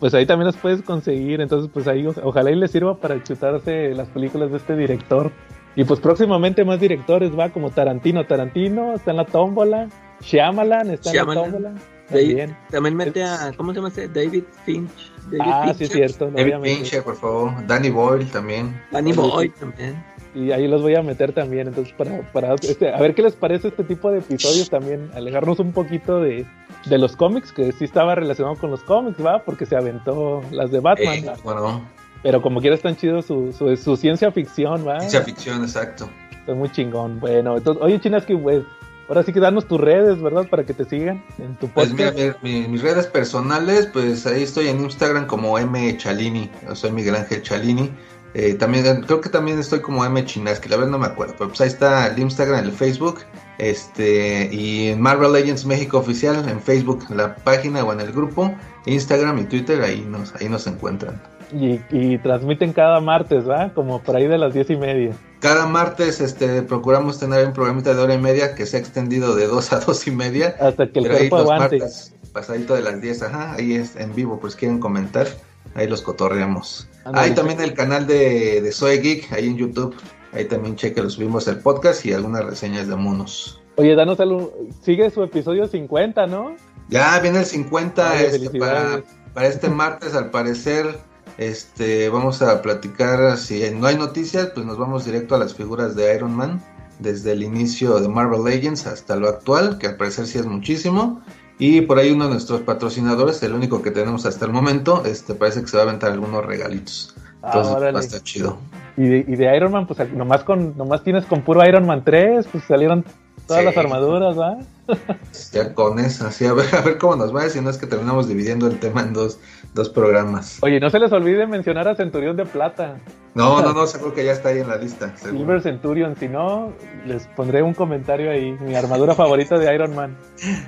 pues 0.00 0.14
ahí 0.14 0.26
también 0.26 0.46
las 0.46 0.56
puedes 0.56 0.82
conseguir. 0.82 1.40
Entonces, 1.40 1.70
pues 1.72 1.86
ahí 1.86 2.06
o- 2.06 2.14
ojalá 2.24 2.50
y 2.50 2.56
les 2.56 2.70
sirva 2.72 2.96
para 2.96 3.22
chutarse 3.22 3.94
las 3.94 4.08
películas 4.08 4.50
de 4.50 4.56
este 4.56 4.76
director. 4.76 5.30
Y 5.76 5.84
pues 5.84 6.00
próximamente 6.00 6.64
más 6.64 6.80
directores, 6.80 7.38
va, 7.38 7.50
como 7.50 7.70
Tarantino. 7.70 8.24
Tarantino 8.26 8.94
está 8.94 9.12
en 9.12 9.18
la 9.18 9.24
tómbola. 9.26 9.88
Shyamalan 10.22 10.90
está 10.90 11.12
Shyamalan. 11.12 11.44
en 11.44 11.52
la 11.52 11.58
tómbola. 11.68 11.80
También. 12.10 12.56
también 12.70 12.96
mete 12.96 13.22
a, 13.24 13.52
¿cómo 13.56 13.72
se 13.72 13.76
llama 13.76 13.88
ese? 13.88 14.08
David 14.08 14.44
Finch. 14.64 14.90
David 15.30 15.40
Ah, 15.40 15.72
sí, 15.76 15.84
Fincher. 15.86 16.04
es 16.04 16.16
cierto. 16.16 16.30
David. 16.36 16.54
Fincher, 16.62 17.02
por 17.02 17.16
favor. 17.16 17.66
Danny 17.66 17.90
Boyle 17.90 18.26
también. 18.30 18.80
Danny 18.90 19.12
Boy 19.12 19.48
también. 19.50 20.02
Y 20.34 20.52
ahí 20.52 20.68
los 20.68 20.80
voy 20.82 20.94
a 20.94 21.02
meter 21.02 21.32
también. 21.32 21.68
Entonces, 21.68 21.92
para, 21.94 22.20
para 22.32 22.54
este, 22.54 22.92
a 22.92 22.98
ver 23.00 23.14
qué 23.14 23.22
les 23.22 23.34
parece 23.34 23.68
este 23.68 23.82
tipo 23.84 24.10
de 24.12 24.18
episodios 24.18 24.70
también. 24.70 25.10
Alejarnos 25.14 25.58
un 25.58 25.72
poquito 25.72 26.20
de, 26.20 26.46
de 26.86 26.98
los 26.98 27.16
cómics, 27.16 27.52
que 27.52 27.72
sí 27.72 27.84
estaba 27.84 28.14
relacionado 28.14 28.56
con 28.56 28.70
los 28.70 28.82
cómics, 28.84 29.24
¿va? 29.24 29.42
Porque 29.44 29.66
se 29.66 29.76
aventó 29.76 30.40
las 30.52 30.70
de 30.70 30.78
Batman. 30.80 31.14
Eh, 31.18 31.32
bueno, 31.42 31.84
Pero 32.22 32.42
como 32.42 32.60
quiera 32.60 32.76
están 32.76 32.96
chidos 32.96 33.26
su, 33.26 33.52
su, 33.52 33.76
su 33.76 33.96
ciencia 33.96 34.30
ficción, 34.30 34.86
¿va? 34.86 34.98
ciencia 35.00 35.22
ficción, 35.22 35.62
exacto. 35.62 36.08
Está 36.30 36.54
muy 36.54 36.70
chingón. 36.70 37.18
Bueno, 37.18 37.56
entonces, 37.56 37.82
oye, 37.82 38.00
Chinaski, 38.00 38.36
pues, 38.36 38.62
ahora 39.10 39.22
sí 39.24 39.32
que 39.34 39.40
danos 39.40 39.66
tus 39.68 39.78
redes, 39.78 40.22
¿verdad? 40.22 40.46
Para 40.48 40.64
que 40.64 40.72
te 40.72 40.86
sigan 40.86 41.22
en 41.38 41.54
tu 41.56 41.68
Pues 41.68 41.92
mira, 41.92 42.10
podcast. 42.12 42.42
mi- 42.42 42.62
mi- 42.62 42.68
mis 42.68 42.80
redes 42.82 43.06
personales, 43.06 43.86
pues 43.92 44.24
ahí 44.26 44.42
estoy 44.44 44.68
en 44.68 44.80
Instagram 44.80 45.26
como 45.26 45.58
M 45.58 45.94
Chalini, 45.98 46.50
yo 46.66 46.74
soy 46.74 46.92
Miguel 46.92 47.16
Ángel 47.16 47.42
Chalini. 47.42 47.90
Eh, 48.32 48.54
también 48.54 49.02
creo 49.02 49.20
que 49.20 49.28
también 49.28 49.58
estoy 49.58 49.80
como 49.80 50.04
M 50.04 50.24
Chinaski, 50.24 50.68
la 50.68 50.76
verdad 50.76 50.92
no 50.92 50.98
me 51.00 51.06
acuerdo, 51.06 51.34
pero 51.36 51.48
pues 51.48 51.60
ahí 51.60 51.66
está 51.68 52.06
el 52.06 52.18
Instagram, 52.18 52.64
el 52.64 52.70
Facebook, 52.72 53.18
este 53.58 54.48
y 54.52 54.88
en 54.90 55.00
Marvel 55.00 55.32
Legends 55.32 55.66
México 55.66 55.98
oficial 55.98 56.48
en 56.48 56.60
Facebook, 56.60 57.04
en 57.10 57.16
la 57.18 57.34
página 57.34 57.84
o 57.84 57.92
en 57.92 58.00
el 58.00 58.12
grupo, 58.12 58.54
Instagram 58.86 59.38
y 59.40 59.44
Twitter, 59.44 59.82
ahí 59.82 60.06
nos 60.08 60.34
ahí 60.36 60.48
nos 60.48 60.66
encuentran. 60.66 61.20
Y, 61.52 61.80
y 61.90 62.18
transmiten 62.18 62.72
cada 62.72 63.00
martes, 63.00 63.48
¿va? 63.48 63.72
Como 63.74 64.02
por 64.02 64.16
ahí 64.16 64.26
de 64.26 64.38
las 64.38 64.54
diez 64.54 64.70
y 64.70 64.76
media. 64.76 65.16
Cada 65.40 65.66
martes 65.66 66.20
este 66.20 66.62
procuramos 66.62 67.18
tener 67.18 67.46
un 67.46 67.52
programita 67.52 67.94
de 67.94 68.02
hora 68.02 68.14
y 68.14 68.18
media 68.18 68.54
que 68.54 68.66
se 68.66 68.76
ha 68.76 68.80
extendido 68.80 69.34
de 69.34 69.46
dos 69.46 69.72
a 69.72 69.80
dos 69.80 70.06
y 70.06 70.10
media. 70.10 70.54
Hasta 70.60 70.90
que 70.90 71.00
el 71.00 71.06
Pero 71.06 71.16
ahí 71.16 71.28
cuerpo 71.28 71.38
los 71.38 71.50
aguante. 71.50 71.78
martes, 71.78 72.14
pasadito 72.32 72.74
de 72.74 72.82
las 72.82 73.00
10, 73.00 73.22
ajá, 73.22 73.54
ahí 73.54 73.74
es 73.74 73.96
en 73.96 74.14
vivo, 74.14 74.38
pues 74.38 74.54
quieren 74.54 74.78
comentar, 74.78 75.26
ahí 75.74 75.86
los 75.88 76.02
cotorreamos. 76.02 76.88
Ándale. 77.04 77.28
Hay 77.28 77.34
también 77.34 77.60
el 77.60 77.74
canal 77.74 78.06
de, 78.06 78.60
de 78.60 78.72
Soy 78.72 78.98
Geek, 78.98 79.32
ahí 79.32 79.46
en 79.48 79.56
YouTube, 79.56 79.94
ahí 80.32 80.44
también 80.44 80.76
cheque, 80.76 81.02
lo 81.02 81.10
subimos 81.10 81.48
el 81.48 81.58
podcast 81.58 82.04
y 82.06 82.12
algunas 82.12 82.44
reseñas 82.44 82.86
de 82.88 82.96
monos. 82.96 83.60
Oye, 83.76 83.94
danos 83.94 84.20
algo. 84.20 84.52
Sigue 84.82 85.08
su 85.10 85.22
episodio 85.22 85.66
50, 85.66 86.26
¿no? 86.26 86.54
Ya 86.88 87.18
viene 87.20 87.38
el 87.38 87.46
50, 87.46 88.10
Ay, 88.10 88.26
este, 88.26 88.58
para, 88.58 89.02
para 89.32 89.48
este 89.48 89.68
martes 89.70 90.14
al 90.14 90.30
parecer, 90.30 90.98
este, 91.38 92.08
vamos 92.08 92.42
a 92.42 92.60
platicar, 92.62 93.36
si 93.38 93.62
no 93.70 93.86
hay 93.86 93.96
noticias, 93.96 94.48
pues 94.54 94.66
nos 94.66 94.78
vamos 94.78 95.04
directo 95.04 95.34
a 95.34 95.38
las 95.38 95.54
figuras 95.54 95.94
de 95.96 96.14
Iron 96.14 96.34
Man, 96.34 96.62
desde 96.98 97.32
el 97.32 97.42
inicio 97.42 97.98
de 98.00 98.08
Marvel 98.08 98.44
Legends 98.44 98.86
hasta 98.86 99.16
lo 99.16 99.28
actual, 99.28 99.78
que 99.78 99.86
al 99.86 99.96
parecer 99.96 100.26
sí 100.26 100.38
es 100.38 100.46
muchísimo. 100.46 101.20
Y 101.58 101.82
por 101.82 101.98
ahí 101.98 102.10
uno 102.10 102.24
de 102.24 102.30
nuestros 102.32 102.62
patrocinadores, 102.62 103.42
el 103.42 103.52
único 103.54 103.82
que 103.82 103.90
tenemos 103.90 104.24
hasta 104.26 104.46
el 104.46 104.52
momento, 104.52 105.02
este 105.04 105.34
parece 105.34 105.60
que 105.62 105.68
se 105.68 105.76
va 105.76 105.82
a 105.82 105.86
aventar 105.86 106.10
algunos 106.12 106.44
regalitos. 106.44 107.14
Ah, 107.42 107.48
Entonces 107.48 107.74
órale. 107.74 107.92
va 107.92 107.98
a 108.00 108.02
estar 108.02 108.22
chido. 108.22 108.58
Y 108.96 109.02
de, 109.06 109.18
y 109.28 109.36
de 109.36 109.56
Iron 109.56 109.72
Man, 109.72 109.86
pues 109.86 110.12
nomás, 110.12 110.42
con, 110.44 110.76
nomás 110.76 111.02
tienes 111.04 111.24
con 111.26 111.42
puro 111.42 111.64
Iron 111.66 111.86
Man 111.86 112.02
3, 112.04 112.46
pues 112.50 112.64
salieron 112.64 113.04
todas 113.46 113.60
Sí. 113.60 113.66
las 113.66 113.76
armaduras, 113.76 114.38
¿va? 114.38 114.58
Ya 115.52 115.72
con 115.74 115.98
eso, 115.98 116.26
así 116.26 116.44
a 116.46 116.52
ver, 116.52 116.74
a 116.74 116.80
ver 116.80 116.98
cómo 116.98 117.16
nos 117.16 117.34
va, 117.34 117.48
si 117.48 117.60
no 117.60 117.70
es 117.70 117.76
que 117.78 117.86
terminamos 117.86 118.26
dividiendo 118.28 118.66
el 118.66 118.78
tema 118.80 119.02
en 119.02 119.12
dos, 119.12 119.38
dos 119.74 119.88
programas. 119.88 120.58
Oye, 120.62 120.80
no 120.80 120.90
se 120.90 120.98
les 120.98 121.12
olvide 121.12 121.46
mencionar 121.46 121.86
a 121.88 121.94
Centurión 121.94 122.36
de 122.36 122.44
Plata, 122.44 122.98
No, 123.34 123.62
no, 123.62 123.72
no, 123.72 123.86
seguro 123.86 124.12
que 124.14 124.24
ya 124.24 124.32
está 124.32 124.48
ahí 124.50 124.58
en 124.58 124.68
la 124.68 124.76
lista. 124.76 125.16
seguro. 125.16 125.38
Silver 125.38 125.62
Centurion, 125.62 126.16
si 126.16 126.28
no, 126.28 126.72
les 127.06 127.26
pondré 127.28 127.62
un 127.62 127.74
comentario 127.74 128.30
ahí, 128.30 128.52
mi 128.60 128.74
armadura 128.74 129.14
favorita 129.14 129.58
de 129.58 129.74
Iron 129.74 129.94
Man. 129.94 130.16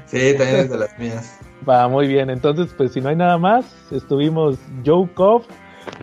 Sí, 0.07 0.35
también 0.37 0.61
es 0.61 0.71
de 0.71 0.79
las 0.79 0.99
mías. 0.99 1.39
Va, 1.69 1.89
muy 1.89 2.07
bien, 2.09 2.31
entonces, 2.31 2.73
pues 2.77 2.93
si 2.93 3.01
no 3.01 3.09
hay 3.09 3.17
nada 3.17 3.39
más, 3.39 3.65
estuvimos 3.93 4.59
Joe 4.85 5.09
Koff 5.15 5.47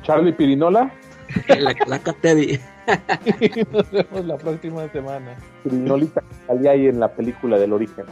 Charlie 0.04 0.34
Pirinola, 0.34 0.92
La 1.48 1.74
calaca 1.74 2.14
Teddy. 2.14 2.60
y 3.40 3.64
nos 3.72 3.92
vemos 3.92 4.26
la 4.26 4.38
próxima 4.38 4.88
semana. 4.90 5.38
Pirinolita, 5.64 6.24
salía 6.48 6.72
ahí 6.72 6.88
en 6.88 7.00
la 7.00 7.08
película 7.10 7.58
del 7.58 7.74
origen. 7.74 8.06